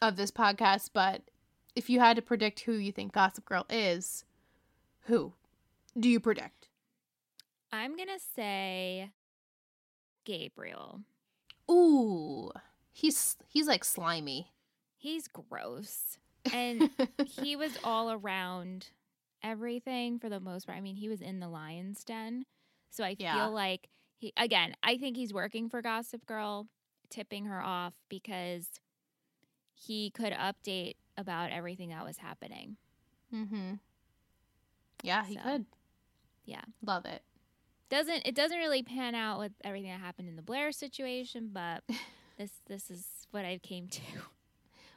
of 0.00 0.16
this 0.16 0.30
podcast, 0.30 0.90
but 0.92 1.22
if 1.74 1.90
you 1.90 2.00
had 2.00 2.16
to 2.16 2.22
predict 2.22 2.60
who 2.60 2.72
you 2.72 2.92
think 2.92 3.12
Gossip 3.12 3.44
Girl 3.44 3.66
is, 3.68 4.24
who 5.06 5.32
do 5.98 6.08
you 6.08 6.20
predict? 6.20 6.61
I'm 7.72 7.96
going 7.96 8.08
to 8.08 8.20
say 8.34 9.10
Gabriel. 10.24 11.00
Ooh. 11.70 12.50
He's 12.92 13.36
he's 13.48 13.66
like 13.66 13.84
slimy. 13.84 14.48
He's 14.96 15.28
gross. 15.28 16.18
And 16.52 16.90
he 17.24 17.56
was 17.56 17.78
all 17.84 18.12
around 18.12 18.88
everything 19.42 20.18
for 20.18 20.28
the 20.28 20.40
most 20.40 20.66
part. 20.66 20.76
I 20.78 20.80
mean, 20.80 20.96
he 20.96 21.08
was 21.08 21.20
in 21.20 21.40
the 21.40 21.48
lion's 21.48 22.04
den. 22.04 22.44
So 22.90 23.04
I 23.04 23.16
Yeah. 23.18 23.34
feel 23.34 23.52
like 23.52 23.88
he 24.18 24.32
again, 24.36 24.74
I 24.82 24.98
think 24.98 25.16
he's 25.16 25.32
working 25.32 25.68
for 25.68 25.80
Gossip 25.82 26.26
Girl, 26.26 26.68
tipping 27.10 27.46
her 27.46 27.62
off 27.62 27.94
because 28.08 28.68
he 29.74 30.10
could 30.10 30.32
update 30.34 30.96
about 31.16 31.50
everything 31.50 31.88
that 31.90 32.04
was 32.04 32.18
happening. 32.18 32.76
Mhm. 33.32 33.80
Yeah, 35.02 35.24
he 35.24 35.34
So, 35.34 35.40
could. 35.42 35.66
yeah. 36.44 36.62
Love 36.84 37.06
it. 37.06 37.22
Doesn't 37.92 38.22
it 38.24 38.34
doesn't 38.34 38.56
really 38.56 38.82
pan 38.82 39.14
out 39.14 39.38
with 39.38 39.52
everything 39.62 39.90
that 39.90 40.00
happened 40.00 40.26
in 40.26 40.36
the 40.36 40.40
Blair 40.40 40.72
situation, 40.72 41.50
but 41.52 41.84
this 42.38 42.50
this 42.66 42.90
is 42.90 43.06
what 43.32 43.44
I 43.44 43.58
came 43.62 43.86
to. 43.88 44.00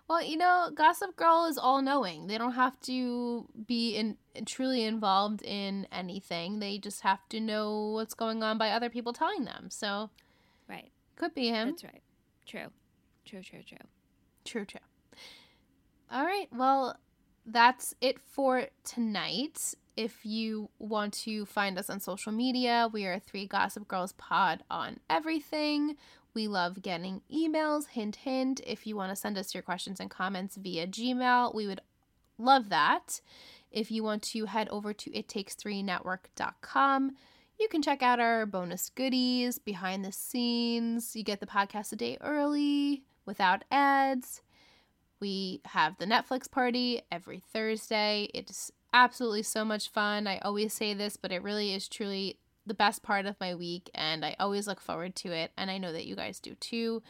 Well, 0.07 0.23
you 0.23 0.38
know, 0.38 0.69
Gossip 0.73 1.17
Girl 1.17 1.45
is 1.45 1.57
all 1.57 1.81
knowing. 1.81 2.27
They 2.27 2.38
don't 2.38 2.53
have 2.53 2.80
to 2.81 3.49
be 3.67 3.97
in 3.97 4.15
truly 4.45 4.85
involved 4.85 5.41
in 5.43 5.88
anything. 5.91 6.59
They 6.59 6.77
just 6.77 7.01
have 7.01 7.27
to 7.30 7.41
know 7.41 7.91
what's 7.95 8.13
going 8.13 8.41
on 8.43 8.57
by 8.57 8.69
other 8.69 8.89
people 8.89 9.11
telling 9.11 9.43
them. 9.43 9.69
So 9.69 10.09
Right. 10.69 10.91
could 11.17 11.34
be 11.35 11.49
him. 11.49 11.72
That's 11.72 11.84
right. 11.84 12.03
True. 12.45 12.67
True, 13.26 13.41
true, 13.41 13.63
true. 13.67 13.77
True, 14.45 14.63
true. 14.63 14.80
All 16.09 16.23
right. 16.23 16.47
Well, 16.53 16.97
that's 17.45 17.93
it 17.99 18.22
for 18.22 18.67
tonight. 18.85 19.73
If 19.95 20.26
you 20.26 20.69
want 20.77 21.13
to 21.23 21.45
find 21.45 21.80
us 21.80 21.89
on 21.89 22.01
social 22.01 22.34
media, 22.34 22.89
we 22.91 23.05
are 23.05 23.17
Three 23.17 23.47
Gossip 23.47 23.88
Girls 23.88 24.11
Pod 24.13 24.63
on 24.69 24.99
everything. 25.09 25.95
We 26.34 26.49
love 26.49 26.81
getting 26.81 27.22
emails. 27.34 27.88
Hint, 27.88 28.17
hint. 28.17 28.59
If 28.67 28.85
you 28.85 28.97
want 28.97 29.11
to 29.11 29.15
send 29.15 29.38
us 29.38 29.53
your 29.53 29.63
questions 29.63 30.01
and 30.01 30.09
comments 30.09 30.57
via 30.57 30.85
Gmail, 30.85 31.55
we 31.55 31.65
would 31.65 31.80
love 32.38 32.67
that. 32.69 33.22
If 33.72 33.89
you 33.89 34.03
want 34.03 34.22
to 34.23 34.45
head 34.45 34.67
over 34.69 34.91
to 34.91 35.09
ittakes3network.com, 35.11 37.15
you 37.57 37.67
can 37.69 37.81
check 37.81 38.03
out 38.03 38.19
our 38.19 38.45
bonus 38.45 38.89
goodies, 38.89 39.59
behind 39.59 40.03
the 40.03 40.11
scenes. 40.11 41.15
You 41.15 41.23
get 41.23 41.39
the 41.39 41.45
podcast 41.45 41.93
a 41.93 41.95
day 41.95 42.17
early 42.19 43.03
without 43.26 43.63
ads. 43.72 44.41
We 45.22 45.61
have 45.65 45.97
the 45.97 46.05
Netflix 46.05 46.51
party 46.51 47.03
every 47.09 47.41
Thursday. 47.53 48.27
It's 48.34 48.72
absolutely 49.03 49.43
so 49.43 49.63
much 49.65 49.89
fun. 49.89 50.26
I 50.27 50.39
always 50.39 50.73
say 50.73 50.93
this, 50.93 51.17
but 51.17 51.31
it 51.31 51.43
really 51.43 51.73
is 51.73 51.88
truly 51.88 52.39
the 52.65 52.73
best 52.73 53.03
part 53.03 53.26
of 53.26 53.39
my 53.39 53.53
week, 53.53 53.89
and 53.93 54.26
I 54.26 54.35
always 54.39 54.65
look 54.67 54.80
forward 54.81 55.15
to 55.17 55.31
it. 55.31 55.51
And 55.57 55.69
I 55.69 55.77
know 55.77 55.91
that 55.91 56.05
you 56.05 56.15
guys 56.15 56.39
do 56.39 56.55
too. 56.55 57.03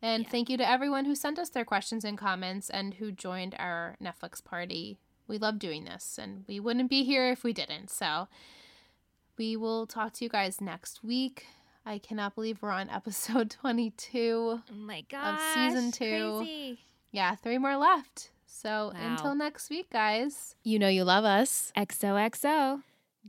And 0.00 0.24
Yeah. 0.24 0.30
thank 0.30 0.48
you 0.50 0.56
to 0.56 0.68
everyone 0.68 1.04
who 1.04 1.14
sent 1.14 1.38
us 1.38 1.50
their 1.50 1.64
questions 1.64 2.04
and 2.04 2.16
comments 2.18 2.70
and 2.70 2.94
who 2.94 3.12
joined 3.12 3.54
our 3.58 3.96
Netflix 4.02 4.42
party. 4.42 4.98
We 5.28 5.38
love 5.38 5.58
doing 5.58 5.84
this, 5.84 6.18
and 6.18 6.44
we 6.48 6.58
wouldn't 6.60 6.90
be 6.90 7.04
here 7.04 7.28
if 7.30 7.44
we 7.44 7.52
didn't. 7.52 7.90
So 7.90 8.28
we 9.36 9.56
will 9.56 9.86
talk 9.86 10.12
to 10.14 10.24
you 10.24 10.28
guys 10.30 10.60
next 10.60 11.04
week. 11.04 11.46
I 11.84 11.98
cannot 11.98 12.34
believe 12.34 12.62
we're 12.62 12.70
on 12.70 12.88
episode 13.00 13.50
22. 13.50 14.60
Oh 14.70 14.74
my 14.74 15.02
god. 15.08 15.38
season 15.54 15.92
two. 15.92 16.38
Crazy. 16.38 16.78
Yeah, 17.12 17.34
three 17.36 17.58
more 17.58 17.76
left. 17.76 18.30
So 18.54 18.92
Wow. 18.94 19.00
until 19.12 19.34
next 19.34 19.70
week, 19.70 19.88
guys. 19.90 20.54
You 20.62 20.78
know 20.78 20.88
you 20.88 21.04
love 21.04 21.24
us. 21.24 21.72
XOXO. 21.76 22.82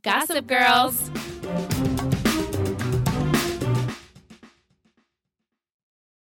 Gossip 0.03 0.47
Girls. 0.47 1.09